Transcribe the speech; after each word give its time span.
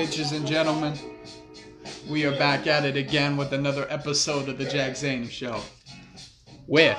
Bitches 0.00 0.34
and 0.34 0.46
gentlemen? 0.46 0.94
We 2.08 2.24
are 2.24 2.34
back 2.38 2.66
at 2.66 2.86
it 2.86 2.96
again 2.96 3.36
with 3.36 3.52
another 3.52 3.86
episode 3.90 4.48
of 4.48 4.56
the 4.56 4.64
Jack 4.64 4.96
Zane 4.96 5.28
Show. 5.28 5.60
With, 6.66 6.96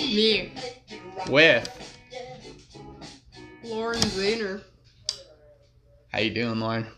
Me, 0.00 0.52
with, 1.30 1.96
Lauren 3.64 4.00
Zahner. 4.00 4.60
how 6.12 6.18
you 6.18 6.34
doing, 6.34 6.60
Lauren? 6.60 6.88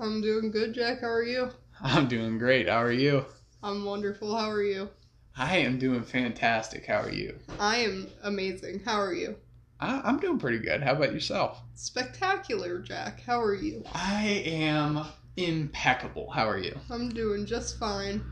I'm 0.00 0.20
doing 0.20 0.52
good, 0.52 0.72
Jack. 0.72 1.00
How 1.00 1.08
are 1.08 1.24
you? 1.24 1.50
I'm 1.80 2.06
doing 2.06 2.38
great. 2.38 2.68
How 2.68 2.80
are 2.80 2.92
you? 2.92 3.24
I'm 3.64 3.84
wonderful. 3.84 4.36
How 4.36 4.48
are 4.48 4.62
you? 4.62 4.88
I 5.36 5.56
am 5.56 5.80
doing 5.80 6.04
fantastic. 6.04 6.86
How 6.86 7.00
are 7.00 7.10
you? 7.10 7.40
I 7.58 7.78
am 7.78 8.06
amazing. 8.22 8.82
How 8.84 9.00
are 9.00 9.14
you? 9.14 9.34
I, 9.82 10.00
I'm 10.04 10.20
doing 10.20 10.38
pretty 10.38 10.58
good. 10.58 10.80
How 10.80 10.92
about 10.92 11.12
yourself? 11.12 11.60
Spectacular, 11.74 12.78
Jack. 12.78 13.20
How 13.22 13.42
are 13.42 13.54
you? 13.54 13.82
I 13.92 14.44
am 14.46 15.04
impeccable. 15.36 16.30
How 16.30 16.48
are 16.48 16.58
you? 16.58 16.78
I'm 16.88 17.08
doing 17.08 17.46
just 17.46 17.80
fine. 17.80 18.24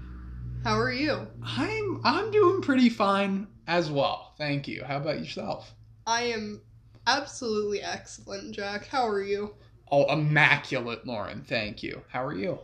How 0.62 0.78
are 0.78 0.93
you? 0.93 1.27
I'm 1.43 2.01
I'm 2.05 2.31
doing 2.31 2.62
pretty 2.62 2.89
fine 2.89 3.48
as 3.67 3.91
well. 3.91 4.34
Thank 4.39 4.69
you. 4.69 4.84
How 4.84 4.98
about 4.98 5.19
yourself? 5.19 5.75
I 6.06 6.23
am 6.23 6.61
absolutely 7.09 7.83
excellent, 7.83 8.55
Jack. 8.55 8.87
How 8.87 9.09
are 9.09 9.23
you? 9.23 9.55
Oh, 9.91 10.12
immaculate, 10.12 11.05
Lauren. 11.05 11.43
Thank 11.43 11.83
you. 11.83 12.03
How 12.11 12.25
are 12.25 12.37
you? 12.37 12.61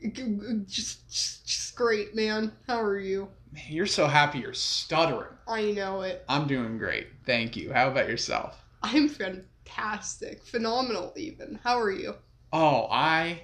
Just, 0.00 1.10
just, 1.10 1.46
just 1.46 1.74
great, 1.74 2.14
man. 2.14 2.52
How 2.66 2.80
are 2.80 2.98
you? 2.98 3.28
Man, 3.52 3.64
you're 3.68 3.86
so 3.86 4.06
happy 4.06 4.38
you're 4.38 4.54
stuttering. 4.54 5.34
I 5.46 5.72
know 5.72 6.02
it. 6.02 6.24
I'm 6.28 6.46
doing 6.46 6.78
great. 6.78 7.08
Thank 7.26 7.56
you. 7.56 7.72
How 7.72 7.88
about 7.88 8.08
yourself? 8.08 8.62
I'm 8.82 9.08
fantastic. 9.08 10.44
Phenomenal, 10.44 11.12
even. 11.16 11.58
How 11.64 11.80
are 11.80 11.90
you? 11.90 12.14
Oh, 12.52 12.86
I 12.90 13.42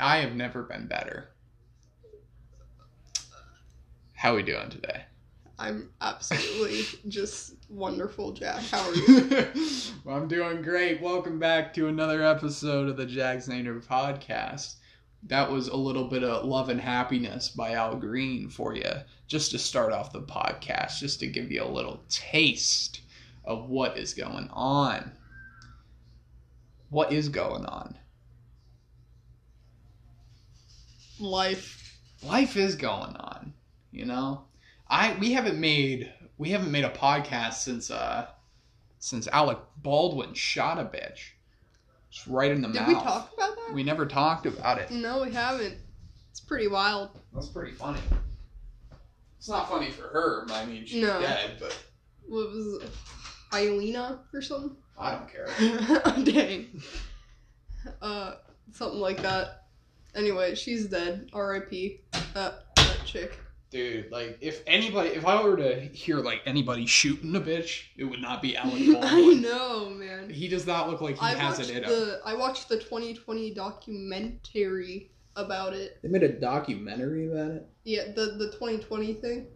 I 0.00 0.18
have 0.18 0.34
never 0.34 0.62
been 0.62 0.86
better. 0.86 1.28
How 4.14 4.32
are 4.32 4.36
we 4.36 4.42
doing 4.42 4.70
today? 4.70 5.04
I'm 5.58 5.90
absolutely 6.00 6.82
just 7.08 7.54
wonderful, 7.70 8.32
Jack. 8.32 8.62
How 8.64 8.88
are 8.88 8.94
you? 8.94 9.28
well, 10.04 10.16
I'm 10.16 10.28
doing 10.28 10.62
great. 10.62 11.00
Welcome 11.00 11.38
back 11.38 11.72
to 11.74 11.86
another 11.86 12.22
episode 12.22 12.88
of 12.88 12.96
the 12.96 13.06
Jack 13.06 13.38
Zaner 13.38 13.84
podcast. 13.84 14.76
That 15.24 15.50
was 15.50 15.68
a 15.68 15.76
little 15.76 16.04
bit 16.08 16.24
of 16.24 16.44
Love 16.44 16.68
and 16.68 16.80
Happiness 16.80 17.48
by 17.48 17.72
Al 17.72 17.96
Green 17.96 18.48
for 18.48 18.74
you, 18.74 18.90
just 19.28 19.50
to 19.52 19.58
start 19.58 19.92
off 19.92 20.12
the 20.12 20.22
podcast, 20.22 20.98
just 20.98 21.20
to 21.20 21.26
give 21.26 21.50
you 21.52 21.62
a 21.62 21.68
little 21.68 22.02
taste 22.08 23.00
of 23.44 23.68
what 23.68 23.96
is 23.96 24.14
going 24.14 24.48
on. 24.52 25.12
What 26.90 27.12
is 27.12 27.28
going 27.28 27.64
on? 27.66 27.96
Life. 31.20 31.98
life 32.22 32.56
is 32.56 32.74
going 32.74 33.16
on 33.16 33.52
you 33.92 34.04
know 34.06 34.44
i 34.88 35.14
we 35.20 35.32
haven't 35.32 35.60
made 35.60 36.12
we 36.38 36.50
haven't 36.50 36.72
made 36.72 36.84
a 36.84 36.90
podcast 36.90 37.54
since 37.54 37.90
uh 37.90 38.26
since 38.98 39.28
alec 39.28 39.58
baldwin 39.76 40.34
shot 40.34 40.78
a 40.78 40.84
bitch 40.84 41.31
just 42.12 42.26
right 42.28 42.50
in 42.52 42.60
the 42.62 42.68
mouth. 42.68 42.86
Did 42.86 42.88
mouth 42.88 42.88
we 42.88 42.94
talk 42.94 43.32
about 43.34 43.56
that? 43.56 43.74
we 43.74 43.82
never 43.82 44.06
talked 44.06 44.46
about 44.46 44.78
it 44.78 44.90
No, 44.92 45.22
we 45.22 45.32
haven't. 45.32 45.76
It's 46.30 46.40
pretty 46.40 46.68
wild. 46.68 47.10
that's 47.34 47.48
pretty 47.48 47.72
funny 47.72 48.00
it's 49.38 49.48
not 49.48 49.68
funny 49.68 49.90
for 49.90 50.02
her 50.02 50.46
i 50.52 50.64
mean 50.66 50.84
she's 50.86 51.02
No. 51.02 51.20
dead 51.20 51.56
but 51.58 51.76
What 52.28 52.48
was 52.50 52.82
it? 52.82 52.90
Eilena 53.50 54.18
or 54.32 54.40
something? 54.42 54.76
i 54.98 55.10
don't 55.12 55.28
care 55.30 55.48
Dang. 56.24 56.80
Uh, 58.00 58.34
something 58.72 59.00
like 59.00 59.20
that. 59.22 59.64
Anyway, 60.14 60.54
she's 60.54 60.86
dead. 60.86 61.28
R.I.P. 61.32 62.00
That 62.34 62.66
that 62.76 63.00
chick. 63.04 63.36
Dude 63.72 64.10
like 64.12 64.38
if 64.40 64.62
anybody 64.66 65.08
if 65.10 65.24
i 65.26 65.42
were 65.42 65.56
to 65.56 65.80
hear 65.88 66.18
like 66.18 66.40
anybody 66.46 66.84
shooting 66.86 67.34
a 67.34 67.40
bitch 67.40 67.84
it 67.96 68.04
would 68.04 68.20
not 68.20 68.40
be 68.42 68.54
alec 68.62 68.74
Baldwin. 68.74 68.96
I 68.96 69.00
baldwin 69.10 69.40
know, 69.42 69.88
man. 69.90 70.30
he 70.30 70.46
does 70.46 70.66
not 70.66 70.88
look 70.90 71.00
like 71.00 71.16
he 71.18 71.26
I 71.26 71.30
has 71.34 71.58
it 71.58 71.70
in 71.70 71.82
him 71.82 71.90
the 71.90 72.20
I 72.24 72.34
watched 72.34 72.68
the 72.68 72.76
2020 72.76 73.54
documentary 73.54 75.10
about 75.36 75.72
it. 75.72 75.98
they 76.02 76.08
made 76.08 76.22
a 76.22 76.28
documentary 76.38 77.32
about 77.32 77.50
it 77.52 77.66
Yeah, 77.84 78.04
the 78.14 78.36
the 78.38 78.50
2020 78.52 79.14
thing. 79.14 79.46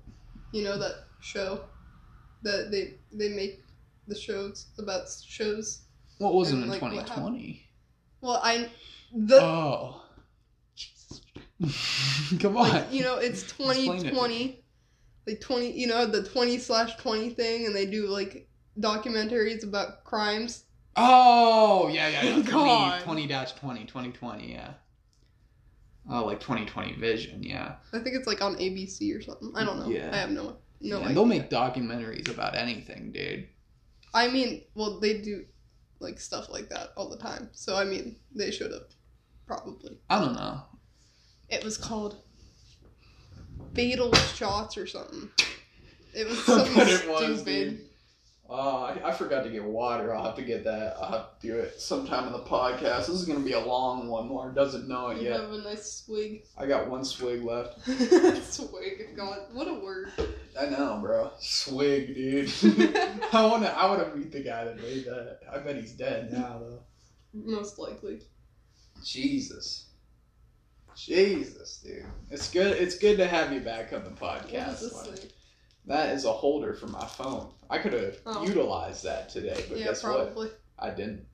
You 0.53 0.65
know 0.65 0.79
that 0.79 1.05
show 1.21 1.61
that 2.43 2.71
they 2.71 2.95
they 3.13 3.29
make 3.29 3.61
the 4.09 4.15
shows 4.17 4.67
about 4.79 5.03
shows. 5.27 5.83
what 6.19 6.33
wasn't 6.35 6.63
And, 6.63 6.65
in 6.65 6.71
like, 6.71 6.81
2020 6.81 7.63
Well, 8.23 8.41
I 8.43 8.71
the 9.13 9.39
Oh. 9.43 10.03
Come 12.41 12.57
on. 12.57 12.69
like 12.69 12.93
you 12.93 13.03
know 13.03 13.17
it's 13.17 13.43
Explain 13.43 13.79
it. 13.81 13.85
2020 13.85 14.63
like 15.27 15.41
20 15.41 15.73
you 15.73 15.87
know 15.87 16.07
the 16.07 16.23
20 16.23 16.59
slash 16.59 16.97
20 16.97 17.31
thing 17.31 17.67
and 17.67 17.75
they 17.75 17.87
do 17.87 18.09
like 18.09 18.49
documentaries 18.79 19.65
about 19.65 20.05
crimes 20.05 20.65
oh, 20.99 21.89
yeah, 21.89 22.09
yeah, 22.09 22.23
yeah. 22.37 22.43
God. 22.51 23.03
20 23.03 23.27
dash 23.27 23.53
20, 23.53 23.85
2020, 23.85 24.51
yeah. 24.53 24.73
Oh, 26.09 26.25
like 26.25 26.41
2020 26.41 26.95
vision, 26.95 27.43
yeah. 27.43 27.75
i 27.93 27.99
think 27.99 28.15
it's 28.17 28.27
like 28.27 28.41
on 28.43 28.57
abc 28.57 29.17
or 29.17 29.21
something 29.23 29.53
i 29.57 29.65
don't 29.65 29.79
know 29.81 29.89
Yeah. 29.89 30.11
i 30.13 30.17
have 30.17 30.31
no 30.31 30.43
no 30.45 30.57
yeah, 30.81 30.97
idea 30.99 31.15
They'll 31.15 31.25
make 31.27 31.51
documentaries 31.51 32.29
about 32.31 32.55
anything, 32.55 33.13
dude. 33.13 33.49
i 34.15 34.29
mean 34.29 34.63
well 34.75 35.01
they 35.01 35.21
do 35.21 35.45
like 36.01 36.21
stuff 36.21 36.51
like 36.51 36.69
that 36.69 36.91
all 36.97 37.09
the 37.09 37.17
time 37.17 37.49
so 37.53 37.75
i 37.77 37.85
mean 37.85 38.17
they 38.35 38.51
should 38.51 38.71
have 38.73 38.89
probably 39.47 39.99
I 40.11 40.21
don't 40.21 40.35
know. 40.35 40.61
It 41.49 41.65
was 41.65 41.77
called 41.79 42.17
fatal 43.75 44.13
shots 44.15 44.77
or 44.77 44.87
something 44.87 45.29
it 46.15 46.27
was 46.27 46.39
something 46.45 46.75
it 46.77 47.09
was, 47.09 47.41
stupid 47.41 47.45
dude. 47.45 47.81
Oh, 48.49 48.85
I, 48.85 49.09
I 49.09 49.13
forgot 49.13 49.43
to 49.43 49.51
get 49.51 49.65
water. 49.65 50.15
I'll 50.15 50.25
have 50.25 50.37
to 50.37 50.43
get 50.43 50.63
that. 50.65 50.97
I'll 51.01 51.11
have 51.11 51.41
to 51.41 51.47
do 51.47 51.59
it 51.59 51.81
sometime 51.81 52.29
in 52.29 52.33
the 52.33 52.45
podcast. 52.45 53.07
This 53.07 53.09
is 53.09 53.25
going 53.25 53.41
to 53.41 53.45
be 53.45 53.55
a 53.55 53.61
long 53.61 54.07
one. 54.07 54.29
Lauren 54.29 54.55
doesn't 54.55 54.87
know 54.87 55.09
it 55.09 55.19
you 55.19 55.25
yet. 55.25 55.41
have 55.41 55.51
a 55.51 55.59
nice 55.59 56.05
swig 56.05 56.45
I 56.57 56.67
got 56.67 56.89
one 56.89 57.05
swig 57.05 57.43
left. 57.43 57.85
swig 58.53 59.17
god 59.17 59.39
what 59.53 59.67
a 59.67 59.75
word 59.75 60.13
I 60.59 60.67
know, 60.67 60.99
bro. 61.03 61.33
Swig, 61.41 62.15
dude. 62.15 62.53
I 63.33 63.45
wanna, 63.47 63.67
I 63.67 63.87
wanna 63.87 64.15
meet 64.15 64.31
the 64.31 64.43
guy 64.43 64.65
that 64.65 64.77
made 64.77 65.07
that. 65.07 65.41
I 65.53 65.59
bet 65.59 65.77
he's 65.77 65.93
dead 65.93 66.33
now, 66.33 66.61
though. 66.61 66.83
most 67.35 67.79
likely 67.79 68.21
Jesus, 69.05 69.86
Jesus, 70.97 71.79
dude. 71.85 72.05
It's 72.31 72.51
good. 72.51 72.77
It's 72.77 72.97
good 72.99 73.19
to 73.19 73.27
have 73.27 73.53
you 73.53 73.61
back 73.61 73.93
on 73.93 74.03
the 74.05 74.11
podcast. 74.11 74.93
Lauren. 74.93 75.19
That 75.87 76.15
is 76.15 76.25
a 76.25 76.33
holder 76.33 76.75
for 76.75 76.87
my 76.89 77.07
phone. 77.07 77.53
I 77.71 77.79
could 77.79 77.93
have 77.93 78.17
Oh. 78.27 78.45
utilized 78.45 79.05
that 79.05 79.29
today, 79.29 79.65
but 79.69 79.79
yeah 79.79 79.85
guess 79.87 80.03
probably 80.03 80.33
what? 80.49 80.61
I 80.79 80.91
didn't. 80.91 81.27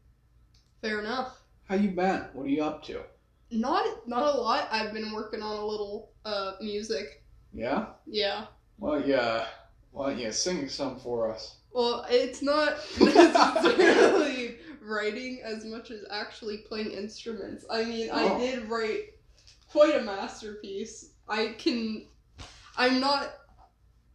fair 0.83 0.99
enough 1.01 1.41
How 1.69 1.77
you 1.77 1.91
been? 1.91 2.25
What 2.33 2.45
are 2.47 2.49
you 2.49 2.63
up 2.65 2.83
to? 2.85 3.03
Not 3.51 4.07
not 4.09 4.35
a 4.35 4.39
lot. 4.41 4.69
I've 4.73 4.93
been 4.93 5.13
working 5.13 5.43
on 5.43 5.57
a 5.57 5.65
little 5.67 6.11
uh 6.25 6.53
music. 6.61 7.23
Yeah. 7.55 7.87
Yeah. 8.07 8.47
Well, 8.79 9.01
yeah. 9.07 9.47
Why 9.93 10.11
don't 10.11 10.19
you 10.19 10.33
sing 10.33 10.69
some 10.69 10.99
for 10.99 11.31
us? 11.31 11.57
Well, 11.73 12.05
it's 12.11 12.43
not 12.43 12.77
necessarily 13.01 14.57
writing 14.83 15.41
as 15.45 15.65
much 15.65 15.91
as 15.91 16.01
actually 16.11 16.59
playing 16.59 16.91
instruments. 16.91 17.65
I 17.71 17.85
mean, 17.85 18.11
I 18.11 18.25
Oh. 18.25 18.39
did 18.39 18.69
write 18.69 19.12
quite 19.73 19.97
a 19.97 20.03
masterpiece. 20.03 21.13
I 21.29 21.55
can 21.59 22.07
I'm 22.77 23.01
not 23.01 23.35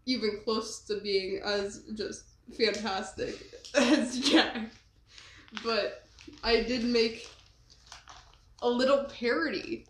even 0.05 0.39
close 0.43 0.85
to 0.85 0.99
being 1.01 1.41
as 1.43 1.83
just 1.95 2.23
fantastic 2.57 3.35
as 3.75 4.19
Jack. 4.19 4.69
But 5.63 6.03
I 6.43 6.61
did 6.61 6.83
make 6.83 7.29
a 8.61 8.69
little 8.69 9.05
parody. 9.05 9.85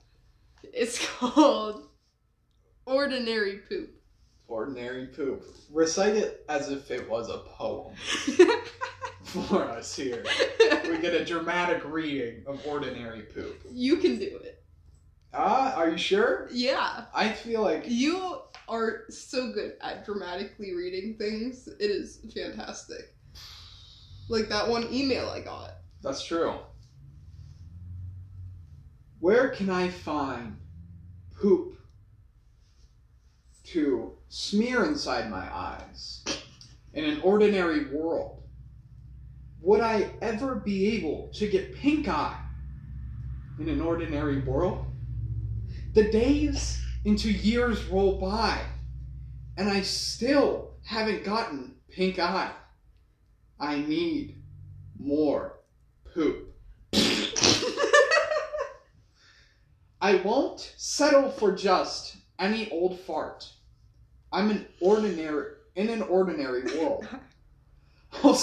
It's 0.63 1.05
called 1.17 1.87
Ordinary 2.85 3.59
Poop. 3.69 3.89
Ordinary 4.47 5.07
poop. 5.07 5.43
Recite 5.73 6.15
it 6.15 6.45
as 6.47 6.69
if 6.69 6.89
it 6.89 7.09
was 7.09 7.29
a 7.29 7.39
poem 7.39 7.93
for 9.23 9.65
us 9.65 9.93
here. 9.93 10.23
We 10.85 10.99
get 10.99 11.13
a 11.13 11.25
dramatic 11.25 11.83
reading 11.83 12.43
of 12.47 12.65
ordinary 12.65 13.23
poop. 13.23 13.59
you 13.69 13.97
can 13.97 14.17
do 14.17 14.39
it. 14.41 14.56
Ah, 15.33 15.75
are 15.75 15.89
you 15.89 15.97
sure? 15.97 16.47
Yeah. 16.51 17.05
I 17.13 17.29
feel 17.29 17.61
like 17.61 17.83
You 17.87 18.39
are 18.67 19.03
so 19.09 19.51
good 19.53 19.73
at 19.81 20.05
dramatically 20.05 20.73
reading 20.73 21.15
things. 21.17 21.67
It 21.67 21.89
is 21.91 22.19
fantastic. 22.33 23.13
Like 24.29 24.49
that 24.49 24.67
one 24.67 24.91
email 24.93 25.27
I 25.29 25.41
got. 25.41 25.71
that's 26.01 26.25
true. 26.25 26.55
Where 29.19 29.49
can 29.49 29.69
I 29.69 29.89
find 29.89 30.57
poop 31.35 31.77
to 33.65 34.13
smear 34.29 34.85
inside 34.85 35.29
my 35.29 35.47
eyes 35.53 36.23
in 36.93 37.03
an 37.03 37.21
ordinary 37.21 37.85
world? 37.93 38.43
Would 39.61 39.81
I 39.81 40.11
ever 40.21 40.55
be 40.55 40.95
able 40.97 41.29
to 41.33 41.47
get 41.47 41.75
pink 41.75 42.07
eye 42.07 42.39
in 43.59 43.69
an 43.69 43.81
ordinary 43.81 44.39
world? 44.41 44.85
The 45.97 46.11
days 46.11 46.79
into 47.05 47.31
years 47.31 47.83
roll 47.85 48.19
by, 48.19 48.61
and 49.57 49.67
I 49.67 49.81
still 49.81 50.75
haven't 50.85 51.23
gotten 51.23 51.73
pink 51.89 52.19
eye. 52.19 52.51
I 53.59 53.79
need 53.79 54.35
more 54.99 55.57
poop. 56.13 56.53
I 59.99 60.21
won't 60.23 60.71
settle 60.77 61.31
for 61.31 61.51
just 61.51 62.17
any 62.37 62.69
old 62.69 62.99
fart. 62.99 63.49
I'm 64.31 64.51
an 64.51 64.67
ordinary 64.79 65.53
in 65.75 65.89
an 65.89 66.03
ordinary 66.03 66.61
world. 66.77 67.07
I'll 68.23 68.35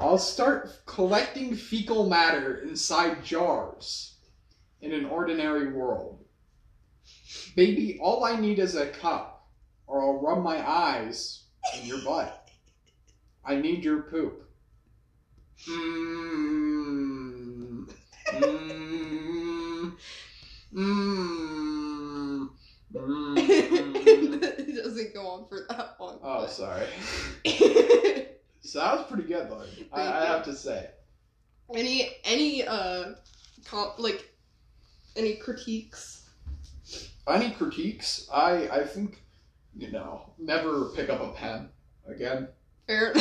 I'll 0.00 0.16
start 0.16 0.70
collecting 0.86 1.54
fecal 1.54 2.08
matter 2.08 2.62
inside 2.62 3.22
jars 3.22 4.14
in 4.80 4.92
an 4.94 5.04
ordinary 5.04 5.72
world. 5.74 6.24
Baby, 7.54 7.98
all 8.00 8.24
I 8.24 8.36
need 8.36 8.58
is 8.58 8.74
a 8.76 8.86
cup, 8.86 9.46
or 9.86 10.02
I'll 10.02 10.22
rub 10.22 10.42
my 10.42 10.66
eyes 10.66 11.44
in 11.76 11.86
your 11.86 12.02
butt. 12.02 12.50
I 13.44 13.56
need 13.56 13.84
your 13.84 14.02
poop. 14.02 14.48
Mmm. 15.68 15.90
Mmm. 18.32 19.92
Mmm. 20.72 22.48
Mmm. 22.94 23.36
it 23.36 24.82
doesn't 24.82 25.12
go 25.12 25.26
on 25.26 25.46
for 25.48 25.66
that 25.68 25.96
long. 26.00 26.20
Oh, 26.22 26.40
but- 26.40 26.50
sorry. 26.50 26.86
So 28.70 28.78
that 28.78 28.98
was 28.98 29.06
pretty 29.08 29.24
good, 29.24 29.50
though. 29.50 29.64
I, 29.92 30.22
I 30.22 30.26
have 30.26 30.44
to 30.44 30.54
say. 30.54 30.90
any 31.74 32.08
any 32.22 32.64
uh 32.64 33.14
com- 33.64 33.94
like 33.98 34.32
any 35.16 35.34
critiques? 35.34 36.28
Any 37.26 37.50
critiques? 37.50 38.28
I 38.32 38.68
I 38.68 38.84
think 38.84 39.24
you 39.76 39.90
know 39.90 40.30
never 40.38 40.90
pick 40.90 41.10
up 41.10 41.20
a 41.20 41.32
pen 41.32 41.70
again. 42.06 42.46
Fair 42.86 43.12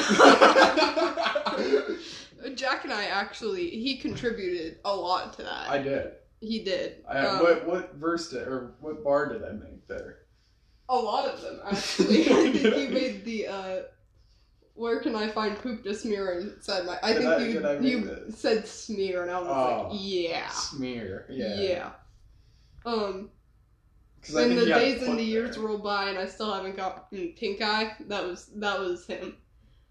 Jack 2.56 2.84
and 2.84 2.94
I 2.94 3.06
actually 3.06 3.72
he 3.72 3.98
contributed 3.98 4.78
a 4.86 4.96
lot 4.96 5.34
to 5.34 5.44
that. 5.44 5.68
I 5.68 5.80
did. 5.80 6.12
he 6.42 6.64
did. 6.64 7.04
I, 7.10 7.26
Um, 7.26 7.40
what 7.40 7.66
what 7.68 7.96
verse 7.96 8.30
did 8.30 8.48
or 8.48 8.76
what 8.82 9.04
bar 9.04 9.34
did 9.34 9.44
I 9.44 9.54
make 9.54 9.88
there? 9.88 10.20
A 10.90 10.96
lot 10.96 11.26
of 11.28 11.42
them 11.42 11.60
actually. 11.72 12.22
I 12.30 12.52
think 12.52 12.64
you 12.64 12.90
made 12.90 13.26
the 13.26 13.48
uh 13.48 13.82
where 14.80 15.00
can 15.02 15.14
I 15.16 15.28
find 15.28 15.58
poop 15.58 15.84
to 15.84 15.94
smear 15.94 16.40
inside 16.40 16.86
my 16.86 16.98
I 17.04 17.12
Did 17.14 17.18
think 17.24 17.30
I- 17.32 17.38
you 17.48 17.66
I 17.68 17.80
you 17.80 18.02
this? 18.06 18.40
said 18.40 18.66
smear 18.66 19.24
and 19.24 19.30
I 19.32 19.40
was 19.40 19.48
Oh. 19.50 19.90
like, 19.90 20.00
yeah. 20.02 20.50
Smear. 20.50 21.26
Yeah. 21.30 21.56
Yeah. 21.60 21.90
Um 22.86 23.30
and 24.36 24.58
the 24.58 24.66
days 24.66 25.02
and 25.04 25.18
the 25.20 25.24
years 25.24 25.56
there. 25.56 25.66
roll 25.66 25.78
by 25.80 26.10
and 26.10 26.18
I 26.18 26.28
still 26.28 26.54
haven't 26.54 26.78
gotten 26.78 27.34
pink 27.38 27.62
eye. 27.62 27.94
That 28.08 28.26
was 28.26 28.48
that 28.56 28.80
was 28.80 29.06
him. 29.06 29.36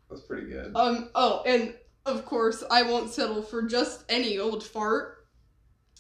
That's 0.09 0.23
pretty 0.23 0.49
good. 0.49 0.73
Um 0.75 1.11
oh 1.15 1.43
and 1.45 1.75
of 2.07 2.25
course 2.25 2.65
I 2.71 2.83
won't 2.83 3.11
settle 3.11 3.43
for 3.43 3.63
just 3.63 4.05
any 4.09 4.39
old 4.39 4.65
fart. 4.65 5.18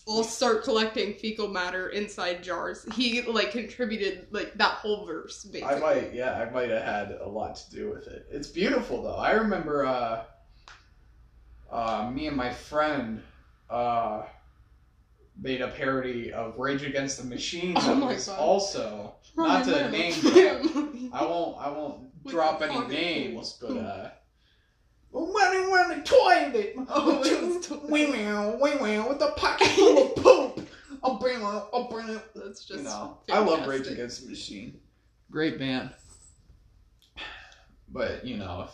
I'll 0.08 0.24
start 0.24 0.64
collecting 0.64 1.12
fecal 1.14 1.48
matter 1.48 1.90
inside 1.90 2.42
jars. 2.42 2.86
He 2.94 3.22
like 3.22 3.52
contributed 3.52 4.26
like 4.30 4.54
that 4.54 4.72
whole 4.72 5.04
verse 5.04 5.44
basically. 5.44 5.76
I 5.76 5.80
might, 5.80 6.14
yeah, 6.14 6.32
I 6.32 6.50
might 6.50 6.70
have 6.70 6.82
had 6.82 7.10
a 7.20 7.28
lot 7.28 7.56
to 7.56 7.70
do 7.70 7.90
with 7.90 8.06
it. 8.06 8.26
It's 8.30 8.48
beautiful 8.48 9.02
though. 9.02 9.16
I 9.16 9.32
remember 9.32 9.84
uh, 9.84 10.24
uh, 11.70 12.10
me 12.10 12.26
and 12.26 12.36
my 12.36 12.50
friend 12.50 13.22
uh, 13.68 14.22
made 15.40 15.60
a 15.60 15.68
parody 15.68 16.32
of 16.32 16.58
Rage 16.58 16.84
Against 16.84 17.20
the 17.20 17.28
Machine. 17.28 17.74
Oh 17.76 17.86
that 17.86 17.96
my 17.96 18.14
was 18.14 18.28
God. 18.28 18.38
also 18.38 19.14
not 19.36 19.64
to 19.66 19.90
name 19.90 20.14
I 21.12 21.22
won't 21.22 21.58
I 21.58 21.68
won't 21.70 22.26
drop 22.26 22.62
any 22.62 22.86
names, 22.86 23.58
but 23.60 23.76
uh. 23.76 24.10
When 25.10 25.70
when 25.70 25.88
the 25.88 26.02
toilet, 26.04 26.74
Oh, 26.88 27.60
toilet. 27.62 27.90
wee 27.90 28.06
meow, 28.10 28.56
wee 28.60 28.74
meow, 28.74 29.08
with 29.08 29.22
a 29.22 29.30
pocket 29.32 29.66
full 29.76 30.06
of 30.06 30.16
poop. 30.16 30.68
I'll 31.02 31.18
bring 31.18 31.38
it, 31.40 31.44
I'll 31.44 31.88
bring 31.90 32.08
it. 32.08 32.22
That's 32.34 32.64
just 32.64 32.80
you 32.80 32.84
know, 32.84 33.18
I 33.30 33.38
love 33.38 33.66
Rage. 33.66 33.86
Against 33.86 34.24
the 34.24 34.30
Machine. 34.30 34.78
Great 35.30 35.58
band. 35.58 35.90
But 37.90 38.24
you 38.24 38.36
know, 38.36 38.68
if, 38.68 38.70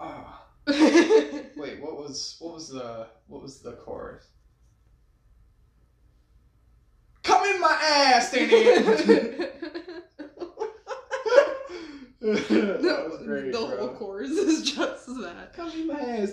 ah, 0.00 0.44
wait, 0.66 1.80
what 1.80 1.96
was 1.98 2.36
what 2.38 2.54
was 2.54 2.68
the 2.68 3.08
what 3.26 3.42
was 3.42 3.58
the 3.60 3.72
chorus? 3.72 4.26
Come 7.24 7.44
in 7.46 7.60
my 7.60 7.76
ass, 7.80 8.30
Danny. 8.32 9.46
The 12.22 13.22
great, 13.24 13.52
the 13.52 13.58
whole 13.58 13.88
chorus 13.90 14.30
is 14.30 14.62
just 14.62 15.06
that. 15.06 15.52
Come 15.54 15.70
in 15.72 15.88
my 15.88 16.00
ass. 16.00 16.32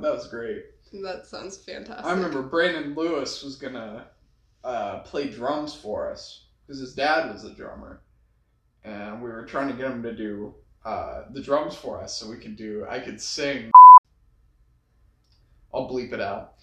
That 0.00 0.14
was 0.14 0.28
great. 0.28 0.64
That 0.92 1.26
sounds 1.26 1.58
fantastic. 1.58 2.04
I 2.04 2.12
remember 2.12 2.42
Brandon 2.42 2.94
Lewis 2.94 3.42
was 3.42 3.56
gonna 3.56 4.06
uh, 4.64 5.00
play 5.00 5.28
drums 5.28 5.74
for 5.74 6.10
us 6.10 6.46
because 6.66 6.80
his 6.80 6.94
dad 6.94 7.30
was 7.32 7.44
a 7.44 7.50
drummer, 7.50 8.00
and 8.84 9.22
we 9.22 9.28
were 9.28 9.44
trying 9.44 9.68
to 9.68 9.74
get 9.74 9.90
him 9.90 10.02
to 10.02 10.16
do 10.16 10.54
uh, 10.84 11.24
the 11.30 11.42
drums 11.42 11.74
for 11.74 12.00
us 12.00 12.18
so 12.18 12.28
we 12.28 12.38
could 12.38 12.56
do. 12.56 12.86
I 12.88 13.00
could 13.00 13.20
sing. 13.20 13.70
I'll 15.72 15.88
bleep 15.88 16.12
it 16.12 16.20
out. 16.20 16.54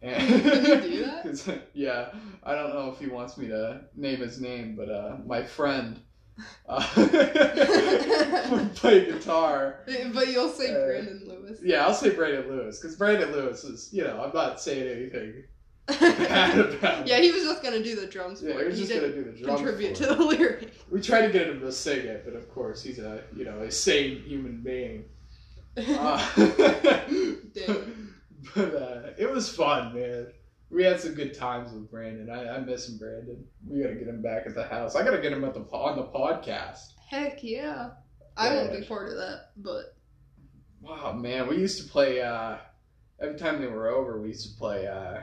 And 0.00 0.16
Can 0.44 0.82
you 0.92 0.98
do 0.98 1.04
that? 1.06 1.62
yeah, 1.74 2.10
I 2.44 2.54
don't 2.54 2.72
know 2.72 2.90
if 2.92 3.00
he 3.00 3.06
wants 3.08 3.36
me 3.36 3.48
to 3.48 3.80
name 3.96 4.20
his 4.20 4.40
name, 4.40 4.76
but 4.76 4.88
uh, 4.90 5.16
my 5.26 5.42
friend 5.42 5.98
uh, 6.68 6.86
would 8.50 8.74
play 8.76 9.06
guitar. 9.06 9.80
But 10.14 10.28
you'll 10.28 10.50
say 10.50 10.70
Uh, 10.70 10.86
Brandon 10.86 11.22
Lewis. 11.26 11.58
Yeah, 11.62 11.84
I'll 11.84 11.94
say 11.94 12.10
Brandon 12.10 12.48
Lewis 12.48 12.78
because 12.78 12.96
Brandon 12.96 13.32
Lewis 13.32 13.64
is, 13.64 13.88
you 13.92 14.04
know, 14.04 14.22
I'm 14.22 14.32
not 14.32 14.60
saying 14.60 14.86
anything 14.88 15.44
bad 15.88 16.58
about 16.60 17.06
yeah, 17.06 17.18
he 17.18 17.32
was 17.32 17.42
just 17.44 17.62
gonna 17.62 17.82
do 17.82 17.96
the 17.96 18.06
drums 18.06 18.42
Yeah, 18.42 18.52
for 18.52 18.60
he 18.60 18.66
was 18.66 18.78
He 18.78 18.86
just 18.86 19.00
gonna 19.00 19.12
do 19.12 19.24
the 19.24 19.32
drums. 19.32 19.60
contribute 19.60 19.94
to 19.96 20.06
the 20.06 20.14
lyrics. 20.16 20.66
We 20.90 21.00
tried 21.00 21.26
to 21.26 21.32
get 21.32 21.48
him 21.48 21.60
to 21.60 21.72
sing 21.72 22.06
it, 22.06 22.22
but 22.24 22.34
of 22.34 22.48
course 22.54 22.82
he's 22.84 22.98
a, 23.00 23.22
you 23.34 23.44
know, 23.44 23.58
a 23.62 23.70
sane 23.72 24.22
human 24.22 24.60
being. 24.60 25.06
Uh. 25.76 26.24
but 28.54 28.74
uh, 28.74 29.02
it 29.18 29.30
was 29.30 29.54
fun, 29.54 29.94
man. 29.94 30.28
We 30.70 30.84
had 30.84 31.00
some 31.00 31.14
good 31.14 31.32
times 31.34 31.72
with 31.72 31.90
Brandon. 31.90 32.28
I, 32.30 32.56
I 32.56 32.60
miss 32.60 32.88
him, 32.88 32.98
Brandon. 32.98 33.42
We 33.66 33.82
gotta 33.82 33.94
get 33.94 34.06
him 34.08 34.20
back 34.22 34.44
at 34.46 34.54
the 34.54 34.64
house. 34.64 34.94
I 34.96 35.02
gotta 35.02 35.18
get 35.20 35.32
him 35.32 35.44
at 35.44 35.54
the 35.54 35.60
on 35.60 35.96
the 35.96 36.04
podcast. 36.04 36.92
Heck 37.08 37.42
yeah. 37.42 37.90
I 38.36 38.54
won't 38.54 38.78
be 38.78 38.86
part 38.86 39.08
of 39.08 39.16
that, 39.16 39.50
but 39.56 39.96
Wow, 40.80 41.12
man, 41.12 41.48
we 41.48 41.56
used 41.56 41.82
to 41.84 41.90
play. 41.90 42.20
uh 42.20 42.58
Every 43.20 43.36
time 43.36 43.60
they 43.60 43.66
were 43.66 43.88
over, 43.88 44.20
we 44.20 44.28
used 44.28 44.48
to 44.52 44.56
play. 44.58 44.86
uh 44.86 45.20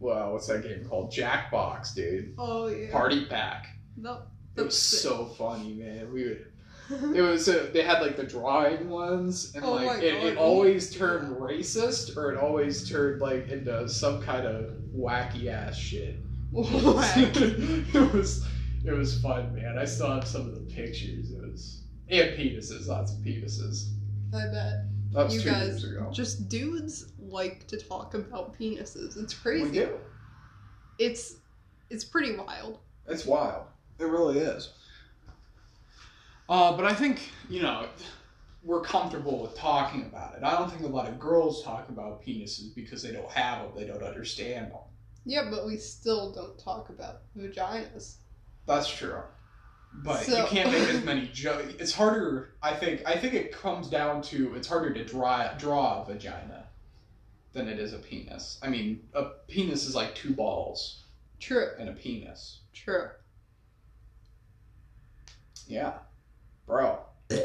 Well, 0.00 0.32
what's 0.32 0.46
that 0.48 0.62
game 0.64 0.84
called? 0.88 1.12
Jackbox, 1.12 1.94
dude. 1.94 2.34
oh 2.38 2.66
yeah. 2.68 2.90
Party 2.90 3.26
Pack. 3.26 3.66
That, 3.98 4.22
It 4.56 4.62
was 4.62 4.76
so 4.80 5.26
funny, 5.26 5.74
man. 5.74 6.12
We 6.12 6.24
would. 6.24 6.46
It 6.90 7.20
was. 7.20 7.46
They 7.46 7.82
had 7.82 8.00
like 8.00 8.16
the 8.16 8.24
drawing 8.24 8.88
ones, 8.88 9.54
and 9.54 9.64
Oh 9.64 9.74
like 9.74 10.02
it, 10.02 10.14
it 10.24 10.38
always 10.38 10.94
turned 10.94 11.36
racist, 11.36 12.16
or 12.16 12.32
it 12.32 12.38
always 12.38 12.88
turned 12.88 13.20
like 13.20 13.48
into 13.48 13.88
some 13.88 14.22
kind 14.22 14.46
of 14.46 14.72
wacky 14.94 15.48
ass 15.48 15.76
shit. 15.76 16.16
It 16.54 18.12
was. 18.14 18.46
It 18.84 18.92
was 18.92 19.20
fun, 19.20 19.54
man. 19.54 19.76
I 19.76 19.84
still 19.84 20.10
have 20.10 20.26
some 20.26 20.42
of 20.42 20.54
the 20.54 20.72
pictures. 20.72 21.30
It 21.30 21.42
was 21.42 21.82
and 22.10 22.30
penises, 22.38 22.86
lots 22.88 23.12
of 23.12 23.18
penises. 23.18 23.90
I 24.34 24.46
bet. 24.46 24.84
That 25.12 25.24
was 25.24 25.34
You 25.34 25.40
two 25.42 25.50
guys 25.50 25.68
years 25.68 25.84
ago. 25.84 26.10
Just 26.12 26.48
dudes 26.48 27.12
like 27.18 27.66
to 27.68 27.76
talk 27.76 28.14
about 28.14 28.58
penises. 28.58 29.22
It's 29.22 29.34
crazy. 29.34 29.64
We 29.64 29.70
do. 29.70 29.98
It's 30.98 31.36
it's 31.90 32.04
pretty 32.04 32.36
wild. 32.36 32.78
It's 33.06 33.26
wild. 33.26 33.64
It 33.98 34.04
really 34.04 34.38
is. 34.38 34.72
Uh, 36.48 36.76
but 36.76 36.84
I 36.86 36.94
think 36.94 37.20
you 37.48 37.62
know 37.62 37.88
we're 38.64 38.80
comfortable 38.80 39.42
with 39.42 39.54
talking 39.56 40.02
about 40.02 40.36
it. 40.36 40.42
I 40.42 40.58
don't 40.58 40.70
think 40.70 40.82
a 40.82 40.86
lot 40.86 41.08
of 41.08 41.18
girls 41.18 41.62
talk 41.62 41.88
about 41.88 42.22
penises 42.24 42.74
because 42.74 43.02
they 43.02 43.12
don't 43.12 43.30
have 43.30 43.62
them. 43.62 43.72
They 43.76 43.86
don't 43.86 44.02
understand 44.02 44.72
them. 44.72 44.80
Yeah, 45.24 45.48
but 45.50 45.66
we 45.66 45.76
still 45.76 46.32
don't 46.32 46.58
talk 46.58 46.88
about 46.88 47.22
vaginas. 47.36 48.16
That's 48.66 48.88
true. 48.88 49.20
But 49.92 50.24
So- 50.24 50.42
you 50.42 50.46
can't 50.46 50.70
make 50.70 50.88
as 50.88 51.04
many 51.12 51.28
jokes. 51.32 51.74
It's 51.78 51.92
harder. 51.92 52.54
I 52.62 52.74
think. 52.74 53.02
I 53.06 53.16
think 53.16 53.34
it 53.34 53.52
comes 53.52 53.88
down 53.88 54.22
to 54.22 54.54
it's 54.54 54.68
harder 54.68 54.92
to 54.94 55.04
draw 55.04 55.52
draw 55.54 56.02
a 56.02 56.04
vagina 56.06 56.66
than 57.52 57.68
it 57.68 57.78
is 57.78 57.92
a 57.92 57.98
penis. 57.98 58.58
I 58.62 58.68
mean, 58.68 59.08
a 59.14 59.24
penis 59.48 59.86
is 59.86 59.94
like 59.94 60.14
two 60.14 60.34
balls 60.34 61.04
True. 61.40 61.70
and 61.78 61.88
a 61.88 61.92
penis. 61.92 62.60
True. 62.74 63.08
Yeah, 65.66 65.94
bro. 66.68 66.98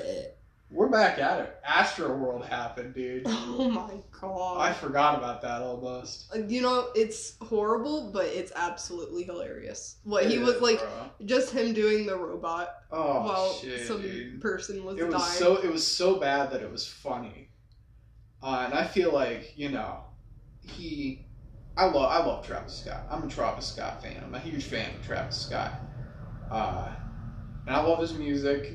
We're 0.69 0.89
back 0.89 1.19
at 1.19 1.39
it. 1.39 1.55
Astroworld 1.67 2.45
happened, 2.47 2.95
dude. 2.95 3.23
Oh 3.55 3.69
my 3.69 3.93
god. 4.19 4.59
I 4.59 4.73
forgot 4.73 5.17
about 5.17 5.41
that 5.43 5.61
almost. 5.61 6.25
Uh, 6.35 6.39
You 6.47 6.61
know, 6.61 6.87
it's 6.95 7.37
horrible, 7.41 8.09
but 8.11 8.25
it's 8.25 8.51
absolutely 8.55 9.23
hilarious. 9.23 9.97
What 10.03 10.25
he 10.25 10.35
It 10.35 10.41
was 10.41 10.55
is, 10.55 10.61
like, 10.61 10.79
bro. 10.79 10.89
just 11.25 11.51
him 11.53 11.73
doing 11.73 12.07
the 12.07 12.17
robot 12.17 12.69
Oh 12.91 13.21
while 13.23 13.53
shit, 13.53 13.87
some 13.87 14.01
dude. 14.01 14.41
person 14.41 14.83
was 14.83 14.97
It 14.97 15.03
was 15.07 15.13
dying. 15.15 15.39
so 15.39 15.57
it 15.57 15.71
was 15.71 15.85
so 15.85 16.15
bad 16.19 16.51
that 16.51 16.61
it 16.63 16.71
was 16.71 16.87
funny, 16.87 17.49
uh, 18.41 18.63
and 18.65 18.73
I 18.73 18.83
feel 18.85 19.13
like 19.13 19.53
you 19.55 19.69
know, 19.69 19.99
he, 20.61 21.25
I 21.77 21.85
love 21.85 22.11
I 22.11 22.25
love 22.25 22.45
Travis 22.47 22.79
Scott. 22.79 23.03
I'm 23.11 23.23
a 23.23 23.27
Travis 23.27 23.67
Scott 23.67 24.01
fan. 24.01 24.23
I'm 24.25 24.33
a 24.33 24.39
huge 24.39 24.63
fan 24.63 24.89
of 24.95 25.05
Travis 25.05 25.37
Scott, 25.37 25.73
uh, 26.49 26.89
and 27.67 27.75
I 27.75 27.81
love 27.83 27.99
his 27.99 28.13
music, 28.13 28.71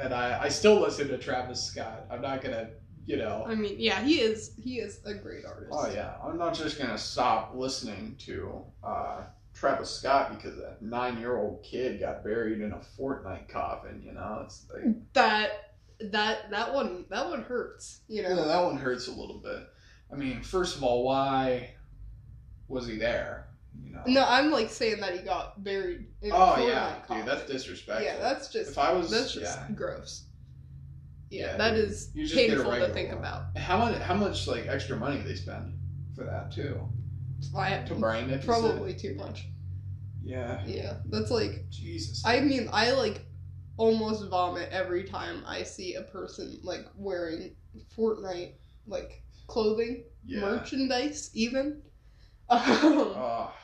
and 0.00 0.14
I 0.14 0.42
I 0.44 0.48
still 0.48 0.80
listen 0.80 1.08
to 1.08 1.18
Travis 1.18 1.62
Scott. 1.62 2.06
I'm 2.10 2.20
not 2.22 2.42
gonna 2.42 2.70
you 3.06 3.16
know. 3.16 3.44
I 3.46 3.54
mean, 3.54 3.76
yeah, 3.78 4.00
he 4.02 4.20
is 4.20 4.52
he 4.62 4.78
is 4.78 5.00
a 5.04 5.14
great 5.14 5.44
artist. 5.44 5.70
Oh 5.72 5.90
yeah, 5.92 6.14
I'm 6.24 6.38
not 6.38 6.54
just 6.54 6.78
gonna 6.78 6.98
stop 6.98 7.52
listening 7.54 8.14
to 8.20 8.62
uh, 8.84 9.22
Travis 9.54 9.90
Scott 9.90 10.36
because 10.36 10.58
a 10.58 10.76
nine-year-old 10.80 11.62
kid 11.62 12.00
got 12.00 12.22
buried 12.22 12.60
in 12.60 12.72
a 12.72 12.80
Fortnite 12.98 13.48
coffin. 13.48 14.02
You 14.04 14.12
know, 14.12 14.42
it's 14.44 14.66
like 14.72 14.84
That 15.14 15.74
that 16.12 16.50
that 16.50 16.72
one 16.72 17.04
that 17.10 17.28
one 17.28 17.42
hurts, 17.42 18.00
you 18.08 18.22
yeah, 18.22 18.34
know. 18.34 18.46
that 18.46 18.64
one 18.64 18.76
hurts 18.76 19.08
a 19.08 19.12
little 19.12 19.38
bit. 19.38 19.66
I 20.12 20.16
mean, 20.16 20.42
first 20.42 20.76
of 20.76 20.82
all, 20.82 21.04
why 21.04 21.74
was 22.68 22.86
he 22.86 22.96
there? 22.96 23.48
You 23.78 23.92
know. 23.92 24.02
No, 24.06 24.24
I'm 24.26 24.50
like 24.50 24.70
saying 24.70 25.00
that 25.00 25.16
he 25.16 25.22
got 25.24 25.62
buried 25.62 26.06
in 26.22 26.30
Oh 26.34 26.66
yeah, 26.66 26.96
dude, 27.08 27.26
that's 27.26 27.46
disrespectful. 27.50 28.04
Yeah, 28.04 28.18
that's 28.18 28.48
just 28.52 28.70
if 28.72 28.78
I 28.78 28.92
was 28.92 29.10
that's 29.10 29.32
just 29.32 29.58
yeah. 29.58 29.74
gross. 29.74 30.24
Yeah, 31.30 31.52
Yeah, 31.52 31.56
that 31.58 31.74
dude. 31.74 31.84
is 31.88 32.10
painful 32.32 32.72
to 32.72 32.88
think 32.92 33.10
one. 33.10 33.18
about. 33.18 33.56
How 33.56 33.78
much? 33.78 34.00
How 34.00 34.14
much 34.14 34.46
like 34.46 34.66
extra 34.66 34.96
money 34.96 35.18
they 35.20 35.34
spend 35.34 35.78
for 36.14 36.24
that 36.24 36.50
too? 36.52 36.80
I 37.56 37.78
To 37.86 37.94
brain 37.94 38.28
it. 38.30 38.44
probably 38.44 38.94
too 38.94 39.14
much. 39.14 39.46
Yeah. 40.22 40.62
Yeah, 40.66 40.96
that's 41.06 41.30
like 41.30 41.68
Jesus. 41.70 42.22
I 42.26 42.40
mean, 42.40 42.68
I 42.72 42.92
like 42.92 43.24
almost 43.76 44.28
vomit 44.28 44.68
every 44.70 45.04
time 45.04 45.42
I 45.46 45.62
see 45.62 45.94
a 45.94 46.02
person 46.02 46.60
like 46.62 46.84
wearing 46.96 47.54
Fortnite 47.96 48.54
like 48.86 49.22
clothing, 49.46 50.04
yeah. 50.24 50.40
merchandise, 50.40 51.30
even. 51.34 51.82
Um, 52.50 52.58
Oh, 52.62 53.54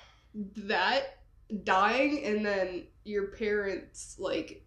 that 0.57 1.19
dying 1.65 2.25
and 2.25 2.45
then 2.45 2.85
your 3.05 3.29
parents 3.29 4.17
like 4.19 4.63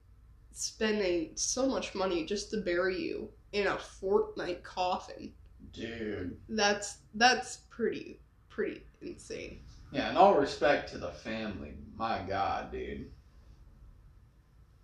spending 0.51 1.31
so 1.35 1.67
much 1.67 1.93
money 1.95 2.25
just 2.25 2.49
to 2.51 2.57
bury 2.57 2.99
you 2.99 3.29
in 3.53 3.67
a 3.67 3.75
Fortnite 3.75 4.63
coffin. 4.63 5.33
dude. 5.73 6.38
That's 6.49 6.97
that's 7.15 7.57
pretty 7.69 8.19
pretty 8.49 8.83
insane. 9.01 9.59
Yeah, 9.91 10.09
and 10.09 10.17
all 10.17 10.35
respect 10.35 10.91
to 10.91 10.97
the 10.97 11.11
family. 11.11 11.73
My 11.95 12.21
God, 12.27 12.71
dude. 12.71 13.09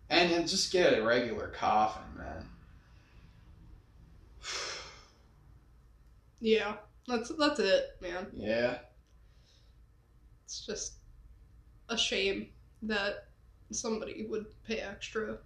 And 0.09 0.31
then 0.31 0.47
just 0.47 0.71
get 0.71 0.97
a 0.97 1.03
regular 1.03 1.47
coffin, 1.47 2.03
man. 2.17 2.45
Yeah, 6.41 6.75
that's 7.07 7.31
that's 7.39 7.59
it, 7.59 7.97
man. 8.01 8.27
Yeah. 8.33 8.77
It's 10.55 10.65
just 10.65 10.93
a 11.89 11.97
shame 11.97 12.47
that 12.83 13.27
somebody 13.71 14.25
would 14.29 14.45
pay 14.65 14.79
extra 14.79 15.37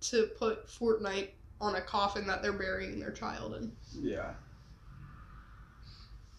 to 0.00 0.30
put 0.38 0.66
Fortnite 0.66 1.28
on 1.60 1.74
a 1.74 1.80
coffin 1.82 2.26
that 2.26 2.40
they're 2.42 2.54
burying 2.54 2.98
their 2.98 3.10
child 3.10 3.54
in. 3.56 3.72
Yeah. 4.00 4.32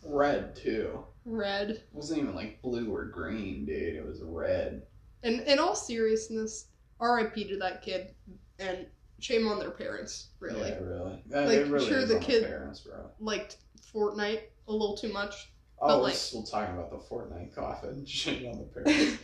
Red 0.03 0.55
too. 0.55 1.03
Red. 1.25 1.69
It 1.69 1.87
wasn't 1.93 2.21
even 2.23 2.33
like 2.35 2.59
blue 2.63 2.91
or 2.93 3.05
green, 3.05 3.65
dude. 3.65 3.95
It 3.95 4.05
was 4.05 4.21
red. 4.23 4.81
And 5.21 5.41
in 5.41 5.59
all 5.59 5.75
seriousness, 5.75 6.69
R.I.P. 6.99 7.47
to 7.49 7.57
that 7.57 7.83
kid, 7.83 8.15
and 8.57 8.87
shame 9.19 9.47
on 9.47 9.59
their 9.59 9.71
parents. 9.71 10.29
Really, 10.39 10.69
Yeah, 10.69 10.79
really. 10.79 11.23
Uh, 11.35 11.41
Like, 11.45 11.71
really 11.71 11.85
sure, 11.87 12.05
the 12.05 12.19
kid- 12.19 12.45
parents, 12.45 12.87
liked 13.19 13.57
Fortnite 13.93 14.41
a 14.67 14.71
little 14.71 14.97
too 14.97 15.11
much. 15.13 15.51
Oh, 15.79 15.87
But, 15.87 15.97
we're 15.97 16.03
like- 16.05 16.15
still 16.15 16.43
talking 16.43 16.73
about 16.75 16.89
the 16.91 16.97
Fortnite 16.97 17.53
coffin. 17.53 18.05
Shame 18.07 18.51
on 18.51 18.57
the 18.59 18.65
parents. 18.83 19.17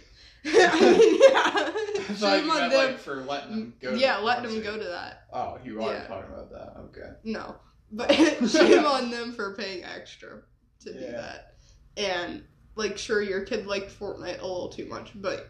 I 0.46 0.80
mean, 0.82 1.20
yeah, 1.32 1.42
I 1.46 2.14
thought 2.14 2.18
shame 2.38 2.46
you 2.46 2.52
on 2.52 2.58
meant, 2.60 2.72
them. 2.74 2.86
like 2.92 3.00
for 3.00 3.24
letting 3.24 3.50
them 3.52 3.74
go. 3.82 3.92
to 3.92 3.98
yeah, 3.98 4.18
the 4.18 4.24
letting 4.26 4.52
them 4.54 4.62
go 4.64 4.78
to 4.78 4.84
that. 4.84 5.24
Oh, 5.32 5.58
you 5.64 5.82
are 5.82 5.94
Yeah. 5.94 6.06
talking 6.08 6.32
about 6.34 6.52
that. 6.52 6.74
Okay. 6.82 7.12
No, 7.24 7.56
but 7.92 8.12
shame 8.14 8.86
on 8.86 9.10
them 9.10 9.32
for 9.32 9.56
paying 9.56 9.84
extra 9.86 10.42
to 10.82 10.94
do 10.94 11.00
that. 11.00 11.54
And 11.96 12.44
like, 12.76 12.98
sure, 12.98 13.22
your 13.22 13.42
kid 13.46 13.68
liked 13.68 13.98
Fortnite 13.98 14.40
a 14.42 14.46
little 14.46 14.68
too 14.70 14.86
much, 14.88 15.12
but 15.16 15.50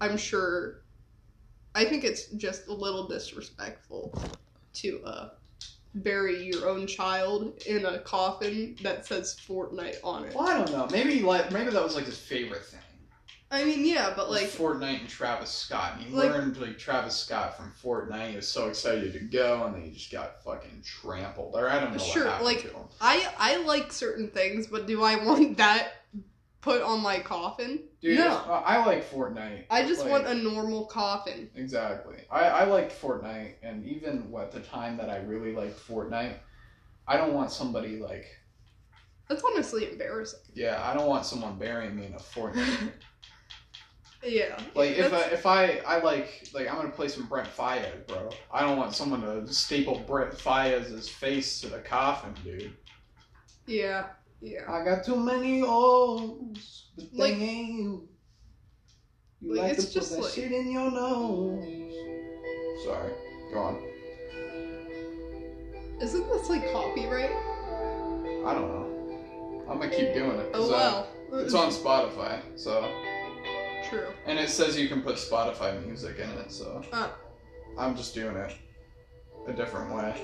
I'm 0.00 0.16
sure. 0.16 0.82
I 1.74 1.84
think 1.84 2.04
it's 2.04 2.26
just 2.32 2.68
a 2.68 2.72
little 2.72 3.08
disrespectful 3.08 4.14
to 4.74 5.02
uh, 5.04 5.28
bury 5.94 6.44
your 6.46 6.68
own 6.68 6.86
child 6.86 7.62
in 7.66 7.84
a 7.84 7.98
coffin 8.00 8.76
that 8.82 9.06
says 9.06 9.36
Fortnite 9.46 9.96
on 10.02 10.24
it. 10.24 10.34
Well, 10.34 10.48
I 10.48 10.56
don't 10.56 10.72
know. 10.72 10.88
Maybe 10.90 11.20
like 11.20 11.52
maybe 11.52 11.70
that 11.70 11.82
was 11.82 11.94
like 11.94 12.06
his 12.06 12.18
favorite 12.18 12.64
thing. 12.64 12.78
I 13.50 13.64
mean, 13.64 13.84
yeah, 13.84 14.14
but 14.16 14.30
like, 14.30 14.46
Fortnite 14.46 15.00
and 15.00 15.08
Travis 15.10 15.50
Scott. 15.50 15.96
And 15.98 16.06
he 16.06 16.14
like- 16.14 16.30
learned 16.30 16.56
like 16.56 16.78
Travis 16.78 17.14
Scott 17.14 17.54
from 17.54 17.70
Fortnite. 17.82 18.30
He 18.30 18.36
was 18.36 18.48
so 18.48 18.68
excited 18.68 19.12
to 19.12 19.18
go, 19.20 19.64
and 19.66 19.74
then 19.74 19.82
he 19.82 19.90
just 19.90 20.10
got 20.10 20.42
fucking 20.42 20.82
trampled. 20.82 21.54
Or 21.54 21.68
I 21.68 21.78
don't 21.78 21.92
know 21.92 21.98
Sure, 21.98 22.24
what 22.28 22.44
like- 22.44 22.62
to 22.62 22.68
him. 22.68 22.86
I 23.00 23.28
I 23.38 23.56
like 23.58 23.92
certain 23.92 24.28
things, 24.30 24.66
but 24.66 24.86
do 24.86 25.02
I 25.02 25.16
want 25.22 25.56
that 25.58 25.92
put 26.62 26.80
on 26.80 27.00
my 27.02 27.18
coffin? 27.20 27.80
Dude, 28.02 28.18
no. 28.18 28.28
uh, 28.30 28.62
I 28.66 28.84
like 28.84 29.08
Fortnite. 29.08 29.64
I 29.70 29.86
just 29.86 30.00
Like, 30.02 30.10
want 30.10 30.26
a 30.26 30.34
normal 30.34 30.86
coffin. 30.86 31.48
exactly. 31.54 32.16
I 32.30 32.40
I 32.48 32.64
liked 32.64 32.92
Fortnite, 33.00 33.54
and 33.62 33.84
even 33.86 34.28
what 34.30 34.50
the 34.50 34.60
time 34.60 34.96
that 34.96 35.08
I 35.08 35.18
really 35.18 35.52
liked 35.54 35.78
Fortnite, 35.88 36.34
I 37.06 37.16
don't 37.16 37.32
want 37.32 37.52
somebody 37.52 37.98
like 38.00 38.26
That's 39.28 39.42
honestly 39.44 39.88
embarrassing. 39.90 40.40
yeah, 40.52 40.82
I 40.84 40.94
don't 40.94 41.06
want 41.06 41.24
someone 41.26 41.56
burying 41.58 41.94
me 41.96 42.06
in 42.06 42.14
a 42.14 42.18
Fortnite. 42.18 42.92
Yeah. 44.24 44.56
Like 44.76 44.90
if 44.96 45.12
I, 45.12 45.20
if 45.32 45.46
I 45.46 45.78
I 45.84 45.98
like 45.98 46.48
like 46.54 46.68
I'm 46.68 46.76
gonna 46.76 46.90
play 46.90 47.08
some 47.08 47.26
Brent 47.26 47.48
Faiyaz, 47.48 48.06
bro. 48.06 48.30
I 48.52 48.60
don't 48.60 48.76
want 48.78 48.94
someone 48.94 49.20
to 49.22 49.52
staple 49.52 49.98
Brent 50.06 50.32
Faiyaz's 50.32 51.08
face 51.08 51.60
to 51.62 51.68
the 51.68 51.80
coffin, 51.80 52.32
dude. 52.44 52.72
yeah, 53.66 54.10
yeah. 54.42 54.70
I 54.70 54.84
got 54.84 55.04
too 55.04 55.16
many 55.16 55.60
holes, 55.60 56.90
but 56.96 57.10
they 57.12 57.18
Like- 57.18 57.34
ain't 57.34 57.68
you. 57.78 58.08
You 59.40 59.54
Like, 59.54 59.78
like, 59.78 59.78
to 59.78 59.98
put 60.00 60.08
that 60.08 60.20
like- 60.20 60.32
shit 60.32 60.52
in 60.52 60.70
your 60.70 60.90
nose. 60.90 61.94
Sorry, 62.84 63.12
go 63.52 63.58
on. 63.60 63.88
Isn't 66.00 66.28
this 66.28 66.48
like 66.50 66.70
copyright? 66.72 67.30
I 67.30 68.54
don't 68.54 68.68
know. 68.68 69.66
I'm 69.70 69.78
gonna 69.78 69.90
keep 69.90 70.12
doing 70.14 70.38
it. 70.38 70.50
Oh 70.54 70.68
uh, 70.68 71.06
wow. 71.32 71.38
it's 71.40 71.54
on 71.54 71.70
Spotify, 71.70 72.40
so 72.58 72.82
True. 73.88 74.08
and 74.26 74.38
it 74.38 74.48
says 74.50 74.76
you 74.78 74.88
can 74.88 75.00
put 75.02 75.16
Spotify 75.16 75.84
music 75.86 76.18
in 76.18 76.28
it, 76.30 76.50
so 76.50 76.82
Ah. 76.92 77.14
I'm 77.78 77.96
just 77.96 78.14
doing 78.14 78.36
it 78.36 78.56
a 79.46 79.52
different 79.52 79.94
way. 79.94 80.14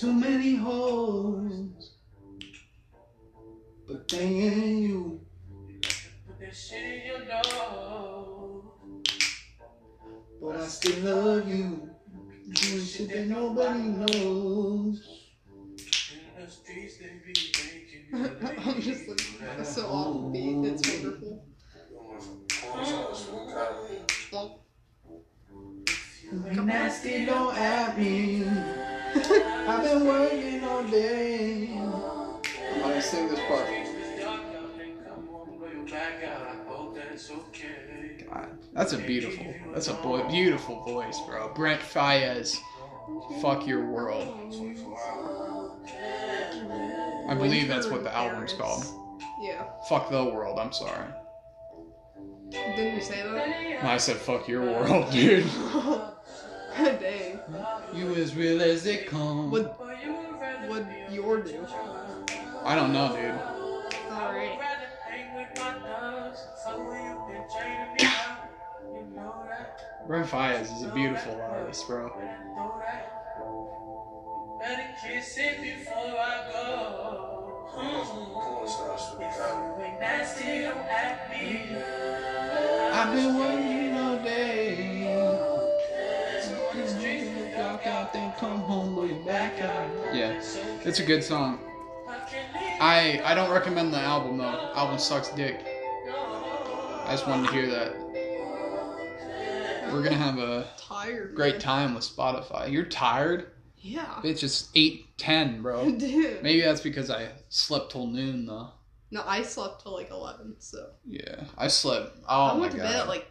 Too 0.00 0.14
many 0.14 0.54
holes, 0.54 1.90
but 3.86 4.08
they 4.08 4.18
ain't 4.18 4.79
God, 38.40 38.58
that's 38.72 38.92
a 38.92 38.98
beautiful, 38.98 39.54
that's 39.72 39.88
a 39.88 39.94
boy, 39.94 40.22
beautiful 40.28 40.82
voice, 40.84 41.18
bro. 41.26 41.52
Brent 41.54 41.80
Faiyaz, 41.80 42.56
fuck 43.40 43.66
your 43.66 43.86
world. 43.86 44.28
I 47.28 47.34
believe 47.34 47.68
that's 47.68 47.86
what 47.86 48.02
the 48.02 48.14
album's 48.14 48.52
called. 48.52 48.84
Yeah. 49.40 49.64
Fuck 49.88 50.10
the 50.10 50.24
world. 50.24 50.58
I'm 50.58 50.72
sorry. 50.72 51.06
Didn't 52.50 52.96
you 52.96 53.00
say 53.00 53.22
that? 53.22 53.84
I 53.84 53.96
said 53.96 54.16
fuck 54.16 54.48
your 54.48 54.62
world, 54.62 55.10
dude. 55.12 55.46
Dang. 56.76 57.40
You 57.94 58.14
as 58.14 58.34
real 58.34 58.62
as 58.62 58.84
they 58.84 58.98
come. 58.98 59.50
What 59.50 59.78
would 60.68 60.86
your 61.10 61.40
do? 61.40 61.66
I 62.64 62.74
don't 62.74 62.92
know, 62.92 63.16
dude. 63.16 63.60
Alright. 64.12 64.60
Brent 70.06 70.26
Faiyaz 70.26 70.72
is 70.76 70.82
a 70.82 70.92
beautiful 70.92 71.40
artist, 71.42 71.86
bro. 71.86 72.10
I've 82.92 83.14
been 83.14 83.38
working 83.38 83.96
all 83.96 84.18
day. 84.22 85.02
Yeah, 90.12 90.42
it's 90.84 90.98
a 91.00 91.04
good 91.04 91.24
song. 91.24 91.58
I 92.80 93.20
I 93.24 93.34
don't 93.34 93.50
recommend 93.50 93.92
the 93.92 93.98
album 93.98 94.38
though. 94.38 94.72
Album 94.74 94.98
sucks 94.98 95.30
dick. 95.30 95.64
I 96.08 97.12
just 97.12 97.26
wanted 97.26 97.48
to 97.48 97.52
hear 97.52 97.68
that. 97.70 98.09
We're 99.92 100.02
gonna 100.02 100.16
have 100.16 100.38
a 100.38 100.66
Tired. 100.76 101.34
great 101.34 101.54
man. 101.54 101.60
time 101.60 101.94
with 101.94 102.04
Spotify. 102.04 102.70
You're 102.70 102.84
tired? 102.84 103.52
Yeah. 103.78 104.04
Bitch, 104.22 104.42
it's 104.42 104.68
eight 104.74 105.16
ten, 105.18 105.62
bro. 105.62 105.90
Dude. 105.98 106.42
Maybe 106.42 106.60
that's 106.62 106.80
because 106.82 107.10
I 107.10 107.28
slept 107.48 107.92
till 107.92 108.06
noon 108.06 108.46
though. 108.46 108.70
No, 109.10 109.22
I 109.26 109.42
slept 109.42 109.82
till 109.82 109.92
like 109.94 110.10
eleven, 110.10 110.54
so 110.58 110.90
Yeah, 111.06 111.44
I 111.58 111.68
slept. 111.68 112.18
Oh 112.28 112.42
I 112.46 112.56
went 112.58 112.72
to 112.72 112.78
god. 112.78 112.84
bed 112.84 112.96
at 112.96 113.08
like 113.08 113.26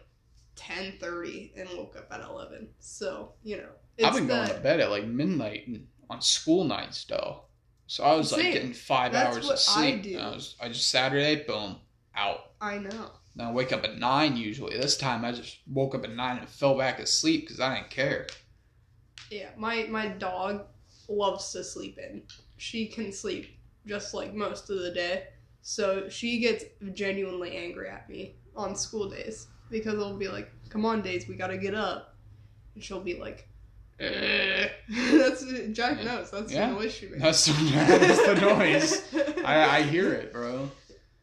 ten 0.56 0.94
thirty 1.00 1.52
and 1.56 1.68
woke 1.76 1.96
up 1.96 2.08
at 2.12 2.20
eleven. 2.20 2.68
So, 2.80 3.32
you 3.42 3.58
know. 3.58 3.68
I've 4.02 4.14
been 4.14 4.26
going 4.26 4.48
to 4.48 4.54
bed 4.60 4.80
at 4.80 4.90
like 4.90 5.04
midnight 5.06 5.68
on 6.08 6.22
school 6.22 6.64
nights 6.64 7.04
though. 7.04 7.42
So 7.86 8.04
I 8.04 8.14
was 8.14 8.32
like 8.32 8.42
getting 8.52 8.72
five 8.72 9.12
That's 9.12 9.36
hours 9.36 9.50
of 9.50 9.58
sleep. 9.58 9.94
I 9.94 9.98
do. 9.98 10.18
I 10.18 10.28
was 10.30 10.56
I 10.60 10.68
just 10.68 10.88
Saturday, 10.88 11.44
boom, 11.46 11.76
out. 12.14 12.52
I 12.60 12.78
know. 12.78 13.10
Then 13.36 13.46
I 13.46 13.52
wake 13.52 13.72
up 13.72 13.84
at 13.84 13.98
nine 13.98 14.36
usually. 14.36 14.76
This 14.76 14.96
time 14.96 15.24
I 15.24 15.32
just 15.32 15.58
woke 15.66 15.94
up 15.94 16.04
at 16.04 16.14
nine 16.14 16.38
and 16.38 16.48
fell 16.48 16.76
back 16.76 16.98
asleep 16.98 17.42
because 17.42 17.60
I 17.60 17.76
didn't 17.76 17.90
care. 17.90 18.26
Yeah, 19.30 19.50
my 19.56 19.86
my 19.88 20.08
dog 20.08 20.64
loves 21.08 21.52
to 21.52 21.62
sleep 21.64 21.98
in. 21.98 22.22
She 22.56 22.86
can 22.86 23.12
sleep 23.12 23.56
just 23.86 24.14
like 24.14 24.34
most 24.34 24.68
of 24.70 24.80
the 24.80 24.90
day. 24.90 25.28
So 25.62 26.08
she 26.08 26.40
gets 26.40 26.64
genuinely 26.94 27.56
angry 27.56 27.88
at 27.88 28.08
me 28.08 28.34
on 28.56 28.74
school 28.74 29.08
days 29.10 29.46
because 29.70 29.94
I'll 29.94 30.16
be 30.16 30.28
like, 30.28 30.50
"Come 30.68 30.84
on, 30.84 31.02
days, 31.02 31.28
we 31.28 31.36
gotta 31.36 31.56
get 31.58 31.74
up," 31.74 32.16
and 32.74 32.82
she'll 32.82 33.00
be 33.00 33.14
like, 33.20 33.46
"Eh." 34.00 34.68
"That's 35.12 35.44
Jack 35.72 36.02
knows. 36.02 36.30
That's 36.30 36.52
Yeah. 36.52 36.70
the 36.70 36.74
noise 36.74 36.92
she 36.94 37.06
makes." 37.06 37.22
That's 37.22 37.44
the, 37.46 37.52
that's 37.74 38.26
the 38.26 38.34
noise. 38.40 39.14
I, 39.44 39.78
I 39.78 39.82
hear 39.82 40.12
it, 40.12 40.32
bro. 40.32 40.70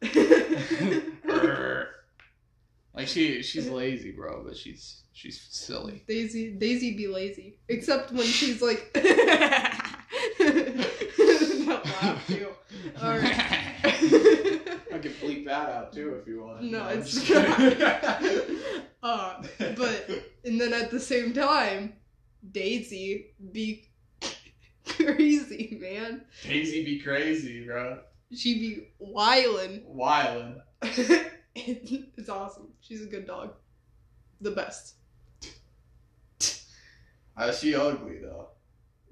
like 2.98 3.06
she 3.08 3.42
she's 3.42 3.68
lazy, 3.68 4.10
bro, 4.10 4.42
but 4.44 4.56
she's 4.56 5.02
she's 5.12 5.40
silly. 5.50 6.02
Daisy 6.08 6.50
Daisy 6.50 6.96
be 6.96 7.06
lazy, 7.06 7.60
except 7.68 8.10
when 8.12 8.26
she's 8.26 8.60
like. 8.60 8.92
that 11.68 11.84
laugh 12.02 12.26
too. 12.26 12.48
All 13.00 13.16
right. 13.18 13.38
I 14.92 14.98
can 14.98 15.12
bleep 15.22 15.44
that 15.44 15.70
out 15.70 15.92
too 15.92 16.16
if 16.20 16.26
you 16.26 16.42
want. 16.42 16.64
No, 16.64 16.82
I'm 16.82 16.98
it's 16.98 17.12
just 17.12 17.30
not. 17.30 17.56
kidding. 17.56 18.58
uh, 19.04 19.42
but 19.76 20.10
and 20.44 20.60
then 20.60 20.72
at 20.72 20.90
the 20.90 20.98
same 20.98 21.32
time, 21.32 21.92
Daisy 22.50 23.34
be 23.52 23.90
crazy, 24.88 25.78
man. 25.80 26.24
Daisy 26.42 26.84
be 26.84 26.98
crazy, 26.98 27.64
bro. 27.64 28.00
She 28.34 28.58
be 28.58 28.88
wildin'. 29.00 29.84
Wildin'. 29.86 30.62
it's 31.66 32.28
awesome. 32.28 32.68
She's 32.80 33.02
a 33.02 33.06
good 33.06 33.26
dog. 33.26 33.54
The 34.40 34.50
best. 34.52 34.94
Uh, 37.36 37.52
she 37.52 37.74
ugly 37.74 38.18
though. 38.20 38.48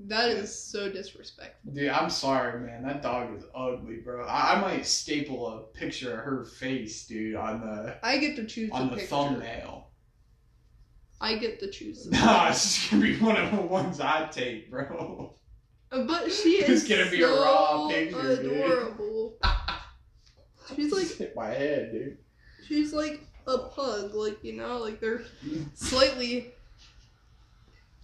That 0.01 0.31
is 0.31 0.55
so 0.55 0.91
disrespectful. 0.93 1.73
Dude, 1.73 1.89
I'm 1.89 2.11
sorry, 2.11 2.61
man. 2.61 2.83
That 2.83 3.03
dog 3.03 3.35
is 3.37 3.45
ugly, 3.55 3.97
bro. 4.05 4.27
I, 4.27 4.55
I 4.55 4.61
might 4.61 4.85
staple 4.85 5.47
a 5.47 5.61
picture 5.79 6.19
of 6.19 6.25
her 6.25 6.45
face, 6.45 7.07
dude, 7.07 7.35
on 7.37 7.61
the 7.61 7.97
I 8.03 8.19
get 8.19 8.37
to 8.37 8.45
choose 8.45 8.71
on 8.73 8.91
the 8.91 8.97
the 8.97 9.03
thumbnail. 9.03 9.89
I 11.21 11.37
get 11.37 11.61
to 11.61 11.71
choose. 11.71 12.05
The 12.11 12.17
Nah, 12.19 12.49
it's 12.51 12.63
just 12.77 12.91
gonna 12.91 13.03
be 13.03 13.19
one 13.19 13.37
of 13.37 13.51
the 13.57 13.63
ones 13.63 14.01
I 14.01 14.27
take, 14.27 14.71
bro. 14.71 15.33
Uh, 15.91 16.05
But 16.05 16.31
she 16.31 16.49
It's 16.59 16.69
is 16.69 16.89
gonna 16.89 17.11
be 17.11 17.23
a 17.23 17.27
so 17.29 17.43
raw 17.43 17.89
picture, 17.89 18.37
dude. 18.43 18.53
adorable. 18.53 19.39
She's 20.75 20.93
like 20.93 21.07
hit 21.09 21.35
my 21.37 21.47
head, 21.49 21.93
dude. 21.93 22.19
She's 22.67 22.93
like 22.93 23.21
a 23.47 23.59
pug, 23.59 24.15
like 24.15 24.43
you 24.43 24.55
know, 24.55 24.79
like 24.79 25.01
they're 25.01 25.23
slightly 25.75 26.53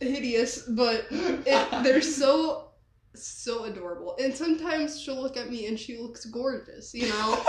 hideous, 0.00 0.62
but 0.62 1.06
it, 1.10 1.82
they're 1.84 2.02
so 2.02 2.68
so 3.14 3.64
adorable. 3.64 4.16
And 4.20 4.34
sometimes 4.34 5.00
she'll 5.00 5.20
look 5.20 5.36
at 5.36 5.50
me 5.50 5.66
and 5.66 5.78
she 5.78 5.98
looks 5.98 6.24
gorgeous, 6.24 6.94
you 6.94 7.08
know. 7.08 7.44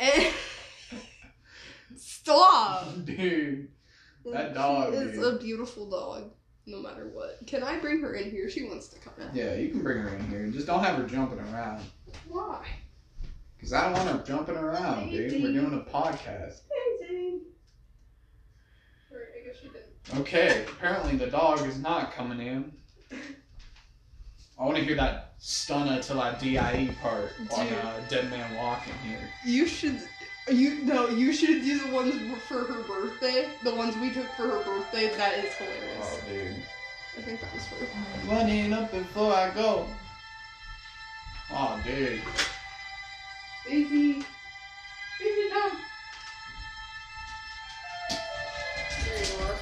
And 0.00 0.26
stop. 1.96 2.86
dude. 3.04 3.68
That 4.26 4.54
dog, 4.54 4.92
She 4.92 4.98
is 4.98 5.12
dude. 5.12 5.34
a 5.34 5.38
beautiful 5.38 5.88
dog, 5.88 6.30
no 6.66 6.82
matter 6.82 7.08
what. 7.08 7.38
Can 7.46 7.62
I 7.62 7.78
bring 7.78 8.00
her 8.02 8.14
in 8.14 8.30
here? 8.30 8.50
She 8.50 8.64
wants 8.64 8.88
to 8.88 8.98
come 9.00 9.14
in. 9.20 9.34
Yeah, 9.34 9.54
you 9.54 9.70
can 9.70 9.82
bring 9.82 9.98
her 9.98 10.14
in 10.14 10.28
here. 10.28 10.46
Just 10.48 10.66
don't 10.66 10.84
have 10.84 10.96
her 10.96 11.04
jumping 11.04 11.40
around. 11.40 11.82
Why? 12.28 12.66
Cause 13.60 13.72
I 13.72 13.84
don't 13.84 13.92
want 13.94 14.08
her 14.08 14.24
jumping 14.24 14.56
around, 14.56 15.10
dude. 15.10 15.42
We're 15.42 15.52
doing 15.52 15.74
a 15.74 15.90
podcast. 15.90 16.60
Amazing. 17.00 17.40
Alright, 19.10 19.28
I 19.36 19.46
guess 19.46 19.56
she 19.60 19.68
didn't. 19.68 20.20
Okay, 20.20 20.64
apparently 20.68 21.16
the 21.16 21.26
dog 21.26 21.66
is 21.66 21.78
not 21.80 22.12
coming 22.12 22.40
in. 22.40 22.72
I 24.58 24.64
want 24.64 24.76
to 24.76 24.84
hear 24.84 24.96
that 24.96 25.38
stunna 25.40 26.04
till 26.04 26.20
I 26.20 26.32
die 26.32 26.94
part 27.00 27.32
on 27.56 27.66
uh, 27.66 28.00
Dead 28.08 28.30
Man 28.30 28.56
Walking 28.56 28.94
here. 29.04 29.28
You 29.44 29.66
should. 29.66 30.00
You 30.50 30.82
no. 30.84 31.08
You 31.08 31.32
should 31.32 31.62
do 31.62 31.78
the 31.78 31.92
ones 31.92 32.14
for 32.48 32.64
her 32.64 32.82
birthday. 32.82 33.48
The 33.62 33.74
ones 33.74 33.96
we 33.96 34.10
took 34.10 34.28
for 34.36 34.48
her 34.48 34.64
birthday. 34.64 35.14
That 35.16 35.44
is 35.44 35.52
hilarious. 35.54 35.98
Oh, 36.00 36.20
dude. 36.28 36.56
I 37.18 37.22
think 37.22 37.40
that 37.40 37.54
was 37.54 37.66
for 37.66 37.84
her. 37.84 38.34
Running 38.34 38.72
up 38.72 38.90
before 38.90 39.32
I 39.32 39.50
go. 39.50 39.86
Oh, 41.52 41.80
dude. 41.84 42.20
Daisy. 43.68 44.24
Daisy, 45.20 45.50
no. 45.50 45.70
There 49.04 49.24
you 49.24 49.44
are. 49.44 49.56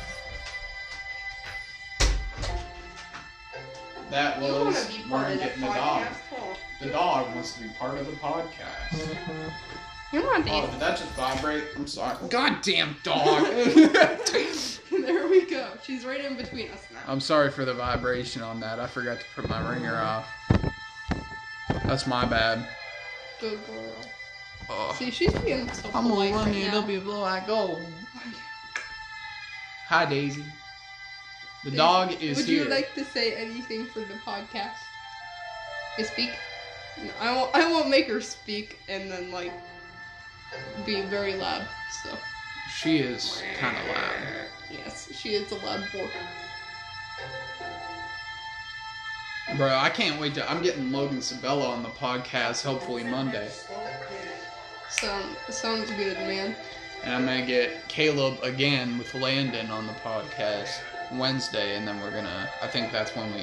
That 4.11 4.41
was 4.41 4.87
to 4.87 4.93
be 4.93 4.99
where 5.11 5.21
part 5.23 5.27
I'm 5.27 5.33
of 5.33 5.39
that 5.41 5.45
getting 5.49 5.61
the 5.63 5.67
dog. 5.67 6.03
podcast. 6.07 6.57
The 6.81 6.89
dog 6.91 7.35
wants 7.35 7.53
to 7.55 7.61
be 7.63 7.69
part 7.79 7.99
of 7.99 8.07
the 8.07 8.13
podcast. 8.13 9.17
Come 10.13 10.23
on, 10.27 10.43
Oh, 10.43 10.45
Daisy. 10.45 10.71
did 10.71 10.81
that 10.81 10.99
just 10.99 11.11
vibrate? 11.13 11.65
I'm 11.75 11.87
sorry. 11.89 12.17
Goddamn 12.29 12.97
dog. 13.03 13.45
there 14.91 15.27
we 15.29 15.47
go. 15.51 15.69
She's 15.83 16.05
right 16.05 16.25
in 16.25 16.37
between 16.37 16.71
us 16.71 16.87
now. 16.93 17.01
I'm 17.09 17.21
sorry 17.21 17.51
for 17.51 17.65
the 17.65 17.75
vibration 17.75 18.43
on 18.43 18.61
that. 18.61 18.79
I 18.79 18.87
forgot 18.87 19.19
to 19.19 19.27
put 19.35 19.49
my 19.49 19.69
ringer 19.69 19.97
off. 19.97 20.27
That's 21.85 22.07
my 22.07 22.25
bad. 22.25 22.69
Good 23.41 23.59
girl. 23.67 23.95
Oh. 24.69 24.95
See, 24.99 25.11
she's 25.11 25.35
being 25.45 25.71
so 25.73 25.91
I'm 25.95 26.05
polite 26.05 26.33
gonna 26.33 26.45
run 26.45 26.53
right 26.53 26.63
it 26.63 27.07
now. 27.07 27.25
up 27.25 27.43
I 27.43 27.47
go. 27.47 27.81
Hi, 29.89 30.05
Daisy. 30.07 30.45
The 31.65 31.71
dog 31.71 32.13
is 32.21 32.39
Would 32.39 32.47
here. 32.47 32.65
you 32.65 32.71
like 32.71 32.95
to 32.95 33.05
say 33.05 33.35
anything 33.35 33.87
for 33.87 34.01
the 34.01 34.15
podcast? 34.27 34.77
You 35.99 36.05
speak? 36.05 36.31
No, 37.03 37.11
I 37.21 37.33
won't. 37.35 37.55
I 37.55 37.71
won't 37.71 37.91
make 37.91 38.09
her 38.09 38.21
speak 38.21 38.79
and 38.89 39.11
then 39.11 39.31
like 39.31 39.53
be 40.85 41.03
very 41.03 41.35
loud. 41.35 41.67
So 42.05 42.17
she 42.75 42.99
is 42.99 43.43
kind 43.59 43.77
of 43.77 43.87
loud. 43.89 44.47
yes, 44.71 45.13
she 45.15 45.35
is 45.35 45.51
a 45.53 45.57
loud 45.57 45.85
boy. 45.93 46.09
Bro, 49.57 49.77
I 49.77 49.91
can't 49.91 50.21
wait 50.21 50.35
to. 50.35 50.51
I'm 50.51 50.61
getting 50.63 50.91
Logan 50.91 51.23
Sabella 51.23 51.69
on 51.71 51.83
the 51.83 51.89
podcast, 51.91 52.65
hopefully 52.65 53.05
Monday. 53.05 53.49
Sound 54.91 55.37
sounds 55.51 55.91
good, 55.93 56.17
man. 56.19 56.55
And 57.05 57.15
I'm 57.15 57.25
gonna 57.25 57.47
get 57.47 57.87
Caleb 57.89 58.39
again 58.43 58.99
with 58.99 59.15
Landon 59.15 59.71
on 59.71 59.87
the 59.87 59.93
podcast 59.95 60.81
Wednesday, 61.13 61.77
and 61.77 61.87
then 61.87 62.01
we're 62.01 62.11
gonna. 62.11 62.51
I 62.61 62.67
think 62.67 62.91
that's 62.91 63.15
when 63.15 63.33
we 63.35 63.43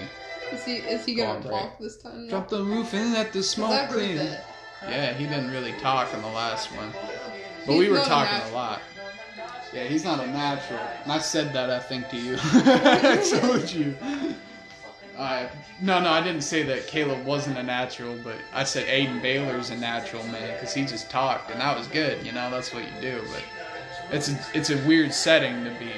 Is 0.52 0.66
he 0.66 0.76
is 0.78 1.06
he 1.06 1.16
gonna 1.16 1.42
talk 1.42 1.80
this 1.80 1.98
time? 1.98 2.28
drop 2.28 2.50
the 2.50 2.62
roof 2.64 2.94
and 2.94 3.14
let 3.14 3.32
the 3.32 3.42
smoke 3.42 3.72
I 3.72 3.86
heard 3.86 3.90
clear. 3.94 4.16
that. 4.18 4.46
Yeah, 4.90 5.14
he 5.14 5.26
didn't 5.26 5.52
really 5.52 5.72
talk 5.74 6.14
in 6.14 6.22
the 6.22 6.28
last 6.28 6.70
one, 6.76 6.92
but 7.66 7.72
He's 7.74 7.80
we 7.80 7.90
were 7.90 8.02
talking 8.02 8.52
a 8.52 8.54
lot. 8.54 8.82
Yeah, 9.74 9.86
he's 9.86 10.04
not 10.04 10.20
a 10.20 10.28
natural. 10.28 10.80
And 11.04 11.12
I 11.14 11.20
said 11.20 11.54
that 11.54 11.70
I 11.70 11.80
think 11.80 12.10
to 12.10 12.18
you. 12.18 12.36
I 12.44 13.40
told 13.40 13.72
you. 13.72 13.96
Uh, 15.18 15.48
no, 15.82 16.00
no, 16.00 16.10
I 16.12 16.22
didn't 16.24 16.42
say 16.42 16.64
that 16.64 16.88
Caleb 16.88 17.24
wasn't 17.26 17.58
a 17.58 17.64
natural, 17.64 18.18
but 18.24 18.36
I 18.54 18.64
said 18.64 18.88
Aiden 18.88 19.22
Baylor's 19.22 19.70
a 19.70 19.78
natural 19.78 20.24
man 20.28 20.54
because 20.54 20.74
he 20.74 20.86
just 20.86 21.10
talked, 21.10 21.52
and 21.52 21.62
that 21.62 21.78
was 21.78 21.88
good. 21.88 22.26
You 22.26 22.32
know, 22.32 22.50
that's 22.50 22.74
what 22.74 22.84
you 22.84 23.02
do. 23.02 23.22
But 23.32 23.44
it's 24.12 24.30
a, 24.30 24.40
it's 24.54 24.70
a 24.72 24.78
weird 24.88 25.14
setting 25.14 25.64
to 25.66 25.70
be 25.80 25.92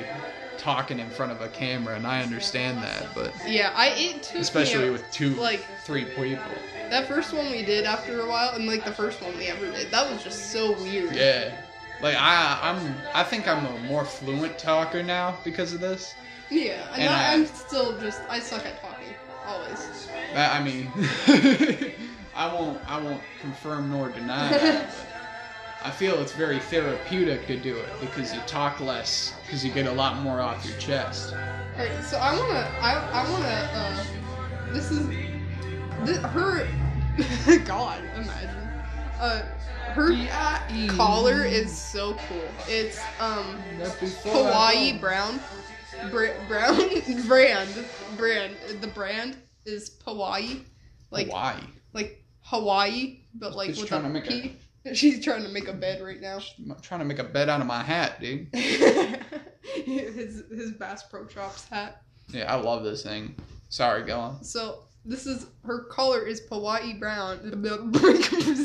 talking 0.58 1.00
in 1.00 1.10
front 1.10 1.32
of 1.32 1.42
a 1.42 1.48
camera, 1.50 1.96
and 1.96 2.06
I 2.06 2.24
understand 2.24 2.84
that. 2.84 3.08
But 3.16 3.32
Yeah, 3.48 3.72
I 3.76 3.90
it 3.96 4.24
took 4.24 4.42
especially 4.42 4.90
with 4.90 5.10
two, 5.12 5.30
like 5.36 5.66
three 5.84 6.06
people. 6.06 6.44
that 6.90 7.08
first 7.08 7.34
one 7.34 7.50
we 7.52 7.64
did 7.64 7.86
after 7.86 8.20
a 8.22 8.28
while, 8.28 8.54
and 8.56 8.66
like 8.68 8.84
the 8.84 8.92
first 8.94 9.22
one 9.22 9.38
we 9.38 9.48
ever 9.48 9.66
did, 9.72 9.92
that 9.92 10.12
was 10.12 10.24
just 10.24 10.52
so 10.52 10.74
weird. 10.82 11.16
Yeah. 11.16 11.56
Like 12.02 12.16
I, 12.18 12.60
I'm, 12.62 12.96
I 13.14 13.24
think 13.24 13.48
I'm 13.48 13.66
a 13.66 13.80
more 13.88 14.04
fluent 14.04 14.58
talker 14.60 15.02
now 15.02 15.38
because 15.46 15.72
of 15.72 15.80
this. 15.80 16.14
Yeah, 16.52 16.86
and, 16.94 17.02
And 17.04 17.14
I, 17.14 17.30
I- 17.30 17.34
I'm 17.34 17.46
still 17.48 17.98
just 18.00 18.22
I 18.30 18.40
suck 18.40 18.66
at 18.66 18.80
talking 18.80 18.95
always. 19.48 20.08
I 20.34 20.60
I 20.60 20.64
mean, 20.64 20.92
I 22.36 22.54
won't, 22.54 22.80
I 22.90 23.00
won't 23.02 23.22
confirm 23.42 23.90
nor 23.90 24.10
deny 24.10 24.50
that. 24.50 24.90
I 25.86 25.92
feel 25.92 26.20
it's 26.20 26.32
very 26.32 26.58
therapeutic 26.58 27.46
to 27.46 27.58
do 27.60 27.78
it 27.78 27.90
because 28.02 28.34
you 28.34 28.40
talk 28.48 28.80
less 28.80 29.36
because 29.46 29.64
you 29.64 29.72
get 29.72 29.86
a 29.86 29.92
lot 29.92 30.18
more 30.18 30.42
off 30.42 30.66
your 30.66 30.76
chest. 30.80 31.36
Alright, 31.78 32.04
so 32.04 32.18
I 32.18 32.36
wanna 32.36 32.72
I 32.82 32.96
I 33.12 33.32
wanna 33.32 33.70
uh 33.72 34.74
this 34.74 34.90
is 34.90 35.08
this, 36.04 36.18
her 36.18 36.68
God 37.66 38.04
imagine 38.16 38.68
uh 39.20 39.44
her 39.94 40.88
collar 40.96 41.46
is 41.46 41.72
so 41.72 42.18
cool. 42.28 42.50
It's 42.68 43.00
um 43.20 43.62
Hawaii 44.24 44.98
brown 44.98 45.40
Bra- 46.12 46.48
brown 46.48 46.78
brand 47.28 47.70
brand 48.18 48.56
the 48.82 48.88
brand 48.88 49.38
is 49.66 49.98
Hawaii 50.06 50.62
like 51.12 51.28
Hawaii. 51.28 51.62
like 51.94 52.24
Hawaii 52.42 53.20
but 53.34 53.56
like 53.56 53.70
She's 53.70 53.80
with 53.82 53.90
trying 53.90 54.02
a 54.06 54.08
to 54.08 54.10
make 54.14 54.30
a-. 54.32 54.56
She's 54.96 55.24
trying 55.24 55.42
to 55.44 55.50
make 55.50 55.68
a 55.68 55.74
bed 55.74 56.04
right 56.04 56.22
now. 56.22 56.40
I'm 56.60 56.80
trying 56.82 57.00
to 57.00 57.06
make 57.06 57.18
a 57.18 57.24
bed 57.24 57.50
out 57.50 57.60
of 57.60 57.66
my 57.66 57.82
hat, 57.82 58.20
dude. 58.22 58.48
his 59.64 60.44
his 60.52 60.72
Bass 60.74 61.04
Pro 61.04 61.28
Shops 61.28 61.68
hat. 61.70 62.04
Yeah, 62.30 62.54
I 62.54 62.58
love 62.58 62.84
this 62.84 63.02
thing. 63.02 63.36
Sorry, 63.70 64.04
go 64.04 64.20
on. 64.20 64.44
So 64.44 64.84
this 65.04 65.26
is 65.26 65.48
her 65.64 65.86
color 65.86 66.26
is 66.26 66.42
Hawaii 66.50 66.94
brown. 66.94 67.40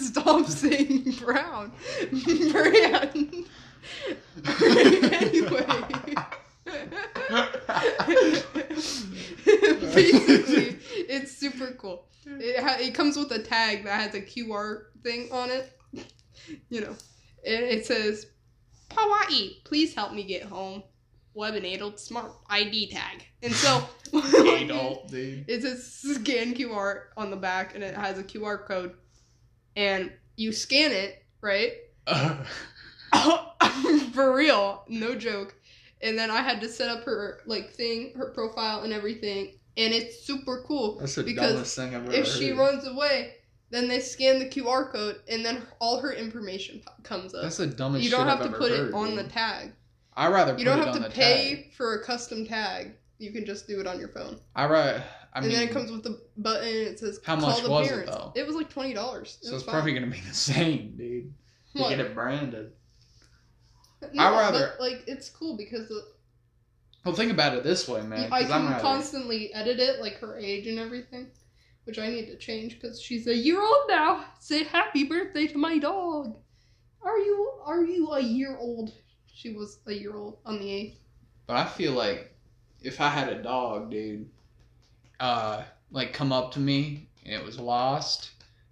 Stop 0.03 0.47
saying 0.47 1.13
brown. 1.13 1.73
Brand. 2.53 3.30
Basically, 9.95 10.79
it's 11.09 11.33
super 11.37 11.73
cool. 11.73 12.07
It, 12.27 12.63
ha- 12.63 12.77
it 12.79 12.95
comes 12.95 13.17
with 13.17 13.31
a 13.33 13.39
tag 13.39 13.85
that 13.85 14.01
has 14.01 14.15
a 14.15 14.21
QR 14.21 14.85
thing 15.03 15.29
on 15.33 15.51
it. 15.51 15.73
You 16.69 16.83
know, 16.83 16.95
and 17.47 17.65
it 17.65 17.87
says, 17.87 18.27
Hawaii, 18.93 19.53
please 19.65 19.95
help 19.95 20.13
me 20.13 20.25
get 20.25 20.43
home. 20.43 20.83
Web 21.35 21.55
enabled 21.55 21.99
smart 22.01 22.33
ID 22.49 22.91
tag. 22.91 23.25
And 23.43 23.53
so, 23.53 23.83
Adult, 24.13 25.09
dude. 25.09 25.45
it 25.49 25.63
says 25.63 25.87
scan 25.87 26.55
QR 26.55 27.03
on 27.17 27.31
the 27.31 27.37
back 27.37 27.75
and 27.75 27.85
it 27.85 27.95
has 27.95 28.19
a 28.19 28.25
QR 28.25 28.67
code. 28.67 28.95
And 29.77 30.13
you 30.37 30.53
scan 30.53 30.91
it, 30.93 31.25
right? 31.41 31.73
For 34.13 34.35
real, 34.35 34.85
no 34.89 35.15
joke. 35.15 35.55
And 36.03 36.19
then 36.19 36.31
I 36.31 36.43
had 36.43 36.61
to 36.63 36.69
set 36.69 36.89
up 36.89 37.05
her 37.05 37.41
like 37.47 37.73
thing, 37.75 38.13
her 38.17 38.31
profile 38.31 38.83
and 38.83 38.93
everything. 38.93 39.53
And 39.81 39.95
it's 39.95 40.25
super 40.25 40.63
cool 40.67 40.99
That's 41.01 41.15
the 41.15 41.23
because 41.23 41.53
dumbest 41.53 41.77
thing 41.77 41.95
I've 41.95 42.05
ever 42.05 42.13
if 42.13 42.27
she 42.27 42.53
runs 42.53 42.87
away, 42.87 43.35
then 43.71 43.89
they 43.89 44.01
scan 44.01 44.39
the 44.39 44.47
QR 44.47 44.91
code 44.93 45.21
and 45.29 45.45
then 45.45 45.63
all 45.81 46.01
her 46.01 46.13
information 46.13 46.83
comes 47.03 47.35
up. 47.35 47.43
That's 47.43 47.57
the 47.57 47.67
dumbest 47.67 48.05
you 48.05 48.11
don't 48.11 48.27
have 48.27 48.41
I've 48.43 48.51
to 48.53 48.59
put 48.59 48.71
heard, 48.73 48.89
it 48.91 48.95
on 48.95 49.11
dude. 49.11 49.19
the 49.19 49.29
tag. 49.31 49.73
I 50.17 50.29
rather 50.29 50.57
You 50.59 50.65
don't 50.65 50.81
it 50.81 50.87
have 50.87 51.03
to 51.03 51.11
pay 51.11 51.55
tag. 51.55 51.75
for 51.75 51.95
a 51.95 52.05
custom 52.05 52.45
tag. 52.47 52.93
You 53.19 53.33
can 53.33 53.45
just 53.47 53.67
do 53.69 53.81
it 53.81 53.87
on 53.87 53.99
your 53.99 54.09
phone. 54.09 54.39
I 54.57 54.67
rather. 54.67 55.03
I 55.33 55.39
and 55.39 55.47
mean, 55.47 55.55
then 55.57 55.69
it 55.69 55.73
comes 55.73 55.91
with 55.93 56.03
the 56.03 56.21
button. 56.37 56.67
It 56.69 56.99
says 56.99 57.21
How 57.25 57.37
call 57.37 57.51
much 57.51 57.63
the 57.63 57.71
was 57.71 57.87
it, 57.87 57.91
parents. 57.91 58.11
though? 58.17 58.33
It 58.35 58.47
was 58.47 58.57
like 58.57 58.69
twenty 58.69 58.93
dollars. 58.93 59.39
so 59.41 59.55
it's 59.55 59.63
probably 59.65 59.93
gonna 59.95 60.09
be 60.09 60.21
the 60.21 60.35
same, 60.35 60.95
dude. 60.97 61.33
To 61.77 61.89
get 61.89 62.01
it 62.01 62.15
branded. 62.15 62.73
No, 64.13 64.23
I 64.23 64.31
rather- 64.31 64.75
but, 64.79 64.81
like 64.81 65.05
it's 65.07 65.29
cool 65.29 65.57
because 65.57 65.87
the, 65.89 66.03
Well, 67.05 67.15
think 67.15 67.33
about 67.33 67.57
it 67.57 67.65
this 67.65 67.89
way, 67.89 68.03
man. 68.03 68.31
I 68.31 68.45
can 68.45 68.81
constantly 68.81 69.53
edit 69.55 69.81
it, 69.81 70.01
like 70.01 70.19
her 70.19 70.39
age 70.39 70.67
and 70.67 70.79
everything, 70.79 71.29
which 71.85 71.99
I 71.99 72.09
need 72.09 72.27
to 72.27 72.37
change 72.37 72.79
because 72.79 73.01
she's 73.01 73.27
a 73.27 73.35
year 73.35 73.61
old 73.61 73.89
now. 73.89 74.25
Say 74.39 74.65
happy 74.65 75.05
birthday 75.05 75.47
to 75.47 75.59
my 75.59 75.79
dog. 75.79 76.37
Are 77.03 77.19
you 77.19 77.53
are 77.65 77.85
you 77.85 78.11
a 78.13 78.21
year 78.21 78.57
old? 78.59 78.93
She 79.33 79.55
was 79.55 79.79
a 79.87 79.93
year 79.93 80.15
old 80.15 80.39
on 80.45 80.59
the 80.59 80.71
eighth. 80.71 80.99
But 81.47 81.57
I 81.57 81.65
feel 81.65 81.93
like 81.93 82.35
if 82.83 83.01
I 83.01 83.09
had 83.09 83.29
a 83.29 83.43
dog, 83.43 83.91
dude, 83.91 84.29
uh, 85.19 85.63
like 85.91 86.13
come 86.13 86.33
up 86.33 86.53
to 86.53 86.61
me 86.61 87.09
and 87.25 87.35
it 87.35 87.45
was 87.45 87.59
lost, 87.59 88.31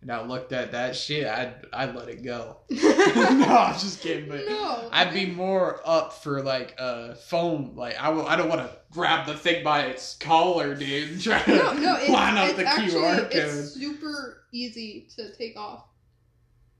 and 0.09 0.17
I 0.17 0.25
looked 0.25 0.53
at 0.53 0.73
that 0.73 0.97
shit, 0.97 1.27
I'd 1.27 1.67
I'd 1.71 1.95
let 1.95 2.09
it 2.09 2.23
go. 2.23 2.57
no, 2.71 3.47
I'm 3.47 3.79
just 3.79 4.01
kidding, 4.01 4.29
but 4.29 4.47
no, 4.47 4.89
I'd 4.91 5.13
be 5.13 5.27
more 5.27 5.81
up 5.85 6.15
for 6.15 6.43
like 6.43 6.75
a 6.79 7.15
phone. 7.15 7.73
Like 7.77 8.01
I 8.01 8.07
w- 8.07 8.27
I 8.27 8.35
don't 8.37 8.49
want 8.49 8.63
to 8.63 8.75
grab 8.91 9.27
the 9.27 9.35
thing 9.35 9.63
by 9.63 9.83
its 9.83 10.17
collar, 10.17 10.75
dude. 10.75 11.11
and 11.11 11.21
Try 11.23 11.43
to 11.43 11.55
no, 11.55 11.73
no. 11.75 11.97
It's, 11.99 12.09
line 12.09 12.39
up 12.39 12.57
the 12.57 12.65
actually 12.65 13.03
QR 13.03 13.19
code. 13.19 13.29
it's 13.33 13.73
super 13.75 14.45
easy 14.51 15.09
to 15.17 15.31
take 15.37 15.59
off. 15.59 15.85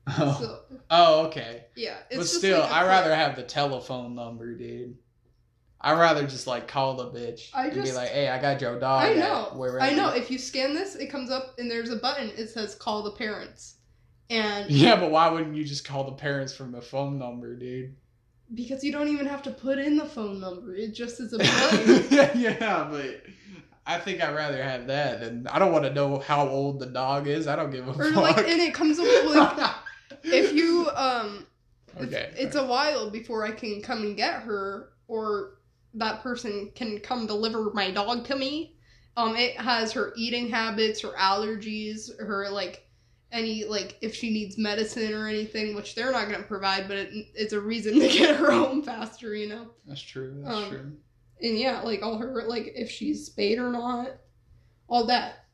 Oh. 0.07 0.39
So 0.41 0.79
oh, 0.91 1.27
okay. 1.27 1.67
yeah, 1.77 1.99
it's 2.09 2.17
but 2.17 2.27
still, 2.27 2.61
like 2.61 2.71
a 2.71 2.75
I 2.75 2.79
click. 2.79 2.89
rather 2.89 3.15
have 3.15 3.37
the 3.37 3.43
telephone 3.43 4.15
number, 4.15 4.55
dude. 4.55 4.97
I 5.81 5.93
rather 5.93 6.27
just 6.27 6.47
like 6.47 6.67
call 6.67 6.95
the 6.95 7.07
bitch 7.07 7.51
I 7.55 7.69
and 7.69 7.83
be 7.83 7.93
like, 7.93 8.09
"Hey, 8.09 8.29
I 8.29 8.41
got 8.41 8.61
your 8.61 8.79
dog." 8.81 9.05
I 9.05 9.15
know. 9.15 9.53
wherever." 9.55 9.81
I 9.81 9.95
know. 9.95 10.11
If 10.11 10.31
you 10.31 10.39
scan 10.39 10.75
this, 10.75 10.97
it 10.97 11.07
comes 11.09 11.31
up 11.31 11.55
and 11.59 11.71
there's 11.71 11.91
a 11.91 11.97
button. 11.97 12.31
It 12.37 12.49
says 12.49 12.75
call 12.75 13.03
the 13.03 13.13
parents, 13.13 13.77
and 14.29 14.71
Yeah, 14.71 14.97
but 14.97 15.11
why 15.11 15.29
wouldn't 15.29 15.55
you 15.55 15.65
just 15.65 15.87
call 15.87 16.05
the 16.05 16.13
parents 16.13 16.55
from 16.55 16.73
the 16.73 16.83
phone 16.83 17.19
number, 17.19 17.55
dude? 17.55 17.95
because 18.55 18.83
you 18.83 18.93
don't 18.93 19.09
even 19.09 19.27
have 19.27 19.43
to 19.43 19.51
put 19.51 19.79
in 19.79 19.97
the 19.97 20.05
phone 20.05 20.41
number, 20.41 20.75
it 20.75 20.95
just 20.95 21.21
is 21.21 21.33
a 21.33 21.39
button. 21.39 22.07
yeah, 22.41 22.89
but 22.91 23.23
I 23.87 23.99
think 23.99 24.23
I'd 24.23 24.35
rather 24.35 24.63
have 24.63 24.87
that. 24.87 25.23
And 25.23 25.49
I 25.49 25.59
don't 25.59 25.73
want 25.73 25.85
to 25.85 25.93
know 25.93 26.19
how 26.19 26.49
old 26.49 26.79
the 26.79 26.87
dog 26.87 27.27
is. 27.27 27.47
I 27.47 27.57
don't 27.57 27.71
give 27.71 27.87
a 27.89 27.91
or 27.91 28.13
fuck. 28.13 28.17
like, 28.17 28.39
and 28.39 28.61
it 28.61 28.75
comes 28.75 28.99
up 28.99 29.07
like 29.59 29.75
if 30.25 30.53
you 30.53 30.89
um, 30.95 31.47
it's, 31.97 32.07
okay, 32.07 32.31
it's 32.37 32.57
a 32.57 32.67
while 32.67 33.11
before 33.11 33.45
I 33.47 33.51
can 33.51 33.83
come 33.83 34.03
and 34.03 34.17
get 34.17 34.43
her, 34.43 34.91
or 35.09 35.58
that 35.99 36.23
person 36.23 36.71
can 36.75 36.99
come 37.01 37.27
deliver 37.27 37.71
my 37.73 37.91
dog 37.91 38.25
to 38.27 38.37
me. 38.37 38.77
Um, 39.17 39.35
it 39.37 39.57
has 39.57 39.93
her 39.93 40.13
eating 40.17 40.49
habits, 40.49 41.01
her 41.03 41.13
allergies, 41.19 42.11
her 42.21 42.49
like 42.49 42.89
any 43.33 43.65
like 43.65 43.97
if 44.01 44.15
she 44.15 44.31
needs 44.31 44.57
medicine 44.57 45.13
or 45.13 45.27
anything, 45.27 45.75
which 45.75 45.95
they're 45.95 46.13
not 46.13 46.31
gonna 46.31 46.45
provide, 46.45 46.89
but 46.89 46.97
it, 46.97 47.27
it's 47.35 47.53
a 47.53 47.61
reason 47.61 47.95
to 47.95 48.09
get 48.09 48.37
her 48.37 48.53
home 48.53 48.83
faster, 48.83 49.35
you 49.35 49.49
know. 49.49 49.71
that's 49.87 50.01
true. 50.01 50.41
That's 50.43 50.57
um, 50.57 50.69
true. 50.69 50.93
And 51.41 51.59
yeah, 51.59 51.81
like 51.81 52.03
all 52.03 52.19
her 52.19 52.45
like 52.47 52.73
if 52.75 52.91
she's 52.91 53.27
spayed 53.27 53.59
or 53.59 53.71
not, 53.71 54.13
all 54.89 55.07
that. 55.07 55.47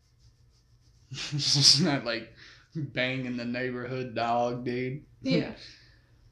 it's 1.10 1.80
not 1.80 2.04
like 2.04 2.32
banging 2.74 3.36
the 3.36 3.44
neighborhood 3.44 4.14
dog, 4.14 4.64
dude. 4.64 5.04
Yeah. 5.22 5.52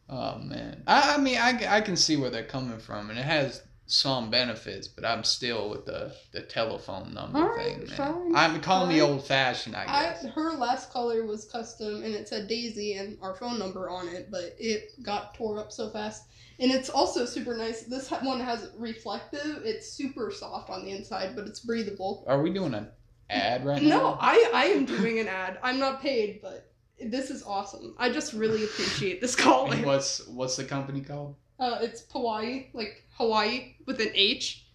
Oh 0.09 0.37
man, 0.37 0.83
I, 0.87 1.15
I 1.15 1.19
mean, 1.19 1.39
I, 1.39 1.77
I 1.77 1.81
can 1.81 1.97
see 1.97 2.17
where 2.17 2.29
they're 2.29 2.45
coming 2.45 2.79
from, 2.79 3.09
and 3.09 3.19
it 3.19 3.25
has 3.25 3.63
some 3.87 4.31
benefits, 4.31 4.89
but 4.89 5.05
I'm 5.05 5.25
still 5.25 5.69
with 5.71 5.85
the 5.87 6.15
the 6.33 6.43
telephone 6.43 7.13
number 7.13 7.55
thing, 7.57 7.87
fine, 7.89 8.35
I'm 8.35 8.61
calling 8.61 8.89
me 8.89 9.01
old 9.01 9.27
fashioned, 9.27 9.77
I 9.77 9.83
I, 9.83 10.03
guess. 10.05 10.25
her 10.35 10.53
last 10.53 10.91
color 10.93 11.27
was 11.27 11.45
custom 11.45 12.03
and 12.03 12.15
it 12.15 12.29
said 12.29 12.49
Daisy 12.49 12.95
and 12.95 13.19
our 13.21 13.35
phone 13.35 13.59
number 13.59 13.91
on 13.91 14.09
it, 14.09 14.29
but 14.31 14.55
it 14.59 14.91
got 15.03 15.35
tore 15.35 15.59
up 15.59 15.73
so 15.73 15.91
fast. 15.91 16.25
And 16.59 16.71
it's 16.71 16.91
also 16.91 17.25
super 17.27 17.57
nice. 17.57 17.83
This 17.83 18.09
one 18.11 18.39
has 18.41 18.71
reflective. 18.79 19.63
It's 19.65 19.93
super 19.93 20.31
soft 20.31 20.71
on 20.71 20.85
the 20.85 20.93
inside, 20.93 21.35
but 21.35 21.47
it's 21.47 21.61
breathable. 21.61 22.25
Are 22.29 22.41
we 22.41 22.51
doing 22.53 22.75
an 22.75 22.89
ad 23.31 23.65
right 23.65 23.83
No, 23.83 23.99
now? 23.99 24.19
I 24.21 24.51
I 24.55 24.65
am 24.67 24.85
doing 24.85 25.19
an 25.19 25.29
ad. 25.29 25.59
I'm 25.63 25.79
not 25.81 26.01
paid, 26.01 26.41
but 26.41 26.71
this 27.05 27.31
is 27.31 27.43
awesome. 27.43 27.95
I 27.99 28.11
just 28.11 28.33
really 28.33 28.65
appreciate 28.65 29.21
this 29.21 29.35
collar. 29.35 29.73
And 29.75 29.85
what's 29.85 30.27
what's 30.29 30.57
the 30.57 30.65
company 30.65 31.01
called? 31.01 31.35
Uh, 31.63 31.79
it's 31.81 32.05
Hawaii, 32.13 32.67
like 32.73 33.05
Hawaii 33.19 33.75
with 33.87 34.01
an 34.01 34.11
H 34.15 34.67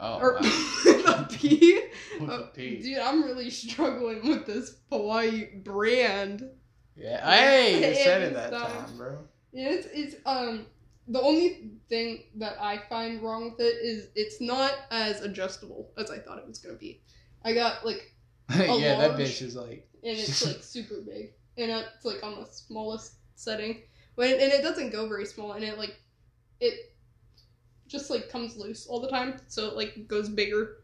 Oh, 0.00 0.18
or 0.20 0.34
wow. 0.34 0.40
a 1.06 1.28
P. 1.32 1.82
Uh, 2.20 2.24
a 2.24 2.46
P. 2.54 2.82
Dude, 2.82 2.98
I'm 2.98 3.22
really 3.24 3.48
struggling 3.50 4.26
with 4.28 4.44
this 4.46 4.76
Hawaii 4.90 5.46
brand. 5.62 6.48
Yeah. 6.96 7.24
Hey, 7.28 7.90
you 7.90 7.94
said 8.04 8.22
it 8.22 8.34
that 8.34 8.48
stuff. 8.48 8.86
time, 8.88 8.96
bro. 8.96 9.18
Yeah, 9.52 9.68
It's 9.70 9.86
it's 9.92 10.16
um 10.26 10.66
the 11.06 11.20
only 11.20 11.70
thing 11.88 12.24
that 12.36 12.56
I 12.60 12.78
find 12.88 13.22
wrong 13.22 13.50
with 13.50 13.60
it 13.60 13.76
is 13.84 14.08
it's 14.16 14.40
not 14.40 14.72
as 14.90 15.20
adjustable 15.22 15.90
as 15.96 16.10
I 16.10 16.18
thought 16.18 16.38
it 16.38 16.46
was 16.48 16.58
gonna 16.58 16.74
be. 16.76 17.00
I 17.44 17.52
got 17.54 17.84
like 17.86 18.12
yeah, 18.50 18.66
that 18.98 19.10
large- 19.10 19.20
bitch 19.20 19.42
is 19.42 19.54
like. 19.56 19.88
and 20.04 20.16
it's 20.18 20.44
like 20.46 20.62
super 20.62 21.00
big 21.00 21.32
and 21.56 21.70
it's 21.70 22.04
like 22.04 22.22
on 22.24 22.40
the 22.40 22.46
smallest 22.46 23.14
setting 23.36 23.82
when 24.16 24.32
and 24.32 24.52
it 24.52 24.62
doesn't 24.62 24.90
go 24.90 25.08
very 25.08 25.26
small 25.26 25.52
and 25.52 25.64
it 25.64 25.78
like 25.78 25.96
it 26.60 26.94
just 27.86 28.10
like 28.10 28.28
comes 28.28 28.56
loose 28.56 28.86
all 28.86 29.00
the 29.00 29.08
time 29.08 29.36
so 29.48 29.66
it 29.68 29.76
like 29.76 30.06
goes 30.08 30.28
bigger. 30.28 30.78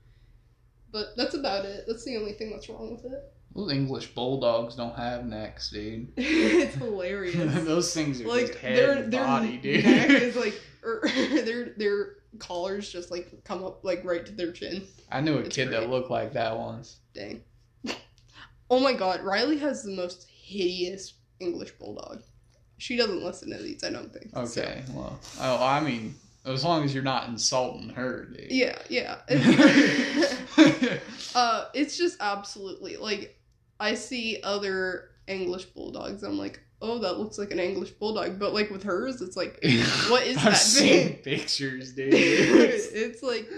But 0.91 1.17
that's 1.17 1.35
about 1.35 1.65
it. 1.65 1.85
That's 1.89 2.05
the 2.05 2.17
only 2.17 2.35
thing 2.35 2.51
that's 2.51 2.69
wrong 2.69 2.93
with 2.95 3.05
it. 3.13 3.33
Those 3.55 3.73
English 3.73 4.15
bulldogs 4.15 4.77
don't 4.77 4.95
have 4.97 5.27
necks, 5.27 5.71
dude. 5.71 6.13
it's 6.17 6.75
hilarious. 6.77 7.35
Those 7.65 7.93
things 7.93 8.21
are 8.21 8.27
like 8.29 8.47
just 8.49 8.59
head 8.59 8.77
their 8.77 8.93
and 8.93 9.13
their 9.13 9.25
body, 9.25 9.57
dude. 9.59 9.85
neck 9.85 10.11
is 10.11 10.37
like 10.37 10.61
or 10.85 11.03
er, 11.05 11.43
their 11.43 11.65
their 11.77 12.17
collars 12.39 12.91
just 12.91 13.11
like 13.11 13.45
come 13.45 13.65
up 13.65 13.85
like 13.85 14.05
right 14.05 14.25
to 14.27 14.33
their 14.33 14.53
chin. 14.53 14.87
I 15.11 15.21
knew 15.21 15.37
a 15.37 15.41
it's 15.41 15.55
kid 15.55 15.71
that 15.71 15.89
looked 15.91 16.11
like 16.11 16.33
that 16.33 16.57
once. 16.57 16.99
dang. 17.13 17.43
Oh 18.71 18.81
my 18.81 18.93
god 18.93 19.23
riley 19.23 19.59
has 19.59 19.83
the 19.85 19.93
most 19.95 20.27
hideous 20.29 21.15
english 21.39 21.73
bulldog 21.73 22.23
she 22.79 22.97
doesn't 22.97 23.23
listen 23.23 23.51
to 23.51 23.63
these 23.63 23.85
i 23.85 23.91
don't 23.91 24.13
think 24.13 24.31
so- 24.33 24.41
Okay, 24.63 24.83
well, 24.93 25.19
oh, 25.41 25.65
I 25.65 25.81
mean, 25.81 26.15
as 26.45 26.65
long 26.65 26.85
as 26.85 26.93
you're 26.95 27.03
not 27.05 27.29
insulting 27.29 27.91
her, 27.91 28.25
dude. 28.27 28.51
yeah 28.51 28.79
yeah 28.89 29.17
uh 31.35 31.67
it's 31.75 31.97
just 31.97 32.17
absolutely 32.21 32.97
like 32.97 33.37
i 33.81 33.95
see 33.95 34.39
other 34.43 35.11
english 35.27 35.65
bulldogs 35.67 36.23
i'm 36.23 36.39
like 36.39 36.61
oh 36.83 36.99
that 36.99 37.19
looks 37.19 37.39
like 37.39 37.51
an 37.51 37.59
english 37.59 37.91
bulldog 37.93 38.39
but 38.39 38.53
like 38.53 38.71
with 38.71 38.83
hers 38.83 39.21
it's 39.23 39.37
like 39.37 39.59
What 40.11 40.25
is 40.27 40.37
I've 40.39 40.45
that 40.45 40.57
seen 40.57 41.09
thing? 41.09 41.17
pictures, 41.23 41.93
dude. 41.95 42.13
it's 42.15 43.23
like 43.23 43.49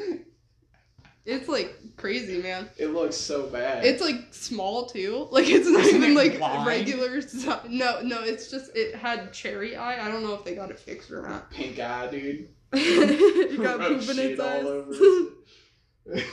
it's 1.26 1.48
like 1.48 1.74
crazy 1.96 2.40
man 2.40 2.68
it 2.78 2.88
looks 2.88 3.16
so 3.16 3.46
bad. 3.48 3.84
it's 3.84 4.00
like 4.00 4.16
small 4.32 4.86
too 4.86 5.26
like 5.30 5.48
it's 5.48 5.66
not 5.68 5.80
Isn't 5.84 5.96
even 5.96 6.12
it 6.12 6.14
like 6.16 6.38
blind? 6.38 6.66
regular 6.66 7.20
si- 7.20 7.48
no 7.68 8.00
no 8.02 8.22
it's 8.22 8.50
just 8.50 8.70
it 8.76 8.94
had 8.94 9.32
cherry 9.32 9.76
eye 9.76 10.06
i 10.06 10.10
don't 10.10 10.22
know 10.22 10.34
if 10.34 10.44
they 10.44 10.54
got 10.54 10.70
it 10.70 10.78
fixed 10.78 11.10
or 11.10 11.22
not 11.28 11.50
pink 11.50 11.78
eye, 11.80 12.06
dude. 12.10 12.48
it 12.72 13.60
got 13.62 13.78
Rub 13.80 13.88
poop 13.88 14.00
in 14.08 14.16
shit 14.16 14.30
its 14.32 14.40
all 14.40 14.48
eyes 14.48 14.64
over 14.64 14.92
it. 16.06 16.24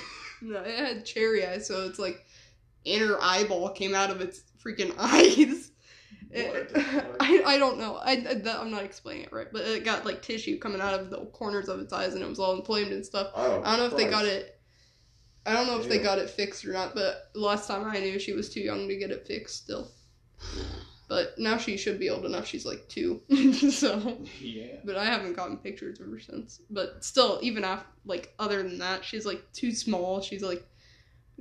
no 0.41 0.59
it 0.61 0.77
had 0.77 1.05
cherry 1.05 1.45
eye 1.45 1.57
so 1.59 1.85
it's 1.87 1.99
like 1.99 2.23
inner 2.85 3.17
eyeball 3.21 3.69
came 3.71 3.95
out 3.95 4.09
of 4.11 4.21
its 4.21 4.41
freaking 4.63 4.93
eyes 4.99 5.71
What? 6.33 6.71
I, 7.19 7.43
I 7.45 7.57
don't 7.59 7.77
know. 7.77 7.97
I, 7.97 8.11
I 8.13 8.33
that- 8.33 8.59
I'm 8.59 8.71
not 8.71 8.83
explaining 8.83 9.23
it 9.25 9.31
right, 9.33 9.47
but 9.53 9.61
it 9.67 9.85
got 9.85 10.03
like 10.05 10.21
tissue 10.23 10.57
coming 10.57 10.81
out 10.81 10.99
of 10.99 11.11
the 11.11 11.25
corners 11.27 11.69
of 11.69 11.79
its 11.79 11.93
eyes, 11.93 12.15
and 12.15 12.23
it 12.23 12.27
was 12.29 12.39
all 12.39 12.55
inflamed 12.55 12.91
and 12.91 13.05
stuff. 13.05 13.27
Oh, 13.35 13.61
I 13.63 13.77
don't 13.77 13.79
know 13.79 13.85
if 13.85 13.95
they 13.95 14.09
got 14.09 14.25
it. 14.25 14.59
I 15.45 15.53
don't 15.53 15.67
know 15.67 15.79
if 15.79 15.89
they 15.89 15.99
got 15.99 16.19
it 16.19 16.29
fixed 16.29 16.65
or 16.65 16.71
not, 16.73 16.95
but 16.95 17.29
last 17.35 17.67
time 17.67 17.85
I 17.85 17.99
knew, 17.99 18.17
she 18.19 18.33
was 18.33 18.49
too 18.49 18.61
young 18.61 18.87
to 18.87 18.95
get 18.95 19.11
it 19.11 19.27
fixed 19.27 19.63
still. 19.63 19.91
But 21.09 21.37
now 21.37 21.57
she 21.57 21.77
should 21.77 21.99
be 21.99 22.09
old 22.09 22.25
enough. 22.25 22.47
She's 22.47 22.65
like 22.65 22.87
two, 22.87 23.21
so. 23.69 24.17
Yeah. 24.39 24.77
But 24.83 24.95
I 24.95 25.05
haven't 25.05 25.33
gotten 25.35 25.57
pictures 25.57 25.99
of 25.99 26.07
her 26.07 26.19
since. 26.19 26.61
But 26.71 27.03
still, 27.03 27.37
even 27.43 27.63
after 27.63 27.85
like 28.05 28.33
other 28.39 28.63
than 28.63 28.79
that, 28.79 29.05
she's 29.05 29.25
like 29.25 29.43
too 29.51 29.73
small. 29.73 30.21
She's 30.21 30.41
like 30.41 30.65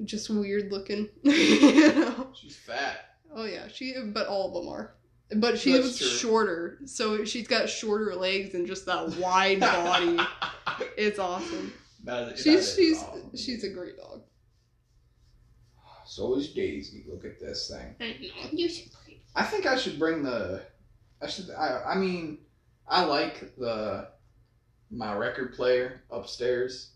just 0.05 0.29
weird 0.29 0.71
looking. 0.73 1.09
you 1.23 1.95
know? 1.95 2.27
She's 2.35 2.57
fat. 2.57 3.15
Oh 3.35 3.45
yeah, 3.45 3.69
she. 3.69 3.95
But 4.05 4.27
all 4.27 4.49
of 4.49 4.55
them 4.63 4.71
are. 4.71 4.95
But 5.37 5.59
she 5.59 5.73
That's 5.73 5.85
was 5.85 5.99
true. 5.99 6.09
shorter, 6.09 6.79
so 6.85 7.25
she's 7.25 7.47
got 7.49 7.71
shorter 7.71 8.15
legs 8.15 8.55
and 8.55 8.67
just 8.67 8.85
that 8.87 9.17
wide 9.17 9.61
body. 9.61 10.19
It's 10.99 11.19
awesome. 11.19 11.73
That- 12.05 12.29
that 12.31 12.39
She's 12.39 12.69
is 12.69 12.75
she's 12.77 13.03
awesome. 13.03 13.37
she's 13.37 13.65
a 13.65 13.71
great 13.71 13.97
dog. 13.97 14.23
So 16.07 16.35
is 16.37 16.53
Daisy. 16.53 17.05
Look 17.09 17.25
at 17.25 17.39
this 17.41 17.69
thing. 17.71 17.95
I 18.01 18.19
know 18.21 18.49
you 18.53 18.69
should 18.69 18.93
play. 18.93 19.21
I 19.35 19.45
think 19.45 19.67
I 19.67 19.77
should 19.77 19.99
bring 19.99 20.23
the. 20.23 20.63
I 21.21 21.27
should. 21.29 21.51
I. 21.51 21.83
I 21.87 21.95
mean, 21.97 22.39
I 22.89 23.05
like 23.05 23.57
the 23.57 24.09
my 24.91 25.15
record 25.15 25.55
player 25.55 26.03
upstairs, 26.11 26.91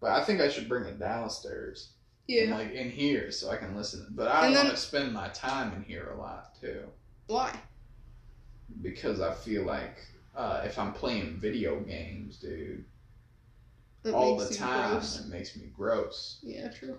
but 0.00 0.10
I 0.10 0.24
think 0.24 0.40
I 0.40 0.48
should 0.48 0.68
bring 0.68 0.84
it 0.84 0.98
downstairs. 0.98 1.92
and, 2.28 2.48
Yeah. 2.48 2.56
like 2.56 2.72
in 2.72 2.90
here, 2.90 3.30
so 3.30 3.50
I 3.50 3.56
can 3.56 3.76
listen. 3.76 4.06
But 4.10 4.28
I 4.28 4.46
And 4.46 4.54
want 4.54 4.70
to 4.70 4.76
spend 4.76 5.12
my 5.12 5.28
time 5.28 5.72
in 5.74 5.82
here 5.84 6.10
a 6.10 6.16
lot 6.16 6.54
too, 6.60 6.88
Why? 7.26 7.56
because 8.82 9.20
I 9.20 9.34
feel 9.34 9.64
like 9.64 9.96
uh, 10.34 10.62
if 10.64 10.78
I'm 10.78 10.92
playing 10.92 11.38
video 11.38 11.80
games, 11.80 12.38
dude, 12.38 12.84
That 14.02 14.14
all 14.14 14.36
the 14.36 14.54
time, 14.54 14.92
gross. 14.92 15.20
it 15.20 15.28
makes 15.28 15.56
me 15.56 15.66
gross. 15.76 16.38
Yeah, 16.42 16.68
true. 16.70 16.98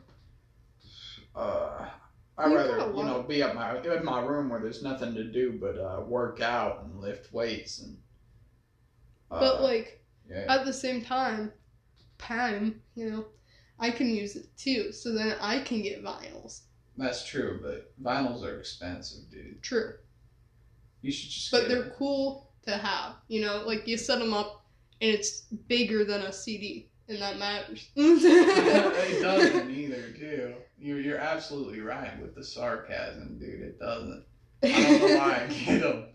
uh, 1.35 1.87
I'd 2.37 2.49
You 2.51 2.55
rather 2.57 2.77
you 2.95 3.03
know 3.03 3.23
be 3.23 3.41
up 3.43 3.55
my 3.55 3.79
in 3.81 4.05
my 4.05 4.21
room 4.21 4.49
where 4.49 4.59
there's 4.59 4.83
nothing 4.83 5.13
to 5.15 5.23
do 5.23 5.57
but 5.59 5.77
uh, 5.77 6.01
work 6.01 6.41
out 6.41 6.83
and 6.83 6.99
lift 6.99 7.31
weights 7.33 7.79
and. 7.79 7.97
Uh, 9.29 9.39
But 9.39 9.61
like 9.63 10.03
yeah, 10.29 10.45
at 10.49 10.65
the 10.65 10.73
same 10.73 11.01
time, 11.03 11.51
time, 12.17 12.81
you 12.95 13.09
know, 13.09 13.25
I 13.79 13.89
can 13.91 14.09
use 14.13 14.35
it 14.35 14.47
too. 14.57 14.91
So 14.91 15.13
then 15.13 15.35
I 15.41 15.59
can 15.61 15.81
get 15.81 16.03
vinyls. 16.03 16.61
that's 16.97 17.25
true. 17.25 17.59
But 17.63 17.93
vinyls 18.01 18.43
are 18.43 18.59
expensive, 18.59 19.29
dude. 19.31 19.61
True. 19.63 19.93
You 21.01 21.11
should 21.11 21.29
just. 21.31 21.49
But 21.51 21.67
they're 21.67 21.83
a- 21.83 21.89
cool 21.91 22.51
to 22.67 22.71
have. 22.77 23.15
You 23.27 23.41
know, 23.41 23.63
like 23.65 23.87
you 23.87 23.97
set 23.97 24.19
them 24.19 24.33
up 24.33 24.65
and 25.01 25.09
it's 25.09 25.41
bigger 25.67 26.03
than 26.05 26.21
a 26.21 26.31
CD, 26.33 26.90
and 27.11 27.21
that 27.21 27.37
matters. 27.37 27.89
it 27.95 29.21
doesn't 29.21 29.69
either, 29.77 30.11
too. 30.11 30.55
You're 30.79 30.99
you're 30.99 31.17
absolutely 31.17 31.79
right 31.81 32.19
with 32.21 32.33
the 32.35 32.43
sarcasm, 32.43 33.37
dude. 33.39 33.61
It 33.61 33.79
doesn't. 33.79 34.25
I 34.63 34.67
don't 34.67 34.99
know 35.01 35.17
why 35.17 35.43
I 35.43 35.53
get 35.53 35.81
them. 35.81 36.05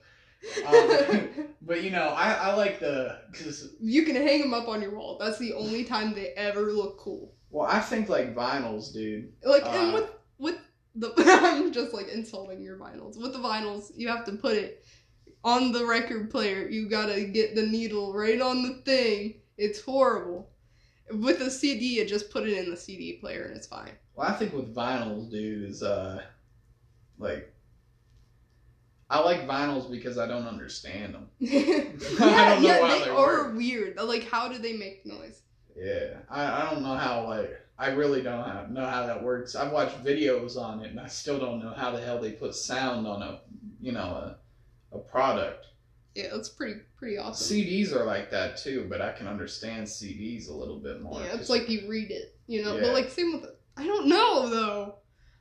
Um, 0.67 1.29
but 1.63 1.83
you 1.83 1.91
know, 1.91 2.09
I, 2.09 2.33
I 2.33 2.55
like 2.55 2.81
the 2.81 3.19
because 3.31 3.75
you 3.81 4.05
can 4.05 4.17
hang 4.17 4.41
them 4.41 4.55
up 4.55 4.69
on 4.69 4.83
your 4.83 4.95
wall. 4.97 5.19
That's 5.21 5.39
the 5.39 5.55
only 5.55 5.85
time 5.85 6.15
they 6.15 6.29
ever 6.37 6.73
look 6.73 6.99
cool. 6.99 7.33
well, 7.51 7.69
I 7.69 7.81
think 7.81 8.09
like 8.09 8.35
vinyls, 8.35 8.93
dude. 8.93 9.33
Like 9.45 9.65
Uh, 9.65 9.71
and 9.71 9.95
with 9.95 10.11
with 10.39 10.59
the 10.95 11.13
I'm 11.17 11.73
just 11.73 11.95
like 11.95 12.09
insulting 12.09 12.63
your 12.63 12.77
vinyls. 12.77 13.21
With 13.21 13.33
the 13.33 13.39
vinyls, 13.39 13.93
you 13.95 14.09
have 14.09 14.25
to 14.27 14.33
put 14.33 14.57
it 14.57 14.85
on 15.45 15.73
the 15.73 15.87
record 15.87 16.31
player. 16.31 16.69
You 16.69 16.89
gotta 16.89 17.23
get 17.25 17.55
the 17.55 17.67
needle 17.67 18.13
right 18.13 18.41
on 18.41 18.63
the 18.63 18.75
thing. 18.85 19.41
It's 19.57 19.81
horrible. 19.81 20.51
With 21.11 21.41
a 21.41 21.51
CD, 21.51 21.99
you 21.99 22.05
just 22.05 22.31
put 22.31 22.49
it 22.49 22.57
in 22.59 22.71
the 22.71 22.77
CD 22.77 23.15
player 23.15 23.45
and 23.45 23.57
it's 23.57 23.67
fine. 23.67 23.93
Well, 24.15 24.29
I 24.29 24.33
think 24.33 24.53
with 24.53 24.75
vinyls, 24.75 25.31
dude, 25.31 25.71
is 25.71 25.83
uh, 25.83 26.23
like, 27.19 27.53
I 29.09 29.21
like 29.21 29.47
vinyls 29.47 29.91
because 29.91 30.19
I 30.19 30.27
don't 30.27 30.47
understand 30.47 31.15
them. 31.15 31.29
yeah, 31.39 31.61
don't 31.61 32.63
know 32.63 32.69
yeah, 32.69 32.81
they 32.81 33.05
they 33.05 33.11
are 33.11 33.51
weird. 33.51 33.97
Like, 33.97 34.29
how 34.29 34.49
do 34.49 34.59
they 34.59 34.73
make 34.73 35.07
noise? 35.07 35.43
Yeah, 35.77 36.19
I, 36.31 36.63
I 36.63 36.71
don't 36.71 36.83
know 36.83 36.97
how 36.97 37.27
like 37.29 37.61
I 37.79 37.91
really 37.91 38.23
don't 38.23 38.45
have, 38.45 38.71
know 38.71 38.87
how 38.87 39.07
that 39.07 39.23
works. 39.23 39.55
I've 39.55 39.73
watched 39.73 40.03
videos 40.03 40.57
on 40.57 40.81
it, 40.81 40.91
and 40.91 40.99
I 40.99 41.07
still 41.07 41.39
don't 41.39 41.63
know 41.63 41.75
how 41.77 41.91
the 41.91 42.01
hell 42.01 42.21
they 42.21 42.33
put 42.33 42.55
sound 42.55 43.07
on 43.07 43.23
a 43.23 43.41
you 43.81 43.93
know 43.93 44.01
a 44.01 44.97
a 44.97 44.99
product. 44.99 45.67
Yeah, 46.17 46.29
that's 46.33 46.49
pretty 46.49 46.81
pretty 46.97 47.19
awesome. 47.19 47.57
CDs 47.57 47.93
are 47.93 48.05
like 48.05 48.31
that 48.31 48.57
too, 48.57 48.87
but 48.89 49.03
I 49.03 49.13
can 49.13 49.27
understand 49.29 49.87
CDs 49.87 50.49
a 50.49 50.53
little 50.53 50.79
bit 50.79 51.03
more. 51.03 51.21
yeah, 51.21 51.35
it's 51.35 51.51
like 51.51 51.69
you 51.69 51.87
read 51.89 52.11
it, 52.11 52.35
you 52.47 52.65
know. 52.65 52.75
Yeah. 52.77 52.83
But 52.83 52.93
like 52.95 53.11
same 53.11 53.33
with 53.35 53.51
I 53.77 53.87
don't 53.87 54.09
know 54.09 54.49
though. 54.49 54.95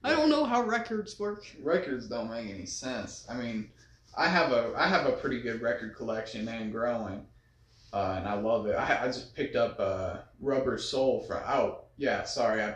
I 0.04 0.12
don't 0.12 0.30
know 0.30 0.44
how 0.44 0.62
records 0.64 1.18
work. 1.18 1.46
records 1.64 2.08
don't 2.08 2.30
make 2.30 2.54
any 2.54 2.66
sense. 2.68 3.26
I 3.30 3.36
mean, 3.36 3.72
I 4.18 4.28
have 4.28 4.52
a 4.52 4.74
I 4.78 4.88
have 4.88 5.06
a 5.08 5.14
pretty 5.14 5.42
good 5.42 5.62
record 5.62 5.96
collection 5.96 6.48
and 6.48 6.72
growing. 6.72 7.26
uh, 7.94 8.16
and 8.18 8.28
I 8.28 8.34
love 8.34 8.68
it. 8.68 8.74
I, 8.76 9.04
I 9.04 9.08
just 9.08 9.34
picked 9.34 9.56
up 9.56 9.80
uh, 9.80 10.18
Rubber 10.42 10.78
Soul 10.78 11.22
for 11.26 11.38
out. 11.44 11.86
Yeah, 11.98 12.24
sorry. 12.24 12.62
I, 12.62 12.76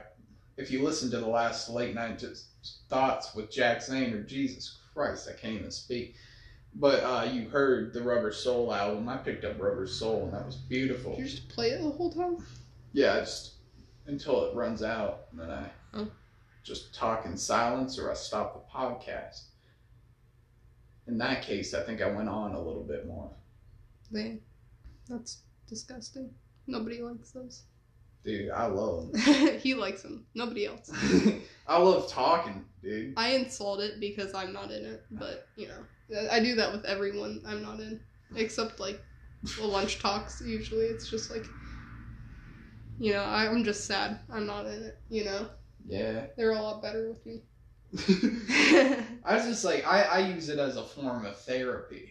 if 0.56 0.72
you 0.72 0.82
listen 0.84 1.12
to 1.12 1.18
the 1.18 1.28
last 1.28 1.70
late 1.70 1.94
night 1.94 2.18
just 2.18 2.46
thoughts 2.90 3.36
with 3.36 3.52
Jack 3.52 3.82
Zane 3.82 4.14
or 4.14 4.24
Jesus 4.24 4.80
Christ, 4.94 5.30
I 5.30 5.34
can't 5.40 5.56
even 5.56 5.72
speak. 5.72 6.16
But 6.76 7.04
uh, 7.04 7.30
you 7.32 7.50
heard 7.50 7.94
the 7.94 8.02
Rubber 8.02 8.32
Soul 8.32 8.74
album. 8.74 9.10
I 9.10 9.18
picked 9.18 9.44
up 9.44 9.60
Rubber 9.60 9.88
Soul, 9.88 10.26
and 10.26 10.34
that 10.34 10.46
was 10.46 10.56
beautiful. 10.56 11.16
Did 11.16 11.26
you 11.26 11.30
just 11.30 11.50
play 11.50 11.70
it 11.72 11.82
the 11.82 11.90
whole 11.90 12.12
time? 12.12 12.38
Yeah, 12.94 13.20
just 13.20 13.54
until 14.06 14.46
it 14.46 14.56
runs 14.56 14.82
out, 14.84 15.26
and 15.32 15.40
then 15.40 15.50
I 15.50 15.70
Oh. 15.94 16.08
just 16.64 16.94
talk 16.94 17.26
in 17.26 17.36
silence 17.38 17.98
or 17.98 18.12
I 18.12 18.14
stop 18.14 18.54
the 18.54 18.72
podcast. 18.72 19.44
In 21.08 21.18
that 21.18 21.42
case, 21.42 21.74
I 21.74 21.82
think 21.82 22.02
I 22.02 22.12
went 22.12 22.30
on 22.30 22.54
a 22.54 22.62
little 22.62 22.84
bit 22.84 23.08
more. 23.08 23.32
Dang. 24.14 24.42
That's 25.08 25.40
disgusting. 25.68 26.30
Nobody 26.68 27.02
likes 27.02 27.32
those. 27.32 27.64
Dude, 28.24 28.52
I 28.52 28.68
love 28.68 29.12
he 29.62 29.74
likes 29.74 30.04
them. 30.04 30.26
Nobody 30.36 30.66
else. 30.68 30.92
I 31.68 31.78
love 31.80 32.10
talking, 32.12 32.66
dude. 32.84 33.14
I 33.18 33.30
insult 33.30 33.80
it 33.80 34.00
because 34.00 34.34
I'm 34.36 34.54
not 34.54 34.72
in 34.72 34.86
it, 34.86 35.04
but 35.12 35.48
you 35.56 35.68
know, 35.68 35.84
I 36.32 36.40
do 36.40 36.56
that 36.56 36.72
with 36.72 36.86
everyone 36.86 37.42
I'm 37.46 37.62
not 37.62 37.80
in, 37.80 38.00
except 38.36 38.80
like 38.80 39.02
the 39.58 39.66
lunch 39.66 40.00
talks. 40.00 40.42
Usually, 40.46 40.86
it's 40.86 41.10
just 41.10 41.32
like, 41.32 41.46
you 43.00 43.14
know, 43.14 43.24
I'm 43.24 43.64
just 43.64 43.86
sad 43.86 44.20
I'm 44.32 44.46
not 44.46 44.66
in 44.66 44.84
it. 44.84 44.98
You 45.10 45.26
know, 45.26 45.48
Yeah. 45.88 46.28
they're 46.38 46.52
a 46.52 46.62
lot 46.62 46.82
better 46.82 47.10
with 47.10 47.26
me. 47.26 47.42
I 49.24 49.36
was 49.36 49.46
just 49.46 49.64
like, 49.66 49.86
I, 49.88 50.02
I 50.04 50.20
use 50.20 50.50
it 50.50 50.60
as 50.60 50.78
a 50.78 50.84
form 50.84 51.26
of 51.26 51.38
therapy, 51.42 52.10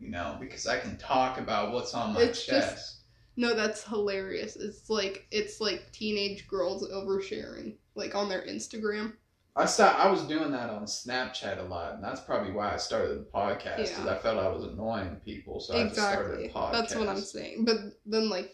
you 0.00 0.10
know, 0.10 0.36
because 0.40 0.66
I 0.66 0.78
can 0.78 0.96
talk 0.96 1.38
about 1.38 1.72
what's 1.72 1.94
on 1.94 2.14
my 2.14 2.22
It's 2.22 2.44
just- 2.44 2.68
chest. 2.74 2.96
no, 3.36 3.54
that's 3.54 3.84
hilarious. 3.84 4.56
It's 4.56 4.88
like 4.90 5.26
it's 5.30 5.60
like 5.60 5.92
teenage 5.92 6.48
girls 6.48 6.88
oversharing, 6.90 7.76
like 7.94 8.14
on 8.14 8.28
their 8.28 8.42
Instagram. 8.46 9.12
I 9.58 9.64
stopped, 9.64 9.98
I 9.98 10.10
was 10.10 10.22
doing 10.22 10.50
that 10.52 10.68
on 10.68 10.84
Snapchat 10.84 11.58
a 11.58 11.62
lot, 11.62 11.94
and 11.94 12.04
that's 12.04 12.20
probably 12.20 12.52
why 12.52 12.74
I 12.74 12.76
started 12.76 13.18
the 13.20 13.26
podcast, 13.34 13.76
because 13.78 14.04
Yeah. 14.04 14.10
I 14.14 14.18
felt 14.18 14.38
I 14.38 14.48
was 14.48 14.64
annoying 14.64 15.16
people, 15.24 15.60
so 15.60 15.74
I 15.74 15.84
just 15.84 15.94
started 15.96 16.40
a 16.44 16.48
podcast. 16.52 16.72
That's 16.72 16.94
what 16.94 17.08
I'm 17.08 17.20
saying. 17.22 17.64
But 17.64 17.76
then 18.04 18.28
like 18.28 18.52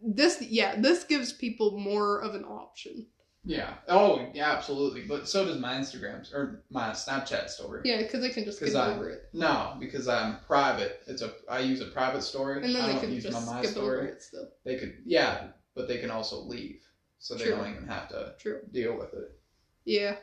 this, 0.00 0.40
yeah, 0.40 0.76
this 0.80 1.02
gives 1.04 1.32
people 1.32 1.76
more 1.78 2.20
of 2.20 2.34
an 2.36 2.44
option. 2.44 3.06
Yeah. 3.42 3.74
Oh, 3.88 4.28
yeah, 4.34 4.52
absolutely. 4.52 5.02
But 5.06 5.26
so 5.28 5.44
does 5.46 5.58
my 5.58 5.74
Instagrams 5.74 6.32
or 6.32 6.62
my 6.70 6.90
Snapchat 6.90 7.48
story. 7.48 7.80
Yeah, 7.84 8.02
because 8.02 8.20
they 8.20 8.28
can 8.30 8.44
just 8.44 8.58
skip 8.58 8.74
I- 8.76 8.92
over 8.94 9.08
it, 9.10 9.30
No, 9.32 9.76
because 9.80 10.06
I'm 10.08 10.38
private. 10.46 11.02
It's 11.08 11.22
a 11.22 11.32
I 11.48 11.60
use 11.60 11.80
a 11.80 11.86
private 11.86 12.22
story. 12.22 12.62
and 12.62 12.74
then 12.74 12.84
I 12.84 12.92
they 12.92 13.00
can 13.00 13.18
just 13.20 13.46
my 13.46 13.54
my 13.54 13.64
skip 13.64 13.78
over 13.82 14.02
it 14.02 14.22
still. 14.22 14.48
They 14.64 14.76
could 14.78 14.98
yeah, 15.06 15.48
but 15.74 15.88
they 15.88 15.98
can 15.98 16.10
also 16.10 16.40
leave, 16.42 16.82
so 17.18 17.34
they 17.34 17.44
True. 17.46 17.56
don't 17.56 17.70
even 17.70 17.86
have 17.88 18.08
to 18.10 18.34
True. 18.38 18.60
deal 18.72 18.96
with 18.96 19.12
it. 19.14 19.39
Yeah. 19.90 20.14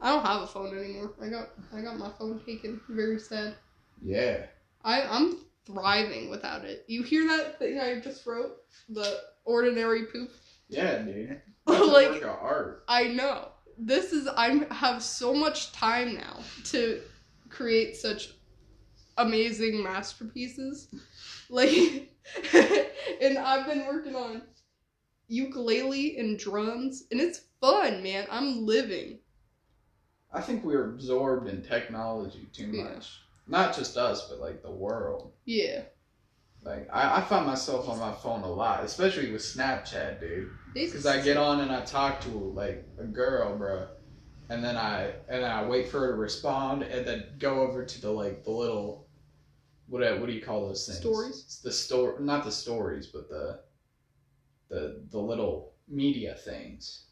I 0.00 0.10
don't 0.12 0.24
have 0.24 0.42
a 0.42 0.46
phone 0.46 0.78
anymore. 0.78 1.14
I 1.20 1.28
got 1.28 1.48
I 1.74 1.80
got 1.80 1.98
my 1.98 2.08
phone 2.16 2.40
taken. 2.46 2.80
Very 2.88 3.18
sad. 3.18 3.56
Yeah. 4.00 4.46
I 4.84 5.02
I'm 5.02 5.38
thriving 5.66 6.30
without 6.30 6.64
it. 6.64 6.84
You 6.86 7.02
hear 7.02 7.26
that 7.26 7.58
thing 7.58 7.80
I 7.80 7.98
just 7.98 8.24
wrote? 8.24 8.58
The 8.88 9.18
ordinary 9.44 10.06
poop. 10.06 10.30
Yeah, 10.68 10.98
dude. 10.98 11.40
Like 11.66 12.24
art. 12.24 12.84
I 12.86 13.08
know. 13.08 13.48
This 13.76 14.12
is 14.12 14.28
I 14.28 14.64
have 14.70 15.02
so 15.02 15.34
much 15.34 15.72
time 15.72 16.14
now 16.14 16.38
to 16.66 17.00
create 17.48 17.96
such 17.96 18.34
amazing 19.18 19.82
masterpieces. 19.82 20.86
Like 21.52 22.14
and 23.20 23.36
I've 23.36 23.66
been 23.66 23.84
working 23.84 24.14
on 24.14 24.42
ukulele 25.30 26.18
and 26.18 26.38
drums 26.38 27.04
and 27.10 27.20
it's 27.20 27.42
fun, 27.60 28.02
man. 28.02 28.26
I'm 28.30 28.66
living. 28.66 29.20
I 30.32 30.40
think 30.40 30.64
we're 30.64 30.90
absorbed 30.90 31.48
in 31.48 31.62
technology 31.62 32.48
too 32.52 32.70
Yeah. 32.70 32.84
much. 32.84 33.20
Not 33.46 33.74
just 33.74 33.96
us, 33.96 34.28
but 34.28 34.40
like 34.40 34.62
the 34.62 34.70
world. 34.70 35.32
Yeah. 35.44 35.82
Like 36.62 36.88
I, 36.92 37.18
I 37.18 37.20
find 37.22 37.46
myself 37.46 37.88
on 37.88 37.98
my 37.98 38.12
phone 38.12 38.42
a 38.42 38.52
lot, 38.52 38.84
especially 38.84 39.32
with 39.32 39.42
Snapchat, 39.42 40.20
dude. 40.20 40.50
Because 40.74 41.06
I 41.06 41.20
get 41.20 41.36
on 41.36 41.60
and 41.60 41.72
I 41.72 41.80
talk 41.84 42.20
to 42.22 42.28
like 42.28 42.86
a 42.98 43.04
girl, 43.04 43.56
bro, 43.56 43.88
and 44.50 44.62
then 44.62 44.76
I 44.76 45.06
and 45.28 45.42
then 45.42 45.50
I 45.50 45.66
wait 45.66 45.88
for 45.88 46.00
her 46.00 46.12
to 46.12 46.18
respond, 46.18 46.82
and 46.82 47.06
then 47.06 47.24
go 47.38 47.60
over 47.62 47.84
to 47.84 48.00
the 48.00 48.10
like 48.10 48.44
the 48.44 48.50
little 48.50 49.08
what 49.88 50.02
what 50.20 50.26
do 50.26 50.32
you 50.32 50.42
call 50.42 50.68
those 50.68 50.86
things? 50.86 51.00
Stories? 51.00 51.42
It's 51.46 51.60
the 51.60 51.72
store, 51.72 52.20
not 52.20 52.44
the 52.44 52.52
stories, 52.52 53.06
but 53.06 53.28
the 53.28 53.60
the 54.70 55.02
the 55.10 55.18
little 55.18 55.72
media 55.88 56.34
things. 56.34 57.04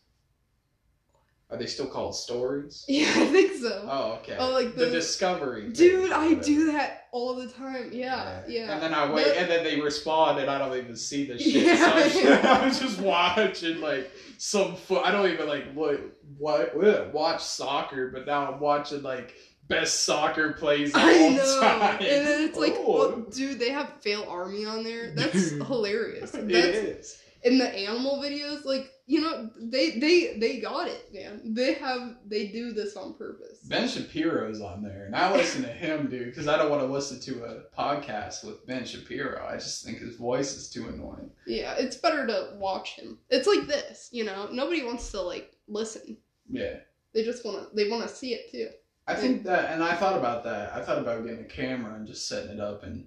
Are 1.51 1.57
they 1.57 1.65
still 1.67 1.87
called 1.87 2.15
stories? 2.15 2.85
Yeah, 2.89 3.07
I 3.17 3.25
think 3.27 3.55
so. 3.55 3.89
Oh, 3.91 4.13
okay. 4.21 4.37
Oh, 4.39 4.51
like 4.53 4.75
the, 4.75 4.85
the- 4.85 4.91
discovery. 4.91 5.71
Dude, 5.71 6.13
I 6.13 6.35
do 6.35 6.73
that 6.73 7.07
all 7.11 7.35
the 7.37 7.49
time. 7.49 7.89
Yeah, 7.91 8.43
yeah. 8.47 8.73
And 8.75 8.83
then 8.83 8.93
I 8.93 9.11
wait, 9.11 9.25
But- 9.29 9.37
and 9.39 9.51
then 9.51 9.65
they 9.65 9.81
respond, 9.81 10.39
and 10.41 10.51
I 10.51 10.59
don't 10.59 10.77
even 10.77 10.95
see 10.95 11.27
the 11.27 11.39
shit. 11.39 11.65
Yeah, 11.65 11.77
so 11.77 11.87
I'm 11.87 12.03
just, 12.11 12.23
yeah. 12.25 12.41
I'm 12.63 12.73
just 12.73 13.01
watching 13.01 13.81
like 13.81 14.11
some 14.37 14.77
foot. 14.77 15.05
I 15.07 15.11
don't 15.11 15.31
even 15.31 15.49
like 15.49 15.73
what 15.73 16.01
what 16.37 16.77
what- 16.77 17.15
watch 17.15 17.43
soccer, 17.43 18.11
but 18.13 18.27
now 18.27 18.53
I'm 18.53 18.61
watching 18.61 19.03
like 19.03 19.35
best 19.69 20.05
soccer 20.05 20.53
plays 20.53 20.91
of 20.95 21.01
I 21.01 21.19
all 21.19 21.31
know. 21.31 21.61
time. 21.63 21.93
And 22.01 22.27
then 22.27 22.43
it's 22.49 22.59
like, 22.59 22.75
Oh. 22.77 22.93
well, 22.95 23.17
dude, 23.31 23.59
they 23.59 23.71
have 23.71 23.91
fail 24.03 24.25
army 24.29 24.65
on 24.67 24.83
there. 24.85 25.15
That's 25.15 25.51
hilarious. 25.51 26.35
it 26.35 26.47
That's 26.49 26.67
is. 26.77 27.19
In 27.49 27.59
the 27.59 27.69
animal 27.69 28.23
videos, 28.23 28.65
like, 28.65 28.91
you 29.07 29.21
know, 29.23 29.51
they 29.59 29.99
they 29.99 30.37
they 30.39 30.61
got 30.61 30.87
it, 30.87 31.09
man. 31.13 31.55
They 31.55 31.75
have 31.75 32.17
they 32.27 32.49
do 32.49 32.73
this 32.73 32.97
on 32.97 33.15
purpose. 33.15 33.61
Ben 33.61 33.89
Shapiro's 33.89 34.61
on 34.61 34.83
there, 34.83 35.07
and 35.07 35.17
I 35.17 35.33
listen 35.33 35.63
to 35.63 35.69
him, 35.69 36.09
dude, 36.09 36.27
because 36.27 36.47
I 36.47 36.59
don't 36.59 36.71
want 36.71 36.83
to 36.83 36.93
listen 36.93 37.19
to 37.21 37.45
a 37.45 37.63
podcast 37.77 38.45
with 38.45 38.67
Ben 38.67 38.85
Shapiro. 38.85 39.47
I 39.47 39.55
just 39.55 39.85
think 39.85 39.99
his 39.99 40.17
voice 40.17 40.57
is 40.57 40.69
too 40.69 40.89
annoying. 40.89 41.31
Yeah, 41.47 41.75
it's 41.79 41.97
better 41.97 42.27
to 42.27 42.51
watch 42.57 42.97
him. 42.97 43.19
It's 43.31 43.49
like 43.49 43.67
this, 43.67 44.11
you 44.13 44.25
know. 44.25 44.49
Nobody 44.53 44.85
wants 44.85 45.11
to 45.13 45.23
like 45.23 45.53
listen. 45.67 46.19
Yeah. 46.49 46.77
They 47.15 47.25
just 47.25 47.45
want 47.45 47.71
to. 47.71 47.77
They 47.77 47.91
want 47.91 48.07
to 48.07 48.15
see 48.15 48.35
it 48.35 48.51
too. 48.53 48.69
I 49.07 49.15
think 49.15 49.45
that, 49.45 49.73
and 49.73 49.83
I 49.83 49.95
thought 49.95 50.19
about 50.19 50.45
that. 50.45 50.75
I 50.75 50.85
thought 50.85 50.99
about 50.99 51.25
getting 51.25 51.41
a 51.41 51.49
camera 51.49 51.95
and 51.95 52.07
just 52.07 52.29
setting 52.29 52.51
it 52.51 52.61
up 52.61 52.83
and 52.83 53.07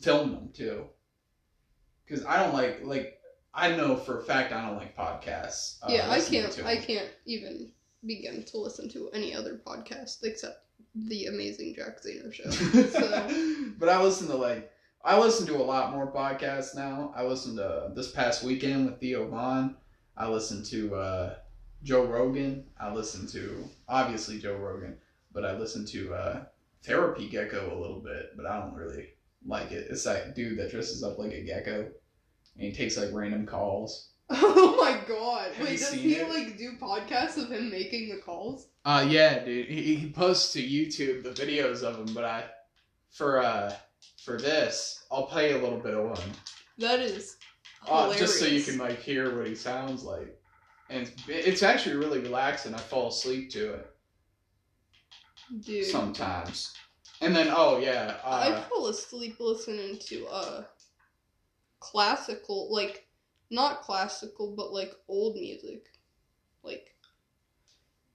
filming 0.00 0.34
them 0.34 0.50
too. 0.52 0.86
Because 2.04 2.26
I 2.26 2.42
don't 2.42 2.52
like 2.52 2.80
like 2.82 3.20
I 3.54 3.76
know 3.76 3.96
for 3.96 4.20
a 4.20 4.24
fact 4.24 4.52
I 4.52 4.66
don't 4.66 4.76
like 4.78 4.96
podcasts. 4.96 5.78
uh, 5.82 5.88
yeah, 5.90 6.10
I 6.10 6.20
can't. 6.20 6.58
I 6.64 6.76
can't 6.76 7.08
even 7.26 7.70
begin 8.04 8.44
to 8.44 8.58
listen 8.58 8.88
to 8.90 9.10
any 9.12 9.34
other 9.34 9.60
podcast 9.64 10.18
except 10.24 10.64
the 10.94 11.26
amazing 11.26 11.74
Jack 11.74 12.02
Zehner 12.02 12.32
show. 12.32 12.50
So- 12.50 13.70
but 13.78 13.88
I 13.88 14.02
listen 14.02 14.26
to 14.28 14.36
like 14.36 14.70
I 15.04 15.18
listen 15.18 15.46
to 15.48 15.56
a 15.56 15.62
lot 15.64 15.92
more 15.92 16.10
podcasts 16.12 16.74
now. 16.74 17.12
I 17.16 17.24
listened 17.24 17.58
to 17.58 17.90
this 17.94 18.10
past 18.12 18.42
weekend 18.44 18.86
with 18.86 19.00
Theo 19.00 19.28
Von. 19.28 19.76
I 20.16 20.28
listened 20.28 20.64
to 20.66 20.94
uh, 20.94 21.34
Joe 21.82 22.04
Rogan. 22.04 22.64
I 22.80 22.92
listened 22.92 23.28
to 23.30 23.68
obviously 23.88 24.38
Joe 24.38 24.56
Rogan, 24.56 24.96
but 25.32 25.44
I 25.44 25.56
listened 25.58 25.88
to 25.88 26.14
uh, 26.14 26.44
Therapy 26.82 27.28
Gecko 27.28 27.76
a 27.76 27.80
little 27.80 28.00
bit. 28.00 28.30
But 28.36 28.46
I 28.46 28.60
don't 28.60 28.74
really 28.74 29.08
like 29.46 29.72
it. 29.72 29.88
It's 29.90 30.04
that 30.04 30.34
dude 30.36 30.58
that 30.58 30.70
dresses 30.70 31.02
up 31.02 31.18
like 31.18 31.32
a 31.32 31.42
gecko, 31.42 31.90
and 32.56 32.64
he 32.64 32.72
takes 32.72 32.96
like 32.96 33.10
random 33.12 33.46
calls. 33.46 34.08
Oh 34.34 34.76
my 34.80 34.98
god! 35.06 35.52
Have 35.52 35.64
Wait, 35.64 35.72
you 35.72 35.78
does 35.78 35.88
seen 35.88 35.98
he 36.00 36.14
it? 36.14 36.28
like 36.28 36.56
do 36.56 36.72
podcasts 36.80 37.36
of 37.36 37.50
him 37.50 37.70
making 37.70 38.08
the 38.08 38.16
calls? 38.22 38.68
Uh 38.84 39.04
yeah, 39.08 39.44
dude. 39.44 39.68
He, 39.68 39.94
he 39.96 40.10
posts 40.10 40.52
to 40.54 40.62
YouTube 40.62 41.22
the 41.22 41.30
videos 41.30 41.82
of 41.82 41.96
him, 41.98 42.14
but 42.14 42.24
I 42.24 42.44
for 43.10 43.40
uh 43.42 43.72
for 44.24 44.38
this, 44.38 45.04
I'll 45.10 45.26
play 45.26 45.52
a 45.52 45.58
little 45.62 45.78
bit 45.80 45.94
of 45.94 46.04
one. 46.08 46.32
That 46.78 47.00
is 47.00 47.36
Uh, 47.86 48.14
just 48.14 48.38
so 48.38 48.46
you 48.46 48.62
can 48.62 48.78
like 48.78 49.00
hear 49.00 49.36
what 49.36 49.46
he 49.46 49.54
sounds 49.54 50.02
like. 50.04 50.38
And 50.88 51.02
it's, 51.02 51.22
it's 51.28 51.62
actually 51.62 51.96
really 51.96 52.20
relaxing. 52.20 52.74
I 52.74 52.78
fall 52.78 53.08
asleep 53.08 53.50
to 53.50 53.74
it 53.74 53.86
dude. 55.60 55.84
sometimes. 55.84 56.72
And 57.20 57.34
then 57.36 57.48
oh 57.54 57.78
yeah, 57.78 58.16
I 58.24 58.48
uh, 58.50 58.62
fall 58.62 58.86
asleep 58.88 59.36
listening 59.40 59.98
to 60.06 60.26
uh 60.26 60.64
classical, 61.82 62.72
like 62.72 63.06
not 63.50 63.82
classical, 63.82 64.54
but 64.56 64.72
like 64.72 64.92
old 65.08 65.36
music, 65.36 65.86
like. 66.62 66.94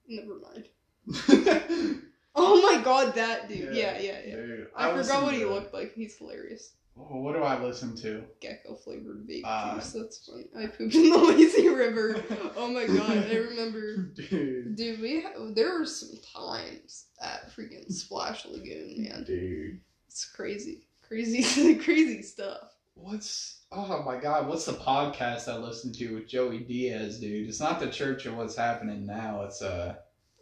Never 0.08 0.36
mind. 0.40 2.00
Oh 2.40 2.62
my 2.62 2.80
god, 2.84 3.16
that 3.16 3.48
dude! 3.48 3.74
Yeah, 3.74 3.98
yeah, 3.98 4.20
yeah. 4.24 4.36
Dude, 4.36 4.68
I, 4.76 4.92
listen 4.92 5.12
forgot 5.12 5.24
what 5.24 5.34
he 5.34 5.44
looked 5.44 5.74
like. 5.74 5.92
He's 5.94 6.16
hilarious. 6.16 6.74
Oh, 6.96 7.20
what 7.20 7.34
do 7.34 7.42
I 7.42 7.60
listen 7.60 7.96
to? 7.96 8.22
Gecko 8.40 8.76
flavored 8.76 9.26
baked 9.26 9.44
Uh, 9.44 9.74
juice. 9.74 9.92
That's 9.92 10.24
funny. 10.24 10.44
I 10.56 10.66
pooped 10.66 10.94
in 10.94 11.10
the 11.10 11.18
lazy 11.36 11.68
river. 11.68 12.22
Oh 12.56 12.68
my 12.68 12.86
god, 12.86 13.10
I 13.10 13.34
remember. 13.36 13.96
Dude. 14.14 14.76
Dude, 14.76 15.00
we 15.00 15.22
ha- 15.22 15.32
there 15.54 15.78
were 15.78 15.86
some 15.86 16.10
times 16.34 17.06
at 17.20 17.50
freaking 17.54 17.90
Splash 17.90 18.46
Lagoon, 18.46 19.02
man. 19.02 19.24
Dude. 19.24 19.80
It's 20.06 20.24
crazy, 20.24 20.86
crazy, 21.02 21.74
crazy 21.76 22.22
stuff. 22.22 22.72
What's 22.94 23.57
oh 23.72 24.02
my 24.04 24.16
god? 24.18 24.48
What's 24.48 24.64
the 24.64 24.72
podcast 24.72 25.48
I 25.48 25.56
listen 25.56 25.92
to 25.94 26.14
with 26.14 26.28
Joey 26.28 26.60
Diaz, 26.60 27.20
dude? 27.20 27.48
It's 27.48 27.60
not 27.60 27.80
the 27.80 27.88
Church 27.90 28.26
of 28.26 28.36
What's 28.36 28.56
Happening 28.56 29.06
Now. 29.06 29.42
It's 29.42 29.62
uh, 29.62 29.96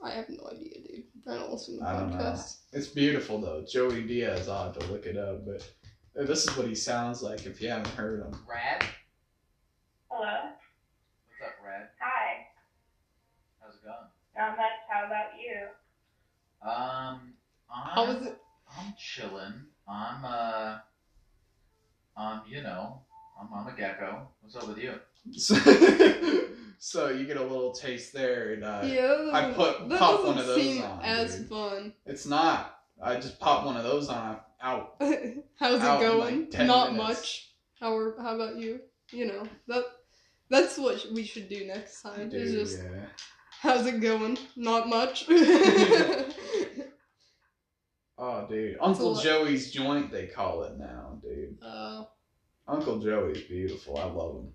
I 0.04 0.10
have 0.10 0.28
no 0.28 0.48
idea, 0.50 0.74
dude. 0.86 1.04
I 1.28 1.34
don't 1.34 1.50
listen 1.52 1.78
to 1.78 1.84
I 1.84 1.92
don't 1.98 2.10
know. 2.10 2.16
podcasts. 2.16 2.58
It's 2.72 2.88
beautiful 2.88 3.40
though. 3.40 3.64
Joey 3.68 4.02
Diaz. 4.02 4.48
I'll 4.48 4.72
have 4.72 4.78
to 4.78 4.86
look 4.92 5.06
it 5.06 5.16
up, 5.16 5.44
but 5.44 5.68
uh, 6.18 6.24
this 6.24 6.44
is 6.46 6.56
what 6.56 6.66
he 6.68 6.74
sounds 6.74 7.22
like 7.22 7.46
if 7.46 7.60
you 7.60 7.68
haven't 7.68 7.88
heard 7.88 8.20
him. 8.20 8.32
Rad? 8.48 8.84
Hello. 10.10 10.50
What's 11.28 11.42
up, 11.42 11.56
Rad? 11.64 11.88
Hi. 12.00 12.46
How's 13.60 13.74
it 13.74 13.82
going? 13.82 13.96
Not 14.36 14.56
much. 14.56 14.66
How 14.88 15.06
about 15.06 15.30
you? 15.40 15.66
Um, 16.62 17.32
I'm, 17.72 17.90
How 17.94 18.06
was 18.06 18.26
it? 18.26 18.38
I'm 18.78 18.94
chilling. 18.98 19.64
I'm, 19.88 20.24
uh, 20.24 20.78
um, 22.16 22.42
you 22.48 22.62
know, 22.62 23.02
I'm, 23.40 23.48
I'm 23.54 23.66
a 23.72 23.76
gecko. 23.76 24.28
What's 24.40 24.56
up 24.56 24.68
with 24.68 24.78
you? 24.78 24.94
So, 25.32 25.54
so 26.78 27.08
you 27.08 27.24
get 27.26 27.36
a 27.36 27.42
little 27.42 27.72
taste 27.72 28.12
there, 28.12 28.52
and 28.54 28.64
uh, 28.64 28.82
yeah, 28.84 29.30
I 29.32 29.52
put- 29.52 29.88
that 29.88 29.98
pop 29.98 30.24
one 30.24 30.38
of 30.38 30.46
those 30.46 30.60
seem 30.62 30.82
on, 30.82 31.00
as 31.02 31.36
dude. 31.36 31.48
fun. 31.48 31.92
it's 32.06 32.26
not. 32.26 32.78
I 33.02 33.16
just 33.16 33.38
pop 33.40 33.66
one 33.66 33.76
of 33.76 33.82
those 33.84 34.08
on 34.08 34.38
out. 34.62 34.94
How's 35.58 35.80
Out 35.82 36.00
it 36.00 36.04
in, 36.04 36.10
going? 36.10 36.48
like, 36.50 36.66
Not 36.66 36.92
minutes. 36.92 37.08
much. 37.18 37.52
How 37.80 37.94
are, 37.94 38.14
how 38.20 38.34
about 38.36 38.56
you? 38.56 38.80
You 39.12 39.26
know 39.26 39.42
that 39.68 39.84
that's 40.48 40.78
what 40.78 41.04
we 41.12 41.22
should 41.24 41.48
do 41.48 41.66
next 41.66 42.02
time. 42.02 42.30
is 42.32 42.52
Dude, 42.52 42.60
just 42.60 42.78
yeah. 42.82 43.06
how's 43.60 43.86
it 43.86 44.00
going? 44.00 44.38
Not 44.56 44.88
much. 44.88 45.28
Oh, 48.18 48.46
dude, 48.48 48.78
Uncle. 48.80 49.14
Joey's 49.16 49.70
joint. 49.70 50.10
They 50.10 50.26
call 50.26 50.62
it 50.62 50.78
now, 50.78 51.18
dude. 51.22 51.58
uh, 51.62 52.04
Uncle 52.68 52.98
Joey's 52.98 53.42
beautiful. 53.42 53.96
I 53.98 54.04
love 54.04 54.36
him. 54.36 54.52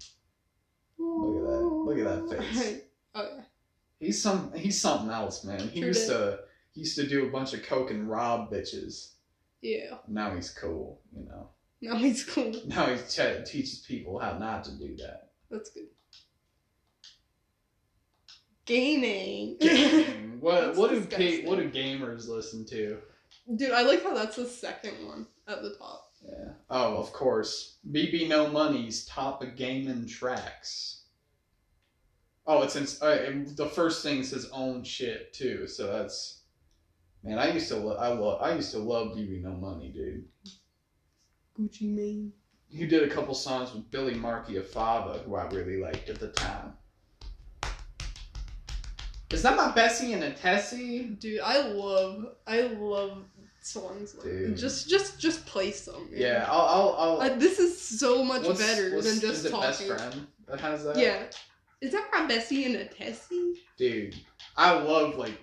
Look 0.99 1.37
at 1.37 1.47
that. 1.47 1.61
Look 1.65 1.97
at 1.97 2.29
that 2.29 2.43
face. 2.43 2.81
oh 3.15 3.27
yeah. 3.37 3.43
He's 3.99 4.21
some. 4.21 4.51
He's 4.53 4.79
something 4.79 5.09
else, 5.09 5.43
man. 5.43 5.59
He 5.69 5.79
used 5.81 6.07
to. 6.07 6.39
He 6.73 6.81
used 6.81 6.95
to 6.97 7.07
do 7.07 7.27
a 7.27 7.29
bunch 7.31 7.53
of 7.53 7.63
coke 7.63 7.91
and 7.91 8.09
rob 8.09 8.51
bitches. 8.51 9.13
Yeah. 9.61 9.95
Now 10.07 10.33
he's 10.35 10.49
cool. 10.49 11.01
You 11.15 11.25
know. 11.25 11.49
Now 11.81 11.95
he's 11.95 12.23
cool. 12.23 12.53
Now 12.65 12.85
he 12.87 12.97
te- 13.09 13.43
teaches 13.45 13.79
people 13.87 14.19
how 14.19 14.37
not 14.37 14.63
to 14.65 14.71
do 14.71 14.95
that. 14.97 15.29
That's 15.49 15.69
good. 15.71 15.87
Gaming. 18.65 19.57
Gaming. 19.59 20.39
what 20.39 20.61
That's 20.61 20.77
what 20.77 20.91
do 20.91 20.97
disgusting. 20.99 21.43
pa- 21.43 21.49
what 21.49 21.57
do 21.59 21.69
gamers 21.69 22.27
listen 22.27 22.65
to? 22.67 22.97
Dude, 23.55 23.71
I 23.71 23.81
like 23.81 24.03
how 24.03 24.13
that's 24.13 24.35
the 24.35 24.45
second 24.45 25.05
one 25.05 25.27
at 25.47 25.61
the 25.61 25.75
top. 25.77 26.10
Yeah. 26.25 26.53
Oh, 26.69 26.95
of 26.97 27.11
course. 27.13 27.77
BB 27.89 28.27
No 28.27 28.49
Money's 28.49 29.05
top 29.05 29.41
of 29.41 29.55
gaming 29.55 30.07
tracks. 30.07 31.03
Oh, 32.45 32.63
it's 32.63 32.75
in, 32.75 32.83
uh, 33.07 33.45
the 33.55 33.67
first 33.67 34.03
thing's 34.03 34.31
his 34.31 34.49
own 34.49 34.83
shit 34.83 35.33
too. 35.33 35.67
So 35.67 35.87
that's 35.87 36.41
man. 37.23 37.39
I 37.39 37.51
used 37.51 37.67
to 37.69 37.77
lo- 37.77 37.97
I 37.97 38.09
love 38.09 38.41
I 38.41 38.55
used 38.55 38.71
to 38.71 38.79
love 38.79 39.15
BB 39.15 39.41
No 39.41 39.51
Money, 39.51 39.89
dude. 39.89 40.25
Gucci 41.57 41.83
Mane. 41.93 42.33
He 42.69 42.87
did 42.87 43.03
a 43.03 43.13
couple 43.13 43.33
songs 43.33 43.73
with 43.73 43.91
Billy 43.91 44.15
Marchiafava, 44.15 45.23
who 45.23 45.35
I 45.35 45.45
really 45.49 45.81
liked 45.81 46.09
at 46.09 46.19
the 46.19 46.29
time. 46.29 46.73
Is 49.29 49.43
that 49.43 49.55
my 49.55 49.71
Bessie 49.71 50.13
and 50.13 50.23
a 50.23 50.31
Tessie? 50.31 51.03
Dude, 51.03 51.39
I 51.41 51.67
love 51.67 52.35
I 52.47 52.61
love 52.61 53.23
songs 53.61 54.15
like 54.15 54.23
Dude. 54.25 54.57
just 54.57 54.89
just 54.89 55.19
just 55.19 55.45
play 55.45 55.71
some. 55.71 56.09
Yeah, 56.11 56.45
I'll 56.49 56.61
I'll. 56.67 56.95
I'll 56.97 57.21
Uh, 57.21 57.35
this 57.37 57.59
is 57.59 57.79
so 57.79 58.23
much 58.23 58.43
what's- 58.43 58.59
better 58.59 58.95
what's- 58.95 59.07
than 59.09 59.19
just 59.19 59.47
talking. 59.49 59.61
best 59.61 59.83
friend 59.83 60.27
that 60.47 60.59
has 60.59 60.83
that? 60.83 60.97
Yeah. 60.97 61.23
Is 61.81 61.91
that 61.93 62.09
from 62.11 62.27
Bessie 62.27 62.65
and 62.65 62.75
a 62.75 62.85
Tessie? 62.85 63.55
Dude, 63.77 64.15
I 64.55 64.73
love 64.73 65.15
like 65.15 65.37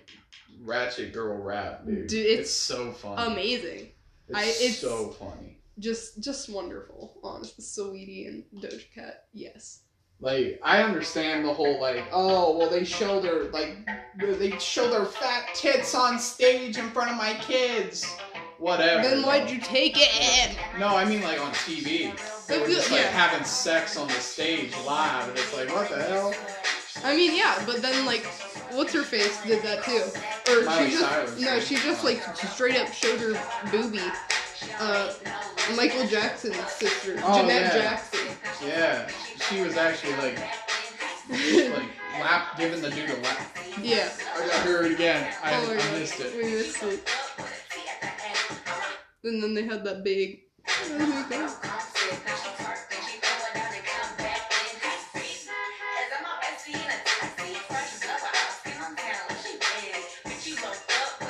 ratchet 0.61 1.11
girl 1.13 1.37
rap, 1.37 1.85
dude. 1.85 2.07
Dude, 2.07 2.25
it's, 2.25 2.41
it's 2.41 2.51
so 2.51 2.91
funny. 2.93 3.31
Amazing. 3.33 3.89
It's, 4.29 4.37
I- 4.37 4.43
it's- 4.43 4.79
so 4.79 5.09
funny. 5.09 5.57
Just 5.79 6.21
just 6.21 6.49
wonderful. 6.49 7.17
Honestly. 7.23 7.63
Sweetie 7.63 8.25
and 8.25 8.43
Doja 8.61 8.83
Cat. 8.93 9.27
Yes. 9.33 9.81
Like 10.21 10.59
I 10.63 10.83
understand 10.83 11.45
the 11.45 11.53
whole 11.53 11.79
like, 11.79 12.03
oh 12.11 12.57
well, 12.57 12.69
they 12.69 12.83
show 12.83 13.21
their 13.21 13.43
like 13.51 13.77
they 14.17 14.51
show 14.59 14.89
their 14.89 15.05
fat 15.05 15.45
tits 15.53 15.95
on 15.95 16.19
stage 16.19 16.77
in 16.77 16.89
front 16.89 17.09
of 17.11 17.17
my 17.17 17.33
kids. 17.41 18.05
Whatever. 18.57 19.01
Then 19.07 19.23
why'd 19.23 19.49
you 19.49 19.59
take 19.61 19.93
it? 19.95 20.57
No, 20.77 20.87
I 20.89 21.05
mean 21.05 21.21
like 21.21 21.39
on 21.39 21.51
TV. 21.53 22.11
They 22.47 22.59
were 22.59 22.67
just 22.67 22.91
like 22.91 22.99
Yeah. 22.99 23.07
having 23.07 23.45
sex 23.45 23.95
on 23.95 24.07
the 24.07 24.13
stage 24.15 24.73
live, 24.85 25.29
and 25.29 25.37
it's 25.37 25.55
like, 25.55 25.73
what 25.73 25.89
the 25.89 26.01
hell? 26.03 26.33
I 27.05 27.15
mean, 27.15 27.33
yeah, 27.37 27.63
but 27.65 27.81
then 27.81 28.05
like, 28.05 28.25
what's 28.73 28.91
her 28.93 29.03
face 29.03 29.41
did 29.43 29.63
that 29.63 29.83
too? 29.85 30.51
Or 30.51 30.65
Miley 30.65 30.89
she 30.89 30.97
just 30.97 31.09
Cyrus. 31.09 31.39
no, 31.39 31.59
she 31.61 31.75
just 31.75 32.03
like 32.03 32.21
straight 32.35 32.75
up 32.75 32.91
showed 32.91 33.19
her 33.21 33.33
boobie. 33.71 34.11
Uh, 34.79 35.13
Michael 35.75 36.07
Jackson's 36.07 36.55
sister, 36.71 37.15
Oh, 37.23 37.41
Jeanette 37.41 37.73
yeah. 37.73 37.81
Jackson. 37.81 38.19
Yeah, 38.65 39.07
she 39.49 39.61
was 39.61 39.77
actually 39.77 40.13
like 40.15 40.37
like 41.29 41.89
lap 42.19 42.57
giving 42.57 42.81
the 42.81 42.89
dude 42.89 43.09
a 43.09 43.15
lap. 43.21 43.37
yeah. 43.81 44.09
I 44.35 44.47
gotta 44.47 44.63
hear 44.63 44.81
it 44.83 44.91
again. 44.93 45.33
I, 45.43 45.53
Oh 45.55 45.71
I 45.71 45.99
missed 45.99 46.19
it. 46.19 46.35
We 46.35 46.43
missed 46.51 46.83
it. 46.83 47.09
And 49.23 49.41
then 49.43 49.53
they 49.53 49.63
had 49.63 49.83
that 49.85 50.03
big. 50.03 50.41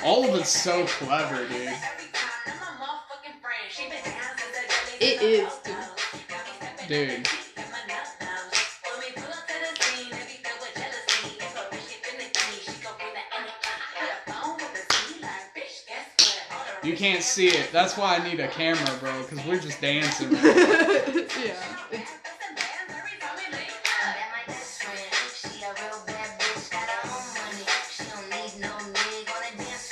All 0.04 0.24
of 0.28 0.40
it's 0.40 0.50
so 0.50 0.86
clever, 0.86 1.48
dude. 1.48 1.74
It 5.12 5.24
is, 5.24 5.52
dude. 5.66 6.88
Dude. 6.88 7.28
You 16.84 16.96
can't 16.96 17.24
see 17.24 17.48
it. 17.48 17.72
That's 17.72 17.98
why 17.98 18.18
I 18.18 18.24
need 18.24 18.40
a 18.40 18.48
camera, 18.50 18.86
bro, 19.00 19.24
because 19.24 19.44
we're 19.48 19.60
just 19.60 19.82
dancing. 19.82 20.30
Yeah. 21.40 21.56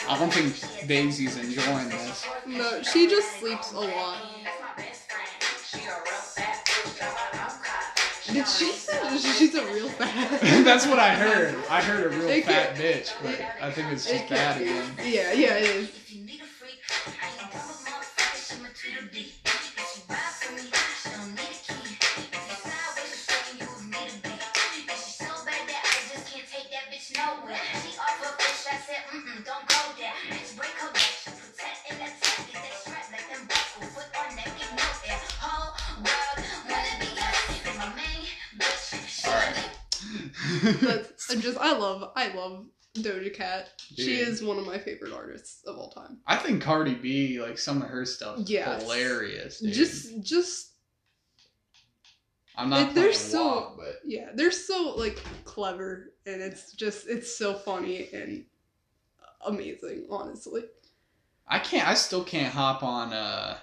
I 0.09 0.17
don't 0.19 0.31
think 0.31 0.87
Daisy's 0.87 1.37
enjoying 1.37 1.89
this. 1.89 2.25
no, 2.45 2.81
she 2.83 3.07
just 3.07 3.39
sleeps 3.39 3.71
a 3.71 3.79
lot. 3.79 4.36
Did 8.37 8.47
she 8.47 8.71
say 8.71 9.17
she's 9.17 9.55
a 9.55 9.65
real 9.65 9.89
fat? 9.89 10.41
That's 10.63 10.85
what 10.85 10.99
I 10.99 11.15
heard. 11.15 11.55
I 11.69 11.81
heard 11.81 12.05
a 12.05 12.09
real 12.15 12.41
fat 12.43 12.75
bitch, 12.75 13.11
but 13.23 13.41
I 13.59 13.71
think 13.71 13.91
it's 13.91 14.05
just 14.07 14.25
It 14.25 14.29
bad 14.29 14.61
again. 14.61 14.91
Yeah, 14.99 15.33
yeah, 15.33 15.57
it 15.57 15.63
is. 15.63 15.89
Love 41.87 42.11
I 42.15 42.27
love 42.33 42.65
Doja 42.95 43.33
Cat. 43.33 43.69
She 43.95 44.15
is 44.15 44.41
one 44.43 44.57
of 44.57 44.65
my 44.65 44.77
favorite 44.77 45.13
artists 45.13 45.63
of 45.65 45.77
all 45.77 45.89
time. 45.91 46.17
I 46.25 46.35
think 46.37 46.61
Cardi 46.63 46.95
B, 46.95 47.39
like 47.41 47.57
some 47.57 47.81
of 47.81 47.87
her 47.89 48.05
stuff, 48.05 48.39
is 48.39 48.49
Yes. 48.49 48.81
hilarious. 48.81 49.59
Dude. 49.59 49.73
Just 49.73 50.19
just 50.21 50.71
I'm 52.55 52.69
not 52.69 52.89
it- 52.89 52.95
they're 52.95 53.13
so- 53.13 53.75
but 53.77 53.99
yeah, 54.05 54.29
they're 54.33 54.51
so 54.51 54.95
like 54.97 55.21
clever 55.43 56.13
and 56.25 56.41
it's 56.41 56.73
just 56.73 57.07
it's 57.07 57.35
so 57.37 57.53
funny 57.53 58.09
and 58.13 58.45
amazing, 59.45 60.07
honestly. 60.09 60.63
I 61.47 61.59
can't. 61.59 61.87
I 61.87 61.93
still 61.93 62.23
can't 62.23 62.53
hop 62.53 62.83
on 62.83 63.13
uh 63.13 63.57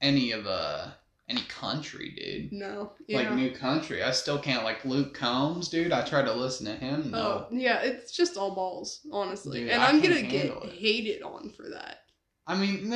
any 0.00 0.32
of 0.32 0.46
uh 0.46 0.88
any 1.30 1.42
country, 1.42 2.10
dude. 2.16 2.52
No. 2.52 2.92
Yeah. 3.06 3.18
Like 3.18 3.32
new 3.34 3.52
country, 3.52 4.02
I 4.02 4.10
still 4.10 4.38
can't. 4.38 4.64
Like 4.64 4.84
Luke 4.84 5.14
Combs, 5.14 5.68
dude. 5.68 5.92
I 5.92 6.02
try 6.02 6.22
to 6.22 6.32
listen 6.32 6.66
to 6.66 6.74
him. 6.74 7.12
No, 7.12 7.46
Oh 7.48 7.48
yeah, 7.52 7.80
it's 7.82 8.10
just 8.10 8.36
all 8.36 8.54
balls, 8.54 9.06
honestly. 9.12 9.60
Dude, 9.60 9.70
and 9.70 9.80
I 9.80 9.88
I'm 9.88 10.00
gonna 10.00 10.22
get 10.22 10.46
it. 10.46 10.72
hated 10.72 11.22
on 11.22 11.50
for 11.50 11.68
that. 11.70 11.98
I 12.46 12.56
mean, 12.56 12.90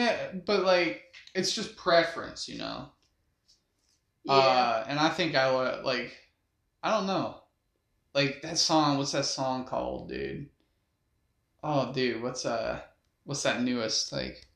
but 0.46 0.64
like 0.64 1.02
it's 1.34 1.54
just 1.54 1.76
preference, 1.76 2.48
you 2.48 2.58
know. 2.58 2.88
Yeah. 4.24 4.32
Uh, 4.32 4.84
and 4.88 4.98
I 4.98 5.10
think 5.10 5.36
I 5.36 5.80
like, 5.82 6.12
I 6.82 6.90
don't 6.90 7.06
know, 7.06 7.36
like 8.14 8.42
that 8.42 8.58
song. 8.58 8.98
What's 8.98 9.12
that 9.12 9.26
song 9.26 9.64
called, 9.64 10.08
dude? 10.08 10.48
Oh, 11.62 11.92
dude, 11.92 12.20
what's 12.20 12.44
uh, 12.44 12.80
what's 13.24 13.44
that 13.44 13.62
newest 13.62 14.12
like? 14.12 14.46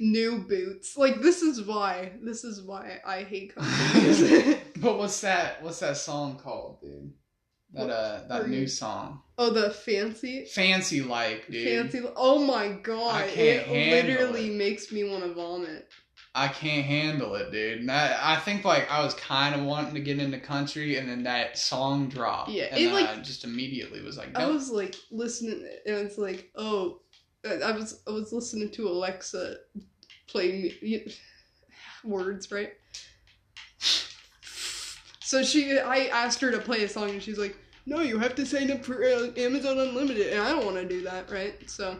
New 0.00 0.38
boots. 0.38 0.96
Like 0.96 1.20
this 1.20 1.42
is 1.42 1.62
why. 1.62 2.12
This 2.22 2.44
is 2.44 2.62
why 2.62 3.00
I 3.06 3.22
hate 3.22 3.54
country 3.56 4.00
music. 4.00 4.60
But 4.80 4.98
what's 4.98 5.20
that? 5.22 5.62
What's 5.62 5.80
that 5.80 5.96
song 5.96 6.36
called, 6.38 6.80
dude? 6.80 7.12
That 7.72 7.86
What 7.86 7.90
uh, 7.90 8.20
that 8.28 8.48
new 8.48 8.60
you- 8.60 8.66
song, 8.66 9.22
oh, 9.36 9.50
the 9.50 9.70
fancy. 9.70 10.46
fancy 10.46 11.02
like, 11.02 11.46
dude. 11.50 11.68
Fancy. 11.92 12.08
Oh 12.16 12.38
my 12.44 12.68
god! 12.82 13.14
I 13.14 13.26
can't 13.28 13.38
it 13.38 13.66
handle 13.66 14.12
literally 14.14 14.48
it. 14.48 14.56
makes 14.56 14.90
me 14.90 15.04
want 15.08 15.24
to 15.24 15.34
vomit. 15.34 15.86
I 16.34 16.48
can't 16.48 16.84
handle 16.86 17.34
it, 17.34 17.50
dude. 17.50 17.80
And 17.80 17.90
I, 17.90 18.34
I 18.34 18.36
think 18.36 18.64
like 18.64 18.90
I 18.90 19.02
was 19.04 19.12
kind 19.14 19.54
of 19.54 19.66
wanting 19.66 19.94
to 19.94 20.00
get 20.00 20.18
into 20.18 20.38
country, 20.38 20.96
and 20.96 21.08
then 21.08 21.24
that 21.24 21.58
song 21.58 22.08
dropped. 22.08 22.50
Yeah, 22.50 22.64
and 22.70 22.78
it, 22.78 22.84
then 22.84 22.94
like- 22.94 23.08
I 23.10 23.20
just 23.20 23.44
immediately 23.44 24.00
was 24.02 24.16
like, 24.16 24.34
I 24.38 24.46
was 24.46 24.70
like 24.70 24.94
listening, 25.10 25.68
and 25.86 25.96
it's 25.98 26.16
like, 26.18 26.50
oh, 26.54 27.00
I 27.44 27.72
was 27.72 28.00
I 28.06 28.10
was 28.10 28.32
listening 28.32 28.70
to 28.72 28.88
Alexa 28.88 29.56
playing 30.26 30.72
me- 30.82 31.06
words, 32.04 32.50
right? 32.50 32.72
So 35.20 35.42
she, 35.42 35.78
I 35.78 36.06
asked 36.06 36.40
her 36.40 36.50
to 36.50 36.58
play 36.58 36.84
a 36.84 36.88
song, 36.88 37.10
and 37.10 37.22
she's 37.22 37.38
like, 37.38 37.54
"No, 37.84 38.00
you 38.00 38.18
have 38.18 38.34
to 38.36 38.46
sign 38.46 38.70
up 38.70 38.82
for 38.84 39.04
uh, 39.04 39.30
Amazon 39.36 39.78
Unlimited," 39.78 40.32
and 40.32 40.42
I 40.42 40.50
don't 40.50 40.64
want 40.64 40.76
to 40.76 40.88
do 40.88 41.02
that, 41.02 41.30
right? 41.30 41.68
So. 41.68 41.98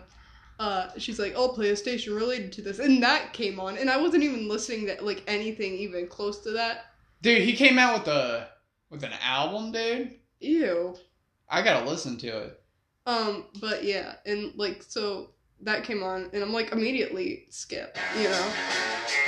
Uh, 0.61 0.91
she's 0.99 1.21
like, 1.21 1.37
I'll 1.37 1.51
play 1.55 1.71
a 1.71 1.77
station 1.77 2.17
related 2.17 2.51
to 2.55 2.63
this, 2.63 2.81
and 2.81 3.01
that 3.05 3.33
came 3.33 3.61
on, 3.61 3.79
and 3.79 3.89
I 3.89 3.97
wasn't 3.97 4.25
even 4.25 4.49
listening 4.49 4.87
to 4.87 5.05
like 5.05 5.23
anything 5.29 5.75
even 5.75 6.09
close 6.09 6.41
to 6.41 6.51
that. 6.51 6.87
dude, 7.23 7.43
he 7.43 7.53
came 7.53 7.79
out 7.79 8.01
with 8.01 8.09
a 8.09 8.49
with 8.91 9.05
an 9.05 9.13
album, 9.23 9.71
dude. 9.71 10.19
Ew. 10.41 10.97
I 11.49 11.63
gotta 11.63 11.89
listen 11.89 12.17
to 12.17 12.27
it. 12.27 12.61
Um, 13.09 13.45
but 13.59 13.85
yeah, 13.85 14.17
and 14.27 14.53
like 14.57 14.83
so 14.87 15.31
that 15.63 15.83
came 15.83 16.03
on, 16.03 16.29
and 16.35 16.43
I'm 16.43 16.53
like 16.53 16.73
immediately 16.73 17.47
skip, 17.49 17.97
you 18.19 18.25
know. 18.25 18.53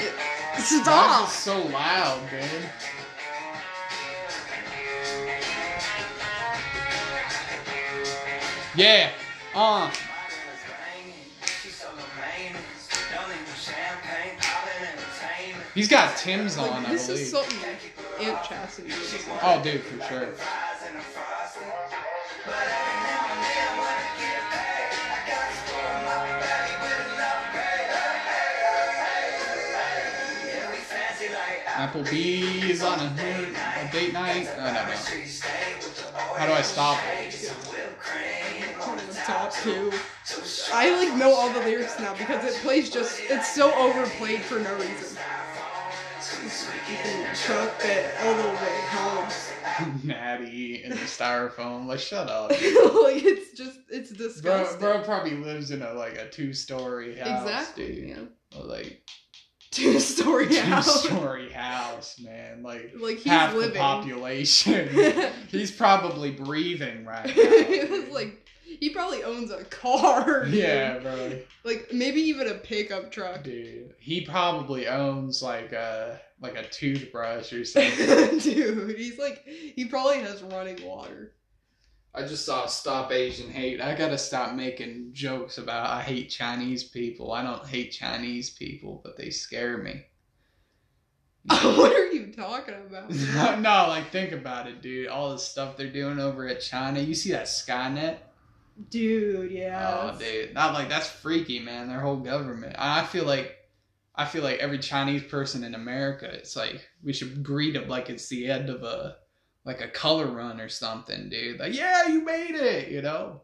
It, 0.00 0.60
stop. 0.62 1.28
is 1.28 1.34
it 1.34 1.38
so 1.38 1.62
loud, 1.68 2.20
dude? 2.30 2.42
Yeah. 8.76 9.10
Uh. 9.54 9.90
He's 15.74 15.88
got 15.88 16.18
Tim's 16.18 16.58
on, 16.58 16.68
Like 16.68 16.88
I 16.88 16.92
this 16.92 17.06
believe. 17.06 17.22
is 17.22 17.30
something 17.30 17.58
Aunt 18.20 18.44
Chastity. 18.44 18.92
Oh, 19.40 19.62
dude, 19.62 19.80
for 19.80 20.04
sure. 20.04 20.28
Applebee's 31.90 32.82
on 32.82 33.00
a, 33.00 33.04
a 33.04 33.92
date 33.92 34.12
night. 34.12 34.48
I 34.58 34.64
don't 34.64 34.74
know. 34.74 36.20
How 36.36 36.46
do 36.46 36.52
I 36.52 36.62
stop? 36.62 36.98
Top 39.26 39.52
two. 39.54 39.92
I 40.72 40.96
like 41.04 41.16
know 41.18 41.32
all 41.34 41.52
the 41.52 41.60
lyrics 41.60 41.98
now 41.98 42.14
because 42.14 42.44
it 42.44 42.60
plays 42.62 42.90
just. 42.90 43.20
It's 43.28 43.52
so 43.54 43.72
overplayed 43.74 44.40
for 44.42 44.58
no 44.60 44.72
reason. 44.74 45.18
Truck 47.34 47.74
it 47.84 48.14
all 48.22 48.34
the 48.36 48.48
way 48.48 48.80
home. 48.88 50.00
Natty 50.04 50.82
and 50.84 50.92
the 50.92 50.96
styrofoam. 50.98 51.86
Like, 51.86 51.98
shut 52.00 52.28
up. 52.28 52.50
like 52.50 52.60
it's 53.22 53.56
just 53.56 53.78
it's 53.88 54.12
Bro, 54.12 54.26
disgusting. 54.28 54.80
bro 54.80 55.02
probably 55.02 55.36
lives 55.36 55.70
in 55.70 55.82
a 55.82 55.92
like 55.92 56.16
a 56.16 56.28
two 56.28 56.52
story 56.52 57.16
house. 57.16 57.42
exactly. 57.42 57.86
dude. 57.86 58.08
Yeah. 58.08 58.60
Like 58.62 59.02
Two 59.72 60.00
story 60.00 60.48
two 60.48 60.56
house. 60.60 61.04
story 61.04 61.50
house, 61.52 62.18
man. 62.18 62.62
Like 62.62 62.90
Like 62.98 63.16
he's 63.18 63.24
half 63.26 63.54
living. 63.54 63.72
the 63.74 63.78
population. 63.78 64.88
He's 65.48 65.70
probably 65.70 66.32
breathing 66.32 67.04
right 67.04 67.26
now. 67.28 67.32
it 67.36 67.88
was 67.90 68.08
like 68.08 68.46
he 68.80 68.90
probably 68.90 69.22
owns 69.22 69.50
a 69.52 69.64
car. 69.64 70.44
dude. 70.46 70.54
yeah, 70.54 70.98
bro. 70.98 71.38
Like 71.64 71.92
maybe 71.92 72.20
even 72.20 72.48
a 72.48 72.54
pickup 72.54 73.12
truck. 73.12 73.44
Dude, 73.44 73.94
he 74.00 74.22
probably 74.22 74.88
owns 74.88 75.42
like 75.42 75.72
a 75.72 76.20
like 76.40 76.56
a 76.56 76.66
toothbrush 76.68 77.52
or 77.52 77.64
something. 77.64 78.38
Dude, 78.40 78.96
he's 78.96 79.18
like 79.18 79.44
he 79.46 79.84
probably 79.84 80.18
has 80.18 80.42
running 80.42 80.84
water. 80.84 81.32
I 82.12 82.22
just 82.22 82.44
saw 82.44 82.66
Stop 82.66 83.12
Asian 83.12 83.50
Hate. 83.50 83.80
I 83.80 83.94
gotta 83.94 84.18
stop 84.18 84.54
making 84.54 85.10
jokes 85.12 85.58
about 85.58 85.90
I 85.90 86.02
hate 86.02 86.28
Chinese 86.28 86.82
people. 86.82 87.32
I 87.32 87.42
don't 87.42 87.66
hate 87.66 87.92
Chinese 87.92 88.50
people, 88.50 89.00
but 89.04 89.16
they 89.16 89.30
scare 89.30 89.78
me. 89.78 90.06
what 91.46 91.92
are 91.92 92.12
you 92.12 92.32
talking 92.32 92.74
about? 92.74 93.10
no, 93.34 93.60
no, 93.60 93.88
like 93.88 94.10
think 94.10 94.32
about 94.32 94.66
it, 94.66 94.82
dude. 94.82 95.08
All 95.08 95.30
the 95.30 95.38
stuff 95.38 95.76
they're 95.76 95.88
doing 95.88 96.18
over 96.18 96.48
at 96.48 96.60
China. 96.60 97.00
You 97.00 97.14
see 97.14 97.30
that 97.30 97.46
Skynet? 97.46 98.18
Dude, 98.88 99.52
yeah. 99.52 100.12
Oh, 100.12 100.18
dude, 100.18 100.52
not 100.52 100.74
like 100.74 100.88
that's 100.88 101.08
freaky, 101.08 101.60
man. 101.60 101.88
Their 101.88 102.00
whole 102.00 102.16
government. 102.16 102.76
I 102.78 103.04
feel 103.04 103.24
like, 103.24 103.56
I 104.14 104.24
feel 104.24 104.42
like 104.42 104.58
every 104.58 104.78
Chinese 104.78 105.22
person 105.24 105.64
in 105.64 105.74
America, 105.74 106.26
it's 106.26 106.56
like 106.56 106.88
we 107.02 107.12
should 107.12 107.42
greet 107.42 107.74
them 107.74 107.88
like 107.88 108.10
it's 108.10 108.28
the 108.28 108.48
end 108.48 108.68
of 108.68 108.82
a, 108.82 109.16
like 109.64 109.80
a 109.80 109.88
color 109.88 110.26
run 110.26 110.60
or 110.60 110.68
something, 110.68 111.28
dude. 111.28 111.58
Like, 111.60 111.74
yeah, 111.76 112.08
you 112.08 112.24
made 112.24 112.54
it, 112.54 112.88
you 112.88 113.02
know. 113.02 113.42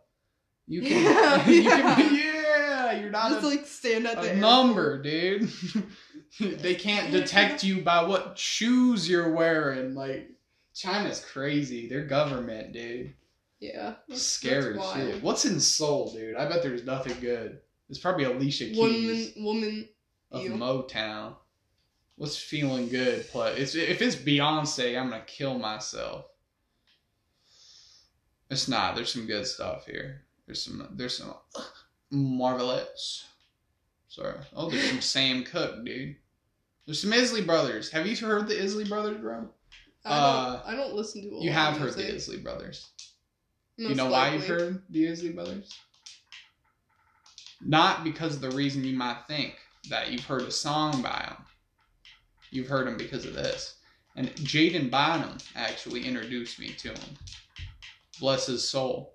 You 0.66 0.82
can, 0.82 1.02
Yeah, 1.04 1.46
you 1.48 1.62
yeah. 1.62 1.94
can, 1.94 2.14
yeah. 2.14 3.00
You're 3.00 3.10
not 3.10 3.30
Just 3.30 3.44
a, 3.44 3.48
like 3.48 3.66
stand 3.66 4.06
at 4.06 4.20
the 4.22 4.34
number, 4.34 5.00
dude. 5.02 5.50
they 6.40 6.74
can't 6.74 7.10
detect 7.12 7.62
you 7.62 7.82
by 7.82 8.02
what 8.04 8.38
shoes 8.38 9.08
you're 9.08 9.32
wearing. 9.32 9.94
Like, 9.94 10.30
China's 10.74 11.24
crazy. 11.24 11.88
Their 11.88 12.04
government, 12.06 12.72
dude. 12.72 13.14
Yeah. 13.60 13.94
that's- 14.08 14.22
Scary 14.22 14.74
that's 14.76 14.92
shit. 14.94 15.22
What's 15.22 15.44
in 15.44 15.60
Soul, 15.60 16.12
dude? 16.12 16.36
I 16.36 16.48
bet 16.48 16.62
there's 16.62 16.84
nothing 16.84 17.16
good. 17.20 17.60
It's 17.88 17.98
probably 17.98 18.24
Alicia 18.24 18.66
Keys 18.66 18.76
Woman 18.76 19.32
woman 19.38 19.88
of 20.32 20.42
ew. 20.42 20.50
Motown. 20.52 21.36
What's 22.16 22.36
feeling 22.38 22.88
good? 22.88 23.28
Plus, 23.30 23.58
it's, 23.58 23.74
if 23.74 24.00
it's 24.00 24.16
Beyonce, 24.16 24.98
I'm 24.98 25.10
gonna 25.10 25.22
kill 25.26 25.58
myself. 25.58 26.24
It's 28.50 28.68
not. 28.68 28.94
There's 28.94 29.12
some 29.12 29.26
good 29.26 29.46
stuff 29.46 29.86
here. 29.86 30.22
There's 30.46 30.62
some. 30.62 30.86
There's 30.92 31.18
some 31.18 31.34
marvelous. 32.10 33.26
Sorry. 34.08 34.36
Oh, 34.54 34.70
there's 34.70 34.88
some 34.88 35.00
Sam 35.02 35.44
Cooke, 35.44 35.84
dude. 35.84 36.16
There's 36.86 37.02
some 37.02 37.12
Isley 37.12 37.42
Brothers. 37.42 37.90
Have 37.90 38.06
you 38.06 38.16
heard 38.16 38.48
the 38.48 38.62
Isley 38.62 38.84
Brothers, 38.84 39.20
bro? 39.20 39.48
I 40.04 40.08
don't, 40.10 40.18
Uh, 40.18 40.62
I 40.64 40.76
don't 40.76 40.94
listen 40.94 41.22
to 41.22 41.44
You 41.44 41.50
have 41.50 41.76
heard 41.76 41.94
the. 41.94 42.14
Isley 42.14 42.38
Brothers. 42.38 42.88
Most 43.76 43.90
you 43.90 43.94
know 43.96 44.06
why 44.06 44.32
you've 44.32 44.46
heard 44.46 44.80
the 44.88 45.08
Isley 45.08 45.30
Brothers? 45.30 45.74
Not 47.60 48.04
because 48.04 48.36
of 48.36 48.40
the 48.40 48.52
reason 48.52 48.84
you 48.84 48.96
might 48.96 49.18
think 49.26 49.56
that 49.90 50.10
you've 50.12 50.24
heard 50.24 50.42
a 50.42 50.50
song 50.50 51.02
by 51.02 51.24
them. 51.28 51.44
You've 52.50 52.68
heard 52.68 52.86
them 52.86 52.96
because 52.96 53.24
of 53.24 53.34
this. 53.34 53.76
And 54.16 54.30
Jaden 54.36 54.90
Bynum 54.90 55.38
actually 55.54 56.06
introduced 56.06 56.58
me 56.58 56.68
to 56.68 56.88
him. 56.88 57.16
Bless 58.18 58.46
his 58.46 58.66
soul. 58.66 59.14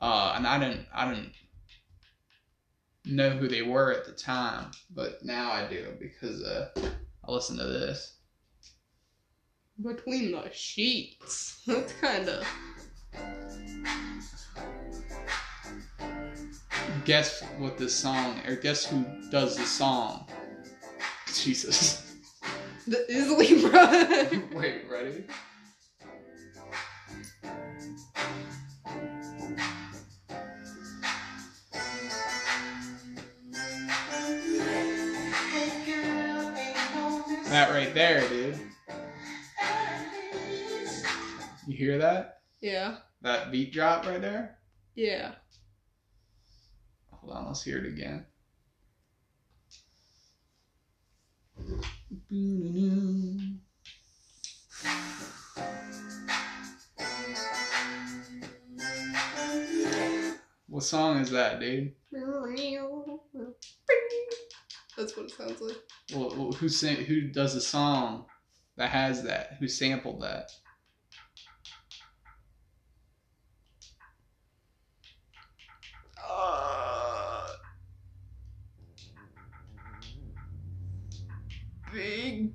Uh, 0.00 0.34
and 0.36 0.46
I 0.46 0.58
didn't, 0.58 0.86
I 0.92 1.08
didn't 1.08 1.32
know 3.04 3.30
who 3.30 3.48
they 3.48 3.62
were 3.62 3.92
at 3.92 4.06
the 4.06 4.12
time, 4.12 4.70
but 4.94 5.24
now 5.24 5.52
I 5.52 5.66
do 5.68 5.92
because 6.00 6.42
uh, 6.42 6.68
I 6.76 7.30
listen 7.30 7.56
to 7.58 7.64
this. 7.64 8.16
Between 9.82 10.32
the 10.32 10.50
sheets. 10.52 11.62
That's 11.66 11.92
kind 11.94 12.28
of. 12.28 12.46
Guess 17.04 17.42
what 17.58 17.76
this 17.76 17.94
song, 17.94 18.40
or 18.46 18.56
guess 18.56 18.86
who 18.86 19.04
does 19.30 19.56
the 19.56 19.66
song? 19.66 20.26
Jesus. 21.42 22.00
The 22.86 23.04
Isley 23.10 23.60
Brothers. 23.70 24.42
Wait, 24.54 24.82
ready? 24.90 25.24
That 37.48 37.70
right 37.70 37.94
there, 37.94 38.28
dude. 38.28 38.58
You 41.66 41.76
hear 41.76 41.98
that? 41.98 42.38
yeah. 42.60 42.96
That 43.22 43.50
beat 43.50 43.72
drop 43.72 44.04
right 44.06 44.20
there? 44.20 44.58
Yeah. 44.94 45.32
Hold 47.10 47.32
on, 47.32 47.46
let's 47.46 47.62
hear 47.62 47.78
it 47.78 47.86
again. 47.86 48.26
What 60.74 60.82
song 60.82 61.18
is 61.18 61.30
that, 61.30 61.60
dude? 61.60 61.92
That's 64.96 65.16
what 65.16 65.26
it 65.26 65.30
sounds 65.30 65.60
like. 65.60 65.76
Well, 66.12 66.50
who 66.50 66.68
sang, 66.68 66.96
who 67.04 67.28
does 67.28 67.54
a 67.54 67.60
song 67.60 68.26
that 68.76 68.90
has 68.90 69.22
that? 69.22 69.56
Who 69.60 69.68
sampled 69.68 70.22
that? 70.22 70.50
Uh, 76.28 77.46
Big 81.94 82.52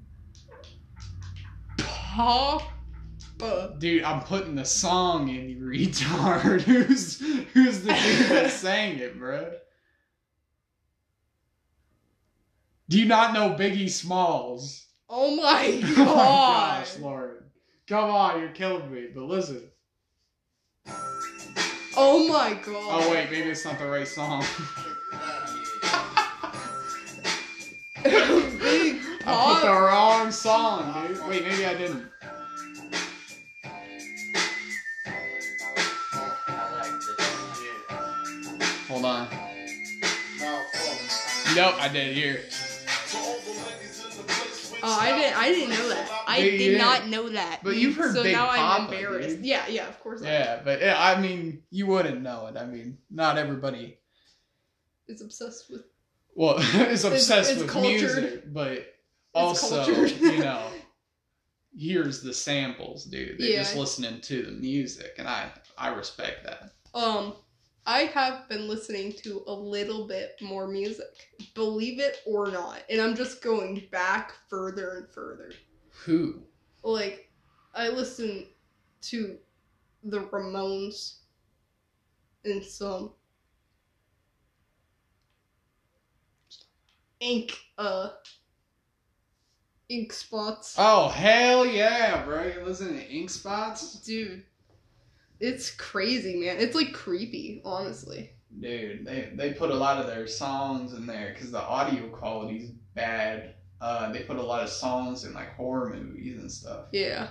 Poppa. 1.78 2.66
Dude, 3.80 4.04
I'm 4.04 4.22
putting 4.22 4.56
the 4.56 4.66
song 4.66 5.30
in, 5.30 5.48
you 5.48 5.60
retard. 5.60 6.62
who's 6.64 7.22
who's 7.54 7.84
the 7.84 7.94
dude 7.94 8.30
that 8.30 8.52
sang 8.52 8.98
it, 9.00 9.18
bro? 9.18 9.54
Do 12.90 13.00
you 13.00 13.06
not 13.06 13.34
know 13.34 13.56
Biggie 13.58 13.90
Smalls? 13.90 14.88
Oh 15.08 15.38
my 15.38 15.82
oh 15.86 15.96
god. 15.96 16.06
my 16.06 16.80
gosh, 16.80 17.00
Lauren. 17.00 17.38
Come 17.88 18.10
on, 18.10 18.42
you're 18.42 18.50
killing 18.50 18.92
me. 18.92 19.08
But 19.16 19.24
listen. 19.24 19.64
Oh 21.96 22.28
my 22.28 22.56
god. 22.56 22.76
Oh 22.76 23.12
wait, 23.12 23.32
maybe 23.32 23.50
it's 23.50 23.64
not 23.64 23.80
the 23.80 23.88
right 23.88 24.08
song. 24.08 24.44
Big 29.40 29.48
I 29.48 29.60
put 29.62 29.66
the 29.68 29.74
wrong 29.74 30.32
song, 30.32 31.08
dude. 31.08 31.28
Wait, 31.28 31.44
maybe 31.44 31.66
I 31.66 31.74
didn't. 31.76 32.06
I 36.48 36.72
like 36.74 36.92
this 37.00 37.20
shit. 37.58 38.88
Hold 38.88 39.06
on. 39.06 39.28
Now, 40.40 40.66
Nope, 41.56 41.76
I 41.82 41.90
didn't 41.92 42.14
hear 42.16 42.34
it. 42.36 42.52
to 42.52 43.18
all 43.18 43.40
the 43.40 43.50
ladies 43.52 44.04
in 44.06 44.18
the 44.18 44.24
place 44.24 44.72
with 44.72 44.80
Oh, 44.84 44.98
I 45.00 45.18
didn't. 45.18 45.38
I 45.38 45.48
didn't 45.50 45.70
know 45.72 45.90
that. 45.90 46.24
I 46.28 46.38
Yeah, 46.38 46.52
did 46.58 46.72
yeah. 46.74 46.78
not 46.78 47.08
know 47.08 47.30
that. 47.30 47.60
But 47.64 47.76
you've 47.78 47.96
heard 47.96 48.14
so 48.16 48.24
Big 48.24 48.34
now 48.34 48.50
I'm 48.50 48.60
Papa, 48.86 48.94
embarrassed. 48.96 49.30
dude. 49.38 49.46
Yeah, 49.46 49.68
yeah, 49.68 49.88
of 49.88 50.00
course. 50.00 50.22
I 50.22 50.26
Yeah, 50.28 50.62
but 50.64 50.80
yeah, 50.82 50.96
I 50.98 51.20
mean, 51.20 51.64
you 51.72 51.88
wouldn't 51.88 52.22
know 52.22 52.48
it. 52.48 52.58
I 52.58 52.66
mean, 52.66 52.98
not 53.10 53.38
everybody 53.38 53.98
is 55.08 55.22
obsessed 55.22 55.70
with. 55.72 55.82
well 56.36 56.58
is 56.88 57.04
obsessed 57.04 57.52
it's 57.52 57.62
with 57.62 57.70
cultured. 57.70 57.92
music, 58.02 58.54
but 58.54 58.86
also 59.34 60.06
you 60.06 60.40
know 60.40 60.62
here's 61.78 62.22
the 62.22 62.34
samples, 62.34 63.06
dude. 63.06 63.38
They're 63.40 63.60
just 63.60 63.76
listening 63.76 64.22
to 64.22 64.44
the 64.44 64.52
music, 64.52 65.16
and 65.18 65.28
I 65.28 65.50
I 65.78 65.90
respect 65.90 66.46
that. 66.46 66.72
Um, 66.94 67.36
I 67.86 68.02
have 68.02 68.48
been 68.50 68.68
listening 68.68 69.14
to 69.24 69.44
a 69.48 69.54
little 69.54 70.08
bit 70.08 70.36
more 70.42 70.68
music, 70.68 71.30
believe 71.54 72.00
it 72.00 72.18
or 72.26 72.52
not, 72.52 72.82
and 72.90 73.02
I'm 73.02 73.16
just 73.16 73.42
going 73.42 73.88
back 73.92 74.34
further 74.50 74.98
and 74.98 75.10
further. 75.10 75.52
Who? 76.06 76.42
Like, 76.84 77.32
I 77.74 77.90
listen 77.90 78.46
to 79.02 79.38
the 80.04 80.22
Ramones 80.22 81.18
and 82.46 82.64
some 82.64 83.12
ink 87.20 87.58
uh 87.78 88.12
ink 89.90 90.14
spots. 90.14 90.76
Oh 90.78 91.10
hell 91.10 91.66
yeah, 91.66 92.24
bro! 92.24 92.46
You 92.46 92.64
listen 92.64 92.96
to 92.98 93.10
Ink 93.10 93.30
Spots, 93.30 93.96
Dude, 94.02 94.44
it's 95.40 95.72
crazy, 95.72 96.40
man. 96.40 96.58
It's 96.60 96.76
like 96.76 96.94
creepy, 96.94 97.62
honestly. 97.66 98.30
dude. 98.60 99.06
They 99.06 99.32
they 99.36 99.54
put 99.54 99.72
a 99.72 99.76
lot 99.76 99.98
of 99.98 100.08
their 100.08 100.28
songs 100.28 100.94
in 100.94 101.06
there 101.06 101.32
because 101.34 101.52
the 101.52 101.62
audio 101.62 102.08
quality's 102.10 102.70
bad. 102.96 103.56
Uh, 103.82 104.12
they 104.12 104.20
put 104.24 104.36
a 104.38 104.42
lot 104.44 104.62
of 104.62 104.70
songs 104.70 105.24
in 105.24 105.34
like 105.34 105.56
horror 105.56 105.94
movies 105.96 106.38
and 106.40 106.52
stuff. 106.52 106.86
Yeah. 106.92 107.28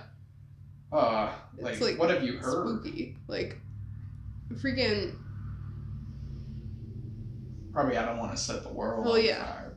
Uh, 0.91 1.31
like, 1.59 1.73
It's, 1.73 1.81
like, 1.83 1.99
what 1.99 2.09
have 2.09 2.23
you 2.23 2.37
heard? 2.39 2.67
spooky. 2.79 3.15
Like 3.27 3.57
freaking 4.55 5.13
Probably 7.71 7.97
I 7.97 8.05
don't 8.05 8.17
want 8.17 8.31
to 8.31 8.37
set 8.37 8.63
the 8.63 8.73
world 8.73 9.05
Well, 9.05 9.19
yeah. 9.19 9.43
fire, 9.45 9.68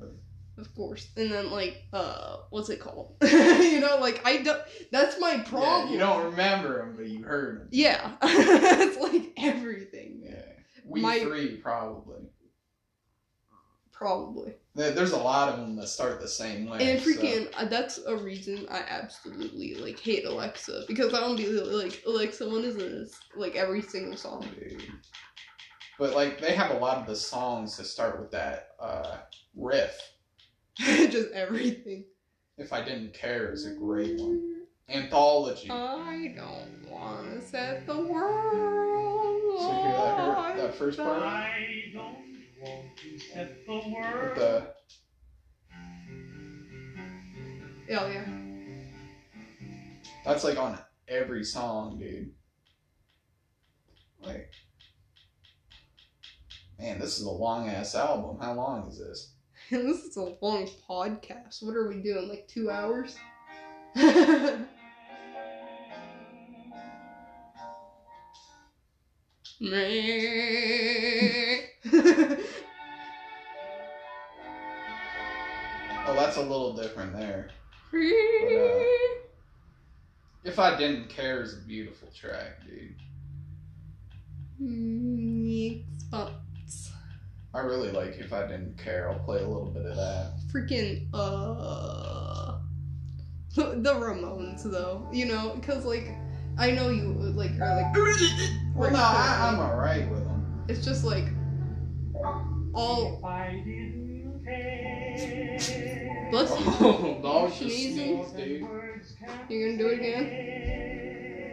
of 0.59 0.75
course. 0.75 1.11
And 1.17 1.31
then 1.31 1.51
like 1.51 1.85
uh 1.93 2.39
what's 2.51 2.69
it 2.69 2.81
called? 2.81 3.17
you 3.23 3.81
know, 3.81 3.99
like 4.01 4.21
I 4.25 4.39
don't 4.39 4.63
that's 4.91 5.19
my 5.21 5.39
problem. 5.39 5.89
Yeah, 5.89 5.93
you 5.93 5.99
don't 5.99 6.25
remember 6.25 6.79
them, 6.79 6.95
but 6.97 7.07
you 7.07 7.23
heard 7.23 7.61
them. 7.61 7.69
Yeah. 7.71 8.13
it's 8.23 8.99
like 8.99 9.33
everything. 9.37 10.21
Yeah, 10.25 10.43
we 10.85 11.01
My- 11.01 11.21
three 11.21 11.57
probably. 11.57 12.29
Probably. 13.93 14.55
There's 14.75 15.13
a 15.13 15.19
lot 15.19 15.51
of 15.51 15.61
them 15.61 15.77
that 15.77 15.87
start 15.87 16.21
the 16.21 16.27
same 16.27 16.69
way. 16.69 16.91
And 16.91 17.01
so- 17.01 17.11
freaking 17.11 17.49
uh, 17.57 17.67
that's 17.67 18.01
a 18.07 18.17
reason 18.17 18.67
I 18.71 18.83
absolutely 18.89 19.75
like 19.77 20.01
hate 20.01 20.25
Alexa 20.25 20.85
because 20.89 21.15
I 21.15 21.21
don't 21.21 21.37
be 21.37 21.47
like 21.47 22.03
Alexa 22.07 22.49
when 22.49 22.65
is 22.65 22.77
this 22.77 23.15
like 23.37 23.55
every 23.55 23.83
single 23.83 24.17
song. 24.17 24.47
Dude. 24.59 24.83
But 25.99 26.15
like 26.15 26.41
they 26.41 26.53
have 26.55 26.73
a 26.73 26.79
lot 26.79 26.99
of 26.99 27.07
the 27.07 27.15
songs 27.15 27.77
that 27.77 27.85
start 27.85 28.19
with 28.21 28.31
that 28.33 28.71
uh, 28.81 29.19
riff. 29.55 30.12
Just 31.11 31.30
everything. 31.33 32.05
If 32.59 32.72
I 32.72 32.83
didn't 32.83 33.14
care 33.14 33.53
is 33.53 33.66
a 33.66 33.74
great 33.74 34.18
one. 34.18 34.62
Anthology. 34.89 35.70
I 35.70 36.35
don't 36.37 36.91
want 36.91 37.41
to 37.41 37.47
set 37.47 37.87
the 37.87 37.97
world. 37.97 39.61
so 39.61 39.68
you 39.68 39.74
hear 39.74 39.93
that, 39.93 40.18
her, 40.18 40.57
that 40.57 40.74
first 40.74 40.99
part 40.99 41.22
I 41.22 41.85
don't 41.95 42.16
want 42.61 42.97
to 42.97 43.18
set 43.18 43.64
the 43.64 43.72
with 43.74 44.35
the 44.35 44.66
Hell 47.89 48.11
yeah. 48.11 48.24
that's 50.24 50.45
like 50.45 50.59
on 50.59 50.78
every 51.09 51.45
song, 51.45 51.99
dude. 51.99 52.33
Like, 54.20 54.51
man, 56.78 56.99
this 56.99 57.18
is 57.18 57.24
a 57.24 57.30
long 57.30 57.68
ass 57.68 57.95
album. 57.95 58.39
How 58.41 58.55
long 58.55 58.89
is 58.89 58.99
this? 58.99 59.35
This 59.71 60.05
is 60.05 60.17
a 60.17 60.35
long 60.41 60.69
podcast. 60.89 61.63
What 61.63 61.77
are 61.77 61.89
we 61.89 62.03
doing? 62.03 62.29
Like 62.29 62.49
two 62.49 62.71
hours? 62.71 63.17
Oh, 76.05 76.15
that's 76.15 76.37
a 76.37 76.43
little 76.43 76.75
different 76.75 77.13
there. 77.13 77.51
uh, 77.95 78.85
If 80.45 80.59
I 80.59 80.77
didn't 80.77 81.09
care 81.09 81.43
is 81.43 81.55
a 81.55 81.61
beautiful 81.67 82.09
track, 82.15 82.61
dude. 82.67 82.97
Spots. 85.99 86.33
I 87.55 87.61
really 87.61 87.91
like 87.93 88.17
If 88.19 88.33
I 88.33 88.47
Didn't 88.47 88.79
Care. 88.79 89.11
I'll 89.11 89.19
play 89.19 89.39
a 89.43 89.47
little 89.47 89.71
bit 89.71 89.85
of 89.85 89.95
that. 89.97 90.33
Freaking 90.53 91.07
uh 91.13 92.59
the, 93.55 93.63
the 93.83 93.95
Ramones 93.95 94.63
though, 94.63 95.07
you 95.13 95.27
know, 95.27 95.53
because 95.55 95.85
like 95.85 96.09
I 96.59 96.71
know 96.71 96.89
you 96.91 97.13
like 97.13 97.53
are 97.61 97.77
like 97.77 97.95
Well, 98.75 98.91
no, 98.91 98.99
I, 98.99 99.49
I'm 99.53 99.59
alright 99.59 100.09
with 100.11 100.25
them. 100.25 100.65
it's 100.69 100.85
just 100.85 101.05
like 101.05 101.25
all 102.75 103.19
If 103.19 103.25
I 103.25 103.63
didn't 103.65 104.43
care. 104.45 106.29
bless 106.31 106.51
you. 106.59 106.67
Oh, 106.81 107.19
dog 107.23 107.49
just 107.51 107.61
Sneezing. 107.61 108.25
sneezed, 108.25 108.37
dude. 108.37 108.67
You 109.51 109.67
gonna 109.67 109.79
do 109.79 109.89
it 109.89 109.99
again? 109.99 110.25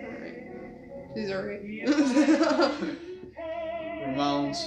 Alright. 0.06 0.38
She's 1.16 1.30
alright. 1.32 1.62
Ramones. 4.08 4.58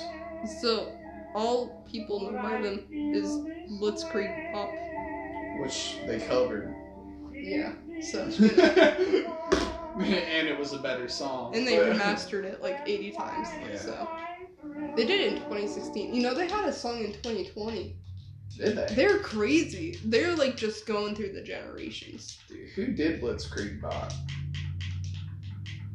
so 0.60 0.92
all 1.34 1.84
people 1.90 2.20
know 2.20 2.38
by 2.42 2.60
them 2.60 2.86
is 2.90 3.26
Blitzkrieg 3.80 4.52
Bop. 4.52 4.70
Which 5.60 5.96
they 6.06 6.18
covered. 6.20 6.74
Yeah. 7.32 7.72
So 8.00 8.22
and 9.98 10.48
it 10.48 10.58
was 10.58 10.72
a 10.72 10.78
better 10.78 11.08
song. 11.08 11.54
and 11.54 11.66
they 11.66 11.76
remastered 11.76 12.44
it 12.44 12.62
like 12.62 12.80
80 12.86 13.12
times. 13.12 13.48
Yeah. 13.70 13.76
So 13.78 14.08
they 14.96 15.04
did 15.04 15.20
it 15.20 15.32
in 15.34 15.38
2016. 15.42 16.14
You 16.14 16.22
know 16.22 16.34
they 16.34 16.48
had 16.48 16.68
a 16.68 16.72
song 16.72 16.98
in 17.04 17.12
2020. 17.12 17.96
Did 18.58 18.76
they? 18.76 18.94
They're 18.94 19.18
crazy. 19.20 19.98
They're 20.04 20.34
like 20.36 20.56
just 20.56 20.86
going 20.86 21.14
through 21.14 21.32
the 21.32 21.42
generations. 21.42 22.38
Dude, 22.48 22.68
who 22.74 22.86
did 22.88 23.20
Blitzkrieg 23.22 23.80
Bop? 23.80 24.12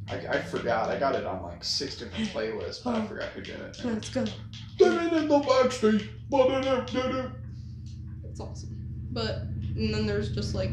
I, 0.10 0.16
I 0.16 0.42
forgot. 0.42 0.90
I 0.90 0.98
got 0.98 1.16
it 1.16 1.26
on 1.26 1.44
like 1.44 1.64
six 1.64 1.98
different 1.98 2.30
playlists, 2.34 2.84
but 2.84 2.96
I 2.96 3.00
Oh. 3.04 3.06
forgot 3.08 3.30
who 3.30 3.42
did 3.42 3.60
it. 3.60 3.78
Let's 3.84 4.10
go. 4.10 4.26
Did 4.78 4.93
it 4.93 5.13
in 5.13 5.28
the 5.28 5.39
backstreet. 5.39 6.07
It's 8.30 8.39
awesome. 8.39 8.78
But 9.11 9.36
and 9.75 9.93
then 9.93 10.05
there's 10.05 10.34
just 10.34 10.53
like 10.53 10.71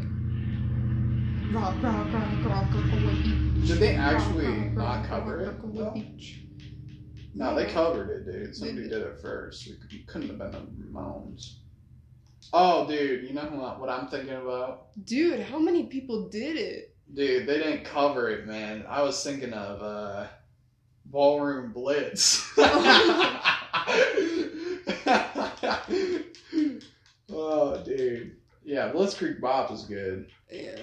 rock, 1.53 1.75
rock, 1.83 2.13
rock, 2.13 2.45
rock, 2.45 2.69
rock. 2.75 3.23
Did 3.67 3.79
they 3.79 3.95
actually 3.95 4.49
not 4.71 5.07
cover 5.07 5.41
it? 5.41 5.57
though? 5.75 6.03
No, 7.35 7.55
they 7.55 7.67
covered 7.67 8.11
it, 8.11 8.31
dude. 8.31 8.55
Somebody 8.55 8.83
did. 8.83 8.91
did 8.91 9.03
it 9.03 9.21
first. 9.21 9.67
It 9.67 10.07
couldn't 10.07 10.29
have 10.29 10.39
been 10.39 10.53
the 10.53 10.87
Ramones. 10.93 11.57
Oh, 12.53 12.87
dude, 12.87 13.25
you 13.25 13.33
know 13.33 13.43
what, 13.43 13.81
what 13.81 13.89
I'm 13.89 14.09
thinking 14.09 14.37
about? 14.37 14.89
Dude, 15.05 15.41
how 15.41 15.59
many 15.59 15.85
people 15.85 16.29
did 16.29 16.57
it? 16.57 16.95
Dude, 17.13 17.47
they 17.47 17.59
didn't 17.59 17.85
cover 17.85 18.29
it, 18.31 18.47
man. 18.47 18.85
I 18.89 19.03
was 19.03 19.23
thinking 19.25 19.53
of 19.53 19.83
uh, 19.83 20.27
Ballroom 21.07 21.73
Blitz. 21.73 22.53
Oh, 27.45 27.83
dude. 27.85 28.37
Yeah, 28.65 28.91
Blitzkrieg 28.93 29.41
Bop 29.41 29.71
is 29.71 29.83
good. 29.83 30.29
Yeah. 30.51 30.79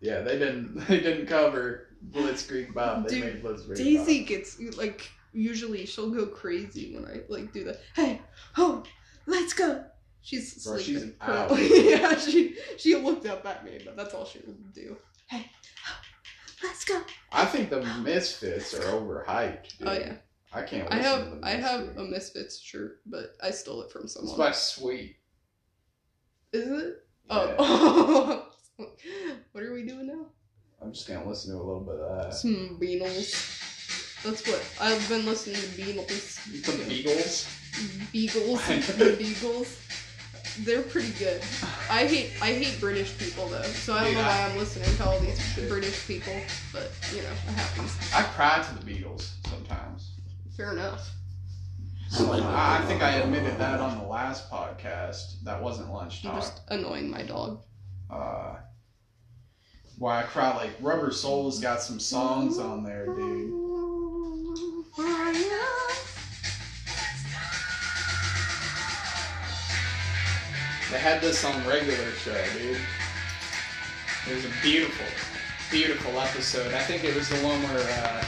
Yeah, 0.00 0.20
they 0.22 0.38
didn't. 0.38 0.76
They 0.88 1.00
didn't 1.00 1.26
cover 1.26 1.88
Blitzkrieg 2.10 2.72
Bop. 2.72 3.06
They 3.06 3.20
Dude, 3.20 3.34
made 3.34 3.42
Blitzkrieg 3.44 3.76
Daisy 3.76 4.20
Bop. 4.20 4.28
gets 4.28 4.60
like 4.78 5.10
usually 5.32 5.84
she'll 5.86 6.10
go 6.10 6.26
crazy 6.26 6.94
when 6.94 7.04
I 7.04 7.20
like 7.28 7.52
do 7.52 7.64
the 7.64 7.78
hey 7.94 8.20
ho 8.54 8.82
let's 9.26 9.52
go. 9.52 9.84
She's 10.22 10.64
Bro, 10.64 10.78
sleeping. 10.78 10.94
she's 10.94 11.02
an 11.02 11.16
Her- 11.20 11.48
yeah, 11.60 12.18
she 12.18 12.56
she 12.78 12.96
looked 12.96 13.26
up 13.26 13.44
at 13.46 13.64
me, 13.64 13.80
but 13.84 13.96
that's 13.96 14.14
all 14.14 14.24
she 14.24 14.40
would 14.46 14.72
do. 14.72 14.96
Hey, 15.28 15.50
ho, 15.84 15.94
let's 16.64 16.84
go. 16.84 17.00
I 17.32 17.44
think 17.44 17.68
the 17.70 17.82
Misfits 18.02 18.72
are 18.74 18.82
overhyped. 18.82 19.78
Dude. 19.78 19.88
Oh 19.88 19.92
yeah, 19.92 20.14
I 20.52 20.62
can't. 20.62 20.90
I 20.90 20.96
have 20.96 21.24
to 21.30 21.36
the 21.36 21.46
I 21.46 21.50
have 21.50 21.96
a 21.98 22.04
Misfits 22.04 22.58
shirt, 22.58 23.00
but 23.06 23.34
I 23.42 23.50
stole 23.50 23.82
it 23.82 23.90
from 23.92 24.08
someone. 24.08 24.30
It's 24.30 24.38
by 24.38 24.52
Sweet. 24.52 25.16
Is 26.52 26.66
it? 26.66 27.04
Yeah. 27.30 27.54
Oh. 27.58 28.48
what 29.52 29.62
are 29.62 29.72
we 29.72 29.84
doing 29.84 30.08
now? 30.08 30.26
I'm 30.82 30.92
just 30.92 31.06
gonna 31.06 31.28
listen 31.28 31.52
to 31.52 31.58
a 31.58 31.62
little 31.62 31.80
bit 31.80 31.94
of 31.96 32.24
that. 32.24 32.34
Some 32.34 32.78
Beatles. 32.80 34.22
That's 34.24 34.46
what 34.46 34.62
I've 34.80 35.08
been 35.08 35.26
listening 35.26 35.56
to 35.56 35.68
Beatles. 35.80 36.44
The 36.66 36.88
Beagles. 36.88 37.46
Beagles. 38.12 38.66
the 38.98 39.16
Beagles. 39.16 39.78
They're 40.60 40.82
pretty 40.82 41.12
good. 41.12 41.40
I 41.88 42.06
hate 42.06 42.32
I 42.42 42.52
hate 42.52 42.80
British 42.80 43.16
people 43.16 43.46
though, 43.46 43.62
so 43.62 43.94
I 43.94 43.98
don't 43.98 44.06
Dude, 44.08 44.16
know 44.16 44.22
why 44.22 44.48
I'm 44.50 44.58
listening 44.58 44.96
to 44.96 45.08
all 45.08 45.20
these 45.20 45.38
oh, 45.38 45.60
Shit. 45.60 45.68
British 45.68 46.06
people. 46.08 46.34
But 46.72 46.90
you 47.14 47.22
know, 47.22 47.30
it 47.30 47.54
happens. 47.54 47.96
I 48.12 48.22
cry 48.22 48.60
to 48.60 48.84
the 48.84 48.92
Beatles 48.92 49.30
sometimes. 49.48 50.10
Fair 50.56 50.72
enough. 50.72 51.08
I 52.12 52.78
I 52.82 52.84
think 52.86 53.02
I 53.02 53.12
admitted 53.16 53.58
that 53.58 53.80
on 53.80 53.98
the 53.98 54.04
last 54.04 54.50
podcast. 54.50 55.42
That 55.44 55.62
wasn't 55.62 55.92
lunch 55.92 56.24
I'm 56.24 56.32
talk. 56.32 56.40
just 56.40 56.60
annoying 56.68 57.10
my 57.10 57.22
dog. 57.22 57.62
Uh, 58.10 58.56
why 59.98 60.20
I 60.20 60.22
cry 60.24 60.54
like 60.56 60.72
Rubber 60.80 61.12
Soul's 61.12 61.60
got 61.60 61.82
some 61.82 62.00
songs 62.00 62.58
on 62.58 62.82
there, 62.82 63.06
dude. 63.06 63.52
They 70.90 70.98
had 70.98 71.20
this 71.20 71.44
on 71.44 71.54
regular 71.68 72.10
show, 72.12 72.34
dude. 72.58 72.76
It 74.28 74.34
was 74.34 74.44
a 74.44 74.50
beautiful, 74.60 75.06
beautiful 75.70 76.18
episode. 76.18 76.74
I 76.74 76.80
think 76.82 77.04
it 77.04 77.14
was 77.14 77.28
the 77.28 77.36
one 77.46 77.62
where 77.62 78.04
uh, 78.04 78.24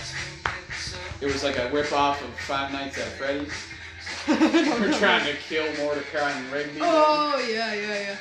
it 1.20 1.26
was 1.26 1.42
like 1.42 1.58
a 1.58 1.68
rip 1.72 1.92
off 1.92 2.22
of 2.22 2.30
Five 2.40 2.72
Nights 2.72 2.98
at 2.98 3.08
Freddy's. 3.14 3.52
We're 4.28 4.92
trying 4.98 5.24
to 5.26 5.34
kill 5.34 5.66
Mordecai 5.78 6.30
and 6.30 6.52
Rigby. 6.52 6.80
Oh 6.80 7.44
yeah, 7.50 7.74
yeah, 7.74 8.00
yeah. 8.00 8.16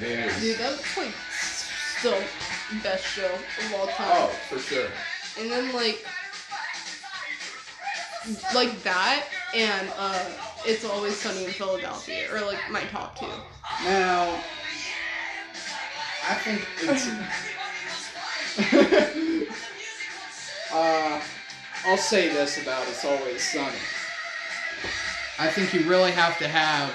Dude. 0.00 0.40
Dude, 0.40 0.58
that's 0.58 0.96
like 0.96 1.14
still 1.98 2.22
best 2.82 3.04
show 3.04 3.26
of 3.26 3.74
all 3.76 3.86
time. 3.88 4.06
Oh, 4.10 4.26
for 4.48 4.58
sure. 4.58 4.88
And 5.38 5.50
then 5.50 5.72
like 5.74 6.04
like 8.54 8.82
that 8.82 9.24
and 9.54 9.88
uh 9.98 10.24
It's 10.64 10.84
Always 10.84 11.16
Sunny 11.16 11.44
in 11.46 11.50
Philadelphia 11.50 12.28
or 12.32 12.40
like 12.40 12.58
my 12.70 12.82
top 12.84 13.18
two. 13.18 13.26
Now, 13.84 14.38
I 16.28 16.34
think 16.34 16.66
it's. 16.82 17.08
uh, 20.72 21.20
I'll 21.88 21.96
say 21.96 22.28
this 22.28 22.60
about 22.60 22.86
It's 22.86 23.02
Always 23.02 23.42
Sunny. 23.42 23.78
I 25.38 25.48
think 25.48 25.72
you 25.72 25.88
really 25.88 26.10
have 26.10 26.36
to 26.36 26.46
have 26.46 26.92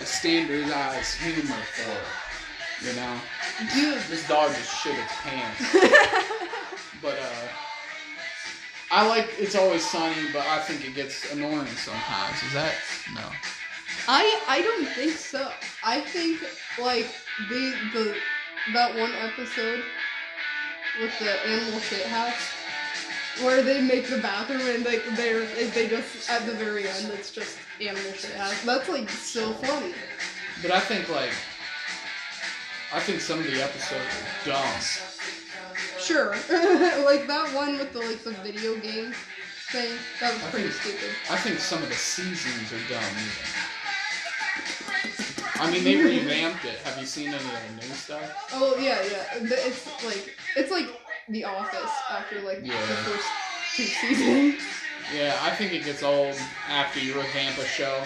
a 0.00 0.06
standardized 0.06 1.16
humor 1.16 1.60
for 1.74 1.90
it. 1.90 2.86
You 2.86 2.94
know? 2.94 3.18
This 4.08 4.28
dog 4.28 4.54
just 4.54 4.82
shit 4.82 4.94
its 4.96 5.12
pants. 5.16 5.66
But, 7.02 7.18
uh. 7.18 7.48
I 8.92 9.08
like 9.08 9.34
It's 9.36 9.56
Always 9.56 9.84
Sunny, 9.84 10.30
but 10.32 10.46
I 10.46 10.60
think 10.60 10.88
it 10.88 10.94
gets 10.94 11.32
annoying 11.32 11.66
sometimes. 11.66 12.40
Is 12.44 12.52
that. 12.52 12.72
No. 13.12 13.28
I 14.06 14.40
I 14.46 14.62
don't 14.62 14.86
think 14.94 15.16
so. 15.16 15.50
I 15.82 16.00
think 16.00 16.40
like 16.80 17.08
the 17.50 17.74
the 17.92 18.14
that 18.74 18.96
one 18.96 19.12
episode 19.12 19.82
with 21.00 21.18
the 21.18 21.30
animal 21.46 21.80
shit 21.80 22.06
house 22.06 22.63
where 23.42 23.62
they 23.62 23.80
make 23.82 24.08
the 24.08 24.18
bathroom 24.18 24.60
and 24.62 24.84
like 24.84 25.02
they're 25.16 25.44
they 25.70 25.88
just 25.88 26.30
at 26.30 26.46
the 26.46 26.52
very 26.52 26.86
end 26.88 27.10
it's 27.12 27.30
just 27.32 27.58
animal 27.80 28.12
shit 28.12 28.32
house. 28.36 28.62
That's 28.64 28.88
like 28.88 29.10
so 29.10 29.52
funny. 29.54 29.92
But 30.62 30.70
I 30.70 30.80
think 30.80 31.08
like 31.08 31.32
I 32.92 33.00
think 33.00 33.20
some 33.20 33.40
of 33.40 33.44
the 33.46 33.62
episodes 33.62 34.00
are 34.46 34.50
dumb. 34.50 34.80
Sure, 35.98 36.30
like 37.04 37.26
that 37.26 37.50
one 37.54 37.78
with 37.78 37.92
the 37.92 37.98
like 38.00 38.22
the 38.22 38.30
video 38.42 38.76
game 38.76 39.12
thing. 39.72 39.90
That 40.20 40.34
was 40.34 40.42
I 40.44 40.50
pretty 40.50 40.68
think- 40.68 40.98
stupid. 40.98 41.10
I 41.30 41.36
think 41.36 41.58
some 41.58 41.82
of 41.82 41.88
the 41.88 41.94
seasons 41.94 42.72
are 42.72 42.88
dumb. 42.88 43.14
I 45.56 45.70
mean 45.70 45.82
they 45.84 45.96
revamped 45.96 46.64
it. 46.64 46.78
Have 46.84 46.98
you 46.98 47.06
seen 47.06 47.28
any 47.28 47.36
of 47.36 47.42
the 47.80 47.86
new 47.86 47.94
stuff? 47.94 48.50
Oh 48.52 48.76
yeah, 48.76 49.00
yeah. 49.10 49.24
It's 49.40 49.86
like 50.04 50.36
it's 50.56 50.70
like 50.70 50.86
The 51.28 51.44
Office 51.44 51.90
after 52.10 52.40
like 52.42 52.60
Yeah. 52.62 52.80
the 52.86 52.94
first 52.96 53.26
two 53.76 53.84
seasons. 53.84 54.62
Yeah, 55.14 55.36
I 55.42 55.50
think 55.50 55.72
it 55.72 55.84
gets 55.84 56.02
old 56.02 56.34
after 56.68 57.00
you 57.00 57.14
revamp 57.14 57.58
a 57.58 57.64
show. 57.66 58.02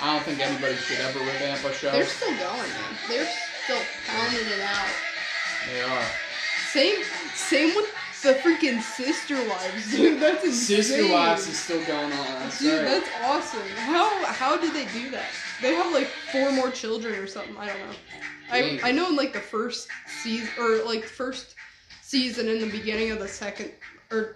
I 0.00 0.14
don't 0.14 0.24
think 0.24 0.40
anybody 0.40 0.74
should 0.76 0.98
ever 1.00 1.18
revamp 1.18 1.64
a 1.64 1.72
show. 1.74 1.90
They're 1.92 2.06
still 2.06 2.30
going, 2.30 2.38
man. 2.70 2.96
They're 3.08 3.28
still 3.64 3.80
pounding 4.06 4.40
it 4.46 4.60
out. 4.60 4.88
They 5.70 5.80
are. 5.82 6.04
Same, 6.70 7.02
same 7.34 7.74
with 7.76 7.92
the 8.22 8.34
freaking 8.34 8.80
Sister 8.80 9.36
Wives, 9.48 9.90
dude. 9.96 10.20
That's 10.20 10.44
insane. 10.44 10.82
Sister 10.82 11.12
Wives 11.12 11.46
is 11.48 11.58
still 11.58 11.84
going 11.84 12.12
on. 12.12 12.26
That's 12.40 12.58
Dude, 12.60 12.72
right. 12.80 12.84
that's 12.84 13.08
awesome. 13.24 13.68
How 13.76 14.24
how 14.26 14.56
did 14.56 14.72
they 14.72 14.86
do 14.98 15.10
that? 15.10 15.26
They 15.60 15.74
have 15.74 15.92
like 15.92 16.06
four 16.06 16.50
more 16.52 16.70
children 16.70 17.14
or 17.18 17.26
something. 17.26 17.56
I 17.58 17.66
don't 17.66 17.78
know. 17.78 17.94
I 18.50 18.80
I 18.84 18.92
know 18.92 19.08
in 19.08 19.16
like 19.16 19.32
the 19.32 19.40
first 19.40 19.88
season 20.22 20.48
or 20.58 20.82
like 20.84 21.04
first 21.04 21.54
season 22.12 22.46
in 22.46 22.60
the 22.60 22.68
beginning 22.68 23.10
of 23.10 23.18
the 23.18 23.26
second 23.26 23.70
or 24.10 24.34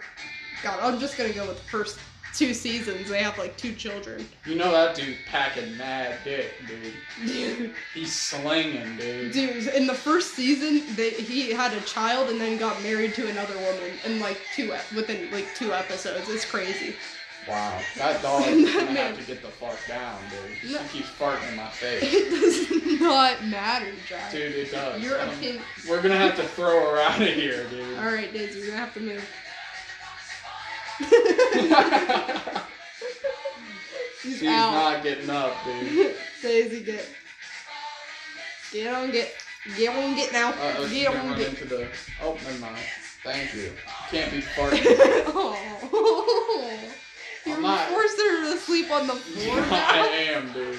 God, 0.62 0.79
I'm 0.81 0.99
just 0.99 1.18
gonna 1.18 1.35
go 1.35 1.47
with 1.47 1.59
the 1.59 1.68
first 1.68 1.99
two 2.33 2.55
seasons. 2.55 3.11
They 3.11 3.22
have 3.22 3.37
like 3.37 3.55
two 3.59 3.74
children. 3.74 4.27
You 4.47 4.55
know 4.55 4.70
that 4.72 4.97
dude's 4.97 5.18
packing 5.27 5.77
mad 5.77 6.18
dick, 6.24 6.55
dude. 6.66 6.95
Dude, 7.27 7.74
He's 7.93 8.14
slinging, 8.14 8.97
dude. 8.97 9.33
dude, 9.33 9.66
in 9.74 9.87
the 9.87 9.95
first 9.95 10.33
season, 10.35 10.97
they 10.97 11.11
he 11.11 11.53
had 11.53 11.74
a 11.74 11.81
child 11.83 12.31
and 12.31 12.41
then 12.41 12.57
got 12.57 12.83
married 12.83 13.12
to 13.16 13.29
another 13.29 13.57
woman 13.59 13.91
in 14.07 14.20
like 14.20 14.39
two 14.55 14.72
within 14.95 15.31
like 15.31 15.47
two 15.55 15.74
episodes. 15.74 16.31
It's 16.31 16.47
crazy. 16.47 16.95
Wow, 17.49 17.81
that 17.97 18.23
dog 18.23 18.45
is 18.49 18.75
gonna 18.75 18.91
have 19.01 19.17
to 19.19 19.25
get 19.25 19.41
the 19.41 19.49
fuck 19.49 19.79
down, 19.87 20.19
dude. 20.31 20.73
No. 20.73 20.79
She 20.91 20.99
keeps 20.99 21.11
farting 21.11 21.49
in 21.51 21.57
my 21.57 21.69
face. 21.69 22.03
It 22.03 22.31
does 22.31 23.01
not 23.01 23.45
matter, 23.45 23.93
Jack. 24.09 24.33
Dude, 24.33 24.53
it 24.55 24.73
does. 24.73 25.01
Your 25.01 25.21
Um, 25.21 25.29
opinion. 25.29 25.63
We're 25.89 26.03
gonna 26.03 26.17
have 26.17 26.35
to 26.37 26.43
throw 26.43 26.91
her 26.91 26.99
out 27.01 27.21
of 27.23 27.29
here, 27.29 27.65
dude. 27.69 27.99
All 28.01 28.07
right, 28.07 28.33
Daisy, 28.33 28.61
we're 28.61 28.67
gonna 28.67 28.79
have 28.79 28.95
to 28.95 29.01
move. 29.01 29.29
She's, 34.23 34.39
She's 34.41 34.49
out. 34.49 34.73
not 34.73 35.03
getting 35.05 35.31
up, 35.31 35.53
dude. 35.65 36.17
Daisy, 36.43 36.83
get. 36.83 37.09
Get 38.73 38.93
on, 38.95 39.11
get. 39.13 39.33
Get 39.77 39.95
on, 39.97 40.15
get 40.17 40.33
now. 40.33 40.51
Uh 40.51 40.75
oh, 40.79 40.89
she's 40.89 41.03
get 41.05 41.15
on, 41.17 41.37
get. 41.37 41.49
into 41.49 41.65
the. 41.65 41.87
Oh, 42.23 42.35
never 42.45 42.59
mind. 42.59 42.77
Thank 43.23 43.55
you. 43.55 43.73
Can't 44.11 44.31
be 44.33 44.41
farting. 44.41 44.83
oh. 45.29 46.79
You're 47.47 47.57
I'm 47.57 47.63
not- 47.63 47.89
forcing 47.89 48.25
her 48.27 48.53
to 48.53 48.59
sleep 48.59 48.91
on 48.91 49.07
the 49.07 49.15
floor 49.15 49.57
I 49.61 49.67
now. 49.69 50.39
am, 50.39 50.53
dude. 50.53 50.79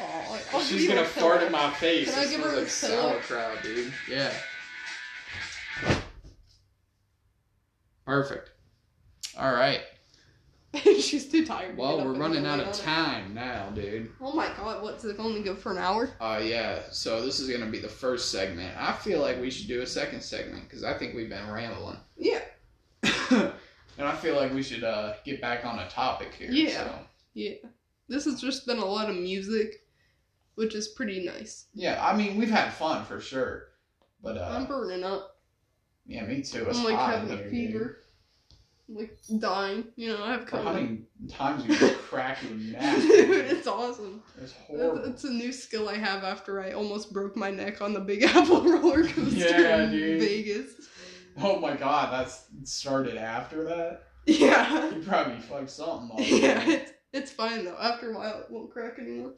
Oh, 0.00 0.40
I'll 0.52 0.60
She's 0.60 0.86
gonna 0.88 1.04
fart 1.04 1.42
in 1.42 1.52
my 1.52 1.70
face. 1.70 2.10
Can 2.12 2.18
I 2.18 2.26
It 2.26 2.30
give 2.30 2.40
her 2.40 2.46
a 2.54 2.60
like 2.60 2.68
pillow? 2.80 3.20
sauerkraut, 3.22 3.62
dude. 3.62 3.92
Yeah. 4.10 4.32
Perfect. 8.04 8.50
All 9.38 9.52
right. 9.52 9.80
She's 10.74 11.28
too 11.28 11.44
tired. 11.46 11.76
Well, 11.76 11.98
get 11.98 12.06
we're 12.06 12.14
running 12.14 12.46
out 12.46 12.58
of 12.58 12.66
on 12.68 12.72
it. 12.72 12.78
time 12.78 13.34
now, 13.34 13.68
dude. 13.70 14.10
Oh 14.20 14.32
my 14.32 14.48
god, 14.56 14.82
what's 14.82 15.04
it 15.04 15.16
only 15.18 15.42
good 15.42 15.58
for 15.58 15.70
an 15.72 15.78
hour? 15.78 16.10
Uh, 16.20 16.40
yeah. 16.42 16.80
So 16.90 17.24
this 17.24 17.40
is 17.40 17.48
gonna 17.50 17.70
be 17.70 17.78
the 17.78 17.88
first 17.88 18.30
segment. 18.32 18.74
I 18.78 18.92
feel 18.92 19.20
like 19.20 19.40
we 19.40 19.50
should 19.50 19.68
do 19.68 19.82
a 19.82 19.86
second 19.86 20.22
segment 20.22 20.64
because 20.64 20.82
I 20.82 20.94
think 20.94 21.14
we've 21.14 21.28
been 21.28 21.50
rambling, 21.50 21.98
Yeah. 22.16 22.40
and 23.98 24.06
I 24.08 24.14
feel 24.14 24.36
like 24.36 24.52
we 24.52 24.62
should 24.62 24.84
uh 24.84 25.14
get 25.24 25.40
back 25.40 25.64
on 25.64 25.78
a 25.78 25.88
topic 25.88 26.34
here. 26.34 26.50
Yeah. 26.50 26.70
So. 26.84 26.94
Yeah. 27.34 27.54
This 28.08 28.24
has 28.26 28.40
just 28.40 28.66
been 28.66 28.78
a 28.78 28.84
lot 28.84 29.08
of 29.08 29.16
music, 29.16 29.84
which 30.56 30.74
is 30.74 30.88
pretty 30.88 31.24
nice. 31.24 31.66
Yeah. 31.74 32.04
I 32.04 32.16
mean, 32.16 32.36
we've 32.36 32.50
had 32.50 32.72
fun 32.72 33.04
for 33.04 33.20
sure, 33.20 33.68
but 34.22 34.36
I'm 34.38 34.62
uh, 34.64 34.66
burning 34.66 35.04
up. 35.04 35.36
yeah, 36.06 36.24
me 36.26 36.42
too. 36.42 36.66
It's 36.68 36.78
I'm 36.78 36.84
like 36.84 36.96
having 36.98 37.30
a 37.32 37.48
fever. 37.48 37.98
I'm 38.88 38.96
like 38.96 39.16
dying. 39.38 39.84
You 39.96 40.08
know, 40.08 40.22
I 40.24 40.32
have 40.32 40.40
Dude. 40.40 40.50
How 40.50 40.58
COVID. 40.58 40.74
many 40.74 40.98
times 41.30 41.64
you 41.64 41.88
cracking 42.08 42.72
neck? 42.72 42.96
Dude, 43.00 43.30
it's 43.50 43.66
awesome. 43.66 44.22
It's 44.36 44.52
It's, 44.52 44.52
horrible. 44.66 45.04
it's 45.04 45.24
a 45.24 45.30
new 45.30 45.52
skill 45.52 45.88
I 45.88 45.94
have 45.96 46.24
after 46.24 46.60
I 46.60 46.72
almost 46.72 47.12
broke 47.12 47.34
my 47.36 47.50
neck 47.50 47.80
on 47.80 47.94
the 47.94 48.00
Big 48.00 48.22
Apple 48.24 48.62
roller 48.62 49.04
coaster 49.06 49.38
Yeah, 49.38 49.84
in 49.84 49.90
dude. 49.92 50.20
Vegas. 50.20 50.72
Oh 51.42 51.58
my 51.58 51.74
god, 51.74 52.12
that's 52.12 52.46
started 52.64 53.16
after 53.16 53.64
that. 53.64 54.04
Yeah. 54.26 54.90
You 54.94 55.02
probably 55.02 55.40
fucked 55.40 55.70
something 55.70 56.10
up. 56.12 56.18
Yeah, 56.28 56.62
it's, 56.68 56.92
it's 57.12 57.30
fine 57.30 57.64
though. 57.64 57.76
After 57.80 58.12
a 58.12 58.14
while, 58.14 58.40
it 58.40 58.50
won't 58.50 58.70
crack 58.70 58.98
anymore. 58.98 59.34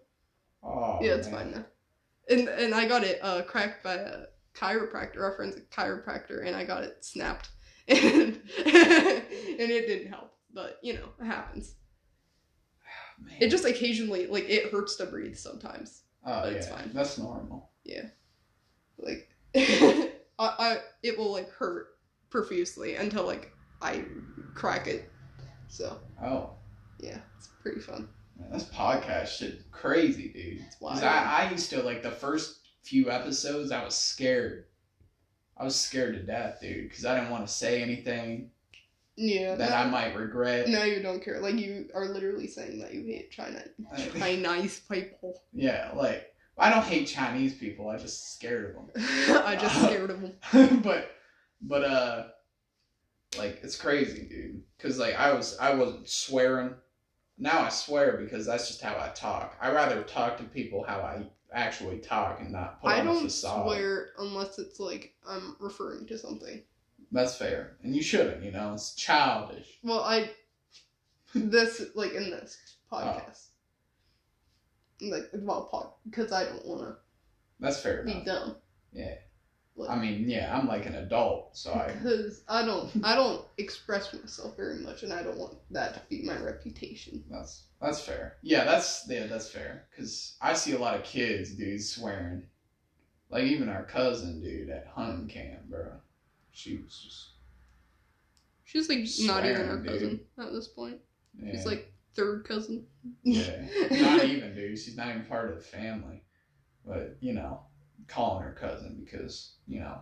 Oh, 0.63 0.99
yeah, 1.01 1.13
it's 1.15 1.29
man. 1.29 1.37
fine 1.37 1.51
now. 1.53 1.65
And 2.31 2.49
and 2.49 2.75
I 2.75 2.87
got 2.87 3.05
it 3.05 3.19
uh, 3.23 3.43
cracked 3.43 3.85
by 3.85 3.95
a 3.95 4.25
chiropractor, 4.55 5.21
our 5.21 5.35
friend's 5.37 5.57
a 5.57 5.61
chiropractor, 5.61 6.47
and 6.47 6.57
I 6.57 6.65
got 6.65 6.85
it 6.85 7.05
snapped, 7.05 7.51
and 7.89 7.99
and 7.99 8.43
it 8.67 9.87
didn't 9.87 10.11
help. 10.11 10.33
But 10.53 10.79
you 10.83 10.95
know, 10.95 11.09
it 11.21 11.27
happens. 11.27 11.75
Man. 13.25 13.35
It 13.41 13.51
just 13.51 13.65
occasionally 13.65 14.27
like 14.27 14.49
it 14.49 14.73
hurts 14.73 14.97
to 14.97 15.07
breathe 15.07 15.37
sometimes. 15.37 16.03
oh, 16.27 16.43
but 16.43 16.53
yeah, 16.53 16.59
it's 16.59 16.69
fine. 16.69 16.91
That's 16.93 17.19
normal. 17.19 17.71
Yeah, 17.85 18.07
like 18.99 19.29
I, 20.39 20.55
I 20.59 20.79
it 21.03 21.19
will 21.19 21.33
like 21.33 21.51
hurt 21.51 21.89
profusely 22.31 22.97
until 22.97 23.25
like 23.25 23.53
I 23.83 24.05
crack 24.55 24.87
it. 24.87 25.11
So 25.69 25.99
Oh, 26.23 26.51
yeah, 27.01 27.19
it's 27.37 27.49
pretty 27.63 27.81
fun. 27.81 28.09
man, 28.39 28.51
this 28.53 28.65
podcast 28.65 29.29
shit 29.29 29.71
crazy, 29.71 30.29
dude. 30.29 30.61
It's 30.67 30.81
wild. 30.81 31.03
I, 31.03 31.47
I 31.47 31.51
used 31.51 31.71
to 31.71 31.83
like 31.83 32.03
the 32.03 32.11
first 32.11 32.61
few 32.83 33.11
episodes. 33.11 33.73
I 33.73 33.85
was 33.85 33.95
scared. 33.97 34.67
I 35.57 35.65
was 35.65 35.77
scared 35.77 36.15
to 36.15 36.23
death, 36.23 36.59
dude, 36.61 36.89
because 36.89 37.05
I 37.05 37.15
didn't 37.17 37.31
want 37.31 37.47
to 37.47 37.53
say 37.53 37.81
anything 37.81 38.51
Yeah. 39.17 39.55
that 39.55 39.73
I 39.73 39.89
might 39.89 40.17
regret. 40.17 40.69
No, 40.69 40.83
you 40.83 41.01
don't 41.01 41.23
care. 41.25 41.41
Like 41.41 41.55
you 41.57 41.89
are 41.95 42.07
literally 42.07 42.49
saying 42.49 42.81
that 42.81 42.93
you 42.93 43.05
hate 43.05 43.31
China. 43.31 43.63
Chinese 44.19 44.81
people. 44.91 45.41
Yeah, 45.53 45.93
like 45.95 46.34
I 46.57 46.71
don't 46.71 46.85
hate 46.85 47.07
Chinese 47.07 47.55
people. 47.55 47.89
I 47.89 47.99
just 47.99 48.35
scared 48.35 48.77
of 48.77 48.95
them. 48.95 49.43
I 49.45 49.57
just 49.57 49.75
scared 49.83 50.11
of 50.11 50.21
them. 50.21 50.81
but 50.83 51.11
but 51.61 51.85
uh 51.85 52.25
like 53.39 53.61
it's 53.63 53.77
crazy 53.77 54.27
dude 54.29 54.63
because 54.77 54.99
like 54.99 55.19
i 55.19 55.33
was 55.33 55.57
i 55.59 55.75
wasn't 55.75 56.09
swearing 56.09 56.75
now 57.39 57.63
i 57.63 57.69
swear 57.69 58.17
because 58.19 58.47
that's 58.47 58.69
just 58.69 58.81
how 58.81 58.95
i 58.97 59.09
talk 59.09 59.57
i 59.61 59.71
rather 59.71 60.03
talk 60.03 60.37
to 60.37 60.45
people 60.45 60.85
how 60.87 60.99
i 61.01 61.27
actually 61.53 61.99
talk 61.99 62.41
and 62.41 62.53
not 62.53 62.81
put 62.81 62.91
I 62.91 63.01
on 63.01 63.09
a 63.09 63.15
facade. 63.15 63.51
I 63.51 63.57
don't 63.57 63.67
swear 63.67 64.09
unless 64.19 64.59
it's 64.59 64.79
like 64.81 65.15
I'm 65.29 65.57
referring 65.61 66.07
to 66.07 66.19
something. 66.19 66.63
that's 67.13 67.37
fair 67.37 67.77
and 67.83 67.95
you 67.95 68.03
shouldn't 68.03 68.43
you 68.45 68.53
know 68.53 68.75
it's 68.75 68.95
childish 68.95 69.79
Well, 69.83 70.01
I 70.01 70.31
this 71.35 71.83
like 71.95 72.13
in 72.13 72.31
this 72.31 72.57
podcast. 72.93 73.49
Like 75.01 75.31
about 75.33 75.71
pod 75.71 75.89
because 76.09 76.33
I 76.33 76.45
don't 76.45 76.65
want 76.67 76.81
to. 76.83 76.97
that's 77.61 77.81
fair 77.81 78.03
be 78.05 78.13
enough. 78.13 78.25
dumb. 78.25 78.57
yeah 78.93 79.15
Like, 79.77 79.91
i 79.91 79.97
mean 80.01 80.29
yeah 80.29 80.57
i'm 80.57 80.69
like 80.69 80.87
an 80.87 80.95
adult 80.95 81.57
so 81.57 81.73
i 81.73 81.93
because 81.93 82.43
I 82.49 82.65
don't 82.65 82.91
I 83.03 83.15
don't 83.17 83.45
express 83.59 84.13
myself 84.15 84.57
very 84.57 84.79
much, 84.79 85.03
and 85.03 85.13
I 85.13 85.23
don't 85.25 85.37
want 85.37 85.55
that 85.73 85.95
to 85.95 86.01
be 86.09 86.23
my 86.23 86.39
reputation. 86.39 87.25
that's 87.29 87.65
that's 87.81 88.01
fair 88.01 88.37
yeah 88.43 88.65
that's 88.65 89.05
yeah 89.09 89.27
that's 89.27 89.51
fair 89.51 89.87
because 89.91 90.37
i 90.41 90.53
see 90.55 90.73
a 90.75 90.79
lot 90.79 90.95
of 90.95 91.03
kids 91.05 91.55
dude 91.55 91.83
swearing 91.83 92.45
like 93.31 93.45
even 93.45 93.69
our 93.69 93.85
cousin 93.85 94.41
dude 94.41 94.71
at 94.71 94.87
hunting 94.95 95.29
camp 95.29 95.65
bro 95.69 95.89
she 96.53 96.77
was 96.77 97.01
just 97.05 97.31
She's 98.67 98.89
like 98.89 98.99
not 99.29 99.45
even 99.45 99.57
Swearing, 99.67 99.71
our 99.71 99.77
dude. 99.79 99.87
cousin 99.93 100.21
at 100.39 100.53
this 100.53 100.67
point. 100.69 100.99
yeah. 101.41 101.53
She's 101.53 101.67
like 101.67 101.93
third 102.15 102.47
cousin. 102.47 102.87
Yeah, 103.23 103.67
not 103.91 104.25
even, 104.25 104.55
dude. 104.55 104.79
She's 104.79 104.97
not 104.97 105.09
even 105.09 105.25
part 105.25 105.51
of 105.51 105.57
the 105.57 105.63
family. 105.63 106.23
But 106.87 107.17
you 107.21 107.33
know, 107.33 107.61
calling 108.09 108.43
her 108.43 108.53
cousin 108.53 109.01
because 109.05 109.55
you 109.67 109.81
know. 109.81 110.01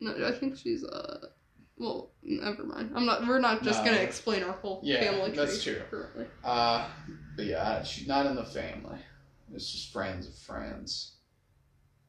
No, 0.00 0.26
I 0.26 0.32
think 0.32 0.56
she's 0.56 0.84
uh. 0.84 1.28
Well, 1.76 2.12
never 2.22 2.64
mind. 2.64 2.92
I'm 2.94 3.06
not. 3.06 3.26
We're 3.26 3.38
not 3.40 3.62
just 3.62 3.84
No. 3.84 3.90
gonna 3.90 4.02
explain 4.02 4.42
our 4.42 4.52
whole 4.52 4.80
Yeah, 4.84 5.00
family 5.00 5.30
that's 5.32 5.62
tree 5.62 5.74
true. 5.74 5.82
currently. 5.90 6.26
Uh, 6.44 6.86
but 7.36 7.46
yeah, 7.46 7.82
she's 7.82 8.06
not 8.06 8.26
in 8.26 8.36
the 8.36 8.44
family. 8.44 8.98
It's 9.52 9.70
just 9.72 9.92
friends 9.92 10.26
of 10.28 10.34
friends. 10.34 11.16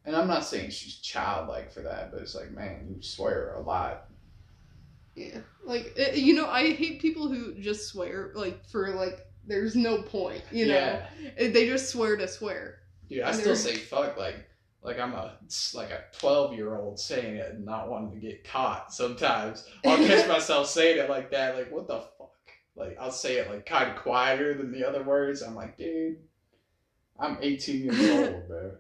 And 0.06 0.16
I'm 0.16 0.28
not 0.28 0.46
saying 0.46 0.70
she's 0.70 0.98
childlike 0.98 1.72
for 1.72 1.82
that, 1.82 2.12
but 2.12 2.22
it's 2.22 2.36
like, 2.36 2.52
man, 2.52 2.86
you 2.96 3.02
swear 3.02 3.54
a 3.56 3.60
lot. 3.62 4.08
Yeah, 5.16 5.40
like 5.64 5.94
eh, 5.98 6.16
you 6.16 6.34
know, 6.34 6.48
I 6.50 6.74
hate 6.74 7.02
people 7.02 7.28
who 7.30 7.54
just 7.56 7.88
swear 7.88 8.32
like 8.36 8.66
for 8.68 8.90
like 8.90 9.26
there's 9.48 9.76
no 9.76 10.02
point. 10.02 10.44
You 10.52 10.68
know, 10.68 10.76
Yeah. 10.76 11.06
Eh, 11.38 11.52
they 11.52 11.68
just 11.68 11.90
swear 11.90 12.18
to 12.18 12.28
swear. 12.28 12.80
Dude, 13.10 13.22
I 13.22 13.30
And 13.30 13.38
still 13.38 13.56
say 13.56 13.76
fuck 13.78 14.18
like 14.18 14.48
like 14.82 15.00
I'm 15.00 15.14
a 15.14 15.38
like 15.74 15.92
a 15.92 16.04
12 16.20 16.54
year 16.54 16.76
old 16.76 17.00
saying 17.00 17.38
it 17.38 17.54
and 17.54 17.66
not 17.66 17.90
wanting 17.90 18.12
to 18.12 18.20
get 18.20 18.44
caught. 18.44 18.94
Sometimes 18.94 19.68
I'll 19.86 19.98
catch 19.98 20.28
myself 20.36 20.68
saying 20.68 21.00
it 21.00 21.10
like 21.10 21.32
that. 21.32 21.56
Like 21.56 21.72
what 21.72 21.88
the 21.88 22.00
fuck? 22.18 22.32
Like 22.76 22.98
I'll 23.00 23.12
say 23.12 23.38
it 23.38 23.50
like 23.50 23.66
kind 23.66 23.90
of 23.90 23.96
quieter 23.98 24.54
than 24.54 24.72
the 24.72 24.88
other 24.88 25.04
words. 25.04 25.42
I'm 25.42 25.56
like, 25.56 25.78
dude, 25.78 26.18
I'm 27.20 27.38
18 27.42 27.84
years 27.84 28.10
old, 28.28 28.48
bro. 28.48 28.72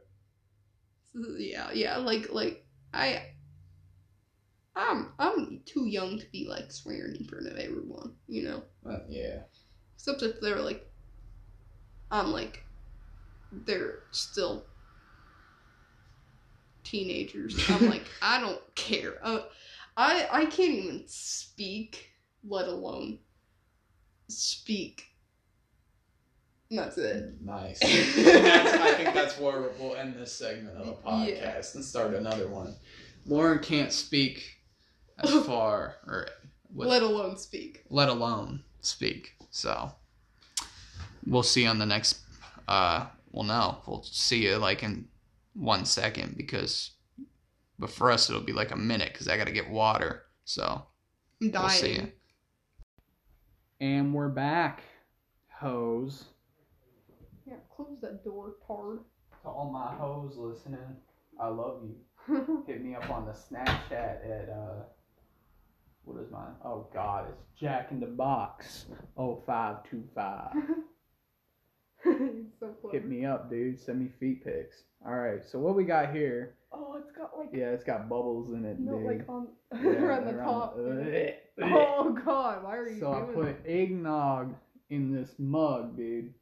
Yeah, 1.37 1.71
yeah, 1.73 1.97
like 1.97 2.31
like 2.31 2.65
I. 2.93 3.21
I'm 4.75 5.13
I'm 5.19 5.61
too 5.65 5.85
young 5.85 6.19
to 6.19 6.25
be 6.31 6.47
like 6.49 6.71
swearing 6.71 7.15
in 7.15 7.25
front 7.25 7.47
of 7.47 7.57
everyone, 7.57 8.13
you 8.27 8.43
know. 8.43 8.63
But 8.83 9.05
yeah, 9.09 9.39
Except 9.95 10.21
if 10.21 10.41
they're 10.41 10.59
like, 10.61 10.85
I'm 12.11 12.31
like, 12.31 12.63
they're 13.51 13.99
still 14.11 14.65
teenagers. 16.83 17.57
I'm 17.69 17.89
like, 17.89 18.05
I 18.21 18.39
don't 18.41 18.61
care. 18.75 19.13
Uh, 19.23 19.41
I 19.97 20.27
I 20.31 20.45
can't 20.45 20.71
even 20.73 21.03
speak, 21.07 22.09
let 22.47 22.67
alone 22.67 23.19
speak. 24.27 25.05
And 26.69 26.79
that's 26.79 26.97
it. 26.97 27.35
nice. 27.41 27.79
That's, 28.25 28.73
I 28.73 28.93
think 28.95 29.13
that's 29.13 29.37
where 29.39 29.69
we'll 29.79 29.95
end 29.95 30.15
this 30.15 30.33
segment 30.33 30.75
of 30.77 30.87
the 30.87 30.93
podcast 30.93 31.27
Yeah. 31.27 31.61
and 31.75 31.85
start 31.85 32.15
another 32.15 32.47
one. 32.47 32.73
Lauren 33.27 33.59
can't 33.59 33.93
speak 33.93 34.54
as 35.19 35.31
far, 35.45 35.95
or 36.07 36.27
with, 36.73 36.87
Let 36.89 37.01
alone 37.03 37.37
speak. 37.37 37.83
let 37.89 38.09
alone 38.09 38.63
speak. 38.81 39.33
So 39.51 39.91
we'll 41.25 41.43
see 41.43 41.65
on 41.65 41.79
the 41.79 41.85
next. 41.85 42.19
Uh, 42.67 43.07
well, 43.31 43.43
no, 43.43 43.77
we'll 43.87 44.03
see 44.03 44.45
you 44.45 44.57
like 44.57 44.83
in 44.83 45.07
one 45.53 45.85
second 45.85 46.35
because, 46.37 46.91
but 47.79 47.89
for 47.89 48.11
us 48.11 48.29
it'll 48.29 48.41
be 48.41 48.53
like 48.53 48.71
a 48.71 48.75
minute 48.77 49.11
because 49.13 49.27
I 49.27 49.37
gotta 49.37 49.51
get 49.51 49.69
water. 49.69 50.23
So 50.45 50.83
I'm 51.41 51.51
dying. 51.51 51.63
we'll 51.63 51.69
see 51.69 51.93
you. 51.93 52.11
And 53.81 54.13
we're 54.13 54.29
back, 54.29 54.83
hoes. 55.49 56.25
Yeah, 57.45 57.55
close 57.75 57.97
that 58.01 58.23
door, 58.23 58.55
tard. 58.65 58.99
To 59.43 59.49
all 59.49 59.69
my 59.71 59.93
hoes 59.95 60.35
listening, 60.37 60.79
I 61.39 61.47
love 61.49 61.81
you. 61.83 62.63
Hit 62.67 62.83
me 62.83 62.95
up 62.95 63.09
on 63.11 63.25
the 63.25 63.33
Snapchat 63.33 63.91
at 63.91 64.49
uh, 64.49 64.83
what 66.05 66.21
is 66.23 66.31
mine? 66.31 66.53
Oh 66.63 66.87
God, 66.93 67.25
it's 67.29 67.59
Jack 67.59 67.89
in 67.91 67.99
the 67.99 68.05
Box. 68.05 68.85
Oh 69.17 69.41
five 69.45 69.77
two 69.89 70.03
five. 70.13 70.51
so. 72.03 72.89
Hit 72.91 73.05
me 73.07 73.25
up, 73.25 73.49
dude. 73.49 73.79
Send 73.79 73.99
me 73.99 74.09
feet 74.19 74.43
pics. 74.43 74.83
All 75.05 75.15
right. 75.15 75.41
So 75.45 75.59
what 75.59 75.75
we 75.75 75.83
got 75.83 76.13
here? 76.13 76.55
Oh, 76.71 76.95
it's 76.99 77.11
got 77.11 77.37
like 77.37 77.49
Yeah, 77.53 77.69
it's 77.71 77.83
got 77.83 78.09
bubbles 78.09 78.53
in 78.53 78.65
it, 78.65 78.79
no, 78.79 78.97
dude. 78.97 79.05
like 79.05 79.29
on 79.29 79.47
Yeah, 79.73 79.89
around 80.01 80.25
the 80.25 80.33
top. 80.33 80.75
the- 80.77 81.33
uh, 81.63 81.65
oh 81.73 82.17
God, 82.25 82.63
why 82.63 82.75
are 82.77 82.89
you 82.89 82.99
So 82.99 83.13
I 83.13 83.21
put 83.33 83.55
eggnog 83.65 84.53
in 84.89 85.11
this 85.13 85.33
mug, 85.39 85.95
dude. 85.97 86.33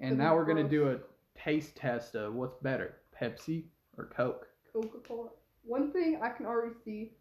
And 0.00 0.04
Isn't 0.12 0.18
now 0.18 0.34
we're 0.34 0.44
gonna 0.44 0.68
do 0.68 0.90
a 0.90 0.98
taste 1.38 1.76
test 1.76 2.14
of 2.16 2.34
what's 2.34 2.56
better, 2.62 2.96
Pepsi 3.18 3.64
or 3.96 4.06
Coke. 4.06 4.46
Coca 4.72 4.98
Cola? 5.06 5.28
One 5.64 5.90
thing 5.90 6.18
I 6.22 6.28
can 6.28 6.44
already 6.44 6.74
see 6.84 7.12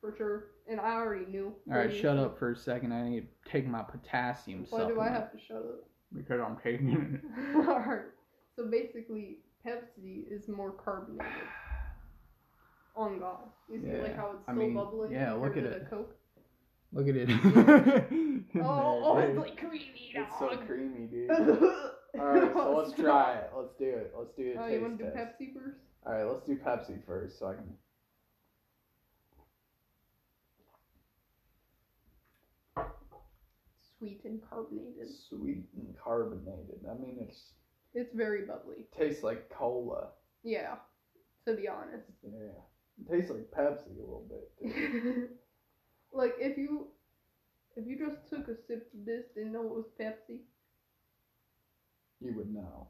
for 0.00 0.14
sure. 0.16 0.48
And 0.68 0.80
I 0.80 0.94
already 0.94 1.26
knew. 1.26 1.52
All 1.70 1.76
right, 1.76 1.94
shut 1.94 2.16
up 2.16 2.38
for 2.38 2.52
a 2.52 2.56
second. 2.56 2.92
I 2.92 3.08
need 3.08 3.20
to 3.44 3.50
take 3.50 3.66
my 3.66 3.82
potassium 3.82 4.60
Why 4.70 4.78
supplement 4.80 4.94
do 4.94 5.00
I 5.00 5.08
have 5.08 5.32
to 5.32 5.38
shut 5.38 5.58
up? 5.58 5.84
because 6.14 6.40
I'm 6.40 6.56
taking 6.62 6.90
it. 6.92 7.56
Alright. 7.68 8.02
So 8.56 8.66
basically, 8.70 9.38
Pepsi 9.66 10.24
is 10.30 10.48
more 10.48 10.70
carbonated. 10.72 11.26
On 12.96 13.18
God. 13.18 13.38
You 13.68 13.80
see, 13.80 13.88
like 13.88 14.10
Yeah, 14.10 14.16
how 14.16 14.30
it's 14.32 14.48
I 14.48 14.52
still 14.52 14.62
mean, 14.64 14.74
bubbling 14.74 15.10
yeah, 15.12 15.32
look 15.32 15.56
at 15.56 15.64
it. 15.64 15.90
Coke. 15.90 16.14
Look 16.92 17.08
at 17.08 17.16
it. 17.16 17.28
Oh, 18.62 19.00
oh, 19.04 19.18
it's 19.18 19.36
like 19.36 19.56
creamy. 19.58 20.12
It's 20.14 20.38
so 20.38 20.56
creamy, 20.64 21.06
dude. 21.08 21.28
Alright, 21.28 22.52
so 22.52 22.76
let's 22.76 22.92
try 22.92 23.34
it. 23.34 23.50
Let's 23.56 23.74
do 23.76 23.84
it. 23.86 24.14
Let's 24.16 24.32
do 24.36 24.46
it. 24.46 24.56
Oh, 24.60 24.66
you 24.68 24.80
want 24.80 24.98
to 24.98 25.04
do. 25.04 25.10
Pepsi 25.10 25.52
first? 25.52 25.78
Alright, 26.06 26.24
let's 26.24 26.46
do 26.46 26.56
Pepsi 26.56 27.04
first 27.04 27.40
so 27.40 27.48
I 27.48 27.54
can. 27.54 27.74
Sweet 34.04 34.20
and 34.24 34.40
carbonated. 34.50 35.08
Sweet 35.28 35.64
and 35.76 35.94
carbonated. 36.02 36.84
I 36.90 36.94
mean, 36.94 37.18
it's 37.26 37.52
It's 37.94 38.14
very 38.14 38.42
bubbly. 38.44 38.86
tastes 38.96 39.22
like 39.22 39.48
cola. 39.48 40.08
Yeah, 40.42 40.76
to 41.46 41.54
be 41.54 41.68
honest. 41.68 42.10
Yeah. 42.22 42.60
It 43.00 43.10
tastes 43.10 43.30
like 43.30 43.50
Pepsi 43.50 43.96
a 43.96 44.00
little 44.00 44.26
bit. 44.28 44.74
Too. 44.74 45.28
like 46.12 46.34
if 46.38 46.58
you 46.58 46.88
if 47.76 47.86
you 47.86 47.98
just 47.98 48.28
took 48.28 48.46
a 48.48 48.56
sip 48.68 48.90
of 48.92 49.06
this 49.06 49.24
and 49.36 49.52
know 49.52 49.62
it 49.62 49.74
was 49.74 49.86
Pepsi, 49.98 50.40
You 52.20 52.34
would 52.34 52.52
know. 52.52 52.88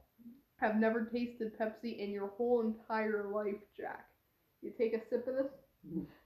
have 0.56 0.76
never 0.76 1.04
tasted 1.04 1.56
Pepsi 1.58 1.98
in 1.98 2.10
your 2.10 2.28
whole 2.36 2.60
entire 2.62 3.30
life, 3.32 3.62
Jack. 3.76 4.06
You 4.62 4.72
take 4.76 4.94
a 4.94 5.00
sip 5.08 5.26
of 5.28 5.36
this. 5.36 5.52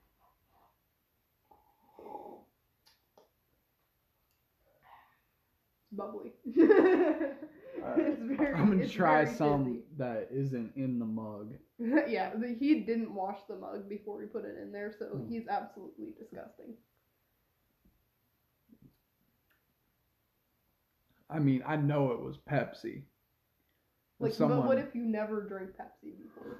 bubbly. 5.92 6.32
it's 6.44 8.20
very. 8.22 8.54
I'm 8.54 8.68
gonna 8.70 8.82
it's 8.84 8.92
try 8.92 9.24
very 9.24 9.36
some 9.36 9.82
that 9.96 10.28
isn't 10.30 10.72
in 10.76 10.98
the 10.98 11.04
mug. 11.04 11.52
yeah, 12.08 12.30
the, 12.34 12.54
he 12.58 12.80
didn't 12.80 13.14
wash 13.14 13.38
the 13.48 13.56
mug 13.56 13.88
before 13.88 14.20
he 14.20 14.26
put 14.26 14.44
it 14.44 14.56
in 14.60 14.72
there, 14.72 14.92
so 14.98 15.06
Hmm. 15.06 15.28
he's 15.28 15.46
absolutely 15.48 16.14
disgusting. 16.18 16.74
I 21.30 21.38
mean, 21.38 21.62
I 21.66 21.76
know 21.76 22.12
it 22.12 22.20
was 22.20 22.38
Pepsi. 22.38 23.02
Like, 24.18 24.32
Someone- 24.32 24.60
but 24.60 24.66
what 24.66 24.78
if 24.78 24.94
you 24.94 25.04
never 25.04 25.42
drank 25.42 25.70
Pepsi 25.76 26.12
before? 26.22 26.58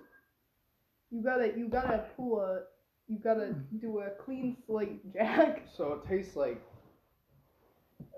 You 1.11 1.23
gotta, 1.23 1.57
you 1.59 1.69
gotta 1.69 2.05
pull 2.17 2.41
a, 2.41 2.65
you 3.09 3.19
gotta 3.19 3.55
do 3.81 4.01
a 4.01 4.11
clean 4.11 4.57
slate, 4.67 5.11
Jack. 5.13 5.67
So 5.75 5.95
it 5.95 6.07
tastes 6.09 6.37
like. 6.37 6.63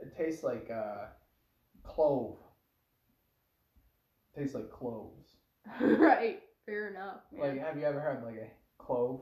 It 0.03 0.16
tastes 0.16 0.42
like 0.42 0.70
uh, 0.70 1.07
clove. 1.82 2.36
tastes 4.36 4.55
like 4.55 4.70
cloves. 4.70 5.36
right, 5.80 6.40
fair 6.66 6.88
enough. 6.88 7.20
Man. 7.32 7.57
Like, 7.57 7.66
have 7.66 7.76
you 7.76 7.84
ever 7.84 8.01
had 8.01 8.24
like 8.24 8.36
a 8.36 8.82
clove? 8.82 9.20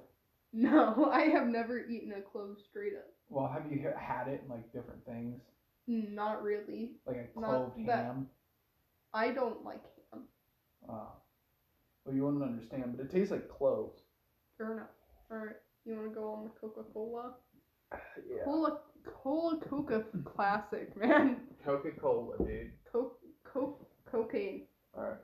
no, 0.52 1.10
I 1.12 1.22
have 1.22 1.46
never 1.46 1.78
eaten 1.80 2.12
a 2.12 2.20
clove 2.22 2.56
straight 2.68 2.94
up. 2.96 3.06
Well, 3.28 3.48
have 3.52 3.70
you 3.70 3.86
had 3.98 4.28
it 4.28 4.42
in 4.44 4.48
like 4.50 4.72
different 4.72 5.04
things, 5.04 5.42
Not 5.86 6.42
really. 6.42 6.92
like 7.06 7.16
a 7.36 7.40
Not 7.40 7.48
clove 7.48 7.72
that- 7.86 8.04
ham? 8.04 8.28
I 9.12 9.30
don't 9.30 9.64
like 9.64 9.82
ham. 10.12 10.22
Oh. 10.88 11.08
Well, 12.04 12.14
you 12.14 12.24
wouldn't 12.24 12.42
understand, 12.42 12.94
but 12.96 13.04
it 13.06 13.10
tastes 13.10 13.30
like 13.30 13.48
cloves. 13.48 14.00
Fair 14.56 14.72
enough. 14.74 14.88
All 15.30 15.38
right, 15.38 15.56
you 15.84 15.94
want 15.94 16.08
to 16.08 16.14
go 16.14 16.30
on 16.32 16.44
the 16.44 16.50
Coca 16.60 16.82
Cola? 16.92 17.34
Yeah. 18.28 18.44
Cola, 18.44 18.80
Cola, 19.14 19.58
Coca, 19.68 20.04
classic, 20.24 20.96
man. 20.96 21.36
Coca 21.64 21.90
Cola, 22.00 22.36
dude. 22.38 22.70
Coke, 22.92 23.18
coke, 23.44 23.86
cocaine. 24.10 24.62
All 24.96 25.04
right. 25.04 25.18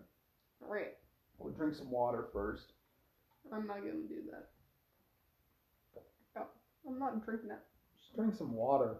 All 0.62 0.72
right, 0.72 0.94
We'll 1.38 1.52
drink 1.52 1.74
some 1.74 1.90
water 1.90 2.26
first. 2.32 2.72
I'm 3.52 3.66
not 3.66 3.78
gonna 3.78 3.92
do 4.08 4.22
that. 4.30 4.48
Oh, 6.38 6.46
I'm 6.88 6.98
not 6.98 7.24
drinking 7.24 7.48
that. 7.50 7.64
Just 7.98 8.16
drink 8.16 8.34
some 8.34 8.54
water. 8.54 8.96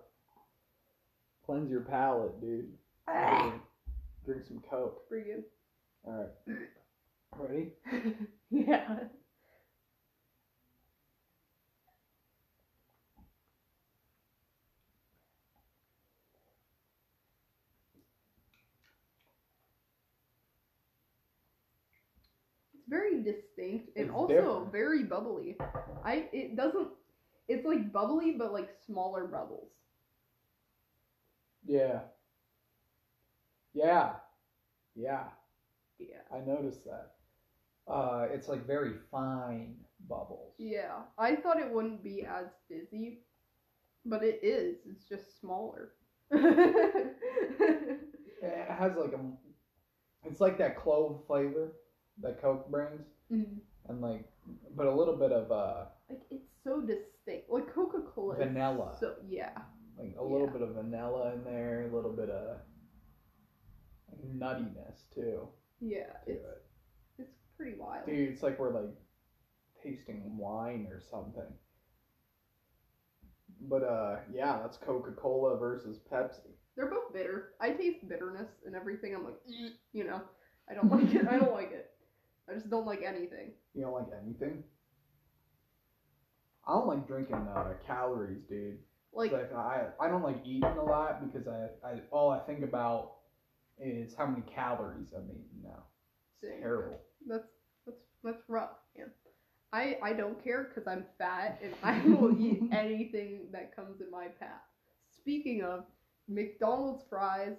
Cleanse 1.47 1.71
your 1.71 1.81
palate, 1.83 2.41
dude. 2.41 2.69
Ah, 3.09 3.55
Drink 4.27 4.43
some 4.47 4.63
Coke. 4.69 5.09
pretty 5.09 5.31
good. 5.31 5.45
All 6.07 6.13
right. 6.47 6.57
Ready? 7.39 7.73
yeah. 8.51 8.99
Very 22.95 23.23
distinct 23.23 23.87
and 23.97 24.07
It's 24.07 24.15
also 24.15 24.35
different. 24.35 24.73
very 24.73 25.03
bubbly. 25.05 25.57
I 26.05 26.29
it 26.33 26.57
doesn't 26.57 26.89
it's 27.49 27.65
like 27.67 27.93
bubbly 27.93 28.33
but 28.39 28.53
like 28.53 28.71
smaller 28.87 29.25
bubbles. 29.27 29.71
Yeah. 31.67 32.01
Yeah. 33.73 34.13
Yeah. 34.95 35.25
Yeah. 35.99 36.23
I 36.33 36.39
noticed 36.41 36.85
that. 36.85 37.13
Uh, 37.87 38.27
it's 38.33 38.49
like 38.49 38.67
very 38.67 38.95
fine 39.11 39.77
bubbles. 40.09 40.55
Yeah. 40.59 41.03
I 41.19 41.37
thought 41.37 41.59
it 41.59 41.71
wouldn't 41.71 42.03
be 42.03 42.25
as 42.25 42.47
fizzy, 42.69 43.21
but 44.05 44.23
it 44.23 44.41
is. 44.43 44.77
It's 44.91 45.05
just 45.09 45.41
smaller. 45.41 45.93
It 48.43 48.69
has 48.69 48.93
like 48.97 49.13
a. 49.13 49.21
It's 50.27 50.41
like 50.41 50.59
that 50.59 50.77
clove 50.77 51.23
flavor 51.27 51.73
that 52.21 52.41
Coke 52.41 52.71
brings, 52.71 53.03
Mhm. 53.31 53.61
and 53.89 54.01
like, 54.01 54.25
but 54.77 54.87
a 54.87 54.95
little 54.95 55.17
bit 55.17 55.33
of 55.33 55.51
uh, 55.51 55.87
Like 56.09 56.23
it's 56.31 56.49
so 56.63 56.81
distinct. 56.81 57.51
Like 57.51 57.73
Coca 57.75 58.03
Cola. 58.03 58.37
Vanilla. 58.37 58.97
So 59.01 59.17
yeah. 59.27 59.63
like 59.99 60.15
a 60.19 60.23
little 60.23 60.47
Yeah. 60.47 60.53
bit 60.53 60.63
of 60.63 60.75
vanilla 60.75 61.33
in 61.35 61.45
there, 61.45 61.89
a 61.91 61.95
little 61.95 62.13
bit 62.13 62.29
of 62.31 62.61
nuttiness 64.37 65.09
too. 65.15 65.49
Yeah. 65.81 66.13
To 66.25 66.33
It's 66.33 66.45
it. 66.45 66.63
it's 67.19 67.35
pretty 67.57 67.77
wild. 67.79 68.07
Dude, 68.07 68.31
it's 68.31 68.43
like 68.43 68.59
we're 68.59 68.73
like 68.73 68.95
tasting 69.83 70.37
wine 70.39 70.87
or 70.91 71.01
something. 71.01 71.53
But 73.61 73.83
uh, 73.83 74.17
yeah, 74.33 74.59
that's 74.61 74.77
Coca 74.77 75.13
Cola 75.13 75.57
versus 75.57 75.99
Pepsi. 76.11 76.51
They're 76.77 76.91
both 76.91 77.13
bitter. 77.13 77.55
I 77.61 77.71
taste 77.71 78.07
bitterness 78.09 78.49
and 78.67 78.75
everything. 78.75 79.15
I'm 79.15 79.25
like, 79.25 79.39
you 79.93 80.05
know, 80.05 80.21
I 80.69 80.75
don't 80.75 80.91
like 80.91 81.15
it. 81.15 81.27
I 81.29 81.39
don't 81.39 81.53
like 81.61 81.71
it. 81.73 81.91
I 82.49 82.55
just 82.55 82.71
don't 82.71 82.87
like 82.87 83.03
anything. 83.03 83.53
You 83.75 83.83
don't 83.83 83.93
like 83.95 84.09
anything? 84.23 84.63
I 86.67 86.73
don't 86.75 86.87
like 86.87 87.07
drinking 87.07 87.35
uh, 87.55 87.75
calories, 87.87 88.43
dude. 88.49 88.79
Like, 89.13 89.33
Like 89.33 89.53
I, 89.55 89.87
I 90.01 90.09
don't 90.09 90.23
like 90.23 90.39
eating 90.45 90.65
a 90.65 90.83
lot 90.83 91.21
because 91.25 91.47
I, 91.47 91.69
I 91.87 92.01
all 92.11 92.31
I 92.31 92.41
think 92.41 92.63
about 92.65 93.13
is 93.79 94.15
how 94.15 94.27
many 94.27 94.43
calories 94.43 95.13
I'm 95.17 95.25
eating 95.31 95.63
now. 95.63 95.85
same. 96.43 96.61
Terrible. 96.61 96.99
That's 97.27 97.47
that's 97.87 97.99
that's 98.23 98.43
rough, 98.49 98.71
man. 98.97 99.11
I 99.73 99.99
I 100.03 100.13
don't 100.15 100.43
care 100.43 100.65
because 100.65 100.87
I'm 100.91 101.05
fat 101.19 101.61
and 101.63 101.73
I 101.83 102.01
will 102.07 102.39
eat 102.41 102.63
anything 102.73 103.49
that 103.53 103.75
comes 103.75 104.01
in 104.01 104.11
my 104.11 104.27
path. 104.27 104.63
Speaking 105.11 105.63
of 105.63 105.85
McDonald's 106.29 107.05
fries, 107.09 107.57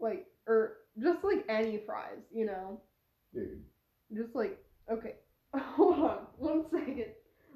like 0.00 0.26
or 0.46 0.78
just 1.02 1.22
like 1.24 1.44
any 1.48 1.78
fries, 1.84 2.20
you 2.32 2.46
know, 2.46 2.80
Dude. 3.34 3.62
Just 4.14 4.34
like 4.34 4.58
okay, 4.90 5.14
hold 5.54 5.98
on 6.00 6.18
one 6.38 6.64
second. 6.70 7.06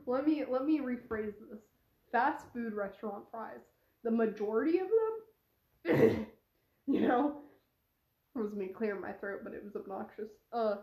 Let 0.07 0.27
me 0.27 0.45
let 0.49 0.65
me 0.65 0.81
rephrase 0.81 1.35
this. 1.51 1.61
Fast 2.13 2.47
food 2.53 2.73
restaurant 2.73 3.25
fries. 3.31 3.61
The 4.03 4.11
majority 4.11 4.79
of 4.79 4.89
them, 5.85 6.27
you 6.87 7.07
know, 7.07 7.43
it 8.35 8.39
was 8.39 8.53
me 8.53 8.67
clearing 8.67 9.01
my 9.01 9.13
throat, 9.13 9.41
but 9.45 9.53
it 9.53 9.63
was 9.63 9.77
obnoxious. 9.77 10.31
Uh, 10.53 10.77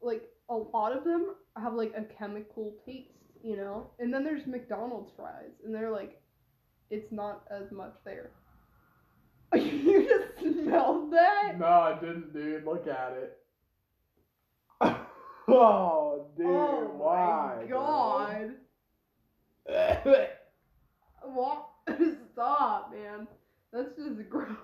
like 0.00 0.28
a 0.48 0.54
lot 0.54 0.96
of 0.96 1.04
them 1.04 1.34
have 1.56 1.74
like 1.74 1.92
a 1.96 2.04
chemical 2.14 2.74
taste, 2.84 3.10
you 3.42 3.56
know, 3.56 3.90
and 3.98 4.12
then 4.12 4.22
there's 4.24 4.46
McDonald's 4.46 5.12
fries, 5.16 5.50
and 5.64 5.74
they're 5.74 5.90
like, 5.90 6.20
it's 6.90 7.10
not 7.10 7.44
as 7.50 7.72
much 7.72 7.94
there. 8.04 8.30
you 9.54 10.08
just 10.08 10.40
smelled 10.40 11.12
that? 11.12 11.58
No, 11.58 11.66
I 11.66 11.98
didn't, 11.98 12.32
dude. 12.32 12.64
Look 12.64 12.86
at 12.86 13.12
it. 13.12 13.38
oh, 15.48 16.26
dude, 16.36 16.46
oh 16.46 16.90
why? 16.96 17.56
my 17.62 17.66
god! 17.66 18.54
What? 21.24 21.68
Stop, 22.32 22.92
man. 22.92 23.26
That's 23.72 23.96
just 23.96 24.28
gross. 24.28 24.56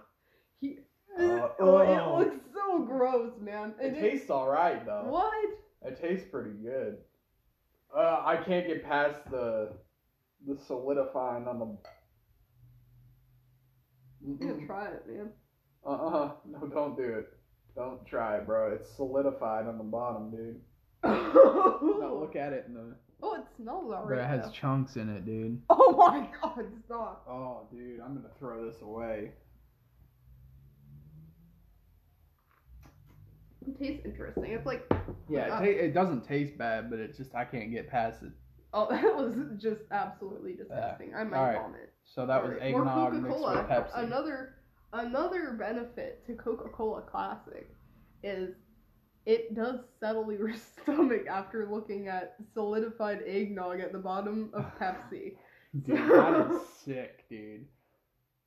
He, 0.60 0.78
Uh, 1.18 1.48
oh, 1.60 1.76
ugh. 1.76 2.20
it 2.22 2.30
looks 2.30 2.36
so 2.54 2.80
gross, 2.80 3.32
man. 3.40 3.74
it 3.80 3.86
And 3.86 3.96
tastes 3.96 4.30
all 4.30 4.48
right 4.48 4.84
though. 4.84 5.04
What? 5.08 5.32
It 5.82 6.00
tastes 6.00 6.26
pretty 6.30 6.50
good. 6.50 6.98
Uh, 7.96 8.22
I 8.24 8.36
can't 8.36 8.66
get 8.66 8.84
past 8.84 9.18
the 9.30 9.70
the 10.46 10.56
solidifying 10.56 11.46
on 11.48 11.58
the. 11.58 11.76
Yeah, 14.40 14.66
try 14.66 14.88
it, 14.88 15.06
man. 15.06 15.30
Uh 15.86 15.90
uh 15.90 16.32
No, 16.44 16.66
don't 16.66 16.96
do 16.96 17.02
it. 17.04 17.28
Don't 17.74 18.04
try 18.06 18.36
it, 18.38 18.46
bro. 18.46 18.72
It's 18.72 18.88
solidified 18.96 19.66
on 19.66 19.78
the 19.78 19.84
bottom, 19.84 20.30
dude. 20.30 20.60
No, 21.05 21.32
oh, 21.34 22.18
look 22.20 22.36
at 22.36 22.53
it 22.53 22.64
in 22.66 22.74
the. 22.74 22.80
it 23.36 23.44
smells 23.57 23.86
Bro, 23.88 23.96
alright. 23.96 24.18
it 24.18 24.26
has 24.26 24.46
though. 24.46 24.51
chunks 24.53 24.96
in 24.96 25.09
it, 25.09 25.24
dude. 25.24 25.61
Oh 25.70 25.94
my 25.96 26.28
god, 26.42 26.64
stop. 26.84 27.26
Oh, 27.28 27.66
dude, 27.70 28.01
I'm 28.01 28.14
gonna 28.14 28.28
throw 28.38 28.64
this 28.70 28.80
away. 28.82 29.32
It 33.66 33.78
tastes 33.78 34.07
interesting. 34.07 34.44
It's 34.53 34.66
like, 34.66 34.86
Yeah, 35.28 35.46
it, 35.46 35.51
Uh, 35.51 35.59
ta- 35.59 35.64
it 35.64 35.94
doesn't 35.94 36.24
taste 36.26 36.57
bad, 36.57 36.90
but 36.90 36.99
it's 36.99 37.18
just 37.18 37.34
I 37.34 37.44
can't 37.44 37.70
get 37.70 37.88
past 37.88 38.22
it. 38.22 38.32
oh, 38.72 38.88
that 38.90 39.03
was 39.14 39.34
just 39.61 39.82
absolutely 39.90 40.55
disgusting. 40.55 41.14
I 41.14 41.24
might 41.24 41.36
alright. 41.38 41.57
vomit. 41.61 41.92
So 42.05 42.24
that 42.26 42.42
was 42.42 42.53
Alright, 42.53 42.70
more 42.72 42.80
eggnog 42.82 43.12
mixed 43.14 43.38
with 43.40 43.68
Pepsi. 43.68 43.90
Another 44.05 44.55
another 44.94 45.53
benefit 45.59 46.24
to 46.26 46.34
Coca-Cola 46.34 47.03
Classic 47.03 47.68
is 48.22 48.55
it 49.28 49.54
does 49.54 49.80
settle 50.00 50.32
your 50.32 50.54
stomach 50.82 51.26
after 51.30 51.68
looking 51.70 52.08
at 52.08 52.34
solidified 52.54 53.20
eggnog 53.26 53.78
at 53.78 53.92
the 53.92 53.98
bottom 53.98 54.48
of 54.54 54.64
Pepsi. 54.80 55.34
Dude, 55.86 55.98
that 55.98 56.50
is 56.50 56.62
sick, 56.82 57.28
dude. 57.28 57.66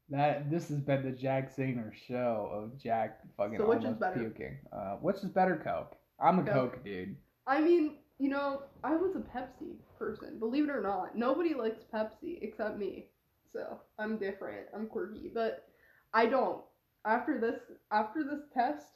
That 0.09 0.49
this 0.49 0.67
has 0.69 0.79
been 0.79 1.03
the 1.03 1.11
Jack 1.11 1.55
Zahner 1.55 1.93
show 2.07 2.49
of 2.51 2.81
Jack 2.81 3.19
fucking 3.37 3.59
So 3.59 3.67
which 3.69 3.83
is 3.85 3.95
better? 3.95 4.19
puking. 4.19 4.57
Uh, 4.73 4.95
which 4.95 5.17
is 5.17 5.29
better, 5.29 5.61
Coke? 5.63 5.95
I'm 6.19 6.39
a 6.39 6.43
Coke. 6.43 6.73
Coke, 6.73 6.83
dude. 6.83 7.15
I 7.45 7.61
mean, 7.61 7.97
you 8.17 8.29
know, 8.29 8.63
I 8.83 8.95
was 8.95 9.15
a 9.15 9.19
Pepsi 9.19 9.75
person, 9.99 10.39
believe 10.39 10.63
it 10.63 10.71
or 10.71 10.81
not. 10.81 11.15
Nobody 11.15 11.53
likes 11.53 11.83
Pepsi 11.93 12.39
except 12.41 12.77
me. 12.79 13.05
So, 13.53 13.79
I'm 13.99 14.17
different. 14.17 14.67
I'm 14.75 14.87
quirky, 14.87 15.29
but 15.31 15.67
I 16.13 16.25
don't. 16.25 16.61
After 17.05 17.39
this 17.39 17.59
after 17.91 18.23
this 18.23 18.41
test, 18.53 18.87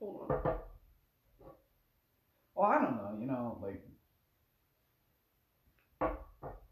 hold 0.00 0.30
on. 0.30 0.54
Well, 2.60 2.68
I 2.68 2.74
don't 2.82 2.96
know. 2.96 3.16
You 3.18 3.26
know, 3.26 3.58
like 3.62 3.80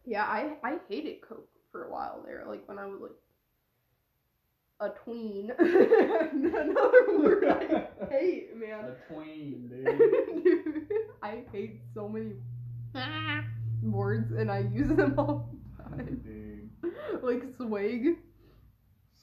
Yeah, 0.05 0.25
I 0.25 0.57
I 0.63 0.77
hated 0.87 1.23
Coke 1.27 1.49
for 1.73 1.85
a 1.85 1.91
while 1.91 2.23
there, 2.27 2.45
like 2.47 2.69
when 2.69 2.79
I 2.79 2.85
was 2.85 3.01
like 3.01 3.13
a 4.81 4.91
tween. 5.03 5.51
Another 5.59 7.19
word 7.19 7.45
I 7.49 7.87
hate, 8.11 8.55
man. 8.55 8.85
a 8.85 9.13
tween, 9.13 9.69
dude. 9.85 10.45
Dude, 10.45 10.89
I 11.23 11.43
hate 11.53 11.81
so 11.95 12.07
many 12.07 12.35
words 13.83 14.31
and 14.33 14.51
I 14.51 14.59
use 14.71 14.95
them 14.95 15.15
all 15.19 15.49
the 15.79 15.83
time. 15.85 16.21
dude, 16.23 16.93
Like 17.23 17.45
swag, 17.57 18.19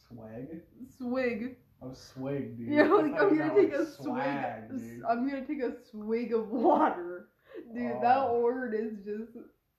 swag. 0.07 0.61
swig. 0.97 1.57
Oh, 1.81 1.93
swig, 1.93 2.57
dude. 2.57 2.69
Yeah, 2.69 2.83
I 2.83 2.87
like 2.87 3.21
I'm 3.21 3.37
gonna 3.37 3.53
take 3.55 3.73
a 3.73 3.77
like, 3.79 3.87
swig. 3.87 4.79
dude. 4.79 5.03
I'm 5.07 5.29
gonna 5.29 5.45
take 5.45 5.61
a 5.61 5.73
swig 5.91 6.33
of 6.33 6.49
water, 6.49 7.27
dude. 7.73 8.01
That 8.01 8.17
Oh. 8.17 8.39
word 8.41 8.73
is 8.73 8.93
just 9.05 9.37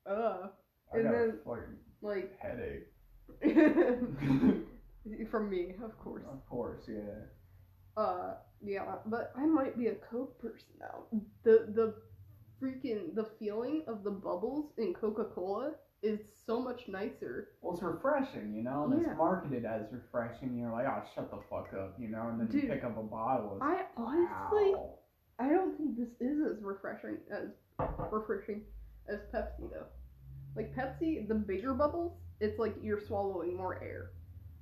uh 0.08 0.48
I 0.92 0.98
and 0.98 1.04
got 1.04 1.12
then- 1.12 1.38
like 2.02 2.38
headache. 2.38 2.86
from 5.30 5.50
me, 5.50 5.74
of 5.82 5.98
course. 5.98 6.22
of 6.30 6.46
course, 6.48 6.82
yeah. 6.88 7.24
Uh, 7.96 8.34
yeah, 8.62 8.96
but 9.06 9.32
I 9.36 9.46
might 9.46 9.76
be 9.78 9.86
a 9.88 9.94
Coke 9.94 10.38
person 10.40 10.68
now. 10.78 11.04
The 11.44 11.66
the 11.74 11.94
freaking 12.62 13.14
the 13.14 13.24
feeling 13.38 13.82
of 13.86 14.04
the 14.04 14.10
bubbles 14.10 14.72
in 14.78 14.94
Coca 14.94 15.24
Cola 15.24 15.72
is 16.02 16.20
so 16.46 16.60
much 16.60 16.88
nicer. 16.88 17.48
Well, 17.62 17.74
it's 17.74 17.82
refreshing, 17.82 18.54
you 18.54 18.62
know, 18.62 18.84
and 18.84 19.00
Yeah. 19.02 19.10
it's 19.10 19.18
marketed 19.18 19.64
as 19.64 19.82
refreshing. 19.92 20.56
You're 20.56 20.70
like, 20.70 20.86
oh, 20.86 21.02
shut 21.14 21.30
the 21.30 21.38
fuck 21.50 21.72
up, 21.74 21.94
you 21.98 22.08
know, 22.08 22.28
and 22.28 22.40
then 22.40 22.48
you 22.52 22.68
pick 22.68 22.84
up 22.84 22.96
a 22.98 23.02
bottle. 23.02 23.54
It's, 23.56 23.62
I 23.62 23.84
honestly, 23.96 24.74
wow. 24.74 24.98
I 25.38 25.48
don't 25.48 25.76
think 25.76 25.96
this 25.96 26.10
is 26.20 26.40
as 26.46 26.62
refreshing 26.62 27.18
as 27.30 27.48
refreshing 28.10 28.62
as 29.08 29.20
Pepsi 29.34 29.70
though. 29.70 29.86
Like 30.54 30.74
Pepsi, 30.74 31.26
the 31.26 31.34
bigger 31.34 31.74
bubbles, 31.74 32.12
it's 32.40 32.58
like 32.58 32.74
you're 32.82 33.00
swallowing 33.00 33.56
more 33.56 33.82
air, 33.82 34.10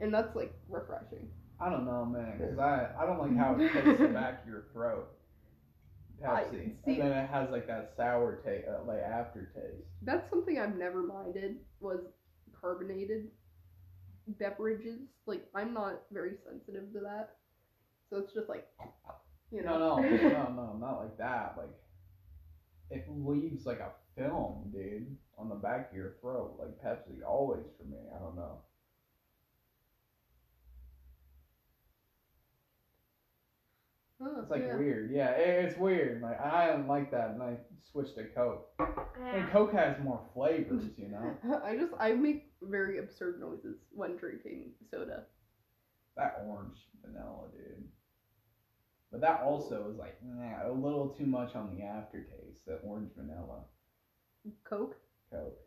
and 0.01 0.12
that's 0.12 0.35
like 0.35 0.53
refreshing. 0.68 1.28
I 1.61 1.70
don't 1.70 1.85
know, 1.85 2.05
man, 2.05 2.37
because 2.39 2.59
I, 2.59 2.89
I 2.99 3.07
don't 3.07 3.18
like 3.20 3.37
how 3.37 3.55
it 3.55 3.70
hits 3.85 3.99
the 4.01 4.09
back 4.09 4.43
of 4.43 4.49
your 4.49 4.64
throat. 4.72 5.09
I- 6.27 6.45
Pepsi, 6.45 6.73
see- 6.85 7.01
and 7.01 7.11
then 7.11 7.12
it 7.25 7.29
has 7.31 7.51
like 7.51 7.67
that 7.67 7.93
sour 7.97 8.37
taste, 8.45 8.67
uh, 8.69 8.85
like 8.87 9.01
aftertaste. 9.01 9.85
That's 10.03 10.29
something 10.31 10.59
I've 10.59 10.77
never 10.77 11.03
minded 11.03 11.57
was 11.81 12.01
carbonated 12.61 13.31
beverages. 14.27 15.01
Like 15.27 15.47
I'm 15.55 15.75
not 15.75 16.03
very 16.11 16.37
sensitive 16.49 16.93
to 16.93 17.01
that, 17.01 17.37
so 18.11 18.19
it's 18.19 18.33
just 18.33 18.49
like 18.49 18.67
you 19.51 19.62
know. 19.62 19.79
No, 19.79 19.97
no, 20.01 20.09
no, 20.29 20.53
no, 20.55 20.77
not 20.79 21.01
like 21.01 21.19
that. 21.19 21.55
Like 21.57 21.75
it 22.91 23.05
leaves 23.09 23.67
like 23.67 23.81
a 23.81 23.91
film, 24.17 24.71
dude, 24.73 25.17
on 25.39 25.49
the 25.49 25.55
back 25.57 25.91
of 25.91 25.97
your 25.97 26.15
throat. 26.21 26.57
Like 26.59 26.83
Pepsi, 26.83 27.23
always 27.27 27.65
for 27.79 27.85
me. 27.85 27.99
I 28.15 28.19
don't 28.19 28.37
know. 28.37 28.59
Huh, 34.25 34.41
It's 34.41 34.51
like 34.51 34.62
yeah. 34.62 34.77
weird. 34.77 35.11
Yeah, 35.11 35.31
it, 35.33 35.64
it's 35.66 35.77
weird. 35.77 36.22
Like 36.22 36.41
I 36.41 36.68
didn't 36.70 36.89
like 36.89 37.11
that, 37.11 37.31
and 37.31 37.43
I 37.43 37.57
switched 37.93 38.16
to 38.16 38.25
Coke. 38.25 38.66
And 39.22 39.49
Coke 39.51 39.72
has 39.75 39.97
more 40.03 40.20
flavors, 40.33 40.85
you 40.97 41.09
know. 41.09 41.37
I 41.64 41.77
just 41.77 41.93
I 42.01 42.12
make 42.12 42.53
very 42.62 42.99
absurd 42.99 43.39
noises 43.41 43.77
when 43.91 44.16
drinking 44.16 44.70
soda. 44.91 45.25
That 46.16 46.45
orange 46.49 46.79
vanilla, 47.05 47.49
dude. 47.53 47.85
But 49.11 49.20
that 49.20 49.43
also 49.43 49.91
is 49.93 49.99
like 49.99 50.16
nah, 50.25 50.68
a 50.68 50.72
little 50.72 51.09
too 51.09 51.27
much 51.27 51.55
on 51.55 51.77
the 51.77 51.85
aftertaste. 51.85 52.64
That 52.66 52.81
orange 52.85 53.11
vanilla 53.16 53.61
Coke, 54.64 54.97
Coke. 55.31 55.59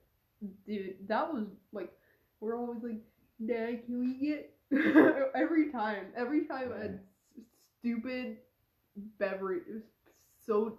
dude, 0.66 0.96
that 1.08 1.32
was 1.34 1.46
like 1.72 1.92
we're 2.40 2.56
always 2.58 2.82
like, 2.84 3.02
Dad, 3.46 3.86
can 3.86 4.00
we 4.00 4.14
get 4.16 4.54
every 5.36 5.72
time, 5.72 6.08
every 6.16 6.46
time 6.46 6.72
a 6.72 6.86
Yeah. 6.86 6.92
s- 6.92 7.44
stupid 7.80 8.38
beverage, 9.20 9.84
so 10.46 10.78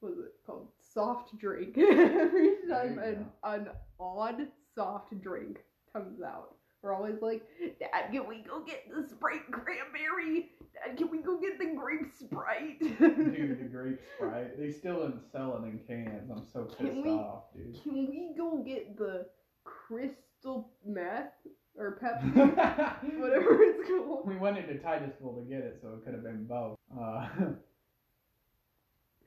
what 0.00 0.12
is 0.12 0.18
it 0.18 0.34
called? 0.46 0.68
Soft 0.92 1.36
drink. 1.38 1.76
every 1.78 2.56
time 2.68 2.98
an 2.98 3.26
an 3.42 3.68
odd 3.98 4.48
soft 4.74 5.20
drink 5.20 5.58
comes 5.92 6.22
out, 6.22 6.54
we're 6.82 6.94
always 6.94 7.22
like, 7.22 7.42
Dad, 7.80 8.12
can 8.12 8.28
we 8.28 8.42
go 8.42 8.60
get 8.60 8.84
the 8.94 9.08
Sprite 9.08 9.50
cranberry? 9.50 10.50
Dad, 10.74 10.96
can 10.98 11.10
we 11.10 11.22
go 11.22 11.38
get 11.40 11.58
the 11.58 11.74
grape 11.74 12.12
Sprite? 12.18 12.80
Dude, 12.80 13.58
the 13.58 13.68
grape 13.72 14.00
Sprite. 14.16 14.58
They 14.58 14.70
still 14.70 15.00
didn't 15.02 15.22
sell 15.32 15.56
it 15.62 15.66
in 15.66 15.78
cans. 15.86 16.30
I'm 16.30 16.44
so 16.52 16.64
pissed 16.64 16.96
we- 16.96 17.10
off, 17.10 17.44
dude. 17.56 17.82
Can 17.82 18.06
we 18.06 18.34
go 18.36 18.58
get 18.58 18.96
the 18.98 19.26
crystal 19.64 20.70
meth 20.84 21.32
or 21.76 21.98
Pepsi, 22.02 22.34
whatever 23.18 23.62
it's 23.62 23.88
called? 23.88 24.26
We 24.26 24.36
went 24.36 24.58
into 24.58 24.78
Titusville 24.78 25.34
to 25.36 25.42
get 25.48 25.58
it, 25.60 25.78
so 25.82 25.88
it 25.94 26.04
could 26.04 26.14
have 26.14 26.22
been 26.22 26.44
both. 26.46 26.78
Uh, 26.98 27.28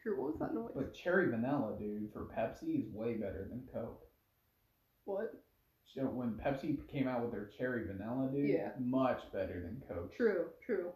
Sure, 0.03 0.15
what 0.15 0.31
was 0.31 0.39
that 0.39 0.53
noise? 0.53 0.71
but 0.75 0.93
cherry 0.93 1.29
vanilla, 1.29 1.75
dude, 1.77 2.11
for 2.13 2.25
Pepsi 2.37 2.79
is 2.87 2.93
way 2.93 3.15
better 3.15 3.47
than 3.49 3.63
Coke. 3.73 4.05
What? 5.05 5.33
So 5.93 6.01
when 6.03 6.33
Pepsi 6.33 6.77
came 6.87 7.07
out 7.07 7.21
with 7.23 7.31
their 7.31 7.49
cherry 7.57 7.85
vanilla, 7.87 8.29
dude, 8.31 8.47
Yeah. 8.49 8.69
much 8.79 9.21
better 9.33 9.59
than 9.61 9.81
Coke. 9.87 10.15
True, 10.15 10.45
true. 10.65 10.91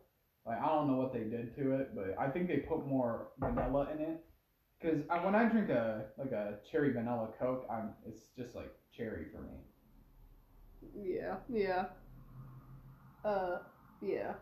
Like 0.45 0.60
I 0.61 0.68
don't 0.68 0.88
know 0.88 0.98
what 0.98 1.14
they 1.14 1.23
did 1.23 1.56
to 1.57 1.73
it, 1.76 1.95
but 1.95 2.15
I 2.19 2.30
think 2.30 2.48
they 2.48 2.57
put 2.57 2.86
more 2.88 3.30
vanilla 3.40 3.88
in 3.94 3.99
it. 4.02 4.23
Cause 4.82 5.02
I, 5.10 5.23
when 5.23 5.36
I 5.36 5.45
drink 5.49 5.69
a 5.69 6.06
like 6.18 6.32
a 6.32 6.56
cherry 6.72 6.91
vanilla 6.94 7.30
Coke, 7.40 7.65
I'm 7.69 7.90
it's 8.07 8.22
just 8.38 8.56
like 8.56 8.72
cherry 8.95 9.26
for 9.34 9.41
me. 9.41 9.57
Yeah, 10.95 11.36
yeah. 11.49 11.86
Uh, 13.24 13.60
yeah. 14.02 14.34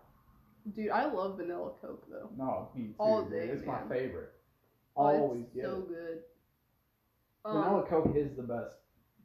Dude, 0.75 0.89
I 0.91 1.05
love 1.11 1.37
vanilla 1.37 1.71
Coke 1.81 2.05
though. 2.09 2.29
No, 2.37 2.69
me 2.75 2.87
too. 2.89 2.93
All 2.99 3.23
day, 3.23 3.49
It's 3.51 3.65
man. 3.65 3.75
my 3.87 3.95
favorite. 3.95 4.31
Oh, 4.95 5.03
Always 5.07 5.45
it's 5.55 5.65
so 5.65 5.77
it. 5.77 5.87
good. 5.87 6.19
Vanilla 7.45 7.81
Um, 7.81 7.87
Coke 7.87 8.13
is 8.15 8.35
the 8.35 8.43
best 8.43 8.71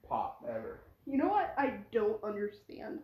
pop 0.08 0.44
ever. 0.48 0.80
you 1.06 1.18
know 1.18 1.28
what 1.28 1.54
I 1.58 1.78
don't 1.92 2.22
understand? 2.22 3.00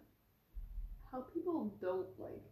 How 1.11 1.23
people 1.35 1.73
don't 1.81 2.07
like 2.19 2.43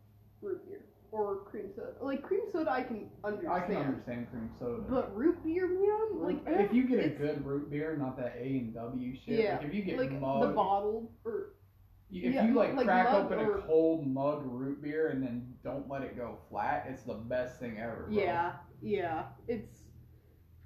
root 0.42 0.64
beer 0.66 0.80
or 1.10 1.36
cream 1.44 1.70
soda. 1.74 1.92
Like 2.00 2.22
cream 2.22 2.42
soda, 2.52 2.70
I 2.70 2.82
can 2.82 3.08
understand. 3.24 3.52
I 3.52 3.60
can 3.66 3.76
understand 3.76 4.30
cream 4.30 4.50
soda. 4.58 4.82
But 4.88 5.14
root 5.16 5.42
beer, 5.44 5.66
man, 5.68 6.20
like 6.20 6.38
if 6.46 6.72
you 6.72 6.84
get 6.88 7.04
a 7.04 7.08
good 7.08 7.44
root 7.44 7.70
beer, 7.70 7.96
not 7.96 8.16
that 8.18 8.34
A 8.38 8.44
and 8.58 8.74
W 8.74 9.14
shit. 9.14 9.40
Yeah, 9.40 9.56
Like 9.56 9.66
if 9.66 9.74
you 9.74 9.82
get 9.82 9.98
like 9.98 10.12
mug, 10.12 10.42
the 10.42 10.48
bottled 10.54 11.08
or 11.24 11.54
you- 12.10 12.28
if 12.28 12.34
yeah, 12.34 12.46
you 12.46 12.54
like, 12.54 12.74
like 12.74 12.86
crack 12.86 13.12
open 13.12 13.38
or- 13.38 13.58
a 13.58 13.62
cold 13.62 14.06
mug 14.06 14.42
root 14.44 14.82
beer 14.82 15.08
and 15.08 15.22
then 15.22 15.54
don't 15.62 15.88
let 15.88 16.02
it 16.02 16.16
go 16.16 16.38
flat, 16.48 16.86
it's 16.88 17.02
the 17.04 17.14
best 17.14 17.58
thing 17.60 17.78
ever. 17.78 18.04
Bro. 18.08 18.14
Yeah, 18.16 18.52
yeah. 18.82 19.24
It's 19.46 19.77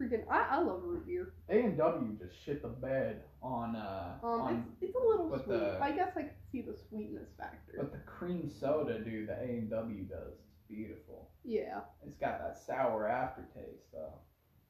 freaking. 0.03 0.25
I, 0.31 0.57
I 0.57 0.59
love 0.61 0.83
root 0.83 1.07
beer. 1.07 1.35
A 1.49 1.61
and 1.61 1.77
W 1.79 2.17
just 2.19 2.35
shit 2.45 2.63
the 2.63 2.69
bed 2.69 3.23
on 3.43 3.77
uh 3.77 4.19
Um, 4.23 4.29
on 4.41 4.67
it's, 4.81 4.91
it's 4.91 4.97
a 4.97 5.07
little 5.09 5.31
sweet. 5.31 5.49
the- 5.49 5.79
I 5.81 5.93
guess 5.93 6.13
I 6.17 6.23
could 6.23 6.33
see 6.51 6.63
the 6.63 6.77
sweetness 6.89 7.29
factor. 7.39 7.75
but 7.79 7.93
the 7.93 7.99
cream 7.99 8.49
soda, 8.51 8.99
dude, 8.99 9.29
the 9.29 9.35
A 9.39 9.45
and 9.45 9.71
W 9.71 10.05
does. 10.05 10.35
It's 10.35 10.61
beautiful. 10.69 11.31
yeah, 11.45 11.81
It's 12.07 12.17
got 12.17 12.39
that 12.41 12.57
sour 12.59 13.07
aftertaste 13.09 13.91
though. 13.93 14.15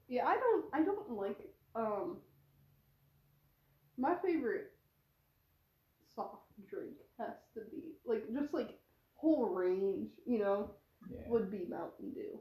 yeah. 0.07 0.25
I 0.27 0.35
don't. 0.35 0.65
I 0.73 0.83
don't 0.83 1.11
like. 1.11 1.39
Um. 1.75 2.17
My 3.97 4.15
favorite 4.23 4.71
soft 6.15 6.43
drink 6.69 6.93
has 7.19 7.35
to 7.53 7.61
be 7.71 7.93
like 8.05 8.23
just 8.33 8.53
like 8.53 8.79
whole 9.15 9.45
range. 9.49 10.09
You 10.25 10.39
know, 10.39 10.71
Yeah. 11.11 11.21
would 11.27 11.51
be 11.51 11.65
Mountain 11.69 12.11
Dew. 12.13 12.39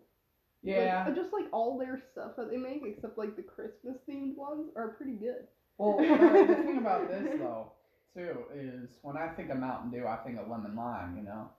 Yeah. 0.62 1.04
Like, 1.06 1.16
just 1.16 1.32
like 1.32 1.46
all 1.52 1.78
their 1.78 2.00
stuff 2.12 2.32
that 2.36 2.50
they 2.50 2.56
make, 2.56 2.82
except 2.86 3.18
like 3.18 3.36
the 3.36 3.42
Christmas 3.42 3.96
themed 4.08 4.36
ones, 4.36 4.70
are 4.76 4.88
pretty 4.88 5.14
good. 5.16 5.46
Well, 5.78 5.96
the 5.98 6.54
thing 6.62 6.78
about 6.78 7.08
this 7.08 7.22
though, 7.38 7.72
too, 8.14 8.44
is 8.54 8.90
when 9.02 9.16
I 9.16 9.28
think 9.28 9.50
of 9.50 9.58
Mountain 9.58 9.90
Dew, 9.90 10.06
I 10.06 10.16
think 10.18 10.38
of 10.38 10.48
lemon 10.48 10.76
lime, 10.76 11.16
you 11.16 11.24
know. 11.24 11.50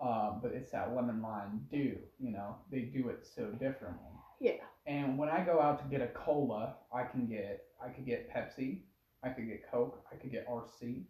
Uh, 0.00 0.38
but 0.40 0.52
it's 0.52 0.70
that 0.70 0.94
lemon 0.94 1.20
lime 1.20 1.66
dew, 1.70 1.96
you 2.20 2.30
know. 2.30 2.56
They 2.70 2.82
do 2.82 3.08
it 3.08 3.26
so 3.34 3.46
differently. 3.50 4.12
Yeah. 4.40 4.52
And 4.86 5.18
when 5.18 5.28
I 5.28 5.44
go 5.44 5.60
out 5.60 5.78
to 5.82 5.84
get 5.90 6.00
a 6.00 6.06
cola, 6.08 6.76
I 6.94 7.02
can 7.02 7.26
get 7.26 7.64
I 7.84 7.88
could 7.88 8.06
get 8.06 8.32
Pepsi, 8.32 8.78
I 9.24 9.28
could 9.30 9.46
get 9.48 9.68
Coke, 9.70 10.02
I 10.12 10.16
could 10.16 10.30
get 10.30 10.48
RC, 10.48 11.02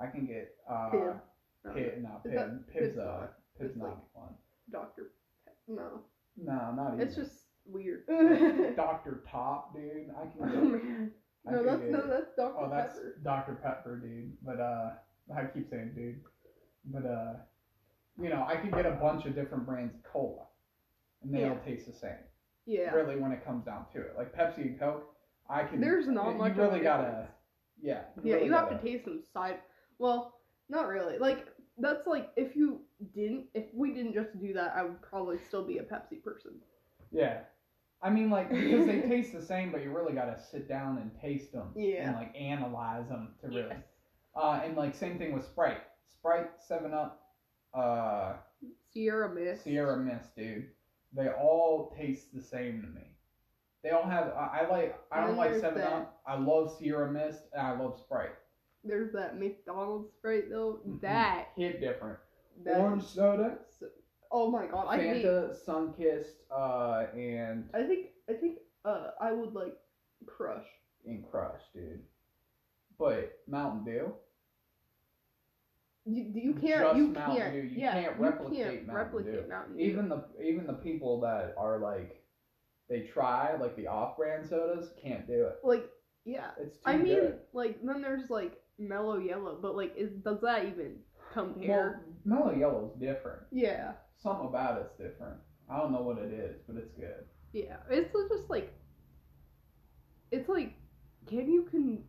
I 0.00 0.06
can 0.06 0.26
get 0.26 0.54
uh, 0.68 0.90
Pib. 0.90 1.00
No, 1.64 1.72
Pib, 1.72 2.02
no, 2.02 2.20
Pib, 2.24 2.32
Pib's 2.32 2.64
Pib's 2.72 2.98
uh, 2.98 3.04
not. 3.04 3.32
Pib's 3.58 3.76
not 3.76 3.84
like- 3.84 3.96
one. 4.14 4.34
Pep. 4.72 5.06
No, 5.68 6.00
No, 6.36 6.72
not 6.74 6.94
even. 6.94 7.06
it's 7.06 7.16
just 7.16 7.32
weird. 7.66 8.04
Dr. 8.76 9.22
Top, 9.30 9.74
dude. 9.74 10.10
I 10.16 10.22
oh 10.22 10.30
can 10.46 10.52
get. 10.52 10.84
man. 10.84 11.10
I 11.46 11.50
No, 11.52 11.64
that's 11.64 11.80
get- 11.82 11.90
no, 11.90 12.06
that's 12.06 12.34
Dr. 12.36 12.54
Oh, 12.58 12.70
that's 12.70 12.94
Pepper. 12.94 13.16
Dr. 13.24 13.54
Pepper, 13.62 13.96
dude. 13.98 14.32
But 14.44 14.60
uh, 14.60 14.90
I 15.36 15.44
keep 15.44 15.68
saying 15.68 15.92
dude. 15.94 16.20
But 16.86 17.06
uh, 17.08 17.34
you 18.20 18.28
know, 18.28 18.44
I 18.48 18.56
could 18.56 18.72
get 18.72 18.86
a 18.86 18.92
bunch 18.92 19.24
of 19.26 19.34
different 19.34 19.66
brands 19.66 19.94
of 19.94 20.02
cola, 20.04 20.44
and 21.22 21.34
they 21.34 21.40
Yeah. 21.40 21.50
all 21.50 21.58
taste 21.64 21.86
the 21.86 21.92
same. 21.92 22.16
Yeah. 22.66 22.90
Really, 22.92 23.16
when 23.16 23.32
it 23.32 23.44
comes 23.44 23.64
down 23.64 23.86
to 23.92 24.00
it, 24.00 24.14
like 24.16 24.34
Pepsi 24.34 24.58
and 24.62 24.78
Coke, 24.78 25.04
I 25.50 25.64
can. 25.64 25.80
There's 25.80 26.06
not 26.06 26.32
you 26.32 26.38
much 26.38 26.52
of 26.52 26.58
really 26.58 26.80
gotta. 26.80 27.02
difference. 27.08 27.28
Yeah. 27.82 28.00
Yeah, 28.22 28.34
really 28.34 28.46
you 28.46 28.52
have 28.52 28.68
gotta- 28.70 28.76
to 28.78 28.82
taste 28.82 29.04
them 29.04 29.22
side. 29.32 29.58
Well, 29.98 30.34
not 30.68 30.86
really. 30.86 31.18
Like 31.18 31.46
that's 31.78 32.06
like 32.06 32.30
if 32.36 32.54
you 32.54 32.81
didn't, 33.14 33.46
if 33.54 33.64
we 33.74 33.92
didn't 33.92 34.14
just 34.14 34.38
do 34.40 34.52
that, 34.54 34.74
I 34.76 34.82
would 34.84 35.00
probably 35.02 35.38
still 35.48 35.64
be 35.64 35.78
a 35.78 35.82
Pepsi 35.82 36.22
person. 36.22 36.52
Yeah. 37.10 37.40
I 38.02 38.10
mean, 38.10 38.30
like 38.30 38.50
because 38.50 38.86
they 38.86 39.00
taste 39.08 39.32
the 39.32 39.42
same, 39.42 39.70
but 39.70 39.82
you 39.82 39.94
really 39.94 40.12
gotta 40.12 40.36
sit 40.50 40.68
down 40.68 40.98
and 40.98 41.10
taste 41.20 41.52
them. 41.52 41.68
Yeah. 41.76 42.08
And 42.08 42.16
like 42.16 42.34
analyze 42.36 43.08
them 43.08 43.34
to 43.40 43.48
really. 43.48 43.60
Yes. 43.68 43.78
Uh, 44.34 44.60
and 44.64 44.76
like 44.76 44.94
same 44.94 45.18
thing 45.18 45.32
with 45.32 45.44
Sprite. 45.44 45.82
Sprite, 46.10 46.50
Seven 46.66 46.92
Up, 46.94 47.22
uh, 47.74 48.34
Sierra 48.92 49.32
Mist. 49.32 49.64
Sierra 49.64 49.96
Mist, 49.96 50.34
dude. 50.36 50.68
They 51.14 51.28
all 51.28 51.94
taste 51.96 52.34
the 52.34 52.40
same 52.42 52.80
to 52.82 52.88
me. 52.88 53.06
They 53.84 53.90
all 53.90 54.04
have. 54.08 54.28
I, 54.28 54.60
I 54.62 54.68
like. 54.70 54.98
I 55.12 55.20
don't 55.20 55.30
And 55.30 55.38
like 55.38 55.54
Seven 55.56 55.78
that- 55.80 55.92
Up. 55.92 56.20
I 56.26 56.36
love 56.36 56.74
Sierra 56.78 57.10
Mist, 57.12 57.40
and 57.52 57.66
I 57.66 57.78
love 57.78 57.98
Sprite. 57.98 58.30
There's 58.84 59.12
that 59.12 59.38
McDonald's 59.38 60.10
Sprite 60.18 60.50
though. 60.50 60.80
That. 61.02 61.48
Hit 61.56 61.80
different. 61.80 62.18
That 62.64 62.78
Orange 62.80 63.04
soda, 63.04 63.58
so- 63.78 63.86
oh 64.30 64.50
my 64.50 64.66
god! 64.66 64.86
I 64.88 64.98
hate. 64.98 65.24
Fanta, 65.24 65.54
Sunkist, 65.66 66.34
uh, 66.50 67.06
and 67.16 67.68
I 67.74 67.82
think. 67.84 68.08
I 68.28 68.34
think. 68.34 68.58
Uh, 68.84 69.10
I 69.20 69.32
would 69.32 69.52
like 69.54 69.76
Crush. 70.26 70.66
and 71.06 71.24
Crush, 71.30 71.60
dude. 71.74 72.00
But 72.98 73.38
Mountain 73.48 73.84
Dew, 73.84 74.12
You, 76.04 76.32
you 76.34 76.54
can't. 76.54 76.80
Just 76.82 76.96
you 76.96 77.06
Mountain 77.08 77.36
can't. 77.36 77.52
Dew. 77.52 77.58
You 77.60 77.70
yeah, 77.80 77.92
can't 77.92 78.16
you 78.18 78.22
replicate 78.24 78.56
can't 78.66 78.86
Mountain 78.86 78.94
replicate 78.94 79.42
Dew. 79.44 79.48
Mountain 79.48 79.76
Dew. 79.76 79.82
even 79.84 80.08
the 80.08 80.24
even 80.42 80.66
the 80.66 80.72
people 80.74 81.20
that 81.20 81.54
are 81.56 81.78
like, 81.78 82.22
they 82.88 83.00
try 83.02 83.54
like 83.60 83.76
the 83.76 83.86
off-brand 83.86 84.46
sodas 84.48 84.90
can't 85.00 85.26
do 85.26 85.44
it. 85.46 85.58
like 85.64 85.88
yeah. 86.24 86.50
It's 86.60 86.76
too 86.76 86.82
I 86.86 86.96
mean, 86.96 87.14
good. 87.16 87.38
like 87.52 87.78
then 87.84 88.02
there's 88.02 88.30
like 88.30 88.60
Mellow 88.78 89.18
Yellow, 89.18 89.58
but 89.62 89.76
like 89.76 89.94
is 89.96 90.10
does 90.24 90.40
that 90.42 90.64
even 90.66 90.96
compare? 91.32 92.02
Well, 92.04 92.11
Mellow 92.24 92.54
Yellow's 92.54 92.92
different. 93.00 93.42
yeah, 93.50 93.92
Something 94.18 94.46
about 94.46 94.80
it's 94.80 94.92
different. 94.96 95.38
I 95.68 95.78
don't 95.78 95.92
know 95.92 96.02
what 96.02 96.18
it 96.18 96.32
is, 96.32 96.56
but 96.66 96.76
it's 96.76 96.92
good. 96.92 97.24
yeah. 97.52 97.76
It's 97.90 98.12
just 98.12 98.48
like 98.50 98.72
it's 100.30 100.48
like 100.48 100.72
can 101.26 101.50
you 101.50 101.62
can 101.70 102.04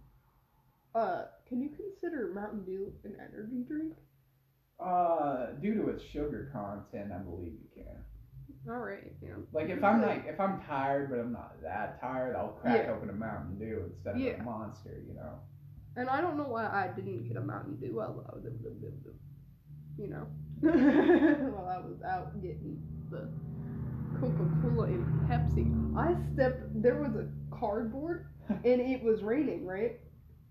uh 0.95 1.23
can 1.48 1.61
you 1.61 1.69
consider 1.69 2.31
Mountain 2.34 2.64
Dew 2.65 2.94
an 3.03 3.15
energy 3.19 3.64
drink? 3.68 3.94
Uh, 4.80 5.52
due 5.61 5.76
to 5.76 5.90
its 5.90 6.03
sugar 6.03 6.49
content, 6.52 7.11
I 7.14 7.19
believe 7.19 7.53
you 7.53 7.84
can. 7.84 8.03
All 8.69 8.80
right, 8.80 9.14
yeah. 9.22 9.35
Like 9.52 9.69
if 9.69 9.84
I'm 9.84 10.02
like 10.02 10.26
if 10.27 10.40
I'm 10.40 10.61
tired, 10.61 11.10
but 11.10 11.19
I'm 11.19 11.31
not 11.31 11.61
that 11.61 11.99
tired, 12.02 12.35
I'll 12.35 12.49
crack 12.61 12.85
Yeah. 12.85 12.94
open 12.94 13.10
a 13.10 13.14
Mountain 13.14 13.60
Dew 13.60 13.84
instead 13.94 14.15
of 14.15 14.22
Yeah. 14.22 14.40
a 14.41 14.44
Monster. 14.44 15.02
You 15.07 15.15
know. 15.15 15.40
And 15.95 16.10
I 16.10 16.22
don't 16.22 16.38
know 16.38 16.48
why 16.48 16.65
I 16.65 16.88
didn't 16.95 17.27
get 17.27 17.38
a 17.38 17.41
Mountain 17.41 17.76
Dew 17.76 17.99
I 18.02 18.10
was, 18.10 18.26
you 19.98 20.07
know, 20.07 20.28
while 20.61 21.68
I 21.68 21.78
was 21.80 22.02
out 22.07 22.41
getting 22.41 22.82
the 23.11 23.30
Coca 24.20 24.49
Cola 24.61 24.86
and 24.88 25.30
Pepsi. 25.30 25.98
I 25.98 26.15
stepped. 26.34 26.82
There 26.82 26.98
was 26.98 27.15
a 27.15 27.28
cardboard, 27.56 28.28
and 28.49 28.82
it 28.82 29.03
was 29.03 29.22
raining. 29.22 29.65
Right? 29.65 29.99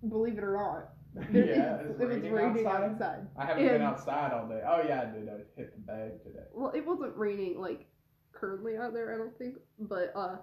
Believe 0.09 0.39
it 0.39 0.45
or 0.45 0.55
not, 0.57 1.29
There- 1.33 1.47
yeah, 1.47 1.77
it, 1.77 2.01
it 2.01 2.09
was 2.09 2.31
raining 2.31 2.67
outside. 2.67 2.91
outside. 2.91 3.27
I 3.37 3.47
haven't 3.47 3.67
been 3.69 3.83
outside 3.83 4.33
all 4.33 4.49
day. 4.49 4.61
Oh 4.67 4.83
yeah, 4.87 5.03
I 5.03 5.05
did. 5.07 5.29
I 5.29 5.39
hit 5.57 5.75
the 5.75 5.93
bag 5.93 6.23
today. 6.25 6.45
Well, 6.53 6.73
it 6.75 6.85
wasn't 6.87 7.17
raining 7.17 7.61
like 7.61 7.87
currently 8.33 8.77
out 8.77 8.93
there. 8.93 9.15
I 9.15 9.19
don't 9.19 9.37
think, 9.39 9.57
but 9.79 10.13
uh. 10.15 10.37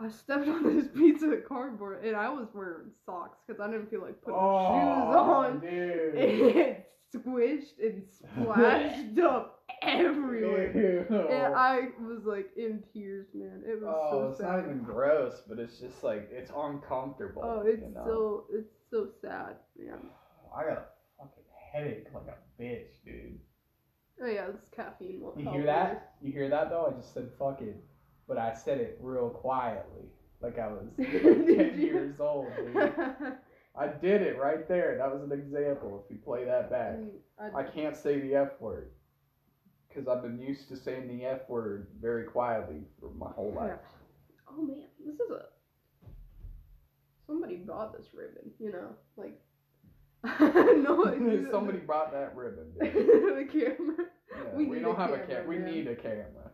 I 0.00 0.08
stepped 0.08 0.48
on 0.48 0.76
this 0.76 0.88
piece 0.88 1.22
of 1.22 1.30
cardboard 1.48 2.04
and 2.04 2.16
I 2.16 2.28
was 2.28 2.48
wearing 2.52 2.90
socks 3.06 3.38
because 3.46 3.60
I 3.60 3.70
didn't 3.70 3.88
feel 3.90 4.00
like 4.02 4.20
putting 4.22 4.40
shoes 4.40 5.14
on. 5.14 5.60
dude. 5.60 6.14
it 6.16 6.88
squished 7.14 7.78
and 7.82 8.02
splashed 8.08 9.18
up 9.22 9.62
everywhere. 9.82 11.06
Ew. 11.10 11.28
And 11.28 11.54
I 11.54 11.88
was 12.00 12.24
like 12.24 12.50
in 12.56 12.82
tears, 12.92 13.26
man. 13.34 13.62
It 13.66 13.80
was 13.80 13.94
oh, 13.96 14.10
so 14.10 14.28
it's 14.30 14.40
sad. 14.40 14.46
not 14.46 14.58
even 14.60 14.82
gross, 14.82 15.42
but 15.48 15.58
it's 15.58 15.78
just 15.78 16.02
like 16.02 16.28
it's 16.32 16.50
uncomfortable. 16.56 17.42
oh, 17.44 17.62
it's 17.66 17.82
you 17.82 17.94
know? 17.94 18.04
so 18.04 18.44
it's 18.52 18.72
so 18.90 19.08
sad, 19.20 19.56
man. 19.78 19.98
I 20.56 20.62
got 20.62 20.72
a 20.72 20.84
fucking 21.18 21.44
headache 21.72 22.06
like 22.14 22.28
a 22.28 22.62
bitch, 22.62 23.04
dude. 23.04 23.38
Oh 24.22 24.26
yeah, 24.26 24.46
this 24.46 24.70
caffeine 24.74 25.20
won't 25.20 25.38
You 25.38 25.50
hear 25.50 25.66
that? 25.66 26.14
You 26.22 26.32
hear 26.32 26.48
that 26.48 26.70
though? 26.70 26.92
I 26.92 26.96
just 26.96 27.12
said 27.12 27.30
fucking, 27.38 27.74
but 28.28 28.38
I 28.38 28.54
said 28.54 28.78
it 28.78 28.98
real 29.00 29.28
quietly, 29.28 30.04
like 30.40 30.58
I 30.58 30.68
was 30.68 30.86
like 30.98 31.10
ten 31.10 31.80
years 31.80 32.20
old, 32.20 32.46
dude. 32.56 32.76
I 33.76 33.88
did 33.88 34.22
it 34.22 34.38
right 34.38 34.68
there. 34.68 34.96
That 34.98 35.12
was 35.12 35.22
an 35.22 35.32
example. 35.32 36.04
If 36.04 36.10
you 36.14 36.20
play 36.24 36.44
that 36.44 36.70
back, 36.70 36.92
Mm, 36.94 37.10
I, 37.38 37.60
I 37.60 37.62
can't 37.64 37.96
say 37.96 38.20
the 38.20 38.34
F 38.36 38.60
word 38.60 38.90
because 39.88 40.06
I've 40.08 40.22
been 40.22 40.38
used 40.38 40.68
to 40.68 40.76
saying 40.76 41.08
the 41.08 41.24
F 41.24 41.48
word 41.48 41.88
very 42.00 42.24
quietly 42.24 42.82
for 43.00 43.10
my 43.10 43.30
whole 43.30 43.52
life. 43.52 43.78
oh 44.48 44.62
man, 44.62 44.84
this 45.04 45.14
is 45.14 45.30
a 45.30 45.46
somebody 47.26 47.56
bought 47.56 47.96
this 47.96 48.06
ribbon, 48.14 48.50
you 48.60 48.70
know, 48.72 48.90
like 49.16 49.40
no, 50.40 51.04
Somebody 51.50 51.78
brought 51.78 52.12
that 52.12 52.34
ribbon. 52.36 52.72
The 52.80 53.46
camera. 53.50 54.06
Yeah, 54.30 54.56
We 54.56 54.66
we, 54.66 54.78
don't 54.80 54.94
a 54.94 54.98
have 54.98 55.10
a 55.10 55.18
camera, 55.18 55.26
camera. 55.26 55.48
We 55.48 55.58
man. 55.58 55.70
need 55.72 55.86
a 55.88 55.96
camera. 55.96 56.50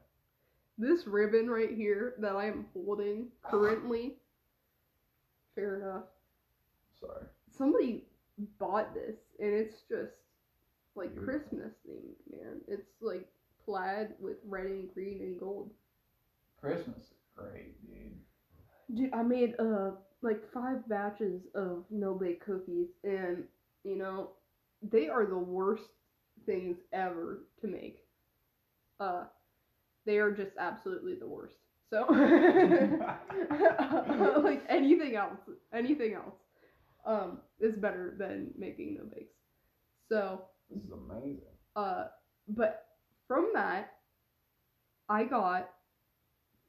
This 0.78 1.06
ribbon 1.06 1.48
right 1.50 1.70
here 1.74 2.14
that 2.20 2.34
I 2.34 2.46
am 2.46 2.66
holding 2.72 3.28
currently. 3.42 4.14
Fair 5.54 5.76
enough. 5.76 6.04
Sorry. 7.00 7.24
Somebody 7.56 8.04
bought 8.58 8.94
this 8.94 9.16
and 9.38 9.52
it's 9.54 9.82
just 9.88 10.12
like. 10.94 11.14
Christmas 11.16 11.72
themed, 11.88 12.16
man. 12.30 12.60
It's 12.68 12.88
like 13.00 13.26
plaid 13.64 14.14
with 14.20 14.36
red 14.46 14.66
and 14.66 14.92
green 14.94 15.20
and 15.20 15.38
gold. 15.38 15.70
Christmas 16.60 16.98
is 16.98 17.12
great, 17.36 17.74
dude. 17.86 18.14
Dude, 18.96 19.14
I 19.14 19.22
made 19.22 19.54
uh 19.58 19.92
like 20.22 20.40
five 20.52 20.86
batches 20.88 21.42
of 21.54 21.84
no 21.90 22.14
bake 22.14 22.44
cookies 22.44 22.88
and 23.04 23.44
you 23.84 23.96
know, 23.96 24.30
they 24.82 25.08
are 25.08 25.26
the 25.26 25.38
worst 25.38 25.84
things 26.46 26.76
ever 26.92 27.40
to 27.60 27.66
make. 27.66 27.98
Uh 28.98 29.24
they 30.06 30.18
are 30.18 30.32
just 30.32 30.52
absolutely 30.58 31.14
the 31.14 31.26
worst. 31.26 31.56
So 31.90 32.06
like 34.44 34.62
anything 34.68 35.16
else, 35.16 35.38
anything 35.72 36.14
else 36.14 36.34
um 37.06 37.38
is 37.60 37.76
better 37.76 38.14
than 38.18 38.52
making 38.58 38.94
no 38.94 39.04
bakes. 39.04 39.34
So, 40.08 40.42
This 40.70 40.84
is 40.84 40.90
amazing. 40.90 41.40
uh 41.76 42.06
but 42.48 42.86
from 43.28 43.50
that 43.54 43.92
I 45.08 45.24
got 45.24 45.70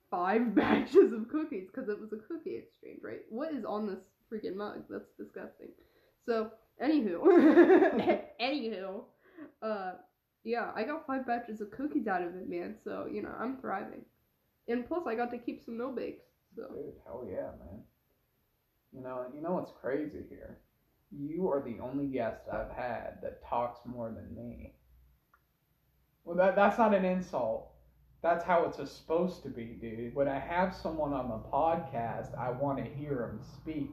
five 0.09 0.53
batches 0.55 1.13
of 1.13 1.29
cookies 1.29 1.67
because 1.73 1.89
it 1.89 1.99
was 1.99 2.13
a 2.13 2.17
cookie 2.17 2.55
exchange, 2.57 2.99
right? 3.03 3.21
What 3.29 3.53
is 3.53 3.65
on 3.65 3.87
this 3.87 3.99
freaking 4.31 4.55
mug? 4.55 4.83
That's 4.89 5.09
disgusting. 5.17 5.69
So, 6.25 6.51
anywho, 6.83 7.23
anywho, 8.41 9.03
uh, 9.61 9.91
yeah, 10.43 10.71
I 10.75 10.83
got 10.83 11.05
five 11.07 11.25
batches 11.25 11.61
of 11.61 11.71
cookies 11.71 12.07
out 12.07 12.21
of 12.21 12.35
it, 12.35 12.49
man. 12.49 12.75
So 12.83 13.07
you 13.11 13.21
know, 13.21 13.33
I'm 13.39 13.57
thriving, 13.57 14.01
and 14.67 14.87
plus 14.87 15.05
I 15.07 15.15
got 15.15 15.31
to 15.31 15.37
keep 15.37 15.63
some 15.63 15.77
no 15.77 15.91
bakes. 15.91 16.25
So 16.55 16.63
Dude, 16.73 16.93
hell 17.05 17.25
yeah, 17.29 17.51
man. 17.59 17.83
You 18.93 19.01
know, 19.01 19.25
you 19.33 19.41
know 19.41 19.53
what's 19.53 19.71
crazy 19.81 20.23
here? 20.29 20.57
You 21.11 21.49
are 21.49 21.61
the 21.61 21.79
only 21.81 22.07
guest 22.07 22.41
I've 22.51 22.71
had 22.71 23.19
that 23.21 23.45
talks 23.47 23.79
more 23.85 24.11
than 24.11 24.35
me. 24.35 24.73
Well, 26.23 26.37
that 26.37 26.55
that's 26.55 26.77
not 26.77 26.93
an 26.93 27.05
insult. 27.05 27.67
That's 28.21 28.43
how 28.43 28.65
it's 28.65 28.91
supposed 28.91 29.41
to 29.43 29.49
be, 29.49 29.77
dude. 29.81 30.13
When 30.13 30.27
I 30.27 30.39
have 30.39 30.75
someone 30.75 31.11
on 31.11 31.27
the 31.29 31.39
podcast, 31.49 32.37
I 32.37 32.51
want 32.51 32.77
to 32.77 32.83
hear 32.83 33.31
them 33.31 33.41
speak. 33.55 33.91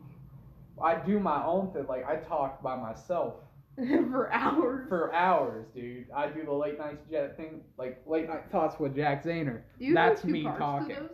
I 0.82 0.94
do 0.94 1.18
my 1.18 1.44
own 1.44 1.72
thing. 1.72 1.86
Like 1.88 2.06
I 2.06 2.16
talk 2.16 2.62
by 2.62 2.76
myself 2.76 3.34
for 3.76 4.30
hours. 4.32 4.88
for 4.88 5.14
hours, 5.14 5.66
dude. 5.74 6.06
I 6.14 6.28
do 6.28 6.44
the 6.44 6.52
late 6.52 6.78
night 6.78 7.10
jet 7.10 7.36
thing, 7.36 7.62
like 7.78 8.02
late 8.06 8.28
night 8.28 8.50
thoughts 8.52 8.78
with 8.78 8.94
Jack 8.94 9.24
Zahner. 9.24 9.62
You 9.78 9.94
That's 9.94 10.24
me 10.24 10.42
talking. 10.42 11.08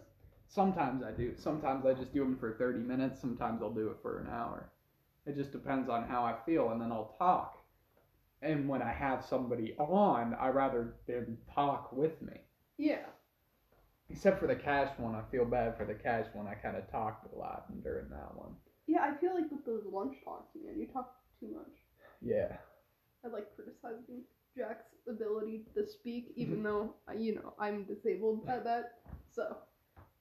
Sometimes 0.54 1.02
I 1.02 1.10
do. 1.10 1.34
Sometimes 1.36 1.84
I 1.84 1.94
just 1.94 2.14
do 2.14 2.20
them 2.20 2.38
for 2.38 2.52
30 2.52 2.78
minutes. 2.78 3.20
Sometimes 3.20 3.60
I'll 3.60 3.74
do 3.74 3.88
it 3.88 3.96
for 4.00 4.20
an 4.20 4.28
hour. 4.30 4.70
It 5.26 5.34
just 5.34 5.50
depends 5.50 5.88
on 5.88 6.04
how 6.04 6.22
I 6.22 6.36
feel, 6.46 6.70
and 6.70 6.80
then 6.80 6.92
I'll 6.92 7.12
talk. 7.18 7.58
And 8.40 8.68
when 8.68 8.80
I 8.80 8.92
have 8.92 9.24
somebody 9.24 9.74
on, 9.78 10.36
I 10.38 10.48
rather 10.48 10.94
them 11.08 11.38
talk 11.52 11.92
with 11.92 12.22
me. 12.22 12.34
Yeah. 12.78 13.06
Except 14.08 14.38
for 14.38 14.46
the 14.46 14.54
cash 14.54 14.96
one, 14.96 15.16
I 15.16 15.22
feel 15.32 15.44
bad 15.44 15.76
for 15.76 15.86
the 15.86 15.94
cash 15.94 16.26
one. 16.34 16.46
I 16.46 16.54
kind 16.54 16.76
of 16.76 16.88
talked 16.88 17.34
a 17.34 17.36
lot 17.36 17.64
during 17.82 18.08
that 18.10 18.36
one. 18.36 18.54
Yeah, 18.86 19.00
I 19.02 19.16
feel 19.20 19.34
like 19.34 19.50
with 19.50 19.64
those 19.66 19.82
lunch 19.90 20.14
talks, 20.24 20.54
man, 20.54 20.78
you 20.78 20.86
talk 20.86 21.16
too 21.40 21.48
much. 21.52 21.72
Yeah. 22.22 22.58
I 23.24 23.28
like 23.28 23.48
criticizing 23.56 24.22
Jack's 24.56 24.92
ability 25.08 25.64
to 25.74 25.84
speak, 25.84 26.32
even 26.36 26.62
though 26.62 26.94
you 27.18 27.34
know 27.34 27.54
I'm 27.58 27.82
disabled 27.84 28.46
at 28.46 28.62
that. 28.62 29.00
So 29.32 29.56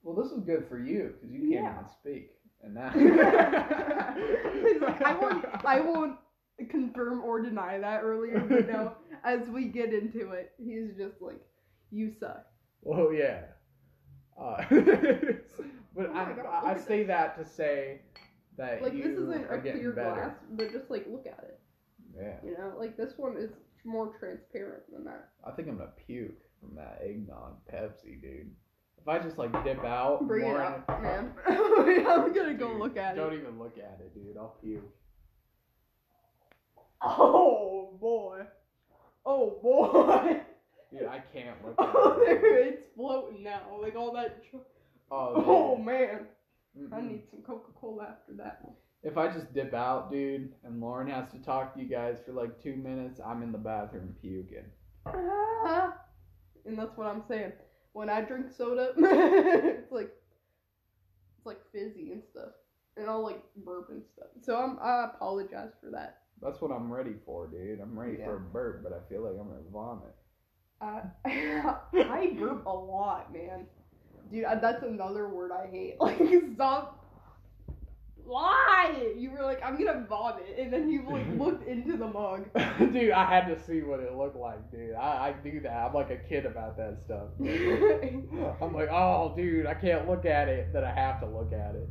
Well, 0.04 0.16
this 0.22 0.32
is 0.32 0.42
good 0.44 0.66
for 0.68 0.78
you 0.80 1.14
because 1.14 1.32
you 1.34 1.40
can't 1.40 1.52
Yeah. 1.52 1.74
even 1.80 1.90
speak. 1.90 2.32
And 2.62 2.74
now. 2.76 2.90
He's 2.92 4.82
like, 4.82 5.02
I 5.02 5.16
won't, 5.16 5.46
I 5.66 5.80
won't 5.86 6.18
confirm 6.70 7.22
or 7.24 7.42
deny 7.42 7.78
that 7.80 8.04
earlier, 8.04 8.40
but 8.40 8.68
no, 8.68 8.94
as 9.24 9.48
we 9.50 9.66
get 9.66 9.94
into 9.94 10.32
it, 10.32 10.52
he's 10.58 10.96
just 10.98 11.22
like, 11.22 11.42
you 11.92 12.12
suck. 12.20 12.46
Well, 12.82 13.14
yeah. 13.14 13.42
Uh, 14.40 14.64
but 14.70 16.08
Oh 16.10 16.14
I, 16.14 16.34
God, 16.34 16.46
I, 16.46 16.60
I 16.66 16.70
look 16.70 16.78
at 16.78 16.88
say 16.88 17.04
that 17.04 17.38
to 17.38 17.46
say 17.46 18.02
that 18.58 18.82
Like 18.82 18.94
this 18.94 19.06
isn't 19.06 19.32
a 19.50 19.58
clear 19.60 19.92
better. 19.92 20.14
glass, 20.16 20.36
but 20.52 20.72
just 20.72 20.90
like 20.90 21.06
look 21.08 21.26
at 21.28 21.44
it. 21.44 21.60
Yeah. 22.16 22.36
You 22.44 22.58
know, 22.58 22.74
like 22.78 22.98
this 22.98 23.14
one 23.18 23.38
is 23.38 23.52
more 23.84 24.14
transparent 24.20 24.84
than 24.92 25.04
that. 25.06 25.30
I 25.46 25.52
think 25.52 25.68
I'm 25.68 25.78
gonna 25.78 25.92
puke 26.08 26.40
from 26.60 26.76
that 26.76 27.00
eggnog 27.04 27.58
Pepsi, 27.72 28.22
dude. 28.22 28.52
If 29.04 29.10
I 29.10 29.20
just 29.20 29.38
like 29.38 29.52
dip 29.66 29.84
out, 29.84 30.26
Bring 30.28 30.48
it 30.50 30.56
up, 30.56 30.88
man. 31.02 31.34
I'm 31.48 32.34
gonna 32.34 32.54
go 32.54 32.70
Dude, 32.72 32.80
look 32.80 32.96
at 32.98 33.16
it. 33.16 33.20
Don't 33.20 33.34
even 33.34 33.60
look 33.60 33.78
at 33.78 34.00
it, 34.00 34.14
dude. 34.16 34.38
I'll 34.38 34.56
puke. 34.62 34.82
Oh 37.06 37.98
boy. 38.00 38.44
Oh 39.26 39.60
boy. 39.62 40.42
Dude, 40.92 41.08
I 41.08 41.22
can't 41.34 41.58
look 41.66 41.76
at 41.80 41.94
Oh, 41.94 42.22
it. 42.22 42.42
dude. 42.42 42.68
it's 42.74 42.82
floating 42.96 43.44
now. 43.44 43.62
Like 43.82 43.96
all 43.96 44.14
that. 44.14 44.44
Tr- 44.50 44.58
Oh, 45.12 45.34
oh 45.46 45.78
man. 45.78 46.28
I 46.76 46.80
Mm-mm. 46.96 47.08
need 47.12 47.24
some 47.30 47.42
Coca 47.42 47.72
Cola 47.80 48.04
after 48.18 48.34
that. 48.38 48.62
If 49.04 49.18
I 49.18 49.28
just 49.28 49.54
dip 49.54 49.74
out, 49.74 50.10
dude, 50.12 50.54
and 50.64 50.80
Lauren 50.82 51.08
has 51.10 51.30
to 51.34 51.38
talk 51.40 51.76
to 51.76 51.82
you 51.82 51.88
guys 51.88 52.18
for 52.26 52.32
like 52.32 52.64
two 52.64 52.76
minutes, 52.78 53.20
I'm 53.24 53.44
in 53.44 53.52
the 53.52 53.58
bathroom 53.60 54.16
puking. 54.22 54.64
Ah. 55.06 55.94
And 56.66 56.80
that's 56.80 56.96
what 56.98 57.08
I'm 57.08 57.22
saying. 57.28 57.52
When 57.94 58.10
I 58.10 58.22
drink 58.22 58.48
soda, 58.56 58.92
it's 58.98 59.92
like 59.92 60.12
it's 61.38 61.46
like 61.46 61.60
fizzy 61.72 62.12
and 62.12 62.24
stuff, 62.24 62.50
and 62.98 63.10
I'll 63.10 63.24
like 63.24 63.42
burp 63.58 63.90
and 63.90 64.04
stuff. 64.14 64.28
So 64.42 64.58
I'm 64.58 64.78
I 64.82 65.06
apologize 65.14 65.72
for 65.84 65.90
that. 65.92 66.20
That's 66.42 66.60
what 66.62 66.72
I'm 66.72 66.92
ready 66.92 67.14
for, 67.26 67.48
dude. 67.48 67.80
I'm 67.80 67.98
ready 67.98 68.18
Yeah. 68.20 68.26
for 68.26 68.38
a 68.38 68.40
burp, 68.40 68.84
but 68.84 68.92
I 68.94 69.00
feel 69.10 69.22
like 69.24 69.34
I'm 69.40 69.48
gonna 69.48 69.62
vomit. 69.72 70.16
I 70.82 71.02
I 72.04 72.34
burp 72.38 72.66
a 72.66 72.70
lot, 72.74 73.32
man. 73.32 73.68
Dude, 74.32 74.46
I- 74.46 74.56
that's 74.56 74.84
another 74.84 75.30
word 75.30 75.52
I 75.52 75.68
hate. 75.68 75.96
Like 76.00 76.20
stop. 76.56 77.03
Why? 78.26 79.14
You 79.18 79.32
were 79.32 79.44
like, 79.44 79.62
I'm 79.64 79.78
gonna 79.78 80.06
vomit, 80.08 80.46
and 80.58 80.72
then 80.72 80.90
you 80.90 81.04
like 81.10 81.28
looked 81.38 81.68
into 81.68 81.98
the 81.98 82.08
mug. 82.08 82.48
dude, 82.80 83.12
I 83.12 83.26
had 83.26 83.48
to 83.48 83.62
see 83.62 83.82
what 83.82 84.00
it 84.00 84.16
looked 84.16 84.38
like, 84.38 84.72
dude. 84.72 84.96
I, 84.96 85.30
I 85.30 85.34
do 85.44 85.60
that. 85.62 85.72
I'm 85.72 85.94
like 85.94 86.10
a 86.10 86.18
kid 86.18 86.46
about 86.46 86.78
that 86.78 87.00
stuff. 87.04 87.30
I'm 88.62 88.74
like, 88.74 88.90
oh, 88.90 89.34
dude, 89.36 89.66
I 89.66 89.74
can't 89.74 90.08
look 90.10 90.26
at 90.26 90.48
it. 90.48 90.72
Then 90.74 90.84
I 90.84 90.94
have 90.94 91.20
to 91.20 91.28
look 91.28 91.52
at 91.52 91.76
it. 91.76 91.90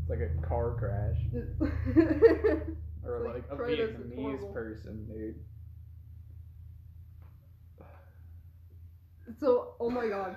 It's 0.00 0.10
like 0.10 0.20
a 0.20 0.46
car 0.46 0.74
crash 0.78 1.16
or 3.06 3.26
like, 3.26 3.34
like, 3.34 3.44
a 3.50 3.56
try 3.56 3.70
this, 3.70 3.90
it's 3.90 4.14
Vietnamese 4.14 4.52
person, 4.52 5.06
dude. 5.06 5.36
so, 9.40 9.74
oh 9.80 9.90
my 9.90 10.08
god. 10.08 10.36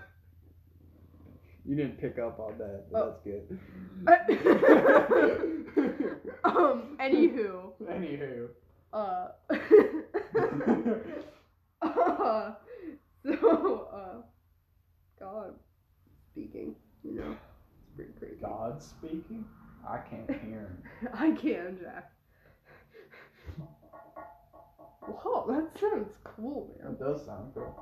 You 1.68 1.76
didn't 1.76 1.99
pick 1.99 2.18
up 2.18 2.39
on 2.39 2.57
that, 2.60 2.85
but 2.89 3.06
that's 3.06 3.19
good. 3.26 3.60
um. 6.45 6.95
Anywho, 7.02 7.73
Anywho. 7.84 8.48
uh. 8.94 9.27
uh 11.85 12.53
so, 13.26 13.88
uh. 13.94 14.22
God, 15.19 15.53
speaking, 16.31 16.73
you 17.03 17.15
know, 17.15 17.35
it's 17.81 17.89
pretty 17.95 18.14
crazy. 18.18 18.38
God 18.41 18.81
speaking? 18.81 19.44
I 19.85 19.98
can't 19.98 20.30
hear 20.30 20.60
him. 20.60 20.84
I 21.14 21.31
can, 21.31 21.77
Jack. 21.81 22.11
Whoa, 25.02 25.45
that 25.49 25.68
sounds 25.81 26.14
cool, 26.23 26.73
man. 26.81 26.91
That 26.94 26.99
does 26.99 27.26
sound 27.26 27.53
cool. 27.53 27.76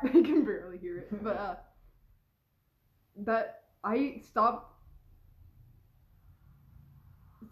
I 0.04 0.08
can 0.08 0.44
barely 0.44 0.78
hear 0.78 0.98
it, 0.98 1.22
but 1.22 1.36
uh, 1.36 1.54
that 3.16 3.64
I 3.84 4.20
stop. 4.22 4.78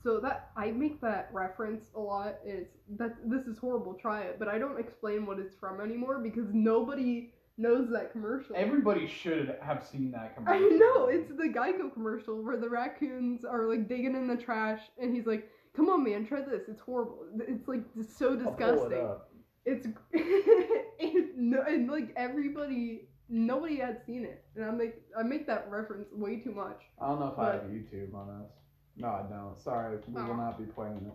So 0.02 0.20
that 0.20 0.50
I 0.56 0.70
make 0.70 1.00
that 1.00 1.28
reference 1.32 1.90
a 1.94 2.00
lot. 2.00 2.36
Is 2.46 2.68
that 2.96 3.16
this 3.24 3.46
is 3.46 3.58
horrible? 3.58 3.94
Try 3.94 4.22
it, 4.22 4.38
but 4.38 4.48
I 4.48 4.58
don't 4.58 4.78
explain 4.78 5.26
what 5.26 5.38
it's 5.38 5.54
from 5.54 5.80
anymore 5.80 6.18
because 6.18 6.46
nobody 6.52 7.32
knows 7.58 7.90
that 7.90 8.12
commercial. 8.12 8.54
Everybody 8.56 9.06
should 9.06 9.56
have 9.60 9.84
seen 9.84 10.10
that 10.12 10.34
commercial. 10.36 10.64
I 10.64 10.76
know 10.76 11.06
it's 11.06 11.30
the 11.30 11.52
Geico 11.54 11.92
commercial 11.92 12.42
where 12.42 12.56
the 12.56 12.68
raccoons 12.68 13.44
are 13.44 13.64
like 13.64 13.88
digging 13.88 14.14
in 14.14 14.28
the 14.28 14.36
trash, 14.36 14.80
and 14.98 15.14
he's 15.14 15.26
like, 15.26 15.50
"Come 15.76 15.90
on, 15.90 16.04
man, 16.04 16.26
try 16.26 16.40
this. 16.40 16.68
It's 16.68 16.80
horrible. 16.80 17.24
It's 17.40 17.68
like 17.68 17.82
it's 17.98 18.16
so 18.16 18.30
I'll 18.30 18.52
pull 18.52 18.86
it 18.86 18.90
disgusting." 18.90 19.37
It's 19.64 19.86
it, 20.12 21.36
no, 21.36 21.62
and 21.62 21.90
like 21.90 22.12
everybody, 22.16 23.08
nobody 23.28 23.76
had 23.76 24.00
seen 24.06 24.24
it, 24.24 24.44
and 24.56 24.64
I 24.64 24.70
make 24.70 24.94
I 25.18 25.22
make 25.22 25.46
that 25.46 25.68
reference 25.70 26.08
way 26.12 26.40
too 26.40 26.52
much. 26.52 26.80
I 27.00 27.08
don't 27.08 27.20
know 27.20 27.28
if 27.32 27.38
I 27.38 27.52
have 27.52 27.62
YouTube 27.64 28.14
on 28.14 28.28
us. 28.42 28.50
No, 28.96 29.08
I 29.08 29.22
don't. 29.28 29.58
Sorry, 29.58 29.98
we 30.08 30.20
Oh. 30.20 30.26
will 30.26 30.36
not 30.36 30.58
be 30.58 30.64
playing 30.64 30.96
it. 31.06 31.12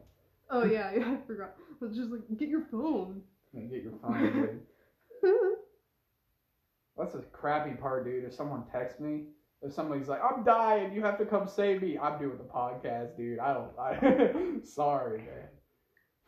Oh 0.50 0.64
yeah, 0.66 0.92
yeah, 0.96 1.16
I 1.18 1.28
forgot. 1.28 1.56
It's 1.82 1.98
just 1.98 2.12
like 2.12 2.22
get 2.38 2.50
your 2.50 2.66
phone. 2.72 3.22
And 3.54 3.70
get 3.70 3.84
your 3.84 3.94
phone, 4.02 4.62
dude. 5.22 5.32
That's 6.98 7.14
the 7.14 7.20
crappy 7.32 7.76
part, 7.76 8.06
dude. 8.06 8.24
If 8.24 8.34
someone 8.34 8.64
texts 8.72 9.00
me, 9.00 9.24
if 9.62 9.74
somebody's 9.74 10.08
like, 10.10 10.22
"I'm 10.24 10.44
dying, 10.44 10.94
you 10.94 11.02
have 11.04 11.18
to 11.18 11.26
come 11.26 11.48
save 11.48 11.82
me," 11.82 11.98
I'm 11.98 12.20
doing 12.20 12.38
the 12.38 12.44
podcast, 12.44 13.18
dude. 13.18 13.40
I 13.40 13.54
don't. 13.54 13.72
I 13.80 14.60
sorry, 14.64 15.20
man. 15.20 15.48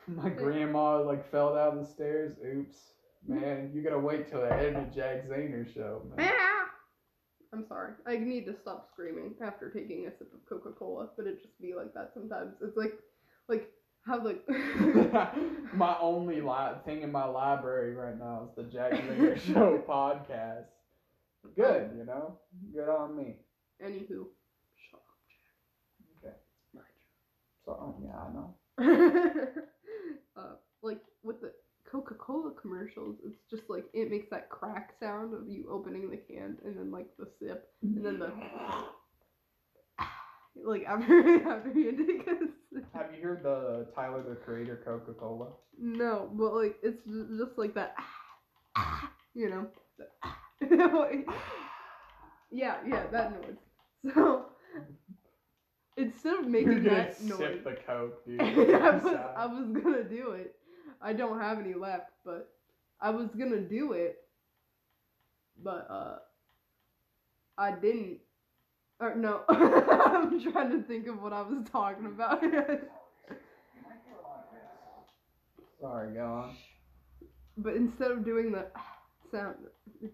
My 0.07 0.30
grandma 0.30 1.02
like 1.02 1.30
fell 1.32 1.56
down 1.56 1.77
the 1.77 1.86
stairs. 1.86 2.36
Oops, 2.45 2.77
man. 3.27 3.72
You 3.73 3.82
gotta 3.82 3.99
wait 3.99 4.30
till 4.30 4.41
the 4.41 4.53
end 4.53 4.77
of 4.77 4.94
Jack 4.94 5.27
Zahner 5.27 5.72
show, 5.73 6.02
man. 6.15 6.32
I'm 7.53 7.65
sorry. 7.68 7.94
I 8.06 8.18
need 8.18 8.45
to 8.48 8.56
stop 8.61 8.90
screaming 8.91 9.34
after 9.41 9.69
taking 9.69 10.07
a 10.07 10.11
sip 10.11 10.34
of 10.34 10.45
Coca 10.48 10.72
Cola, 10.77 11.07
but 11.15 11.26
it 11.26 11.41
just 11.41 11.60
be 11.61 11.73
like 11.73 11.94
that 11.94 12.11
sometimes. 12.14 12.53
It's 12.61 12.76
like, 12.76 12.94
like 13.48 13.72
how 14.06 14.23
like. 14.23 14.41
my 15.73 15.98
only 16.02 16.41
li- 16.41 16.77
thing 16.84 17.02
in 17.02 17.11
my 17.11 17.26
library 17.26 17.95
right 17.95 18.18
now 18.19 18.48
is 18.49 18.56
the 18.56 18.64
Jack 18.64 18.91
Zahner 18.94 19.40
Show 19.40 19.82
podcast. 19.88 20.65
Good, 21.56 21.91
you 21.98 22.06
know, 22.06 22.38
good 22.73 22.90
on 22.90 23.15
me. 23.15 23.36
Anywho, 23.84 24.26
shut 24.90 24.99
up, 24.99 25.15
Jack. 26.22 26.27
Okay, 26.27 26.36
my 26.73 26.82
so 27.64 27.95
yeah, 28.03 28.18
I 28.19 28.34
know. 28.34 29.61
With 31.26 31.42
the 31.42 31.52
Coca 31.90 32.14
Cola 32.16 32.52
commercials, 32.52 33.18
it's 33.26 33.40
just 33.50 33.64
like 33.70 33.86
it 33.94 34.10
makes 34.10 34.30
that 34.30 34.50
crack 34.50 34.94
sound 35.00 35.34
of 35.34 35.48
you 35.48 35.68
opening 35.72 36.10
the 36.10 36.18
can 36.18 36.58
and 36.64 36.78
then 36.78 36.92
like 36.92 37.08
the 37.18 37.28
sip 37.40 37.70
and 37.82 38.06
then 38.06 38.20
the 38.20 38.32
like 40.64 40.84
after 40.88 41.50
after 41.50 41.72
you 41.72 41.92
take 41.92 42.28
a 42.28 42.40
sip. 42.74 42.86
Have 42.94 43.14
you 43.16 43.22
heard 43.24 43.44
the 43.44 43.88
Tyler 43.96 44.24
the 44.28 44.36
Creator 44.36 44.82
Coca 44.86 45.14
Cola? 45.14 45.48
No, 45.80 46.30
but 46.34 46.54
like 46.54 46.78
it's 46.84 47.04
just 47.06 47.58
like 47.58 47.74
that, 47.76 47.96
you 49.34 49.50
know. 49.50 49.68
yeah, 52.52 52.78
yeah, 52.88 53.08
that 53.12 53.32
noise. 53.32 53.58
So 54.14 54.46
instead 55.98 56.40
of 56.40 56.48
making 56.48 56.84
that 56.84 57.22
noise, 57.22 57.38
sip 57.38 57.64
the 57.64 57.78
Coke, 57.86 58.26
dude. 58.26 58.42
I 58.42 58.90
was 58.92 59.16
I 59.38 59.46
was 59.46 59.68
gonna 59.84 60.04
do 60.04 60.32
it. 60.32 60.56
I 61.02 61.14
don't 61.14 61.40
have 61.40 61.60
any 61.60 61.74
left, 61.74 62.12
but 62.24 62.50
I 63.02 63.10
was 63.12 63.28
gonna 63.38 63.60
do 63.62 63.94
it, 63.94 64.18
but 65.64 65.88
uh, 65.90 66.18
I 67.58 67.72
didn't. 67.72 68.20
Or 69.00 69.16
no, 69.16 69.42
I'm 69.50 70.40
trying 70.52 70.72
to 70.72 70.82
think 70.88 71.08
of 71.08 71.22
what 71.22 71.34
I 71.34 71.42
was 71.42 71.68
talking 71.72 72.06
about. 72.06 72.42
Sorry, 75.82 76.14
go 76.14 76.26
on. 76.26 76.56
but 77.58 77.76
instead 77.76 78.12
of 78.12 78.24
doing 78.26 78.52
the 78.52 78.68
sound, 79.32 79.56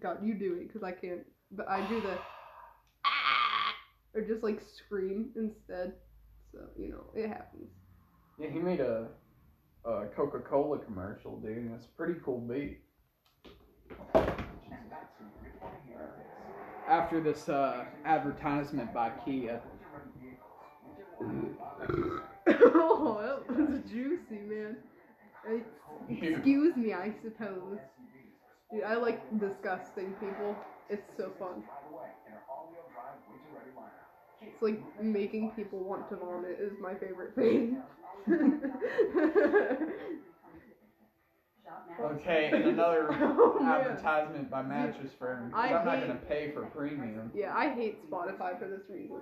God, 0.02 0.18
you 0.24 0.34
do 0.34 0.54
it 0.54 0.68
because 0.68 0.82
I 0.82 0.92
can't. 0.92 1.24
But 1.52 1.68
I 1.68 1.86
do 1.88 2.00
the 2.00 2.18
or 4.14 4.22
just 4.22 4.42
like 4.42 4.60
scream 4.60 5.30
instead. 5.36 5.94
So 6.52 6.58
you 6.76 6.88
know 6.88 7.04
it 7.14 7.28
happens. 7.28 7.70
Yeah, 8.38 8.50
he 8.50 8.58
made 8.58 8.80
a, 8.80 9.08
a 9.84 10.06
Coca 10.14 10.40
Cola 10.40 10.78
commercial, 10.78 11.38
dude. 11.38 11.56
and 11.58 11.74
It's 11.74 11.86
a 11.86 11.88
pretty 11.88 12.14
cool 12.24 12.40
beat. 12.40 12.80
After 16.88 17.20
this 17.20 17.48
uh, 17.48 17.84
advertisement 18.04 18.92
by 18.92 19.10
Kia, 19.24 19.60
oh, 22.48 23.40
that 23.48 23.70
was 23.70 23.80
juicy, 23.90 24.40
man. 24.46 24.76
Excuse 26.08 26.76
me, 26.76 26.92
I 26.92 27.12
suppose. 27.22 27.78
Dude, 28.70 28.84
I 28.84 28.96
like 28.96 29.22
disgusting 29.38 30.12
people. 30.14 30.56
It's 30.88 31.16
so 31.16 31.30
fun. 31.38 31.62
It's 34.46 34.62
like 34.62 34.80
making 35.02 35.50
people 35.52 35.80
want 35.80 36.08
to 36.10 36.16
vomit 36.16 36.58
is 36.60 36.72
my 36.80 36.94
favorite 36.94 37.34
thing. 37.34 37.78
okay, 42.00 42.50
and 42.52 42.64
another 42.64 43.06
Oh, 43.20 43.58
advertisement 43.64 44.50
by 44.50 44.62
Mattress 44.62 45.10
Firm. 45.18 45.52
I 45.54 45.68
I'm 45.74 45.84
not 45.84 46.00
gonna 46.00 46.18
pay 46.28 46.50
for 46.52 46.62
premium. 46.66 47.30
Yeah, 47.34 47.54
I 47.56 47.68
hate 47.74 47.98
Spotify 48.10 48.58
for 48.58 48.68
this 48.68 48.82
reason. 48.90 49.16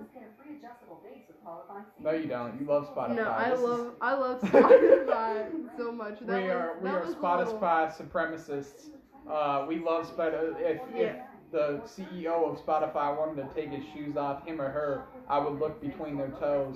No, 1.99 2.11
you 2.11 2.27
don't. 2.27 2.59
You 2.59 2.65
love 2.67 2.93
Spotify. 2.93 3.15
No, 3.15 3.29
I 3.31 3.49
This 3.51 3.59
is- 3.59 3.65
love 3.65 3.93
I 4.01 4.13
love 4.13 4.41
Spotify 4.41 5.77
so 5.77 5.91
much. 5.91 6.19
That 6.21 6.27
we 6.41 6.43
was, 6.47 6.51
are 6.51 6.77
we 6.81 6.89
are 6.89 7.01
a 7.03 7.05
little- 7.07 7.21
Spotify 7.21 7.95
supremacists. 7.95 8.89
Uh, 9.29 9.65
we 9.67 9.77
love 9.79 10.07
Spotify. 10.15 10.53
If, 10.59 10.81
if 10.93 11.15
Yeah. 11.15 11.23
the 11.51 11.81
CEO 11.85 12.49
of 12.51 12.57
Spotify 12.65 13.15
wanted 13.17 13.47
to 13.47 13.55
take 13.55 13.69
his 13.71 13.83
shoes 13.93 14.17
off, 14.17 14.45
him 14.45 14.59
or 14.59 14.69
her, 14.69 15.03
I 15.31 15.39
would 15.39 15.59
look 15.61 15.81
between 15.81 16.17
their 16.17 16.31
toes 16.31 16.75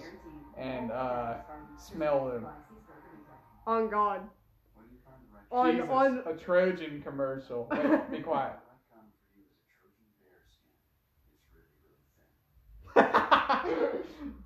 and 0.58 0.90
uh, 0.90 1.34
smell 1.78 2.30
them. 2.30 2.48
On 3.68 3.90
God. 3.90 4.22
On 5.52 5.72
Jesus, 5.74 5.90
on 5.90 6.24
a 6.26 6.38
Trojan 6.38 7.02
commercial. 7.02 7.68
Wait, 7.70 8.12
be 8.12 8.20
quiet. 8.24 8.56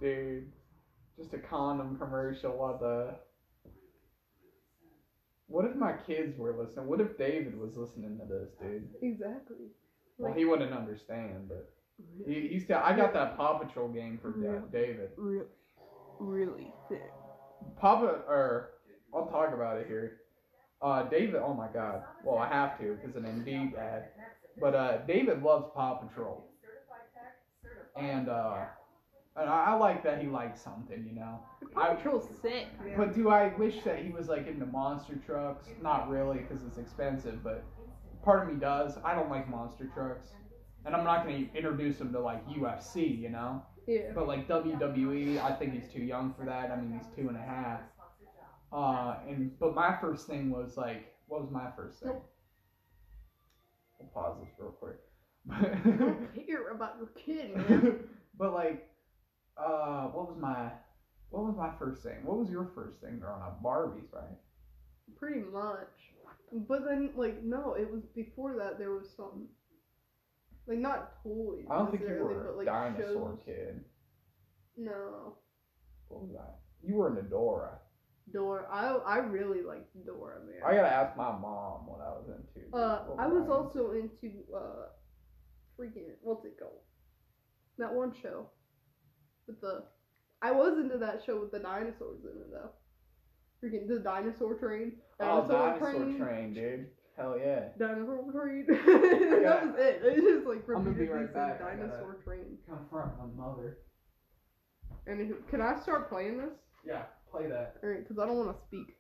Dude, 0.02 0.52
just 1.16 1.34
a 1.36 1.38
condom 1.38 1.96
commercial. 2.00 2.58
What 2.58 2.80
the? 2.80 3.14
What 5.46 5.66
if 5.66 5.76
my 5.76 5.94
kids 6.08 6.36
were 6.36 6.56
listening? 6.58 6.88
What 6.88 7.00
if 7.00 7.16
David 7.16 7.60
was 7.60 7.76
listening 7.76 8.18
to 8.18 8.26
this, 8.26 8.50
dude? 8.60 8.88
exactly. 9.04 9.68
Well, 10.18 10.34
he 10.34 10.46
wouldn't 10.46 10.74
understand, 10.74 11.48
but 11.48 11.70
he, 12.26 12.48
he's. 12.50 12.64
Still, 12.64 12.80
I 12.84 12.96
got 12.96 13.14
that 13.14 13.38
Paw 13.38 13.58
Patrol 13.58 13.88
game 13.90 14.20
for 14.22 14.32
Da- 14.32 14.66
David. 14.72 15.10
Re- 15.18 15.42
really 16.20 16.72
thick. 16.88 17.12
Papa, 17.80 18.22
or 18.28 18.72
I'll 19.14 19.28
talk 19.28 19.54
about 19.54 19.78
it 19.78 19.88
here. 19.88 20.18
Uh, 20.82 21.04
David, 21.04 21.36
oh 21.36 21.54
my 21.54 21.68
God. 21.68 22.04
Well, 22.24 22.38
I 22.38 22.48
have 22.48 22.80
to 22.80 22.96
because 22.96 23.16
an 23.16 23.26
Indeed 23.26 23.74
ad. 23.76 24.06
But 24.60 24.76
uh, 24.76 24.98
David 25.08 25.42
loves 25.44 25.66
Paw 25.74 25.96
Patrol, 25.96 26.46
and 27.96 28.28
uh, 28.30 28.66
and 29.38 29.50
I, 29.50 29.66
I 29.68 29.74
like 29.76 30.04
that 30.04 30.22
he 30.22 30.28
likes 30.28 30.62
something, 30.62 31.06
you 31.08 31.16
know. 31.16 31.40
Paw 31.74 31.96
Patrol's 31.96 32.28
sick, 32.42 32.68
man. 32.84 32.96
But 32.98 33.14
do 33.16 33.30
I 33.30 33.54
wish 33.58 33.84
that 33.84 34.00
he 34.04 34.12
was 34.12 34.28
like 34.28 34.48
into 34.48 34.66
monster 34.66 35.16
trucks? 35.26 35.68
Not 35.82 36.10
really, 36.10 36.40
because 36.40 36.64
it's 36.66 36.78
expensive. 36.78 37.44
But 37.44 37.64
part 38.24 38.48
of 38.48 38.54
me 38.54 38.60
does. 38.60 38.98
I 39.04 39.14
don't 39.16 39.30
like 39.30 39.50
monster 39.50 39.90
trucks, 39.94 40.30
and 40.86 40.96
I'm 40.96 41.04
not 41.04 41.26
going 41.26 41.50
to 41.50 41.58
introduce 41.58 42.00
him 42.00 42.12
to 42.14 42.20
like 42.20 42.46
UFC, 42.48 43.20
you 43.20 43.30
know. 43.30 43.64
yeah. 43.88 44.12
But 44.14 44.28
like 44.28 44.48
WWE, 44.48 45.42
I 45.42 45.54
think 45.54 45.74
he's 45.74 45.92
too 45.92 46.02
young 46.04 46.34
for 46.38 46.46
that. 46.46 46.72
I 46.72 46.76
mean, 46.80 46.98
he's 46.98 47.08
two 47.16 47.28
and 47.28 47.38
a 47.38 47.42
half. 47.42 47.82
Uh, 48.72 49.16
and 49.28 49.58
but 49.60 49.74
my 49.74 49.98
first 50.00 50.28
thing 50.28 50.52
was 50.52 50.78
like, 50.78 51.14
what 51.28 51.42
was 51.42 51.52
my 51.52 51.70
first 51.76 52.00
thing? 52.00 52.14
I'll 54.00 54.08
pause 54.14 54.38
this 54.42 54.50
real 54.60 54.72
quick. 54.72 55.00
I 55.52 55.62
don't 55.98 56.46
care 56.46 56.70
about 56.72 56.96
your 56.98 57.10
kid, 57.18 57.56
man. 57.56 58.00
but 58.38 58.54
like, 58.54 58.88
uh, 59.58 60.08
what 60.08 60.30
was 60.30 60.38
my, 60.40 60.72
what 61.30 61.46
was 61.46 61.56
my 61.58 61.72
first 61.80 62.04
thing? 62.04 62.18
What 62.24 62.38
was 62.38 62.50
your 62.50 62.72
first 62.76 63.02
thing 63.02 63.20
growing 63.20 63.42
up? 63.42 63.62
Barbies, 63.64 64.12
right? 64.14 64.38
Pretty 65.18 65.42
much. 65.42 66.14
But 66.68 66.86
then, 66.86 67.10
like, 67.16 67.44
no, 67.44 67.76
it 67.80 67.92
was 67.92 68.04
before 68.16 68.56
that. 68.58 68.80
There 68.80 68.92
was 68.92 69.08
some, 69.16 69.48
like, 70.70 70.78
not 70.80 71.22
toys. 71.24 71.66
I 71.70 71.78
don't 71.80 71.92
think 71.92 72.04
you 72.04 72.16
were 72.24 72.42
a 72.42 72.46
but, 72.46 72.58
like, 72.58 72.66
dinosaur 72.68 73.32
shows. 73.32 73.40
kid. 73.46 73.84
No, 74.78 75.36
What 76.08 76.22
was 76.22 76.32
that? 76.34 76.60
You 76.82 76.96
were 76.96 77.10
an 77.10 77.18
Adora. 77.26 77.72
Dora. 78.32 78.66
I 78.72 79.16
I 79.16 79.18
really 79.18 79.62
liked 79.64 79.90
Dora, 80.06 80.40
man. 80.46 80.62
I 80.66 80.76
gotta 80.76 80.88
ask 80.94 81.18
my 81.18 81.32
mom 81.32 81.88
what 81.88 82.00
I 82.00 82.12
was 82.12 82.28
into. 82.30 82.68
Uh, 82.74 83.06
I 83.18 83.28
was 83.28 83.50
I 83.50 83.52
also 83.52 83.92
into 83.92 84.44
uh, 84.56 84.86
freaking 85.78 86.12
what's 86.22 86.46
it 86.46 86.58
called? 86.60 86.82
That 87.80 87.94
one 87.94 88.14
show 88.22 88.48
with 89.48 89.60
the. 89.62 89.84
I 90.42 90.52
was 90.52 90.78
into 90.78 90.98
that 91.00 91.24
show 91.26 91.40
with 91.42 91.52
the 91.52 91.60
dinosaurs 91.60 92.24
in 92.24 92.40
it 92.42 92.52
though. 92.52 92.70
Freaking 93.62 93.88
the 93.88 94.00
dinosaur 94.00 94.54
train. 94.54 94.94
Oh, 95.20 95.46
dinosaur 95.48 96.18
train, 96.18 96.54
dude. 96.54 96.88
Hell 97.20 97.38
yeah. 97.38 97.68
Dinosaur 97.78 98.32
train. 98.32 98.66
That 98.68 99.66
was 99.66 99.76
it. 99.78 100.02
It 100.06 100.22
just 100.22 100.48
like 100.48 100.64
I'm 100.70 100.86
gonna 100.86 100.92
be 100.96 101.02
repeatedly 101.02 101.08
right 101.08 101.28
said 101.28 101.60
back. 101.60 101.60
Dinosaur 101.60 102.18
train. 102.24 102.58
Confront 102.66 103.12
my 103.20 103.26
mother. 103.36 103.80
And 105.06 105.34
can 105.50 105.62
I 105.62 105.78
start 105.82 106.10
playing 106.10 106.38
this? 106.38 106.54
Yeah, 106.86 107.04
play 107.30 107.48
that. 107.48 107.76
Alright, 107.84 108.08
because 108.08 108.24
I 108.24 108.26
don't 108.26 108.38
want 108.38 108.56
to 108.56 108.64
speak. 108.68 108.96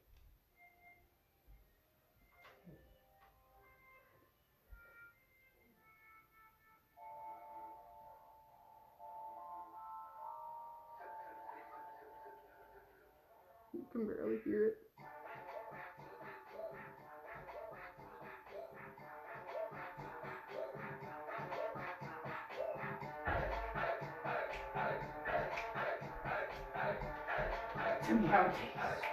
You 13.74 13.86
can 13.94 14.08
barely 14.08 14.40
hear 14.44 14.66
it. 14.66 14.89
Tell 28.10 28.18
me 28.18 28.28
how 28.28 28.42
it 28.42 28.54
tastes. 28.56 29.06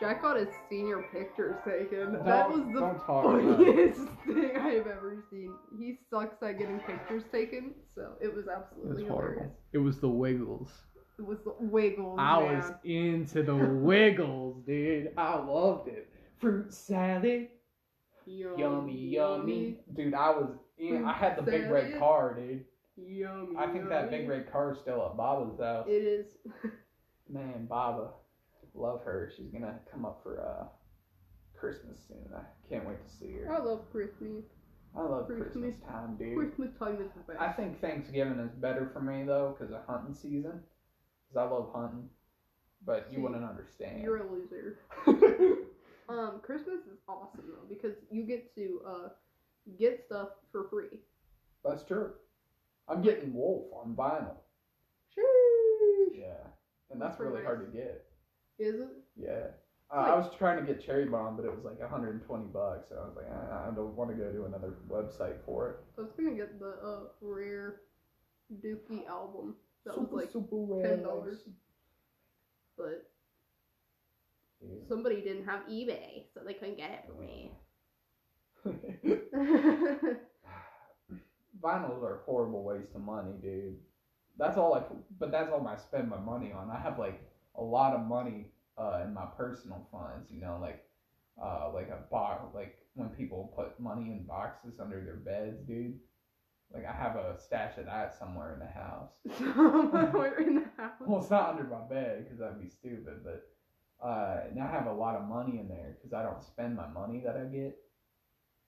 Jack 0.00 0.22
got 0.22 0.36
his 0.36 0.48
senior 0.68 1.04
pictures 1.12 1.56
taken. 1.64 2.14
Don't- 2.14 2.24
that 2.24 2.50
was 2.50 2.60
the 2.66 2.80
don't 2.80 2.98
talk 3.06 3.24
about 3.24 3.60
it. 3.60 3.94
funniest 3.96 4.00
thing 4.26 4.56
I've 4.56 4.86
ever 4.88 5.22
seen. 5.30 5.54
He 5.78 5.98
sucks 6.10 6.42
at 6.42 6.58
getting 6.58 6.80
pictures 6.80 7.22
taken, 7.30 7.74
so 7.94 8.14
it 8.20 8.34
was 8.34 8.46
absolutely 8.48 9.04
hilarious. 9.04 9.52
It 9.72 9.78
was 9.78 10.00
the 10.00 10.08
Wiggles. 10.08 10.72
It 11.18 11.24
was 11.24 11.38
the 11.44 11.54
Wiggles. 11.60 12.18
I 12.18 12.40
man. 12.40 12.56
was 12.58 12.72
into 12.84 13.42
the 13.42 13.54
Wiggles, 13.56 14.62
dude. 14.66 15.12
I 15.16 15.36
loved 15.36 15.88
it. 15.88 16.10
Fruit 16.40 16.72
salad, 16.72 17.48
yummy, 18.26 18.98
yummy. 18.98 19.78
Dude, 19.94 20.14
I 20.14 20.30
was 20.30 20.50
in. 20.78 21.04
I 21.04 21.12
had 21.12 21.36
the 21.36 21.42
big 21.42 21.70
red 21.70 21.98
car, 21.98 22.34
dude. 22.34 22.64
Yummy. 22.96 23.56
I 23.56 23.66
think 23.68 23.88
that 23.88 24.10
big 24.10 24.28
red 24.28 24.50
car 24.50 24.72
is 24.72 24.78
still 24.78 25.04
at 25.06 25.16
Baba's 25.16 25.58
house. 25.60 25.86
It 25.88 26.04
is. 26.04 26.26
Man, 27.28 27.66
Baba, 27.66 28.10
love 28.74 29.02
her. 29.04 29.32
She's 29.36 29.48
gonna 29.50 29.78
come 29.90 30.04
up 30.04 30.20
for 30.22 30.40
uh 30.40 30.66
Christmas 31.58 31.98
soon. 32.08 32.28
I 32.36 32.42
can't 32.68 32.86
wait 32.86 33.02
to 33.06 33.10
see 33.16 33.32
her. 33.32 33.52
I 33.54 33.58
love 33.58 33.90
Christmas. 33.90 34.44
I 34.96 35.00
love 35.02 35.26
Christmas. 35.26 35.52
Christmas 35.52 35.74
time, 35.88 36.16
dude. 36.16 36.36
Christmas 36.36 36.70
time 36.78 36.94
is 37.00 37.10
the 37.16 37.32
best. 37.32 37.40
I 37.40 37.52
think 37.52 37.80
Thanksgiving 37.80 38.38
is 38.38 38.52
better 38.52 38.90
for 38.92 39.00
me 39.00 39.24
though, 39.24 39.56
because 39.58 39.72
of 39.74 39.80
hunting 39.86 40.14
season. 40.14 40.60
Because 41.34 41.50
I 41.50 41.54
love 41.54 41.70
hunting, 41.74 42.08
but 42.86 43.08
you 43.10 43.16
See, 43.16 43.22
wouldn't 43.22 43.44
understand. 43.44 44.02
You're 44.02 44.18
a 44.18 44.30
loser. 44.30 44.78
Um, 46.06 46.40
Christmas 46.42 46.80
is 46.80 46.98
awesome 47.08 47.44
though 47.48 47.66
because 47.66 47.94
you 48.10 48.24
get 48.24 48.54
to 48.56 48.82
uh 48.86 49.08
get 49.78 50.04
stuff 50.04 50.28
for 50.52 50.68
free. 50.68 50.98
That's 51.64 51.82
true. 51.82 52.10
I'm 52.86 53.00
getting 53.00 53.32
Wolf 53.32 53.72
on 53.72 53.96
vinyl. 53.96 54.34
Sheesh. 55.16 56.20
Yeah, 56.20 56.44
and 56.90 57.00
that's 57.00 57.16
That's 57.16 57.20
really 57.20 57.42
hard 57.42 57.72
to 57.72 57.74
get. 57.74 58.04
Is 58.58 58.80
it? 58.80 58.88
Yeah. 59.16 59.46
Uh, 59.90 60.00
I 60.00 60.14
was 60.14 60.30
trying 60.36 60.58
to 60.58 60.70
get 60.70 60.84
Cherry 60.84 61.06
Bomb, 61.06 61.36
but 61.36 61.46
it 61.46 61.56
was 61.56 61.64
like 61.64 61.80
120 61.80 62.44
bucks. 62.52 62.90
So 62.90 62.96
I 62.96 63.06
was 63.06 63.16
like, 63.16 63.32
I, 63.32 63.68
I 63.70 63.74
don't 63.74 63.96
want 63.96 64.10
to 64.10 64.16
go 64.16 64.30
to 64.30 64.44
another 64.44 64.74
website 64.90 65.42
for 65.46 65.70
it. 65.70 65.76
I 65.96 66.02
was 66.02 66.12
gonna 66.12 66.36
get 66.36 66.60
the 66.60 66.74
uh 66.84 67.04
rare 67.22 67.80
Dookie 68.62 69.06
album. 69.08 69.54
That 69.84 69.98
was 69.98 70.08
like 70.12 70.32
super 70.32 70.56
$10. 70.56 71.38
but 72.76 73.10
Yeah. 74.60 74.68
somebody 74.88 75.20
didn't 75.20 75.44
have 75.44 75.60
eBay, 75.68 76.24
so 76.32 76.40
they 76.44 76.54
couldn't 76.54 76.76
get 76.76 76.90
it 76.90 77.04
for 77.06 77.20
me. 77.20 77.50
Vinyls 81.62 82.02
are 82.02 82.16
a 82.20 82.24
horrible 82.24 82.64
waste 82.64 82.94
of 82.94 83.02
money, 83.02 83.32
dude. 83.40 83.76
That's 84.38 84.56
all 84.56 84.74
I. 84.74 84.82
But 85.18 85.30
that's 85.30 85.50
all 85.52 85.66
I 85.66 85.76
spend 85.76 86.08
my 86.08 86.18
money 86.18 86.52
on. 86.52 86.70
I 86.70 86.78
have 86.80 86.98
like 86.98 87.22
a 87.56 87.62
lot 87.62 87.94
of 87.94 88.06
money 88.06 88.46
uh, 88.76 89.02
in 89.04 89.14
my 89.14 89.26
personal 89.36 89.86
funds. 89.92 90.30
You 90.30 90.40
know, 90.40 90.58
like 90.60 90.82
uh, 91.40 91.70
like 91.72 91.88
a 91.90 92.10
box. 92.10 92.54
Like 92.54 92.76
when 92.94 93.10
people 93.10 93.52
put 93.54 93.78
money 93.78 94.10
in 94.10 94.24
boxes 94.24 94.80
under 94.80 95.00
their 95.04 95.16
beds, 95.16 95.60
dude. 95.66 95.98
Like 96.74 96.86
I 96.86 96.92
have 96.92 97.14
a 97.14 97.38
stash 97.40 97.78
of 97.78 97.86
that 97.86 98.18
somewhere 98.18 98.52
in 98.54 98.58
the 98.58 98.66
house. 98.66 99.10
Somewhere 99.38 100.38
in 100.40 100.56
the 100.56 100.64
house. 100.76 100.92
Well, 101.00 101.20
it's 101.20 101.30
not 101.30 101.50
under 101.50 101.62
my 101.64 101.82
bed 101.88 102.24
because 102.24 102.40
that'd 102.40 102.60
be 102.60 102.68
stupid. 102.68 103.22
But 103.22 103.46
uh, 104.04 104.40
now 104.54 104.66
I 104.66 104.70
have 104.72 104.86
a 104.88 104.92
lot 104.92 105.14
of 105.14 105.22
money 105.28 105.60
in 105.60 105.68
there 105.68 105.96
because 105.96 106.12
I 106.12 106.22
don't 106.24 106.42
spend 106.42 106.74
my 106.76 106.88
money 106.88 107.22
that 107.24 107.36
I 107.36 107.44
get, 107.44 107.76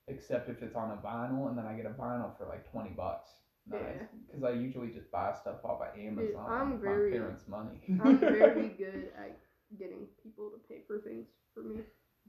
except 0.07 0.49
if 0.49 0.63
it's 0.63 0.75
on 0.77 0.91
a 0.91 1.05
vinyl, 1.05 1.49
and 1.49 1.57
then 1.57 1.65
I 1.67 1.73
get 1.73 1.85
a 1.85 1.89
vinyl 1.89 2.37
for 2.37 2.45
like 2.47 2.69
twenty 2.71 2.91
bucks. 2.91 3.29
Nice, 3.69 3.81
Yeah. 3.83 4.03
because 4.25 4.43
I 4.45 4.51
usually 4.51 4.91
just 4.93 5.11
buy 5.11 5.33
stuff 5.41 5.57
off 5.65 5.81
of 5.81 5.99
Amazon. 5.99 6.45
I'm 6.49 6.71
with 6.71 6.81
very- 6.83 7.11
my 7.11 7.17
parents' 7.17 7.43
money. 7.49 7.81
I'm 8.01 8.17
very 8.19 8.69
good 8.77 9.09
at 9.19 9.37
getting 9.77 10.07
people 10.23 10.49
to 10.51 10.57
pay 10.69 10.79
for 10.87 10.99
things 10.99 11.27
for 11.53 11.61
me. 11.63 11.81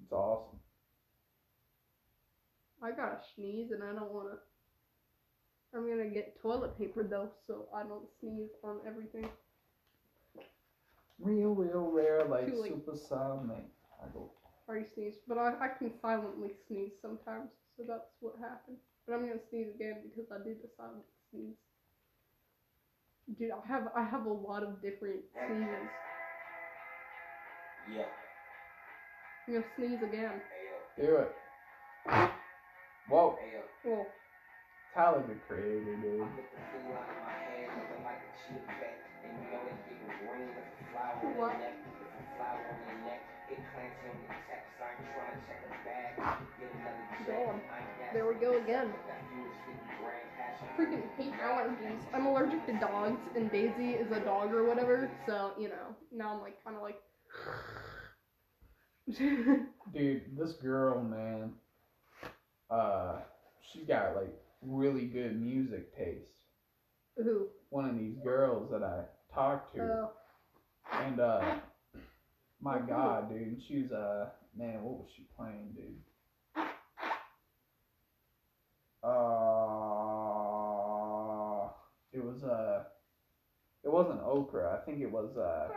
it's 0.02 0.10
awesome. 0.12 0.58
I 2.82 2.90
got 2.90 3.12
a 3.12 3.18
sneeze 3.36 3.70
and 3.70 3.84
I 3.84 3.92
don't 3.92 4.12
wanna. 4.12 4.38
I'm 5.74 5.88
gonna 5.88 6.08
get 6.08 6.40
toilet 6.40 6.78
paper 6.78 7.02
though, 7.02 7.28
so 7.46 7.68
I 7.74 7.82
don't 7.82 8.08
sneeze 8.20 8.50
on 8.64 8.78
everything. 8.86 9.28
Real, 11.20 11.54
real 11.54 11.90
rare, 11.90 12.24
like 12.24 12.46
Too 12.46 12.62
late. 12.62 12.72
super 12.72 12.96
sonic. 12.96 13.64
I 14.02 14.06
go. 14.12 14.30
already 14.68 14.86
sneezed, 14.94 15.18
but 15.26 15.36
I, 15.36 15.54
I 15.60 15.68
can 15.68 15.90
silently 16.00 16.50
sneeze 16.68 16.92
sometimes, 17.02 17.50
so 17.76 17.82
that's 17.86 18.08
what 18.20 18.34
happened. 18.40 18.76
But 19.06 19.14
I'm 19.14 19.20
gonna 19.26 19.40
sneeze 19.50 19.68
again 19.74 19.96
because 20.04 20.30
I 20.30 20.38
did 20.44 20.62
the 20.62 20.68
silent 20.76 21.04
sneeze. 21.30 21.56
Dude, 23.38 23.50
I 23.50 23.66
have 23.66 23.88
I 23.94 24.04
have 24.04 24.26
a 24.26 24.32
lot 24.32 24.62
of 24.62 24.80
different 24.80 25.20
sneezes. 25.34 25.88
Yeah. 27.94 28.04
I'm 29.46 29.54
gonna 29.54 29.66
sneeze 29.76 30.02
again. 30.02 30.40
Hey 30.96 31.04
Do 31.06 31.16
it. 31.16 31.32
Whoa, 33.08 33.36
yo. 33.84 34.06
Hey 34.98 35.04
yo. 35.04 35.14
Well, 35.14 35.22
Tyler 35.22 35.22
the 35.28 35.34
creator, 35.46 35.94
dude. 36.02 36.20
I'm 36.20 36.34
with 36.34 36.50
the 36.50 36.58
fool 36.74 36.90
out 36.98 37.06
of 37.06 37.22
my 37.22 37.30
hand, 37.30 37.70
looking 37.78 38.02
like 38.02 38.18
a 38.18 38.30
chip 38.34 38.66
back. 38.66 38.98
And 39.22 39.30
you 39.38 39.46
know 39.54 39.62
they 39.62 39.94
give 39.94 40.02
a 40.02 40.18
ring 40.26 40.50
with 40.50 40.58
a 40.58 40.86
flower 40.90 41.22
on 41.22 41.38
What? 41.38 41.54
their 41.54 41.70
neck. 41.70 41.78
With 42.02 42.10
a 42.10 42.26
flower 42.34 42.66
on 42.66 42.78
their 42.82 42.98
neck. 43.06 43.22
It 43.46 43.62
clancy 43.70 44.10
on 44.10 44.18
the 44.26 44.34
text. 44.50 44.74
I 44.82 44.90
ain't 44.98 45.06
trying 45.14 45.38
to 45.38 45.42
check 45.46 45.60
the 45.62 45.78
bag. 45.86 46.18
Get 46.58 46.74
another 46.74 47.06
check. 47.14 47.30
Damn. 47.30 47.62
I 47.62 47.78
ain't 47.78 47.94
got 48.02 48.10
there 48.10 48.26
we 48.26 48.34
go 48.42 48.50
again. 48.58 48.90
Got 49.06 49.22
viewers 49.30 49.54
50 49.70 49.86
grand. 50.02 50.26
Freaking 50.74 51.06
hate 51.14 51.38
allergies. 51.38 52.02
I'm 52.10 52.26
allergic 52.26 52.66
to 52.66 52.74
dogs, 52.82 53.22
and 53.38 53.46
Daisy 53.54 53.94
is 53.94 54.10
a 54.10 54.18
dog 54.20 54.52
or 54.52 54.66
whatever. 54.66 55.10
So 55.30 55.54
you 55.58 55.68
know, 55.70 55.94
now 56.10 56.34
I'm 56.34 56.42
like 56.42 56.58
kind 56.66 56.74
of 56.74 56.82
like. 56.82 56.98
Dude, 59.94 60.36
this 60.36 60.52
girl, 60.54 61.00
man, 61.02 61.54
uh, 62.70 63.22
she's 63.62 63.86
got 63.86 64.16
like 64.16 64.34
really 64.62 65.06
good 65.06 65.40
music 65.40 65.96
taste. 65.96 66.30
Who? 67.16 67.48
One 67.70 67.88
of 67.88 67.98
these 67.98 68.16
girls 68.22 68.70
that 68.70 68.82
I 68.82 69.04
talked 69.34 69.74
to, 69.74 69.82
Uh, 69.82 70.08
and 70.92 71.20
uh, 71.20 71.58
my 72.60 72.78
God, 72.78 73.28
dude, 73.30 73.60
she 73.66 73.82
was 73.82 73.92
uh, 73.92 74.30
man, 74.56 74.82
what 74.82 74.98
was 74.98 75.08
she 75.16 75.26
playing, 75.36 75.74
dude? 75.74 76.02
Uh, 79.02 79.08
it 82.12 82.24
was 82.24 82.42
uh, 82.42 82.84
it 83.84 83.90
wasn't 83.90 84.20
okra, 84.22 84.78
I 84.80 84.84
think 84.84 85.00
it 85.00 85.10
was 85.10 85.36
uh. 85.36 85.68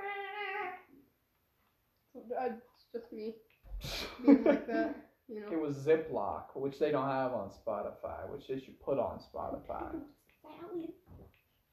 uh, 2.16 2.45
it's 2.45 2.86
just 2.94 3.12
me 3.14 3.36
being 4.26 4.44
like 4.44 4.68
that. 4.68 4.95
You 5.32 5.45
It 5.49 5.62
was 5.62 5.78
Ziploc, 5.78 6.44
which 6.56 6.78
they 6.78 6.91
don't 6.91 7.08
have 7.08 7.32
on 7.32 7.49
Spotify, 7.49 8.30
which 8.30 8.48
they 8.49 8.60
should 8.60 8.80
put 8.82 8.99
on 8.99 9.20
Spotify. 9.20 9.91
Salad. 10.41 10.90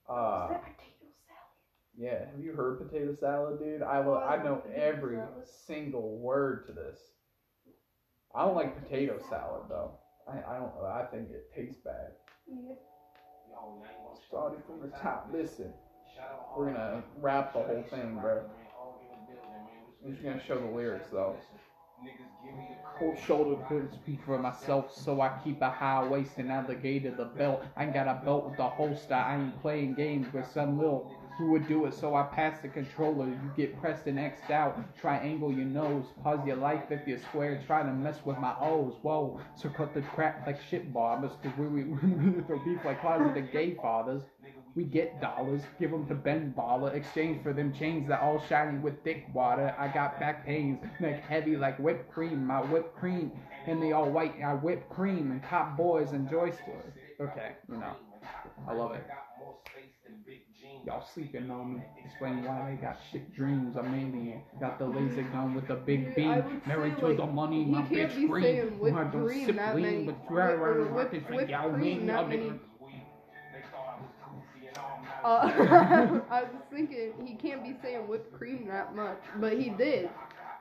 Uh, 0.09 0.47
potato 0.47 1.10
salad? 1.26 1.51
yeah, 1.97 2.30
have 2.30 2.40
you 2.40 2.52
heard 2.52 2.78
potato 2.78 3.14
salad, 3.18 3.59
dude? 3.59 3.82
I 3.82 3.98
lo- 4.05 4.22
I 4.22 4.43
know 4.43 4.62
every 4.72 5.18
single 5.66 6.18
word 6.18 6.66
to 6.66 6.72
this. 6.72 6.98
I 8.32 8.44
don't 8.44 8.55
like 8.55 8.80
potato 8.80 9.18
salad 9.28 9.62
though. 9.68 9.98
I, 10.28 10.55
I 10.55 10.59
don't. 10.59 10.72
I 10.85 11.05
think 11.10 11.30
it 11.30 11.51
tastes 11.52 11.80
bad. 11.82 12.12
Yeah. 12.47 12.55
Yo, 12.55 12.74
now 13.51 13.56
you 13.56 14.05
wanna 14.05 14.20
Starting 14.28 14.62
from 14.66 14.89
the 14.89 14.97
top. 14.97 15.30
Listen, 15.32 15.72
we're 16.56 16.66
gonna 16.66 17.02
rap 17.20 17.52
the 17.55 17.60
whole 17.60 17.85
thing, 17.90 18.18
bro. 18.20 18.44
I'm 20.05 20.12
just 20.12 20.22
gonna 20.22 20.43
show 20.47 20.60
the 20.60 20.66
lyrics 20.66 21.09
though. 21.10 21.35
Cold 22.98 23.18
shoulder 23.26 23.62
could 23.68 23.92
speak 23.94 24.18
for 24.24 24.38
myself, 24.38 24.92
so 24.92 25.20
I 25.20 25.38
keep 25.44 25.62
a 25.62 25.70
high 25.70 26.04
waist 26.06 26.32
and 26.38 26.50
alligator 26.50 27.12
the 27.12 27.26
belt. 27.26 27.64
I 27.76 27.84
ain't 27.84 27.94
got 27.94 28.08
a 28.08 28.24
belt 28.24 28.50
with 28.50 28.58
a 28.58 28.68
holster. 28.68 29.14
I 29.14 29.36
ain't 29.36 29.60
playing 29.62 29.94
games 29.94 30.32
with 30.32 30.50
some 30.50 30.78
little 30.78 31.16
who 31.38 31.52
would 31.52 31.68
do 31.68 31.86
it, 31.86 31.94
so 31.94 32.16
I 32.16 32.24
pass 32.24 32.60
the 32.60 32.68
controller. 32.68 33.26
You 33.26 33.52
get 33.56 33.80
pressed 33.80 34.06
and 34.06 34.18
X'd 34.18 34.50
out. 34.50 34.76
Triangle 34.98 35.52
your 35.52 35.66
nose. 35.66 36.06
Pause 36.24 36.40
your 36.44 36.56
life 36.56 36.90
if 36.90 37.06
you're 37.06 37.20
square. 37.20 37.62
Try 37.64 37.84
to 37.84 37.92
mess 37.92 38.18
with 38.24 38.38
my 38.38 38.56
O's. 38.60 38.94
Whoa. 39.02 39.40
So 39.54 39.68
cut 39.68 39.94
the 39.94 40.02
crap 40.02 40.44
like 40.44 40.58
shit 40.68 40.92
bombers, 40.92 41.30
cause 41.40 41.52
we, 41.56 41.68
we, 41.68 41.82
we 41.84 42.42
throw 42.42 42.58
beef 42.64 42.84
like 42.84 43.00
closet 43.00 43.34
the 43.34 43.42
gay 43.42 43.76
fathers. 43.80 44.24
We 44.78 44.84
get 44.84 45.20
dollars, 45.20 45.62
give 45.80 45.90
them 45.90 46.06
to 46.06 46.14
Ben 46.14 46.55
Baller, 46.56 46.94
exchange 46.94 47.42
for 47.42 47.52
them 47.52 47.72
chains 47.74 48.06
that 48.10 48.20
all 48.20 48.40
shiny 48.48 48.78
with 48.78 49.02
thick 49.02 49.26
water. 49.34 49.74
I 49.76 49.88
got 49.88 50.20
back 50.20 50.46
pains, 50.46 50.78
neck 51.00 51.24
heavy 51.24 51.56
like 51.56 51.80
whipped 51.80 52.12
cream. 52.12 52.46
My 52.46 52.60
whipped 52.60 52.94
cream, 52.96 53.32
and 53.66 53.82
they 53.82 53.90
all 53.90 54.09
white. 54.09 54.34
I 54.40 54.55
whipped 54.55 54.88
cream 54.88 55.32
and 55.32 55.42
cop 55.42 55.76
boys 55.76 56.12
and 56.12 56.28
joysters. 56.28 56.92
Okay, 57.20 57.56
you 57.68 57.76
know, 57.78 57.96
I 58.68 58.72
love 58.72 58.92
it. 58.92 59.05
Y'all 60.86 61.05
sleeping 61.12 61.50
on 61.50 61.74
me. 61.74 61.82
Explain 62.05 62.44
why 62.44 62.70
they 62.70 62.80
got 62.80 62.98
shit 63.10 63.34
dreams. 63.34 63.76
I'm 63.76 63.92
alien. 63.92 64.42
Got 64.60 64.78
the 64.78 64.86
laser 64.86 65.22
gun 65.22 65.56
with 65.56 65.66
the 65.66 65.74
big 65.74 66.14
beam. 66.14 66.62
Married 66.68 66.98
to 66.98 67.09
like, 67.09 67.16
the 67.16 67.26
money, 67.26 67.64
my 67.64 67.82
bitch 67.82 68.14
green. 68.28 68.94
I 68.94 69.05
don't 69.05 69.28
sip 69.28 69.74
lean, 69.74 70.06
but 70.06 70.14
whip- 70.20 70.30
right, 70.30 70.52
or 70.52 70.56
right, 70.56 70.78
right, 70.78 71.12
whip- 71.12 71.12
right, 71.28 71.34
whipped 71.36 71.50
y'all 71.50 71.72
mean, 71.72 72.06
many- 72.06 72.36
nigga. 72.36 72.59
Uh, 75.28 76.20
I 76.30 76.42
was 76.44 76.62
thinking 76.72 77.12
he 77.22 77.34
can't 77.34 77.62
be 77.62 77.76
saying 77.82 78.09
whipped 78.09 78.32
cream 78.32 78.66
that 78.68 78.96
much, 78.96 79.20
but 79.38 79.52
he 79.52 79.68
did. 79.68 80.09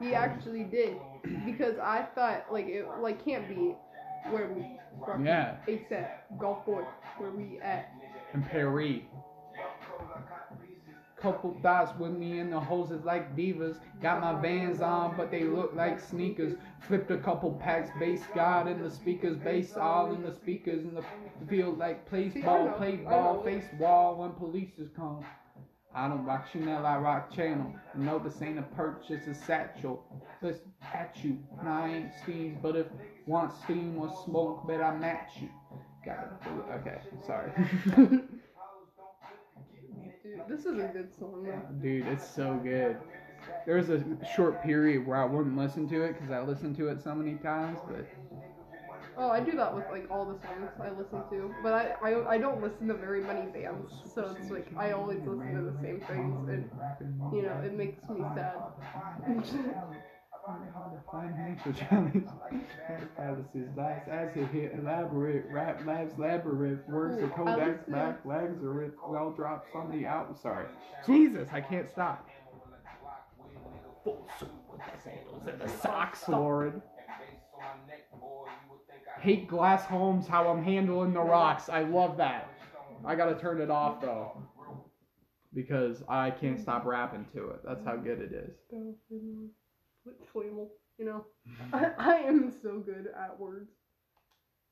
He 0.02 0.14
actually 0.14 0.66
did 0.66 0.98
because 1.46 1.76
I 1.82 2.06
thought 2.14 2.48
like 2.52 2.66
it 2.68 2.86
like 3.02 3.24
can't 3.24 3.48
be 3.48 3.76
where 4.30 4.52
we 4.54 4.78
from. 5.06 5.26
Yeah. 5.26 5.56
ASAP 5.70 6.10
Gulfport 6.38 6.86
where 7.18 7.32
we 7.32 7.60
at. 7.62 7.94
In 8.34 8.44
Perry. 8.44 9.08
Couple 11.22 11.58
thoughts 11.64 11.98
with 12.00 12.12
me 12.12 12.40
and 12.40 12.54
the 12.54 12.60
hoses 12.60 13.04
like 13.04 13.36
beavers. 13.36 13.78
Got 14.04 14.22
my 14.22 14.40
vans 14.40 14.82
on, 14.82 15.18
but 15.18 15.32
they 15.32 15.46
look 15.46 15.74
like 15.76 16.00
sneakers. 16.00 16.54
Flipped 16.88 17.10
a 17.10 17.18
couple 17.18 17.54
packs, 17.54 17.90
bass 18.00 18.22
god 18.36 18.68
in 18.68 18.84
the 18.84 18.92
speakers, 18.92 19.36
bass 19.38 19.76
all 19.76 20.14
in 20.14 20.22
the 20.22 20.34
speakers 20.34 20.84
in 20.84 20.94
the 20.94 21.04
field 21.48 21.80
like 21.80 22.08
I 22.14 22.42
ball, 22.42 22.70
play 22.78 22.98
ball, 22.98 23.44
face 23.44 23.66
wall 23.80 24.18
when 24.18 24.32
police 24.34 24.78
is 24.78 24.90
come. 24.96 25.26
I 25.96 26.08
don't 26.08 26.26
watch 26.26 26.52
Chanel, 26.52 26.86
I 26.86 26.98
rock 26.98 27.34
channel. 27.34 27.74
No, 27.96 28.20
this 28.20 28.40
ain't 28.44 28.60
a 28.60 28.62
purchase, 28.62 29.26
a 29.26 29.34
satchel. 29.34 30.06
Let's 30.44 30.60
at 30.94 31.18
you. 31.24 31.40
And 31.60 31.68
I 31.68 31.90
ain't 31.90 32.12
Steve, 32.22 32.58
but 32.62 32.76
if 32.76 32.86
want 33.26 33.52
steam 33.64 33.98
or 33.98 34.16
smoke, 34.24 34.68
bet 34.68 34.82
I 34.82 34.96
match 34.96 35.32
you. 35.42 35.50
Got 36.06 36.38
it. 36.46 36.74
Okay, 36.80 37.02
sorry. 37.26 37.52
Dude, 40.28 40.42
this 40.50 40.66
is 40.66 40.78
a 40.78 40.88
good 40.88 41.10
song, 41.18 41.44
though. 41.46 41.82
Dude, 41.82 42.06
it's 42.08 42.28
so 42.28 42.60
good. 42.62 42.98
There 43.66 43.78
was 43.78 43.90
a 43.90 44.04
short 44.36 44.62
period 44.62 45.08
where 45.08 45.18
I 45.18 45.26
wouldn't 45.26 45.58
listen 45.58 45.88
to 45.90 46.02
it 46.04 46.14
because 46.14 46.32
I 46.32 46.42
listened 46.42 46.76
to 46.78 46.90
it 46.90 47.02
so 47.02 47.16
many 47.16 47.36
times, 47.36 47.80
but 47.88 48.06
Oh, 49.20 49.32
I 49.32 49.40
do 49.40 49.54
that 49.54 49.74
with 49.74 49.86
like 49.90 50.06
all 50.12 50.26
the 50.26 50.38
songs 50.46 50.70
I 50.80 50.90
listen 50.90 51.24
to, 51.32 51.56
but 51.64 51.74
I, 51.74 51.96
I 52.04 52.36
I 52.36 52.38
don't 52.38 52.62
listen 52.62 52.88
to 52.88 52.94
very 52.94 53.22
many 53.22 53.48
bands, 53.50 53.92
so 54.14 54.36
it's 54.40 54.52
like 54.52 54.68
I 54.78 54.92
always 54.92 55.20
listen 55.20 55.56
to 55.56 55.72
the 55.72 55.78
same 55.82 56.02
things, 56.02 56.50
and 56.50 56.70
you 57.34 57.42
know 57.44 57.60
it 57.66 57.74
makes 57.74 58.08
me 58.10 58.22
sad. 58.36 58.58
Financial 61.12 61.74
challenge. 61.90 62.26
Palaces, 63.18 63.70
last 63.76 64.08
acid 64.08 64.48
hit, 64.54 64.74
elaborate, 64.80 65.46
rap 65.52 65.86
labs, 65.86 66.18
labyrinth, 66.18 66.88
words 66.88 67.22
of 67.22 67.32
Kodak's 67.32 67.90
back, 67.90 68.24
with, 68.24 68.92
well 69.08 69.32
drop 69.32 69.66
somebody 69.74 70.06
out. 70.06 70.40
Sorry. 70.42 70.66
Jesus, 71.06 71.50
I 71.52 71.62
can't 71.62 71.90
stop. 71.90 72.28
The 74.06 75.70
socks, 75.82 76.28
Lauren. 76.30 76.82
Hate 79.20 79.48
glass 79.48 79.84
homes, 79.84 80.28
how 80.28 80.48
I'm 80.48 80.64
handling 80.64 81.14
the 81.14 81.22
rocks. 81.22 81.70
I 81.70 81.84
love 81.84 82.18
that. 82.18 82.50
I 83.06 83.16
gotta 83.16 83.36
turn 83.36 83.60
it 83.62 83.70
off 83.70 84.02
though. 84.02 84.44
Because 85.54 86.04
I 86.08 86.32
can't 86.32 86.60
stop 86.60 86.86
rapping 86.86 87.26
to 87.34 87.50
it. 87.50 87.62
That's 87.66 87.84
how 87.84 87.96
good 87.96 88.22
it 88.22 88.32
is. 88.32 88.56
Flannel, 90.32 90.72
you 90.98 91.06
know, 91.06 91.26
mm-hmm. 91.48 91.76
I, 91.76 91.92
I 91.98 92.16
am 92.18 92.52
so 92.62 92.80
good 92.80 93.08
at 93.18 93.40
words. 93.40 93.72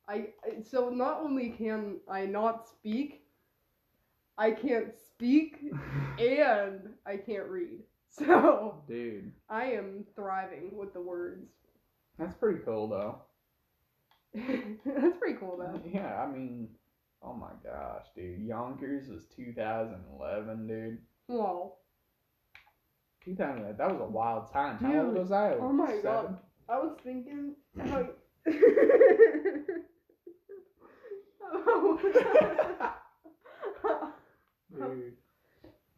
I 0.07 0.29
I- 0.43 0.61
so 0.63 0.89
not 0.89 1.21
only 1.21 1.49
can 1.49 1.99
I 2.09 2.25
not 2.25 2.67
speak, 2.67 3.23
I 4.37 4.51
can't 4.51 4.93
speak 4.97 5.59
and 6.19 6.89
I 7.05 7.17
can't 7.17 7.47
read. 7.47 7.79
So 8.09 8.81
Dude, 8.87 9.31
I 9.49 9.65
am 9.65 10.05
thriving 10.15 10.69
with 10.77 10.93
the 10.93 11.01
words. 11.01 11.49
that's 12.17 12.33
pretty 12.35 12.59
cool 12.63 12.87
though. 12.87 13.21
That's 14.33 15.17
pretty 15.17 15.39
cool 15.39 15.57
though. 15.57 15.79
Yeah, 15.89 16.21
I 16.21 16.29
mean, 16.29 16.69
oh 17.23 17.33
my 17.33 17.51
gosh, 17.63 18.05
dude. 18.15 18.41
Yonkers 18.41 19.07
was 19.07 19.23
2011, 19.35 20.67
dude. 20.67 20.97
Wow. 21.29 21.73
2011, 23.25 23.77
that 23.77 23.91
was 23.91 24.01
a 24.01 24.05
wild 24.05 24.51
time. 24.51 24.77
How 24.77 25.05
old 25.05 25.15
was 25.17 25.31
I? 25.31 25.53
oh 25.53 25.71
my 25.73 25.87
Seven? 25.87 26.01
God. 26.03 26.37
I 26.69 26.77
was 26.79 26.97
thinking 27.03 27.55
how. 27.77 28.07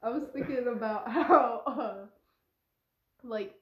I 0.03 0.09
was 0.09 0.23
thinking 0.33 0.67
about 0.67 1.09
how, 1.09 1.61
uh, 1.65 2.05
like, 3.23 3.55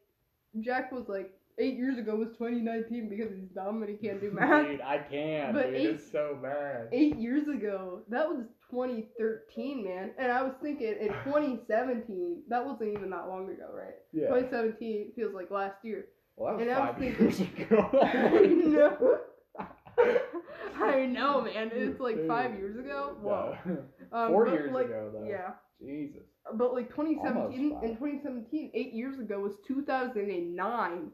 Jack 0.60 0.92
was 0.92 1.08
like, 1.08 1.32
eight 1.58 1.76
years 1.78 1.98
ago 1.98 2.16
was 2.18 2.30
2019 2.38 3.08
because 3.10 3.32
he's 3.34 3.48
dumb 3.56 3.82
and 3.82 3.90
he 3.90 3.96
can't 3.96 4.20
do 4.20 4.30
math. 4.32 4.68
Dude, 4.68 4.82
I 4.82 4.98
can, 5.00 5.54
But 5.54 5.68
dude. 5.68 5.76
eight- 5.76 5.90
it's 5.92 6.12
so 6.12 6.38
bad. 6.42 6.90
Eight 6.92 7.16
years 7.18 7.48
ago, 7.48 8.02
that 8.10 8.28
was 8.28 8.46
2013, 8.72 9.84
man. 9.84 10.12
And 10.18 10.32
I 10.32 10.42
was 10.44 10.54
thinking 10.62 10.96
in 11.00 11.08
2017, 11.26 12.44
that 12.50 12.66
wasn't 12.66 12.94
even 12.94 13.10
that 13.12 13.28
long 13.28 13.50
ago, 13.50 13.68
right? 13.74 13.96
Yeah. 14.14 14.28
2017 14.28 15.12
feels 15.16 15.34
like 15.34 15.52
last 15.52 15.78
year. 15.84 16.06
Well, 16.38 16.58
that 16.58 16.62
and 16.68 16.70
was 16.70 16.78
I 16.78 16.82
was 16.82 16.90
five 16.90 17.00
thinking- 17.00 17.26
years 17.26 17.40
ago. 17.70 18.00
I 18.04 18.46
know. 18.46 19.20
I 20.84 21.06
know, 21.06 21.42
man. 21.42 21.72
It's 21.74 22.00
like 22.00 22.28
five 22.28 22.54
years 22.56 22.78
ago. 22.78 23.16
Whoa. 23.22 23.58
No. 23.66 23.78
Um, 24.12 24.30
Four 24.32 24.48
years 24.48 24.72
like, 24.72 24.86
ago, 24.86 25.12
though. 25.14 25.28
Yeah. 25.28 25.54
Jesus. 25.82 26.22
But 26.54 26.74
like 26.74 26.90
2017, 26.90 27.72
Almost 27.74 27.84
in 27.84 27.90
2017, 27.98 28.72
eight 28.74 28.94
years 28.94 29.20
ago 29.20 29.40
was 29.40 29.54
2009. 29.68 31.12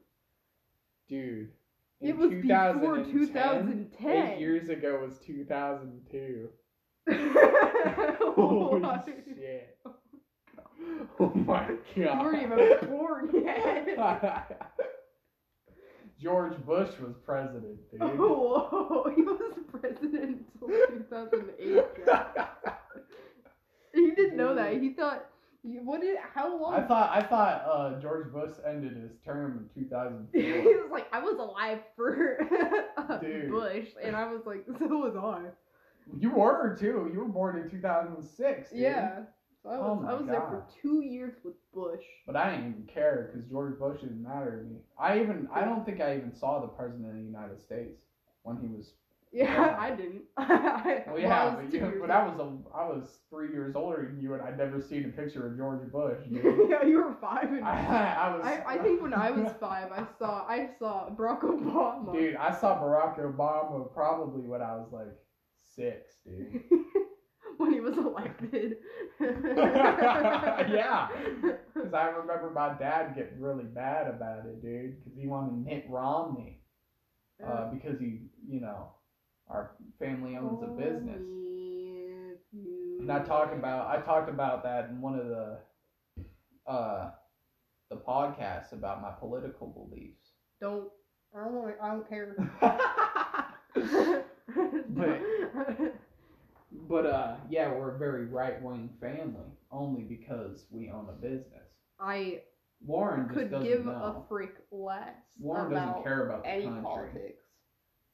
Dude. 1.08 1.50
It 2.00 2.16
was 2.18 2.30
before 2.30 2.98
2010, 2.98 3.12
2010. 3.12 4.12
Eight 4.34 4.40
years 4.40 4.70
ago 4.70 5.00
was 5.04 5.18
2002. 5.26 6.50
Holy 7.08 8.82
Holy 8.82 8.82
shit. 9.36 9.78
Oh 11.20 11.32
my 11.36 11.68
god. 11.68 11.78
You 11.96 12.06
weren't 12.06 12.42
even 12.42 12.90
born 12.90 13.30
yet. 13.46 14.72
George 16.20 16.54
Bush 16.66 16.90
was 17.00 17.14
president, 17.24 17.78
dude. 17.92 18.02
Oh, 18.02 19.12
he 19.16 19.22
was 19.22 19.54
president 19.70 20.44
until 20.62 20.68
2008. 20.90 21.84
He 23.94 24.12
didn't 24.12 24.38
know 24.38 24.56
that. 24.56 24.74
He 24.82 24.94
thought, 24.94 25.26
what 25.64 26.02
did, 26.02 26.18
how 26.34 26.60
long? 26.60 26.74
I 26.74 26.88
thought 26.88 27.12
I 27.12 27.22
thought 27.22 27.64
uh, 27.72 28.00
George 28.02 28.32
Bush 28.32 28.54
ended 28.68 28.98
his 28.98 29.12
term 29.24 29.58
in 29.58 29.70
he 30.34 30.74
was 30.76 30.90
like, 30.92 31.08
I 31.14 31.20
was 31.20 31.38
alive 31.38 31.80
for 31.96 32.40
uh, 32.98 33.18
Bush, 33.52 33.90
and 34.04 34.16
I 34.16 34.32
was 34.32 34.42
like, 34.46 34.66
so 34.80 34.88
was 34.88 35.16
I. 35.16 35.50
you 36.18 36.32
were 36.32 36.76
too. 36.80 37.10
You 37.14 37.20
were 37.20 37.26
born 37.28 37.58
in 37.58 37.70
2006. 37.70 38.70
Dude. 38.70 38.80
Yeah. 38.80 39.20
So 39.64 39.70
I 39.70 39.78
Oh 39.78 39.94
was, 39.94 40.04
my 40.04 40.12
I 40.12 40.14
was 40.14 40.26
there 40.26 40.42
for 40.42 40.66
two 40.82 41.02
years 41.04 41.34
with 41.44 41.54
Bush. 41.74 42.04
But 42.26 42.36
I 42.36 42.52
didn't 42.52 42.72
even 42.72 42.84
care 42.92 43.30
because 43.32 43.48
George 43.50 43.78
Bush 43.78 44.02
didn't 44.02 44.24
matter 44.24 44.58
to 44.58 44.64
me. 44.64 44.78
I 44.98 45.20
even 45.20 45.48
I 45.54 45.62
don't 45.64 45.86
think 45.86 46.02
I 46.02 46.18
even 46.18 46.34
saw 46.34 46.60
the 46.62 46.68
president 46.68 47.10
of 47.10 47.16
the 47.16 47.22
United 47.22 47.62
States 47.62 48.02
when 48.44 48.58
he 48.58 48.68
was. 48.68 48.94
Yeah. 49.32 49.76
I 49.80 49.92
didn't. 49.92 50.24
Well, 51.08 51.20
yeah, 51.20 51.42
I 51.42 51.46
was 51.46 51.66
but, 51.66 51.74
you, 51.74 51.98
but 52.02 52.12
I 52.12 52.24
was 52.28 52.40
a, 52.40 52.78
I 52.78 52.86
was 52.86 53.20
three 53.30 53.52
years 53.52 53.76
older 53.76 54.06
than 54.06 54.22
you, 54.22 54.34
and 54.34 54.42
I'd 54.42 54.58
never 54.58 54.82
seen 54.82 55.06
a 55.06 55.10
picture 55.10 55.48
of 55.48 55.58
George 55.58 55.90
Bush. 55.92 56.18
Yeah, 56.70 56.86
you 56.86 57.04
were 57.04 57.16
five. 57.20 57.52
And 57.52 57.64
I, 57.64 58.14
I 58.14 58.36
was. 58.36 58.46
I, 58.46 58.64
I 58.66 58.78
think 58.78 59.02
when 59.02 59.14
I 59.14 59.32
was 59.32 59.52
five, 59.60 59.92
I 59.92 60.06
saw 60.18 60.46
I 60.48 60.70
saw 60.80 61.10
Barack 61.10 61.42
Obama. 61.42 62.14
Dude, 62.14 62.36
I 62.36 62.54
saw 62.54 62.82
Barack 62.82 63.20
Obama 63.20 63.92
probably 63.94 64.42
when 64.42 64.62
I 64.62 64.76
was 64.76 64.88
like 64.92 65.16
six, 65.76 66.16
dude. 66.26 66.62
when 67.58 67.74
he 67.74 67.80
was 67.80 67.98
elected. 67.98 68.78
Yeah. 69.20 71.10
Because 71.74 71.94
I 71.94 72.08
remember 72.10 72.52
my 72.54 72.74
dad 72.78 73.16
getting 73.16 73.40
really 73.40 73.64
mad 73.64 74.08
about 74.08 74.46
it, 74.46 74.62
dude, 74.62 74.98
because 75.04 75.18
he 75.18 75.28
wanted 75.28 75.66
Mitt 75.66 75.86
Romney. 75.90 76.62
Uh, 77.46 77.72
because 77.72 78.00
he, 78.00 78.28
you 78.48 78.62
know, 78.62 78.92
our 79.48 79.72
family 79.98 80.38
owns 80.38 80.62
a 80.62 80.68
business. 80.68 81.22
And 83.00 83.12
I 83.12 83.24
talk 83.24 83.52
about 83.54 83.88
I 83.88 84.00
talked 84.02 84.30
about 84.30 84.64
that 84.64 84.90
in 84.90 85.02
one 85.02 85.18
of 85.18 85.26
the 85.26 85.58
uh 86.68 87.12
the 87.90 87.96
podcasts 87.98 88.74
about 88.74 89.02
my 89.02 89.12
political 89.12 89.68
beliefs. 89.68 90.34
Don't. 90.60 90.90
I 91.36 91.46
don't. 91.46 91.76
I 91.82 91.88
don't 91.88 92.08
care. 92.08 92.36
But 96.88 97.06
uh 97.06 97.36
yeah, 97.50 97.70
we're 97.72 97.96
a 97.96 97.98
very 97.98 98.26
right 98.26 98.62
wing 98.62 98.90
family, 99.02 99.52
only 99.72 100.04
because 100.04 100.66
we 100.72 100.90
own 100.90 101.08
a 101.10 101.14
business. 101.14 101.68
I 102.00 102.42
Warren 102.86 103.26
just 103.28 103.38
could 103.38 103.52
doesn't 103.52 103.68
give 103.68 103.86
know. 103.86 103.92
a 103.92 104.24
freak 104.30 104.54
less 104.72 105.16
Warren 105.40 105.72
about 105.72 105.88
doesn't 105.88 106.04
care 106.04 106.26
about 106.28 106.44
the 106.44 106.50
any 106.50 106.64
country. 106.66 106.82
politics. 106.84 107.44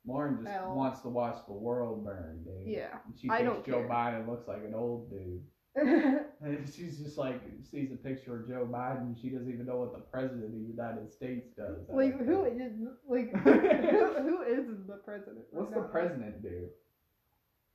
Warren 0.05 0.43
just 0.43 0.65
wants 0.67 1.01
to 1.01 1.09
watch 1.09 1.37
the 1.47 1.53
world 1.53 2.03
burn, 2.03 2.43
dude. 2.43 2.73
Yeah. 2.73 2.97
And 3.05 3.13
she 3.19 3.29
I 3.29 3.37
thinks 3.43 3.53
don't 3.53 3.65
Joe 3.65 3.79
care. 3.81 3.89
Biden 3.89 4.27
looks 4.27 4.47
like 4.47 4.63
an 4.63 4.73
old 4.73 5.09
dude. 5.09 5.43
And 6.39 6.69
she's 6.71 6.99
just 6.99 7.17
like 7.17 7.41
sees 7.63 7.91
a 7.91 7.95
picture 7.95 8.39
of 8.39 8.47
Joe 8.47 8.67
Biden. 8.71 9.19
She 9.19 9.29
doesn't 9.29 9.51
even 9.51 9.65
know 9.65 9.77
what 9.77 9.91
the 9.93 9.99
president 9.99 10.45
of 10.45 10.51
the 10.51 10.59
United 10.59 11.11
States 11.11 11.47
does. 11.57 11.77
Like 11.89 12.17
who 12.19 12.45
is 12.45 12.73
like 13.09 13.31
who, 13.43 13.51
who 13.51 14.41
is 14.43 14.65
the 14.87 14.97
president? 15.03 15.45
What's 15.51 15.73
the 15.73 15.81
president 15.81 16.43
do? 16.43 16.67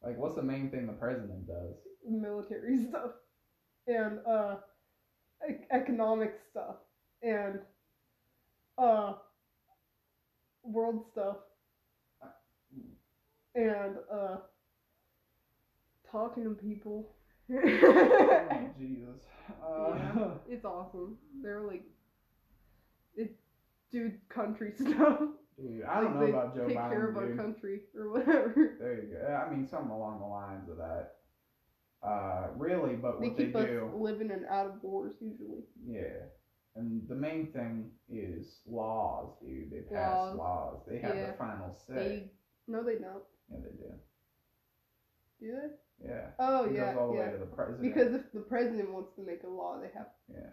Like, 0.02 0.18
what's 0.18 0.34
the 0.34 0.42
main 0.42 0.70
thing 0.70 0.86
the 0.86 0.92
president 0.92 1.46
does? 1.46 1.74
military 2.08 2.84
stuff 2.88 3.12
and 3.86 4.18
uh 4.26 4.56
e- 5.48 5.64
economic 5.70 6.34
stuff 6.50 6.76
and 7.22 7.60
uh 8.78 9.14
world 10.64 11.04
stuff 11.12 11.36
and 13.54 13.96
uh 14.12 14.36
talking 16.10 16.44
to 16.44 16.50
people 16.50 17.14
Oh, 17.52 18.70
Jesus. 18.78 19.20
Uh, 19.62 19.94
Yeah, 20.16 20.28
it's 20.48 20.64
awesome. 20.64 21.16
They're 21.42 21.60
like, 21.60 21.84
it 23.16 23.34
do 23.90 24.12
country 24.28 24.72
stuff. 24.78 25.20
Dude, 25.60 25.84
I 25.84 26.00
don't 26.00 26.16
like 26.16 26.30
know 26.32 26.38
about 26.38 26.56
Joe 26.56 26.66
take 26.66 26.76
Biden. 26.78 26.90
care 26.90 27.08
of 27.10 27.16
our 27.16 27.34
country 27.36 27.80
or 27.96 28.10
whatever. 28.12 28.76
There 28.80 28.94
you 28.94 29.14
go. 29.14 29.26
I 29.34 29.50
mean, 29.50 29.66
something 29.68 29.90
along 29.90 30.20
the 30.20 30.26
lines 30.26 30.68
of 30.70 30.76
that. 30.78 31.16
Uh, 32.02 32.48
really, 32.56 32.94
but 32.96 33.20
They 33.20 33.28
what 33.28 33.36
they 33.36 33.44
keep 33.46 33.56
us 33.56 33.66
do, 33.66 33.90
living 33.94 34.30
and 34.32 34.44
out 34.46 34.66
of 34.66 34.82
wars 34.82 35.14
usually. 35.20 35.62
yeah. 35.86 36.24
And 36.74 37.06
the 37.06 37.14
main 37.14 37.48
thing 37.52 37.90
is 38.08 38.60
laws, 38.66 39.34
dude. 39.42 39.70
They 39.70 39.82
pass 39.94 40.16
Laws. 40.16 40.36
laws. 40.38 40.78
They 40.88 40.98
have 41.00 41.14
Yeah. 41.14 41.26
the 41.26 41.32
final 41.34 41.76
say. 41.86 41.94
They 41.94 42.30
no, 42.66 42.82
they 42.82 42.94
don't. 42.94 43.22
Yeah, 43.50 43.58
they 43.62 43.76
do. 43.76 43.92
Do 45.38 45.52
they? 45.60 45.68
Yeah. 46.04 46.26
Oh 46.38 46.64
it 46.64 46.72
yeah, 46.74 46.92
goes 46.92 47.00
all 47.00 47.12
the 47.12 47.18
yeah. 47.18 47.26
way 47.26 47.32
to 47.32 47.38
the 47.38 47.46
president. 47.46 47.82
Because 47.82 48.14
if 48.14 48.32
the 48.32 48.40
president 48.40 48.90
wants 48.90 49.14
to 49.16 49.22
make 49.22 49.42
a 49.44 49.48
law, 49.48 49.78
they 49.80 49.88
have. 49.96 50.08
yeah. 50.28 50.50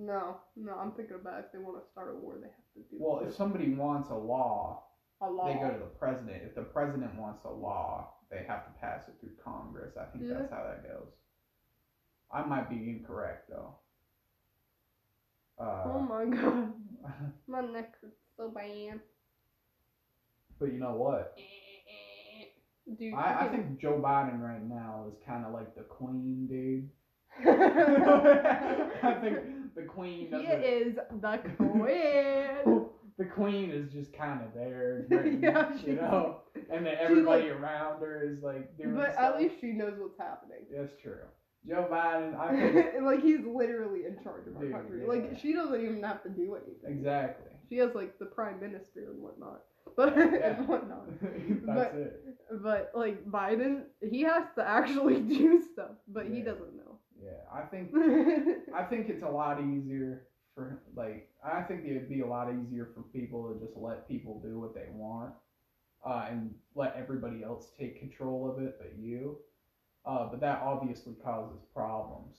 No, 0.00 0.36
no, 0.56 0.74
I'm 0.74 0.92
thinking 0.92 1.16
about 1.16 1.40
if 1.40 1.52
they 1.52 1.58
want 1.58 1.82
to 1.82 1.90
start 1.90 2.14
a 2.14 2.18
war, 2.18 2.36
they 2.40 2.46
have 2.46 2.72
to 2.74 2.80
do. 2.90 2.96
Well, 3.00 3.26
if 3.26 3.34
somebody 3.34 3.74
wants 3.74 4.10
a 4.10 4.14
law, 4.14 4.84
a 5.20 5.28
law. 5.28 5.46
they 5.52 5.58
go 5.58 5.72
to 5.72 5.78
the 5.78 5.90
president. 5.98 6.42
If 6.44 6.54
the 6.54 6.62
president 6.62 7.16
wants 7.16 7.44
a 7.44 7.50
law, 7.50 8.14
they 8.30 8.44
have 8.46 8.64
to 8.66 8.70
pass 8.80 9.08
it 9.08 9.14
through 9.20 9.34
Congress. 9.42 9.96
I 10.00 10.04
think 10.12 10.24
Yeah. 10.24 10.34
that's 10.38 10.52
how 10.52 10.62
that 10.64 10.84
goes. 10.84 11.08
I 12.30 12.44
might 12.44 12.68
be 12.70 12.76
incorrect 12.90 13.48
though. 13.48 13.74
Uh, 15.58 15.82
oh 15.86 16.00
my 16.00 16.24
god, 16.26 16.72
my 17.48 17.60
neck 17.62 17.94
is 18.04 18.12
so 18.36 18.48
bad. 18.48 19.00
but 20.60 20.72
you 20.72 20.78
know 20.78 20.92
what? 20.94 21.36
I, 23.16 23.44
I 23.46 23.48
think 23.48 23.80
Joe 23.80 24.00
Biden 24.02 24.40
right 24.40 24.62
now 24.66 25.06
is 25.08 25.14
kind 25.26 25.44
of 25.44 25.52
like 25.52 25.74
the 25.74 25.82
queen, 25.82 26.46
dude. 26.48 26.88
I 27.46 29.14
think 29.20 29.74
the 29.76 29.82
queen 29.82 30.30
doesn't. 30.30 30.50
is 30.50 30.96
the 31.20 31.38
queen. 31.56 32.86
the 33.18 33.24
queen 33.24 33.70
is 33.70 33.92
just 33.92 34.12
kind 34.16 34.40
of 34.42 34.54
there, 34.54 35.04
Britain, 35.08 35.40
Yeah, 35.42 35.70
you 35.84 35.94
know, 35.96 36.40
and 36.72 36.86
then 36.86 36.94
everybody 37.00 37.44
like- 37.50 37.52
around 37.60 38.00
her 38.00 38.22
is 38.30 38.42
like 38.42 38.76
doing 38.78 38.94
but 38.96 39.12
stuff. 39.12 39.34
at 39.34 39.40
least 39.40 39.56
she 39.60 39.72
knows 39.72 39.94
what's 39.98 40.18
happening. 40.18 40.66
that's 40.74 40.92
true. 41.02 41.18
Joe 41.68 41.88
Biden, 41.90 42.36
I 42.38 42.98
like 43.00 43.20
he's 43.22 43.40
literally 43.44 44.06
in 44.06 44.22
charge 44.22 44.46
of 44.46 44.56
our 44.56 44.62
Dude, 44.62 44.72
country. 44.72 45.00
yeah. 45.02 45.08
Like 45.08 45.38
she 45.40 45.52
doesn't 45.52 45.80
even 45.82 46.02
have 46.02 46.22
to 46.22 46.28
do 46.30 46.54
anything. 46.56 46.98
exactly. 46.98 47.50
She 47.68 47.76
has 47.78 47.90
like 47.94 48.18
the 48.18 48.26
prime 48.26 48.60
minister 48.60 49.10
and 49.10 49.20
whatnot, 49.20 49.62
but 49.98 50.16
Yeah. 50.16 50.24
and 50.58 50.68
whatnot. 50.68 51.04
that's 51.20 51.94
But- 51.94 51.94
it. 51.94 52.24
But 52.62 52.92
like 52.94 53.18
Biden, 53.26 53.82
he 54.00 54.22
has 54.22 54.44
to 54.56 54.66
actually 54.66 55.20
do 55.38 55.62
stuff, 55.72 55.96
but 56.08 56.24
he 56.26 56.40
doesn't 56.40 56.74
know. 56.80 56.98
Yeah, 57.22 57.42
I 57.52 57.62
think 57.72 57.90
I 58.74 58.84
think 58.84 59.10
it's 59.10 59.22
a 59.22 59.28
lot 59.28 59.60
easier 59.60 60.28
for 60.54 60.80
like 60.96 61.28
I 61.44 61.60
think 61.62 61.84
it'd 61.84 62.08
be 62.08 62.20
a 62.22 62.26
lot 62.26 62.48
easier 62.50 62.88
for 62.94 63.02
people 63.18 63.40
to 63.52 63.60
just 63.64 63.76
let 63.76 64.08
people 64.08 64.40
do 64.40 64.58
what 64.58 64.72
they 64.74 64.86
want, 64.90 65.34
uh, 66.06 66.26
and 66.30 66.54
let 66.74 66.94
everybody 66.96 67.42
else 67.44 67.64
take 67.78 67.98
control 67.98 68.50
of 68.50 68.62
it, 68.64 68.76
but 68.80 68.92
you. 68.98 69.36
Uh, 70.06 70.24
but 70.30 70.40
that 70.40 70.62
obviously 70.62 71.14
causes 71.22 71.60
problems 71.74 72.36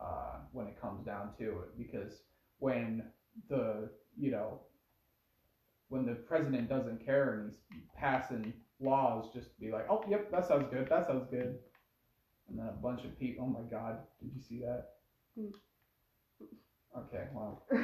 uh, 0.00 0.38
when 0.52 0.66
it 0.66 0.80
comes 0.80 1.04
down 1.06 1.30
to 1.38 1.44
it 1.62 1.78
because 1.78 2.22
when 2.58 3.04
the 3.48 3.88
you 4.18 4.32
know 4.32 4.58
when 5.88 6.04
the 6.06 6.14
president 6.14 6.68
doesn't 6.68 7.04
care 7.04 7.34
and 7.34 7.50
he's 7.70 7.82
passing 7.96 8.52
laws 8.80 9.32
just 9.34 9.54
to 9.54 9.60
be 9.60 9.70
like 9.72 9.86
oh 9.90 10.04
yep 10.08 10.30
that 10.30 10.46
sounds 10.46 10.66
good 10.72 10.88
that 10.88 11.06
sounds 11.06 11.26
good 11.30 11.58
and 12.48 12.58
then 12.58 12.66
a 12.66 12.72
bunch 12.82 13.04
of 13.04 13.18
people 13.18 13.44
oh 13.44 13.48
my 13.62 13.68
god 13.70 13.98
did 14.20 14.30
you 14.34 14.40
see 14.40 14.60
that 14.60 14.90
Hmm. 15.36 15.50
okay 16.98 17.24
well 17.32 17.62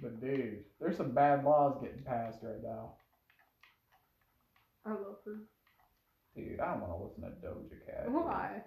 but 0.00 0.20
dude 0.20 0.64
there's 0.80 0.96
some 0.96 1.12
bad 1.12 1.44
laws 1.44 1.78
getting 1.82 2.02
passed 2.02 2.38
right 2.42 2.62
now 2.62 2.94
I 4.86 4.90
love 4.90 5.16
her. 5.24 5.36
dude 6.36 6.60
i 6.60 6.66
don't 6.72 6.80
want 6.80 6.92
to 6.92 7.04
listen 7.04 7.22
to 7.22 7.30
doja 7.46 7.86
cat. 7.86 8.10
Why? 8.10 8.62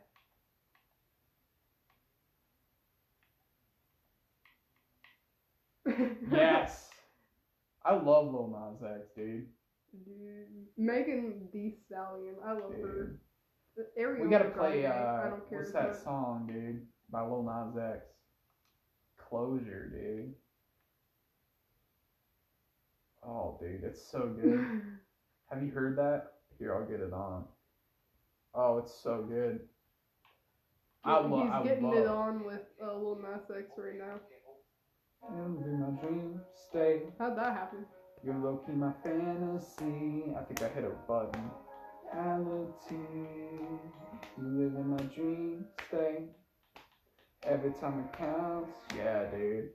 Yes 6.31 6.89
i 7.85 7.93
love 7.93 8.25
lil 8.33 8.47
nas 8.49 8.81
x 8.99 9.07
dude 9.15 9.47
Dude, 10.05 10.67
Megan 10.77 11.47
Thee 11.53 11.73
Stallion, 11.85 12.35
I 12.45 12.51
love 12.51 12.73
her. 12.73 13.17
Dude. 13.95 14.21
We 14.23 14.29
gotta 14.29 14.49
play 14.49 14.85
uh 14.85 14.91
I 14.91 15.29
don't 15.29 15.49
care. 15.49 15.59
what's 15.59 15.71
that 15.71 15.93
but- 15.93 16.03
song 16.03 16.47
dude 16.51 16.85
by 17.09 17.21
lil 17.21 17.43
nas 17.43 17.77
x 17.77 18.05
closure 19.17 19.89
dude 19.89 20.33
oh 23.25 23.57
dude 23.59 23.83
it's 23.83 24.05
so 24.11 24.29
good 24.41 24.59
Have 25.49 25.63
you 25.63 25.71
heard 25.71 25.97
that? 25.97 26.33
Here, 26.59 26.75
I'll 26.75 26.85
get 26.85 26.99
it 26.99 27.13
on. 27.13 27.45
Oh, 28.53 28.79
it's 28.79 28.93
so 29.01 29.23
good. 29.29 29.61
I 31.05 31.21
He's 31.21 31.31
love. 31.31 31.47
I 31.49 31.63
getting 31.63 31.83
love. 31.85 31.93
it 31.95 32.05
on 32.05 32.43
with 32.43 32.63
uh, 32.83 32.93
Lil 32.97 33.19
Nas 33.21 33.43
X 33.57 33.71
right 33.77 33.97
now. 33.97 34.19
And 35.29 35.63
in 35.63 35.79
my 35.79 36.01
dream 36.01 36.41
stay. 36.69 37.01
How'd 37.19 37.37
that 37.37 37.53
happen? 37.53 37.85
You're 38.23 38.35
low 38.35 38.61
key 38.65 38.73
my 38.73 38.91
fantasy. 39.03 40.33
I 40.37 40.43
think 40.43 40.61
I 40.63 40.69
hit 40.69 40.83
a 40.83 40.89
button. 41.07 41.51
Reality. 42.13 42.95
You 44.37 44.43
live 44.43 44.75
in 44.75 44.87
my 44.89 45.03
dream 45.13 45.65
stay. 45.87 46.23
Every 47.43 47.71
time 47.71 47.99
it 47.99 48.17
counts. 48.17 48.71
Yeah, 48.95 49.25
dude. 49.25 49.69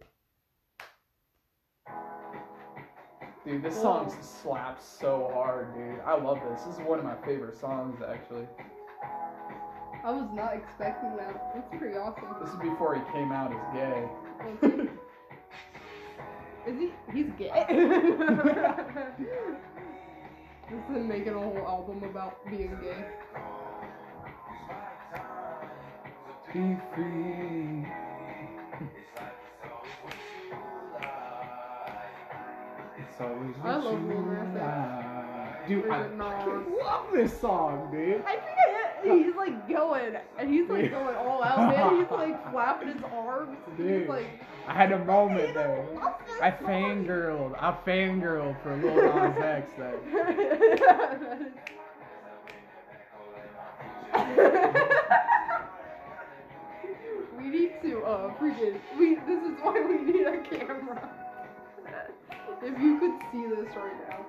Dude, 3.44 3.62
this 3.62 3.81
song 3.81 4.14
slaps 4.20 4.85
so 4.85 5.31
hard, 5.32 5.74
dude. 5.74 6.01
I 6.06 6.16
love 6.16 6.39
this. 6.48 6.62
This 6.62 6.74
is 6.74 6.81
one 6.81 7.01
of 7.01 7.05
my 7.05 7.16
favorite 7.27 7.59
songs, 7.59 8.01
actually. 8.09 8.47
I 10.05 10.10
was 10.10 10.28
not 10.32 10.55
expecting 10.55 11.16
that. 11.16 11.52
That's 11.55 11.78
pretty 11.78 11.97
awesome. 11.97 12.36
This 12.40 12.51
is 12.51 12.60
before 12.60 12.94
he 12.94 13.12
came 13.12 13.32
out 13.32 13.52
as 13.52 14.70
gay. 14.70 14.89
Let's 16.64 16.78
see. 16.78 16.84
Is 16.84 16.93
he? 16.93 16.93
He's 17.12 17.32
gay. 17.39 17.66
this 20.70 20.97
is 20.97 21.05
making 21.05 21.34
a 21.34 21.39
whole 21.40 21.64
album 21.66 22.02
about 22.05 22.34
being 22.51 22.78
gay. 22.80 23.05
Be 26.52 26.76
free. 26.94 27.86
It's 32.97 33.20
always 33.20 33.56
I 33.62 33.76
what 33.76 33.78
love 33.78 34.01
you 34.02 34.09
Lil 34.09 34.22
Nas 34.22 34.55
X. 34.56 34.76
like. 34.76 35.66
Dude, 35.66 35.86
I 35.89 35.97
Or 35.97 36.01
is 36.01 36.06
it 36.06 36.16
not? 36.16 36.34
fucking 36.34 36.78
love 36.78 37.06
this 37.12 37.32
song, 37.32 37.90
dude. 37.90 38.24
He's 39.02 39.34
like 39.36 39.68
going, 39.68 40.16
and 40.38 40.52
he's 40.52 40.68
like 40.68 40.90
going 40.90 41.16
all 41.16 41.42
out, 41.42 41.74
man. 41.74 41.98
He's 42.00 42.10
like 42.10 42.52
flapping 42.52 42.88
his 42.88 43.02
arms. 43.12 43.56
Dude. 43.76 44.00
He's 44.00 44.08
like, 44.08 44.26
I 44.66 44.74
had 44.74 44.92
a 44.92 45.04
moment 45.04 45.54
there. 45.54 45.86
I 46.40 46.50
fangirled. 46.50 47.56
I 47.60 47.76
fangirled 47.86 48.62
for 48.62 48.76
Lil 48.76 48.94
Nas 49.14 49.36
X 49.42 49.72
there. 49.76 49.98
we 57.38 57.48
need 57.48 57.72
to 57.82 58.02
uh 58.04 58.34
freaking 58.38 58.78
we 58.98 59.14
this 59.26 59.42
is 59.42 59.58
why 59.62 59.80
we 59.80 60.12
need 60.12 60.26
a 60.26 60.38
camera. 60.42 61.10
if 62.62 62.80
you 62.80 62.98
could 63.00 63.18
see 63.32 63.46
this 63.46 63.74
right 63.74 64.08
now. 64.08 64.26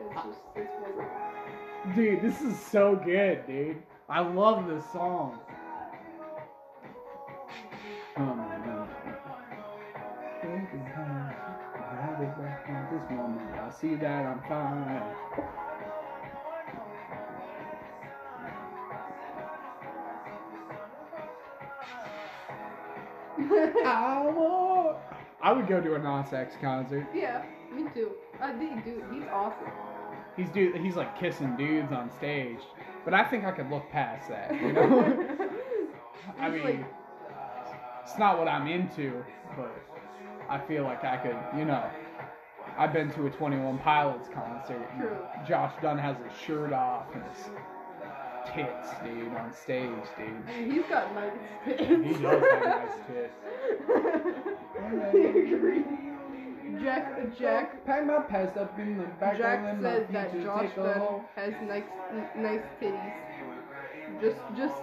It's 0.00 0.22
just 0.24 0.38
it's 0.56 0.70
wonderful. 0.80 1.37
Dude, 1.94 2.22
this 2.22 2.40
is 2.42 2.58
so 2.58 2.96
good, 2.96 3.46
dude. 3.46 3.82
I 4.08 4.20
love 4.20 4.66
this 4.68 4.84
song. 4.92 5.38
Oh 8.16 8.34
my 8.34 8.56
god. 8.64 8.88
This 12.90 13.10
moment, 13.10 13.54
I 13.54 13.70
see 13.70 13.94
that 13.96 14.26
I'm 14.26 14.40
fine. 14.48 15.02
I 23.38 24.22
want- 24.34 24.96
I 25.40 25.52
would 25.52 25.68
go 25.68 25.80
to 25.80 25.94
a 25.94 25.98
Nas 25.98 26.32
X 26.32 26.54
concert. 26.60 27.06
yeah, 27.14 27.44
me 27.72 27.84
too. 27.94 28.10
I 28.40 28.52
think 28.52 28.84
dude, 28.84 29.04
he's 29.12 29.22
awesome. 29.32 29.70
He's 30.38 30.48
dude. 30.50 30.76
He's 30.76 30.94
like 30.94 31.18
kissing 31.18 31.56
dudes 31.56 31.92
on 31.92 32.10
stage, 32.16 32.60
but 33.04 33.12
I 33.12 33.24
think 33.24 33.44
I 33.44 33.50
could 33.50 33.68
look 33.68 33.90
past 33.90 34.28
that. 34.28 34.54
You 34.54 34.72
know, 34.72 35.26
I 36.38 36.48
mean, 36.48 36.86
it's 38.04 38.16
not 38.18 38.38
what 38.38 38.46
I'm 38.46 38.68
into, 38.68 39.24
but 39.56 39.74
I 40.48 40.58
feel 40.58 40.84
like 40.84 41.02
I 41.02 41.16
could. 41.16 41.36
You 41.58 41.64
know, 41.64 41.90
I've 42.78 42.92
been 42.92 43.10
to 43.14 43.26
a 43.26 43.30
Twenty 43.30 43.58
One 43.58 43.78
Pilots 43.78 44.28
concert. 44.32 44.88
True. 44.96 45.18
Josh 45.46 45.72
Dun 45.82 45.98
has 45.98 46.16
his 46.18 46.40
shirt 46.40 46.72
off, 46.72 47.06
and 47.14 47.24
it's 47.32 47.50
tits, 48.54 48.90
dude, 49.04 49.34
on 49.34 49.52
stage, 49.52 49.90
dude. 50.16 50.44
He's 50.72 50.84
got 50.84 51.12
nice 51.14 51.32
tits. 51.66 51.80
He 51.82 52.12
does 52.22 52.22
have 52.22 52.62
nice 52.62 52.94
tits. 53.08 53.34
Jack, 56.82 57.38
Jack, 57.38 57.84
Pack 57.86 58.06
my 58.06 58.18
pants 58.20 58.56
up 58.56 58.78
in 58.78 58.98
the 58.98 59.04
back. 59.20 59.36
Jack 59.38 59.60
all 59.60 59.68
in 59.70 59.82
my 59.82 59.90
said 59.90 60.08
that 60.12 60.32
Josh 60.42 60.70
Dun 60.76 61.20
has 61.36 61.54
nice, 61.62 61.84
nice 62.36 62.60
titties. 62.80 64.20
Just, 64.20 64.36
just, 64.56 64.82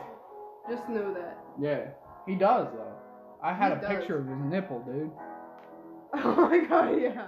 just 0.69 0.89
know 0.89 1.13
that. 1.13 1.37
Yeah, 1.59 1.87
he 2.25 2.35
does 2.35 2.67
though. 2.73 2.93
I 3.43 3.53
had 3.53 3.73
He 3.73 3.77
a 3.77 3.81
does. 3.81 3.89
picture 3.97 4.17
of 4.19 4.27
his 4.27 4.37
nipple, 4.39 4.79
dude. 4.81 5.11
Oh 6.17 6.49
my 6.49 6.59
god, 6.65 6.99
yeah, 7.01 7.27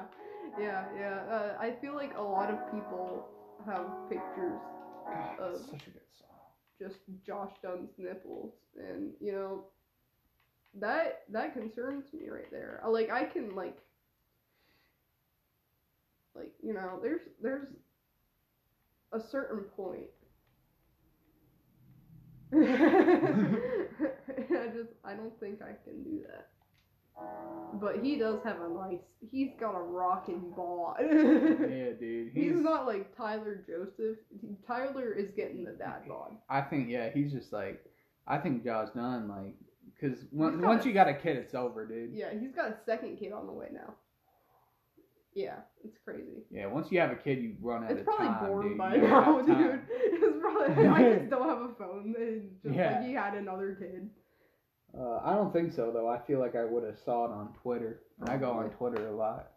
yeah, 0.57 0.85
yeah. 0.97 1.19
Uh, 1.29 1.57
I 1.59 1.71
feel 1.81 1.93
like 1.93 2.15
a 2.17 2.21
lot 2.21 2.49
of 2.49 2.57
people 2.71 3.27
have 3.65 3.85
pictures 4.09 4.61
God, 5.05 5.39
Of- 5.39 5.57
such 5.59 5.87
a 5.87 5.89
good 5.89 6.07
song. 6.17 6.29
just 6.79 6.99
Josh 7.25 7.51
Dun's 7.61 7.89
nipples, 7.97 8.53
and 8.77 9.11
you 9.19 9.33
know, 9.33 9.65
that 10.79 11.23
that 11.31 11.53
concerns 11.53 12.05
me 12.13 12.29
right 12.29 12.49
there. 12.49 12.81
Like 12.87 13.09
I 13.11 13.25
can 13.25 13.55
like, 13.55 13.77
like 16.37 16.51
you 16.61 16.73
know, 16.73 16.99
there's 17.01 17.21
there's 17.41 17.67
a 19.13 19.19
certain 19.19 19.61
point. 19.75 20.07
I 22.53 22.57
just 24.73 24.89
I 25.03 25.13
don't 25.13 25.37
think 25.39 25.61
I 25.61 25.73
can 25.83 26.03
do 26.03 26.21
that. 26.27 26.47
But 27.81 28.03
he 28.03 28.17
does 28.17 28.39
have 28.43 28.61
a 28.61 28.69
nice. 28.69 29.01
He's 29.31 29.49
got 29.59 29.75
a 29.75 29.81
rocking 29.81 30.53
bod. 30.55 30.97
Yeah, 31.01 31.91
dude. 31.99 32.31
He's, 32.33 32.53
He's. 32.53 32.59
not 32.59 32.85
like 32.85 33.15
Tyler 33.17 33.63
Joseph. 33.67 34.17
Tyler 34.65 35.11
is 35.13 35.31
getting 35.35 35.63
the 35.65 35.71
dad 35.71 36.07
bod. 36.07 36.37
I 36.49 36.61
think 36.61 36.89
yeah, 36.89 37.09
he's 37.09 37.31
just 37.33 37.51
like. 37.51 37.83
I 38.27 38.37
think 38.37 38.63
Josh 38.63 38.89
Dun 38.93 39.27
like, 39.29 39.55
cause 39.99 40.25
once 40.31 40.57
got 40.59 40.67
once 40.67 40.85
a- 40.85 40.89
you 40.89 40.93
got 40.93 41.07
a 41.07 41.13
kid, 41.13 41.37
it's 41.37 41.55
over, 41.55 41.87
dude. 41.87 42.11
Yeah, 42.13 42.29
he's 42.39 42.51
got 42.51 42.69
a 42.69 42.75
second 42.85 43.17
kid 43.17 43.31
on 43.31 43.47
the 43.47 43.53
way 43.53 43.69
now. 43.73 43.93
Yeah, 45.37 45.57
it's 45.85 45.95
crazy. 46.03 46.41
Yeah, 46.49 46.65
once 46.65 46.87
you 46.91 46.99
have 46.99 47.11
a 47.11 47.15
kid, 47.15 47.37
you 47.43 47.55
run 47.61 47.83
out 47.83 47.91
It's 47.91 47.99
of 47.99 48.05
probably 48.07 48.25
time, 48.25 48.47
born 48.47 48.67
dude. 48.69 48.77
by 48.79 48.95
You 48.95 49.01
don't 49.01 49.47
now, 49.47 49.55
dude. 49.55 49.79
It's 49.89 50.37
probably 50.41 50.87
I 50.87 51.13
just 51.19 51.29
don't 51.29 51.47
have 51.47 51.61
a 51.61 51.73
phone. 51.75 52.15
And 52.17 52.49
just 52.63 52.75
Yeah. 52.75 52.97
like 52.97 53.05
he 53.05 53.13
had 53.13 53.35
another 53.35 53.75
kid. 53.79 54.09
Uh, 54.97 55.17
I 55.23 55.35
don't 55.35 55.53
think 55.53 55.73
so 55.73 55.91
though. 55.91 56.09
I 56.09 56.17
feel 56.25 56.39
like 56.39 56.55
I 56.55 56.65
would 56.65 56.83
have 56.83 56.97
saw 57.05 57.25
it 57.25 57.31
on 57.31 57.53
Twitter. 57.61 57.99
I 58.25 58.37
go 58.37 58.49
on 58.49 58.71
Twitter 58.71 59.09
a 59.09 59.11
lot. 59.15 59.51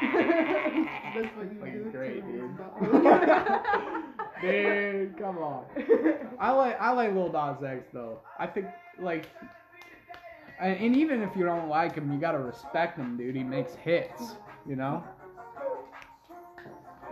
That's 1.14 1.36
what 1.36 1.52
you 1.52 1.58
Fucking 1.60 1.84
do. 1.84 1.90
great, 1.90 2.26
dude. 2.26 2.50
Dude, 4.40 5.16
come 5.18 5.38
on. 5.38 5.64
I 6.38 6.50
like 6.50 6.78
I 6.80 6.90
like 6.92 7.14
Lil 7.14 7.32
Nas 7.32 7.62
X 7.62 7.86
though. 7.92 8.18
I 8.38 8.46
think 8.46 8.66
like, 9.00 9.26
and, 10.60 10.76
and 10.76 10.96
even 10.96 11.22
if 11.22 11.34
you 11.36 11.44
don't 11.44 11.68
like 11.68 11.94
him, 11.94 12.12
you 12.12 12.18
gotta 12.18 12.38
respect 12.38 12.98
him, 12.98 13.16
dude. 13.16 13.36
He 13.36 13.42
makes 13.44 13.74
hits, 13.74 14.34
you 14.68 14.76
know. 14.76 15.02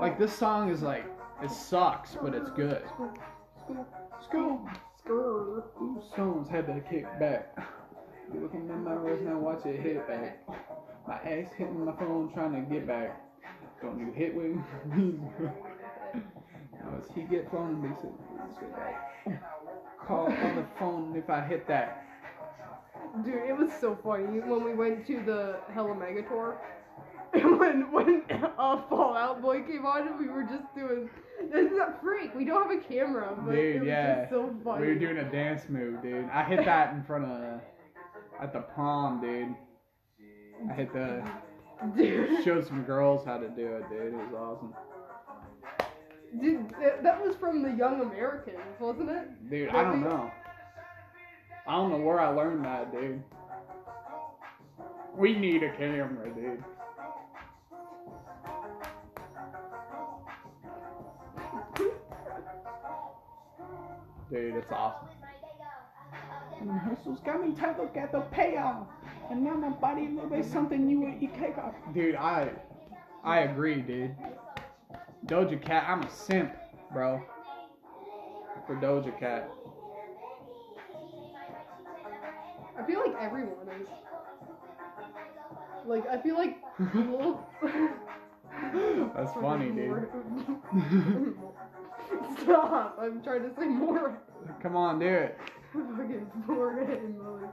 Like 0.00 0.18
this 0.18 0.32
song 0.32 0.68
is 0.70 0.82
like 0.82 1.06
it 1.42 1.50
sucks, 1.50 2.16
but 2.20 2.34
it's 2.34 2.50
good. 2.50 2.82
School. 3.64 3.86
School. 4.22 4.68
Ooh, 5.08 6.02
Stones 6.12 6.48
had 6.48 6.66
that 6.66 6.88
kick 6.90 7.04
back. 7.18 7.56
Looking 8.34 8.68
at 8.70 8.78
my 8.78 8.92
wrist 8.94 9.22
now, 9.22 9.38
watch 9.38 9.64
it 9.66 9.80
hit 9.80 10.06
back. 10.06 10.42
My 11.08 11.20
ex 11.24 11.54
hitting 11.54 11.84
my 11.84 11.92
phone 11.96 12.30
trying 12.32 12.52
to 12.52 12.60
get 12.72 12.86
back. 12.86 13.21
Don't 13.82 13.98
you 13.98 14.12
hit 14.12 14.34
with 14.34 14.56
me? 14.96 15.20
Now 16.82 16.98
as 16.98 17.14
he 17.14 17.22
get 17.22 17.48
phone, 17.50 17.80
they 17.80 17.94
said. 18.00 19.40
Call 20.04 20.26
on 20.26 20.56
the 20.56 20.66
phone 20.78 21.14
if 21.16 21.30
I 21.30 21.40
hit 21.40 21.68
that. 21.68 22.04
Dude, 23.24 23.34
it 23.34 23.56
was 23.56 23.70
so 23.80 23.96
funny 24.02 24.40
when 24.40 24.64
we 24.64 24.74
went 24.74 25.06
to 25.06 25.22
the 25.24 25.60
Hella 25.72 25.94
Mega 25.94 26.22
tour. 26.22 26.58
And 27.34 27.58
when 27.60 27.92
when 27.92 28.22
uh, 28.30 28.82
Fall 28.88 29.16
Out 29.16 29.40
Boy 29.40 29.62
came 29.62 29.86
on, 29.86 30.08
and 30.08 30.18
we 30.18 30.28
were 30.28 30.42
just 30.42 30.74
doing 30.74 31.08
this 31.50 31.70
is 31.70 31.78
a 31.78 31.94
freak. 32.02 32.34
We 32.34 32.44
don't 32.44 32.70
have 32.70 32.78
a 32.78 32.82
camera, 32.82 33.36
but 33.38 33.54
it 33.54 33.80
was 33.80 33.88
yeah. 33.88 34.20
just 34.20 34.30
so 34.30 34.54
funny. 34.64 34.82
We 34.82 34.88
were 34.88 34.98
doing 34.98 35.18
a 35.18 35.30
dance 35.30 35.62
move, 35.68 36.02
dude. 36.02 36.28
I 36.32 36.44
hit 36.44 36.64
that 36.64 36.94
in 36.94 37.02
front 37.04 37.24
of, 37.24 37.60
at 38.40 38.52
the 38.52 38.60
prom, 38.60 39.20
dude. 39.20 39.54
I 40.70 40.74
hit 40.74 40.92
the, 40.92 41.24
Dude, 41.96 42.44
showed 42.44 42.66
some 42.66 42.84
girls 42.84 43.24
how 43.26 43.38
to 43.38 43.48
do 43.48 43.66
it, 43.66 43.88
dude. 43.88 44.14
It 44.14 44.14
was 44.14 44.34
awesome. 44.34 44.74
dude, 46.40 46.68
that, 46.80 47.02
that 47.02 47.20
was 47.24 47.34
from 47.36 47.62
the 47.62 47.70
Young 47.70 48.00
Americans, 48.00 48.58
wasn't 48.78 49.10
it? 49.10 49.50
Dude, 49.50 49.68
I 49.70 49.82
don't 49.82 50.00
know. 50.00 50.30
I 51.66 51.72
don't 51.72 51.90
know 51.90 51.98
where 51.98 52.20
I 52.20 52.28
learned 52.28 52.64
that, 52.64 52.92
dude. 52.92 53.22
We 55.16 55.34
need 55.34 55.62
a 55.62 55.76
camera, 55.76 56.28
dude. 56.34 56.64
Dude, 64.30 64.54
it's 64.54 64.72
awesome. 64.72 65.08
And 66.60 66.70
hustle's 66.70 67.20
got 67.20 67.42
me 67.44 67.54
look 67.78 67.96
at 67.96 68.12
the 68.12 68.20
payoff. 68.20 68.86
And 69.30 69.44
now 69.44 69.54
my 69.54 69.70
body 69.70 70.08
look 70.08 70.30
like 70.30 70.44
something 70.44 70.88
you 70.88 71.06
ain't 71.06 71.22
eat 71.22 71.34
cake 71.34 71.58
off. 71.58 71.74
Dude, 71.94 72.14
I 72.14 72.50
I 73.24 73.40
agree, 73.40 73.80
dude. 73.80 74.14
Doja 75.26 75.60
Cat, 75.60 75.84
I'm 75.88 76.02
a 76.02 76.10
simp, 76.10 76.52
bro. 76.92 77.22
For 78.66 78.76
Doja 78.76 79.16
Cat. 79.18 79.50
I 82.78 82.84
feel 82.84 83.00
like 83.00 83.14
everyone 83.20 83.68
is. 83.80 83.88
Like, 85.86 86.06
I 86.08 86.18
feel 86.18 86.36
like 86.36 86.56
little. 86.94 87.46
That's 89.14 89.32
funny, 89.34 89.70
dude. 89.70 90.08
Stop! 92.40 92.98
I'm 93.00 93.22
trying 93.22 93.42
to 93.42 93.54
say 93.56 93.66
more. 93.66 94.18
Come 94.62 94.76
on, 94.76 94.98
do 94.98 95.06
it. 95.06 95.38
Fucking 95.72 96.30
forehead, 96.46 97.16
mother, 97.16 97.48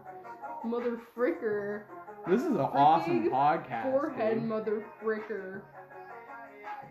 mother 0.63 0.99
fricker. 1.15 1.83
This 2.27 2.41
is 2.41 2.47
an 2.47 2.57
awesome 2.57 3.29
podcast. 3.29 3.83
Forehead, 3.83 4.39
dude. 4.39 4.43
mother 4.43 4.85
fricker. 5.01 5.61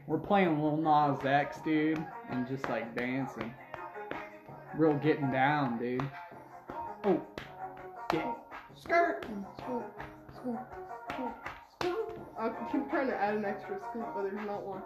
We're 0.06 0.18
playing 0.18 0.62
Lil 0.62 0.78
Nas 0.78 1.24
X, 1.24 1.58
dude, 1.64 2.02
and 2.30 2.46
just 2.48 2.68
like 2.68 2.96
dancing. 2.96 3.52
Real 4.76 4.94
getting 4.94 5.30
down, 5.30 5.78
dude. 5.78 6.02
Oh, 7.04 7.20
get 8.10 8.26
skirt. 8.74 9.26
I 12.38 12.50
keep 12.70 12.88
trying 12.90 13.08
to 13.08 13.16
add 13.16 13.34
an 13.34 13.44
extra 13.44 13.78
scoop, 13.90 14.06
but 14.14 14.22
there's 14.22 14.46
not 14.46 14.62
one. 14.64 14.82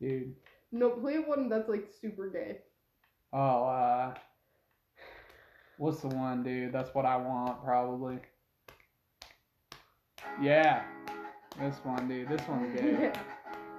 Dude. 0.00 0.34
No, 0.72 0.90
play 0.90 1.18
one 1.18 1.48
that's 1.48 1.68
like 1.68 1.88
super 2.00 2.28
gay. 2.30 2.58
Oh, 3.32 3.64
uh, 3.64 4.14
what's 5.78 6.00
the 6.00 6.08
one, 6.08 6.42
dude? 6.42 6.72
That's 6.72 6.92
what 6.94 7.04
I 7.04 7.16
want, 7.16 7.62
probably. 7.64 8.18
Yeah, 10.42 10.82
this 11.60 11.76
one, 11.84 12.08
dude. 12.08 12.28
This 12.28 12.40
one's 12.48 12.80
gay. 12.80 13.12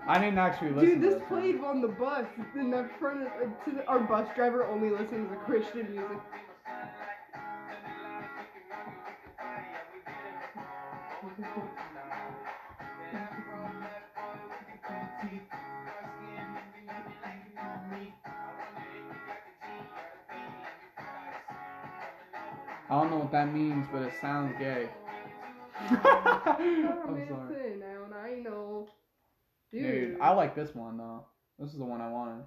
I 0.08 0.20
didn't 0.20 0.40
actually 0.40 0.72
listen. 0.72 0.90
Dude, 0.90 1.02
to 1.02 1.10
this 1.10 1.20
this 1.20 1.28
played 1.28 1.60
on 1.64 1.82
the 1.82 1.88
bus, 1.88 2.26
and 2.56 2.72
the 2.72 2.90
front 3.00 3.24
of, 3.24 3.28
uh, 3.28 3.66
to 3.66 3.72
the, 3.72 3.86
our 3.88 4.00
bus 4.00 4.28
driver 4.36 4.66
only 4.66 4.90
listens 4.90 5.30
to 5.30 5.36
Christian 5.46 5.92
music. 5.92 6.18
I 22.92 22.96
don't 22.96 23.10
know 23.10 23.20
what 23.20 23.32
that 23.32 23.54
means, 23.54 23.88
but 23.90 24.02
it 24.02 24.12
sounds 24.20 24.54
gay. 24.60 24.90
I'm 25.80 27.26
sorry. 27.26 27.78
now, 27.80 28.06
I 28.14 28.34
know. 28.44 28.90
Dude, 29.72 29.82
Dude, 29.82 30.20
I 30.20 30.34
like 30.34 30.58
this 30.58 30.76
one 30.76 30.98
though. 30.98 31.26
This 31.58 31.72
is 31.72 31.78
the 31.78 31.86
one 31.86 32.02
I 32.02 32.10
wanted. 32.10 32.44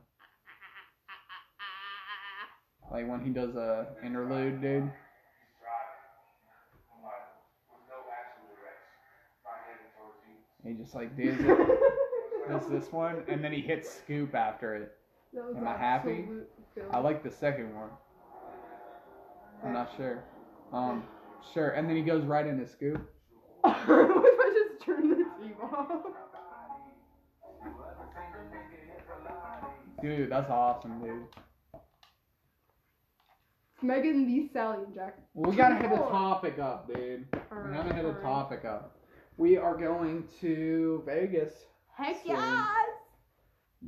Like 2.93 3.09
when 3.09 3.25
he 3.25 3.31
does 3.31 3.57
a 3.57 3.87
interlude, 4.05 4.61
dude. 4.61 4.93
He 10.63 10.75
just 10.75 10.95
like 10.95 11.17
does 11.17 11.41
it. 11.41 11.69
That's 12.51 12.67
this 12.67 12.93
one, 12.93 13.23
and 13.29 13.43
then 13.43 13.53
he 13.55 13.63
hits 13.63 13.91
scoop 13.91 14.35
after 14.35 14.75
it. 14.75 14.93
Am 15.57 15.67
I 15.67 15.75
happy? 15.75 16.27
film. 16.75 16.87
I 16.93 16.99
like 16.99 17.25
the 17.25 17.31
second 17.31 17.75
one. 17.75 17.89
I'm 19.65 19.73
not 19.73 19.91
sure. 19.97 20.23
Um, 20.75 21.05
sure. 21.53 21.71
And 21.71 21.89
then 21.89 21.97
he 21.97 22.03
goes 22.03 22.25
right 22.25 22.47
into 22.47 22.67
scoop. 22.67 23.01
what 23.61 23.75
if 23.77 23.89
I 23.89 24.69
just 24.69 24.85
turn 24.85 25.09
the 25.09 25.17
TV 25.17 25.55
off? 25.63 26.07
Dude, 30.03 30.31
that's 30.31 30.51
awesome, 30.51 31.01
dude. 31.01 31.23
Megan 33.81 34.27
Thee 34.27 34.49
Stallion 34.51 34.93
Jack. 34.95 35.17
Well, 35.33 35.51
we 35.51 35.57
gotta 35.57 35.77
hit 35.77 35.91
the 35.91 35.97
topic 35.97 36.59
up, 36.59 36.89
dude. 36.89 37.27
We 37.33 37.73
gotta 37.73 37.95
hit 37.95 38.03
the 38.03 38.09
alright. 38.09 38.23
topic 38.23 38.65
up. 38.65 38.99
We 39.37 39.57
are 39.57 39.77
going 39.77 40.25
to 40.41 41.03
Vegas. 41.07 41.53
Heck 41.97 42.17
Soon. 42.23 42.37
yes! 42.37 42.94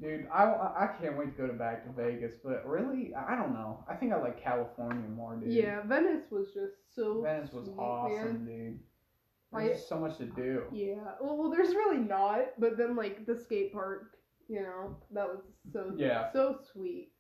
Dude, 0.00 0.26
I, 0.32 0.42
I 0.44 0.90
can't 1.00 1.16
wait 1.16 1.34
to 1.36 1.42
go 1.42 1.46
to 1.46 1.54
back 1.54 1.84
to 1.86 1.92
Vegas, 1.92 2.34
but 2.44 2.68
really, 2.68 3.12
I 3.14 3.34
don't 3.34 3.54
know. 3.54 3.84
I 3.88 3.94
think 3.94 4.12
I 4.12 4.20
like 4.20 4.42
California 4.42 5.08
more, 5.08 5.36
dude. 5.36 5.52
Yeah, 5.52 5.80
Venice 5.86 6.24
was 6.30 6.48
just 6.52 6.74
so. 6.94 7.22
Venice 7.22 7.52
was 7.52 7.66
sweet, 7.66 7.78
awesome, 7.78 8.44
man. 8.44 8.46
dude. 8.46 8.80
There's 9.52 9.86
so 9.88 9.98
much 9.98 10.18
to 10.18 10.26
do. 10.26 10.64
Yeah, 10.70 10.96
well, 11.20 11.38
well, 11.38 11.50
there's 11.50 11.70
really 11.74 11.96
not, 11.98 12.40
but 12.58 12.76
then 12.76 12.94
like 12.94 13.24
the 13.24 13.38
skate 13.38 13.72
park, 13.72 14.16
you 14.48 14.60
know, 14.60 14.96
that 15.12 15.26
was 15.26 15.40
so 15.72 15.94
Yeah. 15.96 16.30
so 16.32 16.58
sweet, 16.72 17.12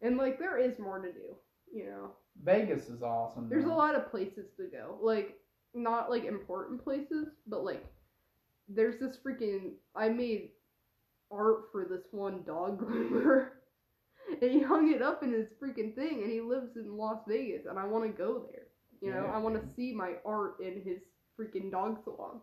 and 0.00 0.16
like 0.16 0.38
there 0.38 0.58
is 0.58 0.78
more 0.78 1.00
to 1.00 1.12
do, 1.12 1.34
you 1.72 1.86
know. 1.86 2.12
Vegas 2.44 2.88
is 2.88 3.02
awesome. 3.02 3.48
There's 3.48 3.64
a 3.64 3.68
lot 3.68 3.96
of 3.96 4.08
places 4.10 4.46
to 4.56 4.68
go, 4.70 4.98
like 5.02 5.36
not 5.74 6.10
like 6.10 6.24
important 6.24 6.82
places, 6.84 7.26
but 7.48 7.64
like 7.64 7.84
there's 8.68 9.00
this 9.00 9.16
freaking 9.26 9.72
I 9.96 10.10
made 10.10 10.50
art 11.30 11.64
for 11.72 11.84
this 11.84 12.04
one 12.12 12.42
dog 12.46 12.80
groomer. 12.80 13.48
And 14.40 14.50
he 14.52 14.60
hung 14.60 14.92
it 14.92 15.02
up 15.02 15.22
in 15.24 15.32
his 15.32 15.48
freaking 15.60 15.94
thing, 15.94 16.22
and 16.22 16.30
he 16.30 16.40
lives 16.40 16.76
in 16.76 16.96
Las 16.96 17.18
Vegas, 17.26 17.66
and 17.66 17.78
I 17.78 17.84
want 17.84 18.04
to 18.04 18.10
go 18.10 18.46
there. 18.50 18.66
You 19.00 19.12
know, 19.12 19.24
Yeah, 19.24 19.32
I 19.32 19.38
want 19.38 19.56
to 19.56 19.74
see 19.74 19.92
my 19.92 20.14
art 20.24 20.60
in 20.60 20.82
his 20.82 21.00
freaking 21.38 21.70
dog 21.70 21.98
salon. 22.04 22.40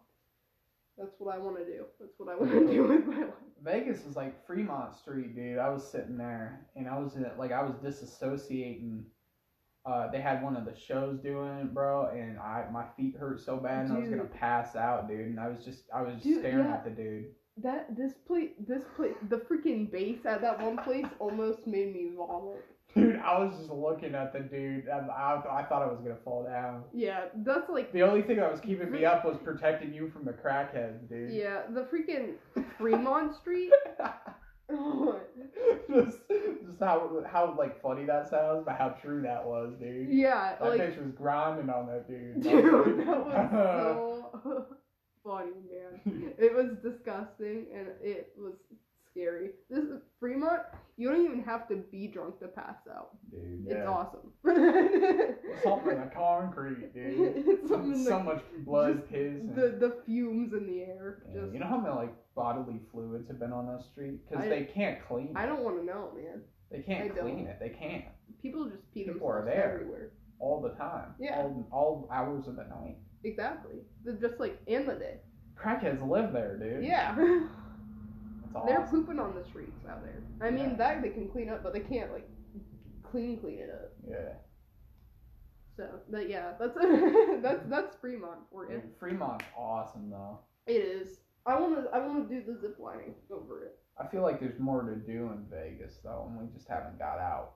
That's 0.97 1.15
what 1.19 1.33
I 1.33 1.37
want 1.37 1.57
to 1.57 1.65
do. 1.65 1.85
That's 1.99 2.13
what 2.17 2.29
I 2.29 2.35
want 2.35 2.51
to 2.51 2.67
do 2.73 2.83
with 2.87 3.05
my 3.05 3.21
life. 3.21 3.33
Vegas 3.63 4.05
is 4.05 4.15
like 4.15 4.45
Fremont 4.45 4.95
Street, 4.95 5.35
dude. 5.35 5.59
I 5.59 5.69
was 5.69 5.87
sitting 5.89 6.17
there 6.17 6.65
and 6.75 6.87
I 6.87 6.97
was 6.97 7.15
in, 7.15 7.25
like, 7.37 7.51
I 7.51 7.61
was 7.63 7.75
disassociating. 7.75 9.03
Uh, 9.85 10.09
they 10.11 10.19
had 10.19 10.43
one 10.43 10.57
of 10.57 10.65
the 10.65 10.75
shows 10.75 11.19
doing 11.19 11.59
it, 11.59 11.73
bro, 11.73 12.07
and 12.07 12.37
I 12.39 12.65
my 12.71 12.85
feet 12.97 13.15
hurt 13.17 13.39
so 13.39 13.57
bad, 13.57 13.85
and 13.85 13.93
I 13.93 13.99
was 13.99 14.09
gonna 14.09 14.25
pass 14.25 14.75
out, 14.75 15.07
dude. 15.07 15.21
And 15.27 15.39
I 15.39 15.47
was 15.47 15.63
just, 15.63 15.83
I 15.95 16.01
was 16.01 16.15
just 16.15 16.25
Dude, 16.25 16.39
staring 16.39 16.67
yeah. 16.67 16.73
at 16.73 16.83
the 16.83 16.89
dude. 16.91 17.27
That 17.63 17.95
this 17.97 18.13
place, 18.27 18.49
this 18.67 18.83
place, 18.95 19.15
the 19.29 19.37
freaking 19.37 19.91
base 19.91 20.19
at 20.25 20.41
that 20.41 20.61
one 20.61 20.77
place 20.77 21.05
almost 21.19 21.65
made 21.65 21.93
me 21.93 22.09
vomit. 22.15 22.63
Dude, 22.95 23.17
I 23.17 23.37
was 23.43 23.55
just 23.57 23.69
looking 23.69 24.15
at 24.15 24.31
the 24.33 24.39
dude, 24.39 24.85
and 24.87 25.11
I, 25.11 25.41
I 25.49 25.63
thought 25.63 25.81
I 25.83 25.87
was 25.87 25.99
gonna 26.01 26.17
fall 26.23 26.43
down. 26.43 26.83
Yeah, 26.93 27.25
that's 27.37 27.69
like 27.69 27.91
The 27.91 28.01
only 28.03 28.21
thing 28.21 28.37
that 28.37 28.51
was 28.51 28.59
keeping 28.61 28.91
me 28.91 29.05
up 29.05 29.25
was 29.25 29.37
protecting 29.43 29.93
you 29.93 30.09
from 30.09 30.25
the 30.25 30.33
crackheads, 30.33 31.07
dude. 31.09 31.31
yeah, 31.31 31.63
the 31.69 31.81
freaking 31.81 32.35
Fremont 32.77 33.35
Street. 33.35 33.71
Just, 35.89 36.17
just 36.65 36.79
how 36.81 37.23
how 37.31 37.55
like 37.57 37.81
funny 37.81 38.03
that 38.05 38.29
sounds, 38.29 38.63
but 38.65 38.75
how 38.75 38.89
true 38.89 39.21
that 39.21 39.45
was, 39.45 39.73
dude. 39.79 40.09
yeah, 40.09 40.55
That 40.59 40.69
like 40.69 40.81
bitch 40.81 41.01
was 41.01 41.11
grinding 41.15 41.69
on 41.69 41.87
that 41.87 42.05
dude. 42.07 42.41
dude, 42.43 42.99
that 43.07 43.25
was 43.25 44.23
so 44.43 44.65
funny, 45.27 45.51
man. 45.69 46.33
It 46.39 46.53
was 46.55 46.77
disgusting 46.83 47.65
and 47.75 47.87
it 48.01 48.33
was 48.37 48.53
scary. 49.11 49.49
This 49.69 49.83
is 49.83 50.01
Fremont. 50.19 50.61
You 50.97 51.09
don't 51.09 51.25
even 51.25 51.43
have 51.43 51.67
to 51.69 51.77
be 51.91 52.07
drunk 52.07 52.39
to 52.39 52.47
pass 52.47 52.75
out. 52.95 53.09
dude. 53.31 53.65
It's 53.67 53.75
yeah. 53.75 53.87
awesome. 53.89 54.31
Something 55.63 55.91
in 55.93 56.01
the 56.01 56.11
concrete, 56.15 56.93
dude. 56.93 57.33
it's 57.47 57.69
something 57.69 58.03
so 58.03 58.17
the, 58.17 58.23
much 58.23 58.43
blood, 58.65 59.09
piss. 59.09 59.41
And, 59.41 59.55
the 59.55 59.75
the 59.79 59.97
fumes 60.05 60.53
in 60.53 60.67
the 60.67 60.81
air. 60.81 61.23
Yeah, 61.33 61.41
Just 61.41 61.53
you 61.53 61.59
know 61.59 61.67
how 61.67 61.77
many 61.79 61.95
like 61.95 62.13
bodily 62.35 62.79
fluids 62.91 63.27
have 63.27 63.39
been 63.39 63.51
on 63.53 63.65
that 63.67 63.83
street 63.91 64.19
because 64.29 64.45
they 64.49 64.63
can't 64.73 64.99
clean. 65.07 65.33
I 65.35 65.43
it. 65.43 65.47
don't 65.47 65.63
want 65.63 65.79
to 65.79 65.85
know, 65.85 66.11
man. 66.15 66.41
They 66.71 66.79
can't 66.81 67.11
I 67.11 67.19
clean 67.19 67.45
don't. 67.45 67.47
it. 67.47 67.57
They 67.59 67.69
can't 67.69 68.05
People 68.41 68.65
just 68.69 68.83
pee 68.93 69.03
People 69.05 69.27
are 69.27 69.41
themselves 69.41 69.57
there. 69.57 69.73
everywhere. 69.73 70.11
all 70.39 70.61
the 70.61 70.69
time. 70.77 71.15
Yeah. 71.19 71.37
All, 71.37 71.67
all 71.71 72.09
hours 72.13 72.47
of 72.47 72.55
the 72.55 72.63
night. 72.63 72.97
Exactly. 73.23 73.75
They're 74.03 74.15
just 74.15 74.39
like 74.39 74.59
in 74.67 74.85
the 74.85 74.93
day. 74.95 75.17
Crackheads 75.61 76.07
live 76.07 76.33
there, 76.33 76.57
dude. 76.57 76.83
Yeah. 76.83 77.15
That's 77.17 78.55
awesome. 78.55 78.67
They're 78.67 78.87
pooping 78.89 79.19
on 79.19 79.35
the 79.35 79.43
streets 79.43 79.85
out 79.89 80.03
there. 80.03 80.21
I 80.41 80.51
mean, 80.51 80.71
Yeah. 80.71 80.75
that 80.75 81.01
they 81.01 81.09
can 81.09 81.27
clean 81.29 81.49
up, 81.49 81.63
but 81.63 81.73
they 81.73 81.79
can't 81.81 82.11
like 82.11 82.27
clean 83.03 83.39
clean 83.39 83.59
it 83.59 83.69
up. 83.69 83.91
Yeah. 84.07 84.33
So, 85.75 85.87
but 86.09 86.29
yeah, 86.29 86.53
that's 86.59 86.75
that's 87.41 87.63
that's 87.69 87.95
Fremont 87.97 88.39
for 88.51 88.65
you. 88.65 88.79
Dude, 88.79 88.91
Fremont's 88.99 89.45
awesome 89.57 90.09
though. 90.09 90.39
It 90.65 90.73
is. 90.73 91.19
I 91.45 91.59
want 91.59 91.75
to 91.75 91.89
I 91.95 91.99
want 92.05 92.27
to 92.27 92.35
do 92.35 92.43
the 92.51 92.59
zip 92.59 92.77
lining 92.79 93.13
over 93.31 93.63
it. 93.65 93.77
I 93.99 94.07
feel 94.07 94.21
like 94.21 94.39
there's 94.39 94.59
more 94.59 94.81
to 94.83 94.95
do 94.95 95.31
in 95.31 95.45
Vegas 95.51 95.97
though, 96.03 96.27
and 96.29 96.39
we 96.39 96.53
just 96.53 96.67
haven't 96.67 96.97
got 96.99 97.19
out. 97.19 97.53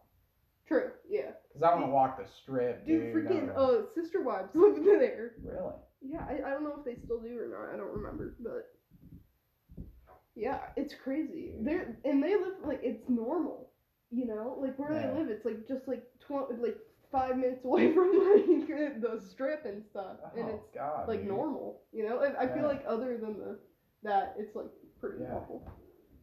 True. 0.72 0.92
Yeah. 1.10 1.32
Cause 1.54 1.64
I 1.64 1.76
want 1.76 1.86
to 1.88 1.92
walk 1.92 2.18
the 2.18 2.26
strip, 2.42 2.86
Dude, 2.86 3.14
dude. 3.14 3.26
freaking 3.26 3.58
uh, 3.58 3.84
sister 3.94 4.22
wives 4.22 4.50
live 4.54 4.78
there. 4.86 5.34
Really? 5.44 5.74
Yeah, 6.02 6.22
I, 6.30 6.48
I 6.48 6.50
don't 6.52 6.64
know 6.64 6.76
if 6.80 6.86
they 6.86 6.96
still 7.04 7.20
do 7.20 7.38
or 7.38 7.48
not. 7.50 7.74
I 7.74 7.78
don't 7.78 7.92
remember, 7.94 8.36
but 8.40 8.70
yeah, 10.36 10.60
it's 10.78 10.94
crazy. 11.04 11.52
They're 11.60 11.98
and 12.06 12.24
they 12.24 12.36
live 12.36 12.54
like 12.64 12.80
it's 12.84 13.04
normal, 13.10 13.70
you 14.12 14.26
know, 14.26 14.58
like 14.62 14.80
where 14.80 14.94
Yeah. 14.94 15.12
they 15.12 15.20
live. 15.20 15.30
It's 15.30 15.46
like 15.46 15.68
just 15.68 15.88
like 15.88 16.04
tw- 16.26 16.58
like 16.62 16.78
five 17.12 17.36
minutes 17.36 17.60
away 17.66 17.94
from 17.94 18.08
like 18.34 18.68
the 19.02 19.22
strip 19.30 19.66
and 19.66 19.84
stuff, 19.92 20.18
and 20.38 20.46
oh 20.46 20.56
it's 20.56 20.74
God. 20.74 21.08
like 21.10 21.20
dude. 21.20 21.28
normal, 21.28 21.82
you 21.92 22.08
know. 22.08 22.22
And 22.22 22.38
I 22.38 22.44
Yeah. 22.44 22.54
feel 22.56 22.64
like 22.64 22.84
other 22.88 23.18
than 23.18 23.38
the 23.40 23.60
that, 24.04 24.36
it's 24.40 24.56
like 24.56 24.72
pretty 25.02 25.18
Yeah. 25.22 25.32
normal. 25.32 25.68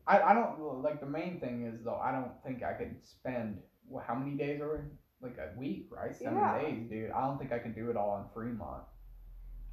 I, 0.07 0.23
I 0.23 0.33
don't 0.33 0.83
like 0.83 1.01
the 1.01 1.07
main 1.07 1.39
thing 1.39 1.67
is 1.67 1.85
though 1.85 2.01
I 2.03 2.11
don't 2.13 2.33
think 2.43 2.63
I 2.63 2.73
could 2.73 2.97
spend 3.05 3.59
wh- 3.93 4.03
how 4.07 4.15
many 4.15 4.37
days 4.37 4.61
are 4.61 4.77
we? 4.77 4.81
like 5.21 5.37
a 5.39 5.59
week 5.59 5.89
right 5.91 6.15
seven 6.15 6.37
Yeah. 6.39 6.61
days 6.63 6.89
dude 6.89 7.11
I 7.11 7.23
don't 7.27 7.39
think 7.39 7.51
I 7.53 7.59
could 7.59 7.75
do 7.75 7.91
it 7.91 7.97
all 7.97 8.19
in 8.19 8.25
Fremont 8.33 8.85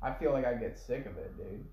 I 0.02 0.12
feel 0.12 0.32
like 0.32 0.44
I 0.46 0.56
get 0.56 0.78
sick 0.80 1.06
of 1.06 1.18
it 1.18 1.38
dude 1.38 1.66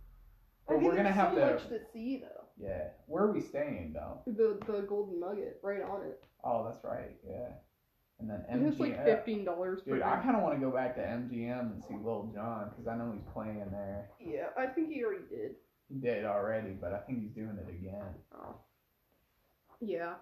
but 0.68 0.80
we're 0.82 0.94
gonna 0.94 1.10
have 1.10 1.32
so 1.32 1.40
to 1.40 1.54
much 1.54 1.68
to 1.68 1.80
see 1.92 2.18
though. 2.22 2.44
yeah 2.58 2.88
where 3.06 3.24
are 3.24 3.32
we 3.32 3.40
staying 3.40 3.94
though 3.94 4.20
The 4.26 4.58
the 4.66 4.82
golden 4.82 5.20
nugget 5.20 5.58
right 5.62 5.80
on 5.82 6.02
it. 6.06 6.22
oh 6.44 6.64
that's 6.64 6.84
right 6.84 7.16
yeah 7.26 7.48
and 8.20 8.28
then 8.28 8.44
And 8.48 8.66
it's 8.66 8.78
like 8.78 9.02
fifteen 9.06 9.42
dollars 9.46 9.80
dude 9.86 10.02
I 10.02 10.20
kind 10.20 10.36
of 10.36 10.42
want 10.42 10.54
to 10.54 10.60
go 10.60 10.70
back 10.70 10.94
to 10.96 11.00
MGM 11.00 11.72
and 11.72 11.82
see 11.82 11.94
Lil 11.94 12.30
Jon 12.34 12.68
because 12.70 12.86
I 12.86 12.94
know 12.98 13.10
he's 13.12 13.24
playing 13.32 13.64
there 13.70 14.10
Yeah, 14.20 14.48
I 14.58 14.66
think 14.66 14.90
he 14.92 15.02
already 15.02 15.24
did. 15.30 15.56
he 15.88 15.94
did 15.98 16.26
already 16.26 16.72
but 16.78 16.92
I 16.92 16.98
think 16.98 17.20
he's 17.22 17.32
doing 17.32 17.56
it 17.58 17.70
again 17.70 18.04
Oh. 18.34 18.56
Yeah. 19.80 20.14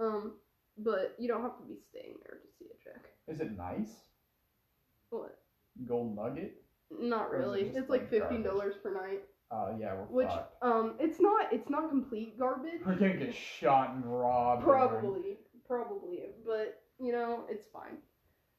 Um, 0.00 0.32
but 0.78 1.14
you 1.18 1.28
don't 1.28 1.42
have 1.42 1.56
to 1.58 1.64
be 1.64 1.76
staying 1.90 2.14
there 2.24 2.38
to 2.38 2.48
see 2.58 2.66
a 2.66 2.84
Jack. 2.84 3.04
is 3.26 3.40
it 3.40 3.56
nice 3.56 3.92
What? 5.10 5.38
Gold 5.86 6.16
Nugget 6.16 6.54
Not 6.90 7.28
is 7.28 7.32
it 7.32 7.36
really. 7.36 7.62
It's 7.74 7.88
like 7.90 8.08
fifteen 8.10 8.42
dollars 8.42 8.74
per 8.82 8.92
night. 8.92 9.22
oh 9.50 9.76
yeah 9.80 9.94
we're 9.94 10.04
Which 10.06 10.28
fucked. 10.28 10.62
um 10.62 10.94
it's 10.98 11.20
not 11.20 11.52
it's 11.52 11.70
not 11.70 11.88
complete 11.90 12.38
garbage. 12.38 12.80
We're 12.86 12.96
gonna 12.96 13.16
get 13.16 13.34
shot 13.34 13.94
and 13.94 14.04
robbed. 14.04 14.64
Probably. 14.64 15.38
Probably. 15.66 16.20
But 16.46 16.80
you 16.98 17.12
know, 17.12 17.44
it's 17.48 17.66
fine. 17.72 17.98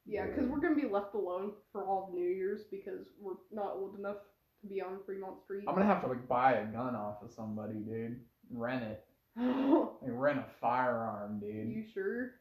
Yeah, 0.06 0.26
because 0.26 0.46
we're 0.48 0.60
gonna 0.60 0.74
be 0.80 0.88
left 0.88 1.14
alone 1.14 1.52
for 1.72 1.84
all 1.86 2.08
of 2.08 2.14
New 2.14 2.26
Year's 2.26 2.62
because 2.70 3.06
we're 3.20 3.34
not 3.52 3.72
old 3.74 3.98
enough 3.98 4.16
to 4.62 4.66
be 4.66 4.80
on 4.80 4.98
Fremont 5.04 5.40
Street. 5.44 5.64
I'm 5.68 5.74
gonna 5.74 5.86
have 5.86 6.00
to 6.02 6.08
like 6.08 6.26
buy 6.26 6.52
a 6.54 6.64
gun 6.66 6.96
off 6.96 7.22
of 7.22 7.30
somebody, 7.32 7.74
dude. 7.74 8.20
Rent 8.50 8.82
it. 8.82 9.04
Like, 9.36 9.88
rent 10.02 10.38
a 10.38 10.44
firearm, 10.60 11.40
dude. 11.40 11.68
You 11.68 11.84
sure? 11.92 12.32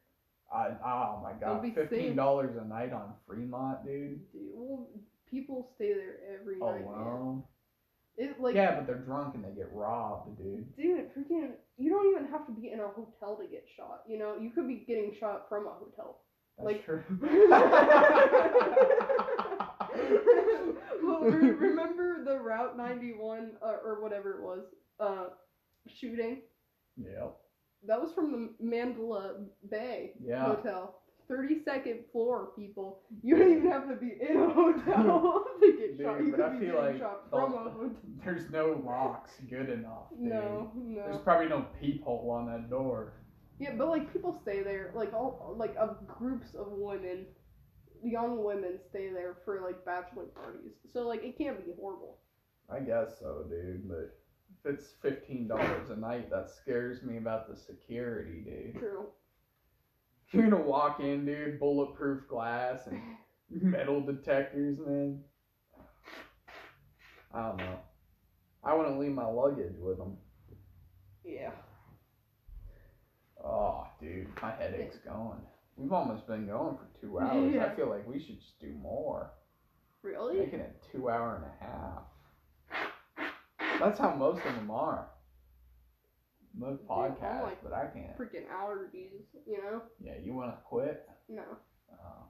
I, 0.51 0.69
oh 0.83 1.19
my 1.21 1.33
god, 1.39 1.61
be 1.61 1.71
fifteen 1.71 2.15
dollars 2.15 2.55
a 2.59 2.65
night 2.67 2.91
on 2.91 3.13
Fremont, 3.27 3.85
dude. 3.85 4.19
Dude, 4.31 4.41
well, 4.53 4.87
people 5.29 5.69
stay 5.75 5.93
there 5.93 6.17
every 6.39 6.57
night. 6.59 6.83
Alone. 6.83 7.43
It 8.17 8.41
like 8.41 8.55
yeah, 8.55 8.75
but 8.75 8.87
they're 8.87 8.97
drunk 8.97 9.35
and 9.35 9.45
they 9.45 9.51
get 9.51 9.69
robbed, 9.71 10.37
dude. 10.37 10.75
Dude, 10.75 11.13
freaking, 11.15 11.51
you 11.77 11.89
don't 11.89 12.09
even 12.11 12.27
have 12.31 12.45
to 12.47 12.51
be 12.51 12.71
in 12.71 12.79
a 12.79 12.87
hotel 12.87 13.37
to 13.39 13.47
get 13.47 13.65
shot. 13.77 14.01
You 14.07 14.17
know, 14.17 14.35
you 14.37 14.49
could 14.49 14.67
be 14.67 14.83
getting 14.87 15.15
shot 15.19 15.47
from 15.47 15.67
a 15.67 15.71
hotel. 15.71 16.21
That's 16.57 16.65
Like- 16.65 16.85
true. 16.85 17.03
well, 21.03 21.21
re- 21.21 21.51
remember 21.51 22.23
the 22.25 22.37
Route 22.37 22.75
91 22.77 23.51
uh, 23.61 23.65
or 23.85 24.01
whatever 24.01 24.33
it 24.33 24.41
was 24.41 24.63
uh, 24.99 25.25
shooting? 25.87 26.41
Yep. 27.01 27.35
That 27.87 28.01
was 28.01 28.11
from 28.13 28.31
the 28.31 28.49
Mandalay 28.59 29.31
Bay 29.69 30.11
Yeah. 30.21 30.45
Hotel. 30.45 30.95
32nd 31.31 32.11
floor, 32.11 32.49
people. 32.57 33.01
You 33.21 33.37
don't 33.37 33.51
even 33.57 33.69
have 33.71 33.87
to 33.87 33.95
be 33.95 34.13
in 34.19 34.35
a 34.35 34.49
hotel 34.49 35.45
to 35.61 35.71
get 35.77 35.97
Dude, 35.97 36.05
shot. 36.05 36.19
You 36.25 36.31
but 36.31 36.41
I 36.41 36.49
be 36.57 36.65
feel 36.65 36.75
like 36.75 36.97
shot 36.97 37.29
the- 37.29 37.37
from 37.37 37.53
a 37.53 37.57
hotel. 37.69 37.91
There's 38.25 38.49
no 38.49 38.81
locks 38.83 39.31
good 39.49 39.69
enough. 39.69 40.09
Dude. 40.09 40.31
No, 40.31 40.71
There's 41.05 41.19
probably 41.21 41.47
no 41.47 41.67
peephole 41.79 42.31
on 42.31 42.47
that 42.47 42.69
door. 42.69 43.13
Yeah, 43.59 43.73
but 43.77 43.89
like 43.89 44.11
people 44.11 44.39
stay 44.41 44.63
there, 44.63 44.91
like 44.95 45.13
all 45.13 45.53
like 45.57 45.75
of 45.79 46.07
groups 46.07 46.55
of 46.55 46.67
women, 46.71 47.27
young 48.03 48.43
women 48.43 48.79
stay 48.89 49.09
there 49.13 49.37
for 49.45 49.61
like 49.61 49.85
bachelor 49.85 50.25
parties. 50.33 50.71
So 50.91 51.07
like 51.07 51.23
it 51.23 51.37
can't 51.37 51.63
be 51.63 51.73
horrible. 51.79 52.17
I 52.71 52.79
guess 52.79 53.19
so, 53.19 53.45
dude. 53.49 53.87
But 53.87 54.17
it's 54.65 54.93
fifteen 55.01 55.47
dollars 55.47 55.89
a 55.89 55.95
night, 55.95 56.29
that 56.29 56.49
scares 56.49 57.01
me 57.03 57.17
about 57.17 57.49
the 57.49 57.55
security, 57.55 58.41
dude. 58.43 58.79
True. 58.79 59.05
You're 60.31 60.49
gonna 60.49 60.61
walk 60.61 60.99
in, 60.99 61.25
dude, 61.25 61.59
bulletproof 61.59 62.27
glass 62.27 62.87
and 62.87 63.01
metal 63.49 64.01
detectors, 64.01 64.77
man. 64.79 65.21
I 67.33 67.47
don't 67.47 67.57
know. 67.57 67.79
I 68.63 68.73
wouldn't 68.75 68.99
leave 68.99 69.11
my 69.11 69.25
luggage 69.25 69.75
with 69.79 69.97
them. 69.97 70.17
Yeah. 71.23 71.51
Oh, 73.43 73.87
dude, 74.01 74.27
my 74.41 74.51
headache's 74.51 74.97
going. 74.97 75.39
We've 75.77 75.93
almost 75.93 76.27
been 76.27 76.45
going 76.47 76.75
for 76.75 76.99
two 76.99 77.19
hours. 77.19 77.53
Yeah. 77.55 77.65
I 77.65 77.75
feel 77.75 77.89
like 77.89 78.05
we 78.05 78.19
should 78.19 78.39
just 78.39 78.59
do 78.59 78.73
more. 78.81 79.31
Really? 80.01 80.39
Making 80.39 80.59
it 80.59 80.83
two 80.91 81.09
hour 81.09 81.35
and 81.35 81.45
a 81.45 81.63
half. 81.65 82.03
That's 83.79 83.99
how 83.99 84.13
most 84.15 84.45
of 84.45 84.55
them 84.55 84.71
are. 84.71 85.07
Most 86.57 86.81
Dude, 86.81 86.91
I'm 86.91 87.11
podcasts, 87.13 87.43
like- 87.43 87.63
but 87.63 87.73
I 87.73 87.85
can't. 87.87 88.17
Freaking 88.17 88.47
allergies, 88.51 89.23
you 89.45 89.61
know? 89.63 89.81
Yeah, 90.01 90.17
you 90.21 90.33
want 90.33 90.51
to 90.51 90.61
quit? 90.63 91.07
No. 91.29 91.43
Oh. 91.93 92.25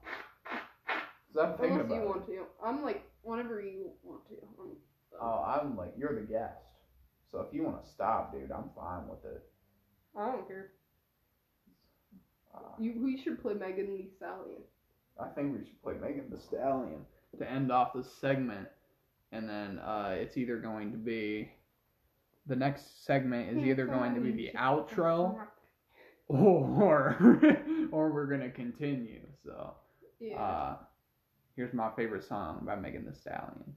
Cause 1.32 1.44
I'm 1.44 1.52
thinking 1.58 1.80
Unless 1.80 1.86
about 1.86 1.94
you 1.94 2.00
it. 2.02 2.06
want 2.06 2.26
to. 2.26 2.46
I'm 2.64 2.82
like 2.82 3.02
whenever 3.22 3.60
you 3.60 3.90
want 4.02 4.26
to. 4.28 4.34
I'm, 4.58 4.76
Oh, 5.20 5.44
I'm 5.44 5.76
like, 5.76 5.92
you're 5.98 6.14
the 6.14 6.26
guest. 6.26 6.58
So 7.30 7.40
if 7.40 7.52
you 7.54 7.62
want 7.64 7.82
to 7.84 7.88
stop, 7.90 8.32
dude, 8.32 8.50
I'm 8.50 8.70
fine 8.76 9.06
with 9.08 9.24
it. 9.24 9.42
I 10.16 10.26
don't 10.32 10.46
care. 10.48 10.72
Uh, 12.54 12.58
You 12.78 12.94
we 13.02 13.20
should 13.22 13.40
play 13.40 13.54
Megan 13.54 13.86
Thee 13.96 14.10
Stallion. 14.16 14.62
I 15.20 15.28
think 15.28 15.56
we 15.58 15.64
should 15.64 15.82
play 15.82 15.94
Megan 15.94 16.30
Thee 16.30 16.40
Stallion 16.40 17.04
to 17.38 17.48
end 17.50 17.70
off 17.70 17.92
this 17.94 18.10
segment, 18.20 18.66
and 19.32 19.48
then 19.48 19.78
uh, 19.78 20.14
it's 20.18 20.36
either 20.36 20.56
going 20.58 20.92
to 20.92 20.98
be 20.98 21.50
the 22.46 22.56
next 22.56 23.04
segment 23.04 23.56
is 23.56 23.64
either 23.64 23.86
going 23.86 24.14
to 24.14 24.20
be 24.20 24.32
the 24.32 24.50
outro 24.58 25.36
or 26.28 27.16
or 27.92 28.10
we're 28.12 28.26
gonna 28.26 28.50
continue. 28.50 29.20
So 29.44 29.74
Yeah. 30.20 30.40
uh, 30.40 30.76
here's 31.56 31.72
my 31.74 31.90
favorite 31.96 32.24
song 32.24 32.62
by 32.64 32.76
Megan 32.76 33.04
Thee 33.04 33.12
Stallion. 33.14 33.74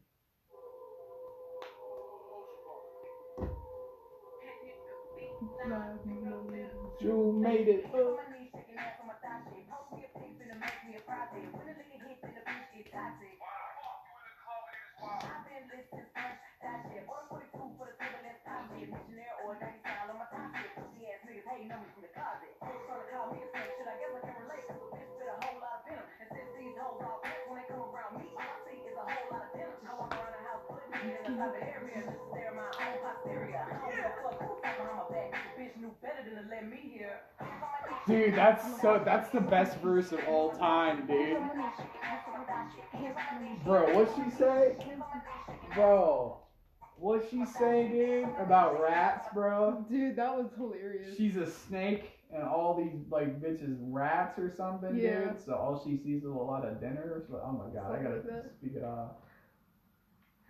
You 6.99 7.37
made 7.41 7.67
it. 7.67 7.85
Dude, 38.05 38.35
that's 38.35 38.81
so 38.81 39.01
that's 39.03 39.29
the 39.29 39.39
best 39.39 39.77
verse 39.79 40.11
of 40.11 40.19
all 40.27 40.51
time, 40.51 41.07
dude. 41.07 41.37
Bro, 43.63 43.93
what'd 43.93 44.13
she 44.15 44.29
say? 44.37 44.75
Bro, 45.75 46.37
what'd 46.97 47.29
she 47.29 47.45
saying, 47.45 47.91
dude? 47.91 48.29
About 48.39 48.81
rats, 48.81 49.27
bro? 49.33 49.85
Dude, 49.89 50.15
that 50.15 50.35
was 50.35 50.51
hilarious. 50.57 51.17
She's 51.17 51.35
a 51.35 51.49
snake 51.49 52.19
and 52.33 52.43
all 52.43 52.75
these 52.75 52.99
like 53.09 53.41
bitches 53.41 53.75
rats 53.79 54.39
or 54.39 54.51
something, 54.55 54.95
Yeah. 54.97 55.29
dude. 55.29 55.41
So 55.41 55.53
all 55.53 55.83
she 55.83 55.97
sees 55.97 56.23
is 56.23 56.29
a 56.29 56.33
lot 56.33 56.65
of 56.65 56.79
dinner. 56.79 57.23
So 57.27 57.41
oh 57.43 57.51
my 57.51 57.73
god, 57.73 57.91
I 57.91 58.01
gotta 58.01 58.15
like 58.15 58.51
speak 58.57 58.75
it 58.75 58.83
off. 58.83 59.11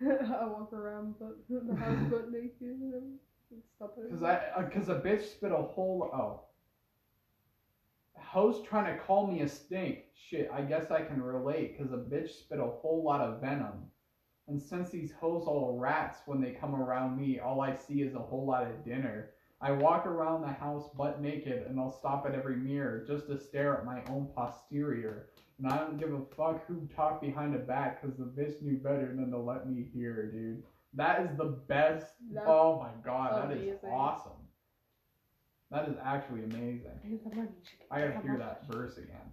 I 0.00 0.46
walk 0.46 0.72
around 0.72 1.14
but 1.18 1.36
the 1.48 1.74
house 1.76 2.10
butt 2.10 2.30
naked 2.32 2.60
and 2.62 3.18
stop 3.76 3.96
it. 3.98 4.10
Cause 4.10 4.22
I, 4.22 4.36
uh, 4.56 4.68
cause 4.68 4.88
a 4.88 4.96
bitch 4.96 5.22
spit 5.22 5.52
a 5.52 5.56
whole 5.56 6.10
oh. 6.12 6.40
Host 8.16 8.64
trying 8.64 8.92
to 8.92 9.00
call 9.00 9.28
me 9.28 9.42
a 9.42 9.48
stink. 9.48 9.98
Shit, 10.14 10.50
I 10.52 10.62
guess 10.62 10.90
I 10.90 11.02
can 11.02 11.22
relate. 11.22 11.78
Cause 11.78 11.92
a 11.92 11.96
bitch 11.96 12.30
spit 12.30 12.58
a 12.58 12.64
whole 12.64 13.04
lot 13.04 13.20
of 13.20 13.40
venom. 13.40 13.90
And 14.46 14.60
since 14.60 14.90
these 14.90 15.12
hoes 15.12 15.44
all 15.46 15.78
rats, 15.78 16.18
when 16.26 16.40
they 16.40 16.50
come 16.50 16.74
around 16.74 17.16
me, 17.16 17.40
all 17.40 17.60
I 17.60 17.74
see 17.74 18.02
is 18.02 18.14
a 18.14 18.18
whole 18.18 18.46
lot 18.46 18.66
of 18.66 18.84
dinner. 18.84 19.30
I 19.60 19.72
walk 19.72 20.06
around 20.06 20.42
the 20.42 20.52
house 20.52 20.90
butt 20.96 21.22
naked, 21.22 21.66
and 21.66 21.80
I'll 21.80 21.90
stop 21.90 22.26
at 22.26 22.34
every 22.34 22.56
mirror 22.56 23.04
just 23.06 23.26
to 23.28 23.38
stare 23.38 23.78
at 23.78 23.86
my 23.86 24.02
own 24.10 24.28
posterior. 24.34 25.28
And 25.58 25.72
I 25.72 25.78
don't 25.78 25.98
give 25.98 26.12
a 26.12 26.20
fuck 26.36 26.66
who 26.66 26.86
talked 26.94 27.22
behind 27.22 27.54
the 27.54 27.58
back, 27.58 28.02
cause 28.02 28.12
the 28.18 28.24
bitch 28.24 28.60
knew 28.60 28.76
better 28.76 29.06
than 29.06 29.30
to 29.30 29.38
let 29.38 29.70
me 29.70 29.86
hear, 29.94 30.30
dude. 30.30 30.62
That 30.92 31.22
is 31.22 31.36
the 31.36 31.44
best. 31.68 32.14
That's 32.32 32.46
oh 32.46 32.78
my 32.80 32.90
god, 33.04 33.50
that 33.50 33.56
is 33.56 33.78
awesome. 33.84 34.32
That 35.70 35.88
is 35.88 35.96
actually 36.04 36.44
amazing. 36.44 37.20
I 37.90 38.00
gotta 38.00 38.20
hear 38.20 38.36
that 38.38 38.66
verse 38.70 38.98
again. 38.98 39.32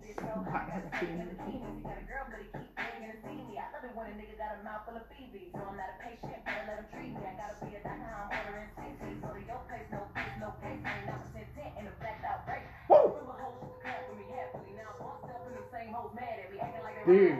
Woo! 12.89 13.13
Dude. 17.05 17.37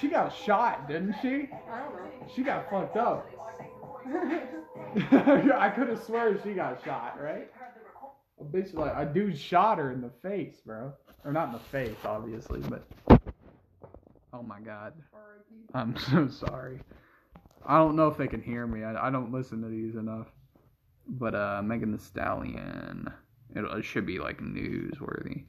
She 0.00 0.08
got 0.08 0.34
shot, 0.34 0.88
didn't 0.88 1.14
she? 1.22 1.48
I 1.70 1.78
don't 1.78 1.94
know. 1.94 2.26
She 2.34 2.42
got 2.42 2.70
fucked 2.70 2.96
up. 2.96 3.28
I 4.06 5.72
could 5.74 5.88
have 5.88 6.02
sworn 6.02 6.40
she 6.42 6.54
got 6.54 6.82
shot, 6.84 7.20
right? 7.20 7.50
A 8.40 8.44
bitch 8.44 8.74
like 8.74 8.92
a 8.96 9.06
dude 9.12 9.38
shot 9.38 9.78
her 9.78 9.92
in 9.92 10.00
the 10.00 10.10
face, 10.22 10.60
bro. 10.64 10.92
Or 11.24 11.32
not 11.32 11.46
in 11.48 11.52
the 11.52 11.58
face, 11.60 11.96
obviously, 12.04 12.60
but 12.60 12.84
oh 14.32 14.42
my 14.42 14.60
god, 14.60 14.92
I'm 15.74 15.96
so 16.10 16.28
sorry. 16.28 16.80
I 17.64 17.78
don't 17.78 17.94
know 17.94 18.08
if 18.08 18.16
they 18.16 18.26
can 18.26 18.42
hear 18.42 18.66
me. 18.66 18.82
I, 18.82 19.06
I 19.06 19.10
don't 19.10 19.32
listen 19.32 19.62
to 19.62 19.68
these 19.68 19.94
enough. 19.94 20.26
But 21.06 21.34
uh, 21.34 21.62
Megan 21.64 21.92
Thee 21.92 21.98
Stallion, 21.98 23.08
it, 23.54 23.60
it 23.64 23.84
should 23.84 24.06
be 24.06 24.18
like 24.18 24.40
newsworthy. 24.40 25.44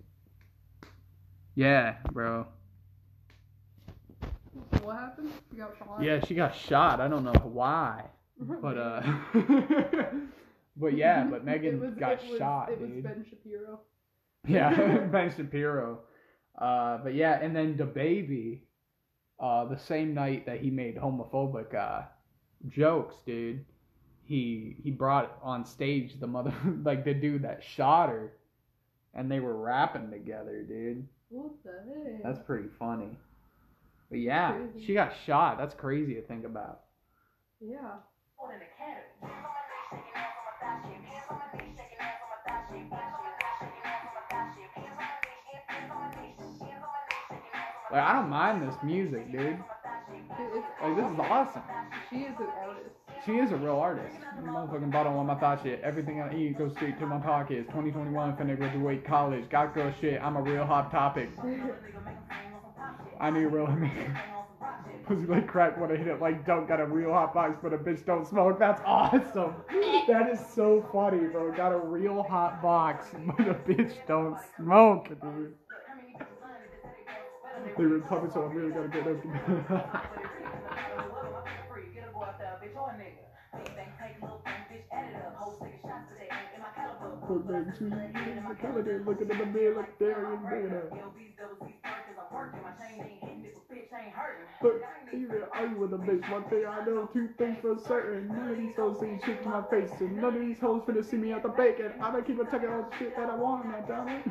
Yeah, 1.56 1.96
bro. 2.12 2.46
What 4.82 4.96
happened? 4.96 5.32
You 5.52 5.58
got 5.60 5.78
shot? 5.78 6.04
Yeah, 6.04 6.24
she 6.26 6.36
got 6.36 6.56
shot. 6.56 7.00
I 7.00 7.08
don't 7.08 7.24
know 7.24 7.32
why, 7.44 8.04
but 8.40 8.78
uh, 8.78 9.02
but 10.78 10.96
yeah, 10.98 11.24
but 11.24 11.46
Megan 11.46 11.80
was- 11.80 11.94
got 11.96 12.20
was- 12.28 12.38
shot, 12.38 12.72
It 12.72 12.80
was 12.82 12.90
dude. 12.90 13.04
Ben 13.04 13.26
Shapiro. 13.28 13.80
Yeah, 14.48 14.98
Ben 15.12 15.34
Shapiro. 15.36 16.00
Uh, 16.58 16.98
but 17.04 17.14
yeah, 17.16 17.40
and 17.42 17.56
then 17.56 17.78
the 17.78 17.86
baby, 17.86 18.64
uh, 19.40 19.66
the 19.66 19.78
same 19.78 20.14
night 20.14 20.46
that 20.46 20.60
he 20.60 20.70
made 20.70 20.96
homophobic 20.98 21.74
uh, 21.74 22.04
jokes, 22.70 23.16
dude, 23.26 23.66
he 24.26 24.76
he 24.84 24.92
brought 24.92 25.38
on 25.42 25.66
stage 25.66 26.20
the 26.20 26.28
mother 26.28 26.54
like 26.84 27.04
the 27.06 27.14
dude 27.14 27.44
that 27.44 27.64
shot 27.64 28.10
her, 28.10 28.34
and 29.14 29.32
they 29.32 29.40
were 29.40 29.56
rapping 29.56 30.12
together, 30.12 30.64
dude. 30.64 31.08
What 31.30 31.52
the 31.64 31.72
heck? 31.72 32.24
That's 32.24 32.46
pretty 32.46 32.70
funny. 32.78 33.18
But 34.10 34.20
yeah, 34.20 34.60
she 34.86 34.94
got 34.94 35.14
shot. 35.26 35.58
That's 35.58 35.74
crazy 35.74 36.14
to 36.16 36.22
think 36.22 36.46
about. 36.46 36.82
yeah. 37.60 37.96
Like 47.94 48.02
I 48.02 48.14
don't 48.14 48.30
mind 48.30 48.68
this 48.68 48.76
music, 48.84 49.32
dude. 49.32 49.42
It- 49.44 49.60
it's 50.56 50.66
Like 50.82 50.96
this 50.96 51.06
is 51.12 51.20
awesome. 51.20 51.62
She 52.10 52.16
is 52.22 52.36
an 52.40 52.48
artist. 52.60 52.90
She 53.24 53.32
is 53.34 53.52
a 53.52 53.56
real 53.56 53.78
artist. 53.78 54.18
Motherfucking 54.44 54.92
bottle 54.92 55.14
on 55.20 55.28
my 55.28 55.36
thought 55.36 55.62
shit. 55.62 55.80
Everything 55.84 56.20
I 56.20 56.36
eat 56.36 56.58
goes 56.58 56.72
straight 56.74 57.00
to 57.00 57.06
my 57.06 57.20
pockets. 57.20 57.68
2021 57.68 58.36
finna 58.36 58.58
graduate 58.58 59.06
college. 59.06 59.48
Got 59.50 59.76
girl 59.76 59.94
shit. 60.02 60.20
I'm 60.24 60.36
a 60.38 60.42
real 60.42 60.66
hot 60.66 60.90
topic. 60.90 61.30
I 63.22 63.30
need 63.30 63.44
a 63.44 63.48
real 63.48 63.68
Pussy 65.06 65.26
like 65.28 65.48
crack 65.48 65.78
when 65.80 65.92
I 65.92 65.98
hit 65.98 66.08
it 66.08 66.22
like 66.22 66.46
don't 66.48 66.66
got 66.68 66.80
a 66.80 66.86
real 66.86 67.12
hot 67.12 67.34
box 67.34 67.60
but 67.62 67.74
a 67.74 67.78
bitch 67.78 68.06
don't 68.06 68.26
smoke. 68.26 68.58
That's 68.58 68.82
awesome. 68.86 69.54
That 70.08 70.30
is 70.32 70.40
so 70.56 70.84
funny, 70.92 71.28
bro. 71.28 71.52
Got 71.52 71.74
a 71.74 71.78
real 71.78 72.24
hot 72.24 72.62
box 72.64 73.08
but 73.38 73.48
a 73.48 73.54
bitch 73.54 73.94
don't 74.08 74.38
smoke, 74.58 75.10
dude. 75.22 75.54
They 77.78 77.86
were 77.86 78.00
talking 78.02 78.30
so 78.32 78.44
I 78.44 78.54
really 78.54 78.72
gotta 78.72 78.88
get 78.90 79.08
up. 79.08 80.10
Look 87.30 87.48
back, 87.48 87.76
sweet. 87.78 87.92
The 87.92 88.56
calendar 88.60 89.04
looking 89.06 89.32
at 89.32 89.38
the 89.38 89.46
man 89.46 89.76
like 89.76 89.98
Darius 90.00 90.42
Banner. 90.44 90.90
Look, 94.62 94.82
even 95.14 95.44
argue 95.54 95.78
with 95.78 95.94
a 95.94 95.98
bitch. 95.98 96.32
One 96.32 96.44
thing 96.50 96.66
I 96.66 96.86
know, 96.86 97.10
two 97.14 97.30
things 97.38 97.58
for 97.62 97.78
certain. 97.78 98.28
None 98.28 98.50
of 98.52 98.58
these 98.58 98.76
hoes 98.76 99.00
saying 99.00 99.22
shit 99.26 99.44
to 99.44 99.50
my 99.50 99.64
face, 99.70 99.92
and 100.00 100.18
none 100.18 100.36
of 100.36 100.42
these 100.42 100.60
hoes 100.60 100.84
finna 100.88 101.04
see 101.04 101.18
me 101.18 101.32
at 101.34 101.44
the 101.44 101.50
bacon. 101.50 101.94
I'ma 102.02 102.22
keep 102.22 102.40
on 102.40 102.46
taking 102.52 102.70
all 102.70 102.90
the 102.90 102.98
shit 102.98 103.16
that 103.16 103.30
I 103.30 103.36
want, 103.36 103.68
now, 103.68 103.82
dummy. 103.82 104.24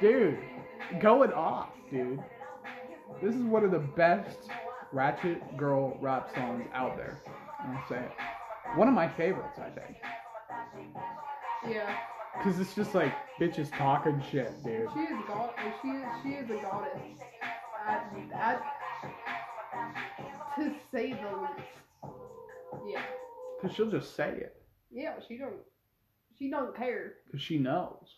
dude, 0.00 0.38
going 1.00 1.32
off, 1.32 1.70
dude. 1.90 2.20
This 3.22 3.34
is 3.34 3.42
one 3.42 3.64
of 3.64 3.70
the 3.70 3.78
best 3.78 4.48
Ratchet 4.92 5.56
Girl 5.56 5.96
rap 6.00 6.34
songs 6.34 6.66
out 6.74 6.96
there. 6.96 7.22
I'll 7.60 7.88
say 7.88 7.98
it. 7.98 8.10
One 8.76 8.88
of 8.88 8.94
my 8.94 9.08
favorites, 9.08 9.58
I 9.58 9.70
think. 9.70 9.96
Yeah. 11.68 11.96
Cause 12.42 12.58
it's 12.58 12.74
just 12.74 12.94
like 12.94 13.12
bitches 13.38 13.70
talking 13.76 14.22
shit, 14.30 14.50
dude. 14.64 14.88
She 14.94 15.00
is 15.00 15.18
god. 15.28 15.50
She 15.82 15.88
is. 15.88 16.04
She 16.22 16.28
is 16.30 16.50
a 16.50 16.62
goddess. 16.62 17.20
At, 17.86 18.12
at, 18.34 18.62
to 20.56 20.74
say 20.90 21.12
the 21.12 21.36
least. 21.36 22.12
Yeah. 22.86 23.02
Cause 23.60 23.72
she'll 23.74 23.90
just 23.90 24.16
say 24.16 24.30
it. 24.30 24.56
Yeah. 24.90 25.14
She 25.28 25.36
don't. 25.36 25.60
She 26.38 26.50
don't 26.50 26.76
care. 26.76 27.14
Cause 27.30 27.42
she 27.42 27.58
knows 27.58 28.16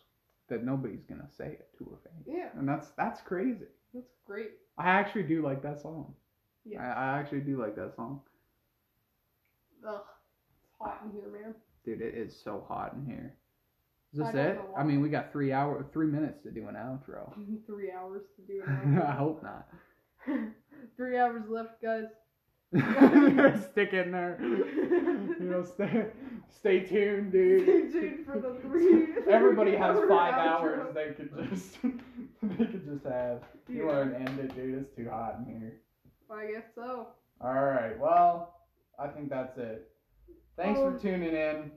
that 0.49 0.63
nobody's 0.63 1.03
gonna 1.03 1.29
say 1.37 1.47
it 1.47 1.69
to 1.77 1.85
her 1.85 1.97
face. 2.03 2.25
Yeah. 2.37 2.49
And 2.57 2.67
that's 2.67 2.89
that's 2.97 3.21
crazy. 3.21 3.65
That's 3.93 4.11
great. 4.25 4.51
I 4.77 4.89
actually 4.89 5.23
do 5.23 5.41
like 5.41 5.61
that 5.63 5.81
song. 5.81 6.13
Yeah. 6.65 6.81
I, 6.81 7.15
I 7.15 7.19
actually 7.19 7.41
do 7.41 7.59
like 7.59 7.75
that 7.75 7.95
song. 7.95 8.21
Ugh. 9.87 10.01
It's 10.63 10.73
hot 10.79 11.01
in 11.05 11.11
here, 11.11 11.29
man. 11.31 11.55
Dude, 11.85 12.01
it 12.01 12.15
is 12.15 12.35
so 12.43 12.65
hot 12.67 12.93
in 12.93 13.05
here. 13.05 13.35
Is 14.13 14.19
this 14.19 14.35
I 14.35 14.39
it? 14.39 14.61
I 14.77 14.83
mean, 14.83 15.01
we 15.01 15.09
got 15.09 15.31
three 15.31 15.51
hour, 15.51 15.85
three 15.91 16.07
minutes 16.07 16.41
to 16.43 16.51
do 16.51 16.67
an 16.67 16.75
outro. 16.75 17.33
Three 17.67 17.91
hours 17.91 18.21
to 18.37 18.41
do 18.41 18.63
an 18.65 18.95
outro. 18.95 19.09
I 19.09 19.11
hope 19.11 19.43
not. 19.43 19.67
Three 20.97 21.17
hours 21.17 21.43
left, 21.49 21.81
guys. 21.81 22.05
Stick 23.71 23.93
in 23.93 24.11
there. 24.11 24.39
You 25.37 25.51
know, 25.51 25.63
stay, 25.63 26.05
stay 26.49 26.79
tuned, 26.79 27.31
dude. 27.33 27.63
Stay 27.91 27.99
tuned 27.99 28.25
for 28.25 28.39
the 28.39 28.57
three. 28.61 29.07
Everybody 29.29 29.75
has 29.75 29.97
five 30.07 30.33
hours 30.35 30.87
they 30.95 31.11
could 31.11 31.29
just 31.49 31.77
they 32.41 32.65
could 32.65 32.85
just 32.85 33.05
have. 33.05 33.41
You 33.67 33.85
Yeah. 33.85 33.97
want 33.97 34.11
to 34.11 34.17
end 34.17 34.39
it, 34.39 34.55
dude? 34.55 34.79
It's 34.79 34.95
too 34.95 35.09
hot 35.09 35.39
in 35.39 35.59
here. 35.59 35.81
I 36.31 36.45
guess 36.53 36.63
so. 36.73 37.07
All 37.41 37.53
right. 37.53 37.99
Well, 37.99 38.55
I 38.97 39.07
think 39.09 39.29
that's 39.29 39.57
it. 39.57 39.89
Thanks 40.57 40.79
for 40.79 40.87
Um, 40.87 40.99
tuning 40.99 41.35
in. 41.35 41.71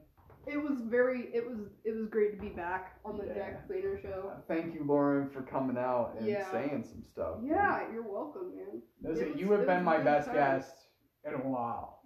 It 0.48 0.56
was 0.62 0.80
very. 0.80 1.28
It 1.34 1.46
was. 1.46 1.58
It 1.84 1.94
was 1.94 2.08
great 2.08 2.34
to 2.34 2.40
be 2.40 2.48
back 2.48 2.98
on 3.04 3.18
the 3.18 3.26
Yeah. 3.26 3.34
Jack 3.34 3.66
Slater 3.66 4.00
show. 4.02 4.32
Uh, 4.34 4.40
Thank 4.48 4.74
you, 4.74 4.84
Lauren, 4.84 5.28
for 5.28 5.42
coming 5.42 5.76
out 5.76 6.14
and 6.18 6.26
Yeah. 6.26 6.50
saying 6.50 6.84
some 6.84 7.02
stuff. 7.02 7.38
Yeah, 7.42 7.92
you're 7.92 8.02
welcome, 8.02 8.54
man. 8.56 8.82
Listen, 9.02 9.32
was- 9.32 9.40
you 9.40 9.52
have 9.52 9.66
been 9.66 9.84
my 9.84 9.98
best 9.98 10.26
time. 10.26 10.36
guest 10.36 10.88
in 11.24 11.34
a 11.34 11.38
while. 11.48 12.02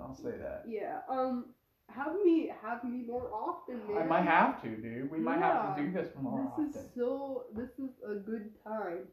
I'll 0.00 0.14
say 0.14 0.32
that. 0.32 0.64
Yeah. 0.66 1.00
Um. 1.08 1.54
Have 1.88 2.14
me. 2.24 2.50
Have 2.62 2.82
me 2.82 3.04
more 3.06 3.30
often, 3.32 3.78
man. 3.86 3.98
I 4.02 4.06
might 4.06 4.22
have 4.24 4.60
to, 4.62 4.76
dude. 4.76 5.10
We 5.10 5.18
might 5.20 5.38
have 5.38 5.76
to 5.76 5.82
do 5.82 5.92
this 5.92 6.12
more 6.20 6.40
This 6.40 6.50
often. 6.50 6.66
This 6.72 6.76
is 6.76 6.94
so. 6.94 7.44
This 7.54 7.70
is 7.78 7.90
a 8.08 8.14
good 8.16 8.50
time. 8.64 9.06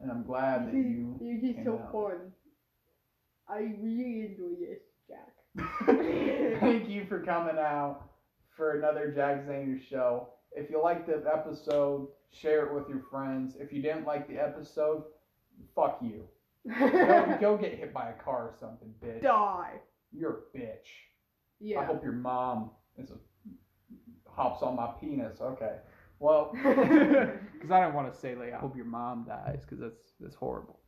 And 0.00 0.10
I'm 0.10 0.22
glad 0.22 0.66
that 0.68 0.74
you. 0.74 1.18
You're 1.20 1.52
just 1.52 1.64
so 1.64 1.78
out. 1.78 1.92
fun. 1.92 2.32
I 3.48 3.58
really 3.80 4.26
enjoy 4.30 4.54
this, 4.64 4.80
Jack. 5.08 5.34
Thank 6.60 6.88
you 6.88 7.04
for 7.06 7.20
coming 7.20 7.58
out 7.58 8.08
for 8.56 8.78
another 8.78 9.12
Jack 9.14 9.46
Zahner 9.46 9.80
show. 9.82 10.28
If 10.52 10.70
you 10.70 10.82
liked 10.82 11.06
the 11.06 11.22
episode, 11.32 12.08
share 12.30 12.66
it 12.66 12.74
with 12.74 12.88
your 12.88 13.02
friends. 13.10 13.56
If 13.58 13.72
you 13.72 13.82
didn't 13.82 14.06
like 14.06 14.28
the 14.28 14.36
episode, 14.36 15.04
fuck 15.74 15.98
you. 16.02 16.24
Go, 16.78 17.38
go 17.40 17.56
get 17.56 17.74
hit 17.74 17.92
by 17.92 18.10
a 18.10 18.22
car 18.22 18.42
or 18.42 18.54
something, 18.60 18.94
bitch. 19.04 19.22
Die. 19.22 19.72
You're 20.12 20.42
a 20.54 20.56
bitch. 20.56 20.86
Yeah. 21.58 21.80
I 21.80 21.84
hope 21.84 22.04
your 22.04 22.12
mom 22.12 22.70
is 22.96 23.10
a, 23.10 23.14
hops 24.30 24.62
on 24.62 24.76
my 24.76 24.92
penis. 25.00 25.40
Okay. 25.40 25.78
Well, 26.20 26.52
because 26.62 27.70
I 27.72 27.80
don't 27.80 27.94
want 27.94 28.12
to 28.12 28.18
say 28.18 28.36
like 28.36 28.52
I 28.52 28.58
hope 28.58 28.76
your 28.76 28.84
mom 28.84 29.24
dies 29.24 29.58
because 29.62 29.80
that's 29.80 30.12
that's 30.20 30.36
horrible. 30.36 30.78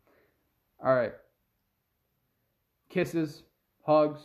All 0.85 0.95
right. 0.95 1.13
Kisses, 2.89 3.43
hugs. 3.85 4.21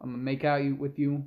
I'm 0.00 0.12
gonna 0.12 0.22
make 0.22 0.44
out 0.44 0.62
you 0.62 0.76
with 0.76 0.96
you 0.96 1.24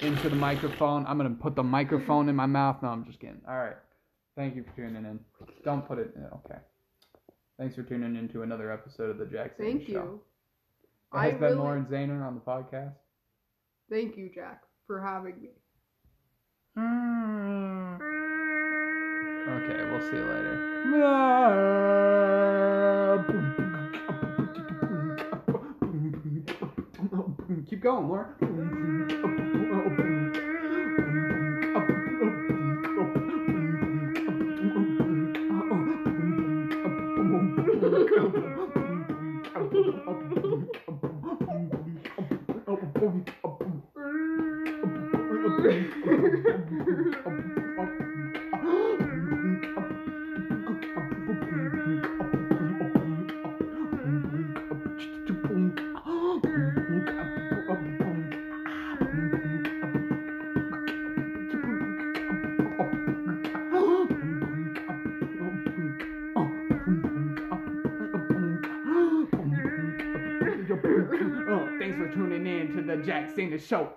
into 0.00 0.28
the 0.28 0.36
microphone. 0.36 1.06
I'm 1.06 1.16
gonna 1.16 1.30
put 1.30 1.54
the 1.54 1.62
microphone 1.62 2.28
in 2.28 2.36
my 2.36 2.46
mouth. 2.46 2.82
No, 2.82 2.88
I'm 2.88 3.04
just 3.04 3.20
kidding. 3.20 3.40
All 3.48 3.56
right. 3.56 3.76
Thank 4.36 4.56
you 4.56 4.64
for 4.64 4.70
tuning 4.76 5.04
in. 5.04 5.20
Don't 5.64 5.86
put 5.86 5.98
it. 5.98 6.14
Okay. 6.46 6.58
Thanks 7.58 7.74
for 7.76 7.82
tuning 7.82 8.16
in 8.16 8.28
to 8.30 8.42
another 8.42 8.72
episode 8.72 9.10
of 9.10 9.18
the 9.18 9.26
Jack 9.26 9.56
Zane 9.58 9.78
Thank 9.78 9.86
Show. 9.88 9.92
you. 9.92 10.20
It 11.14 11.18
has 11.18 11.28
I 11.28 11.30
been 11.32 11.40
really- 11.42 11.54
Lauren 11.56 11.84
Zahner 11.86 12.26
on 12.26 12.34
the 12.34 12.40
podcast. 12.40 12.94
Thank 13.90 14.16
you, 14.16 14.30
Jack, 14.34 14.62
for 14.86 15.00
having 15.02 15.34
me. 15.42 15.50
Okay, 19.48 19.84
we'll 19.90 20.00
see 20.10 20.16
you 20.16 20.24
later. 20.24 20.58
Keep 27.72 27.80
going, 27.80 28.06
Lauren. 28.06 28.26
Mm. 28.42 29.51
Show. 73.68 73.88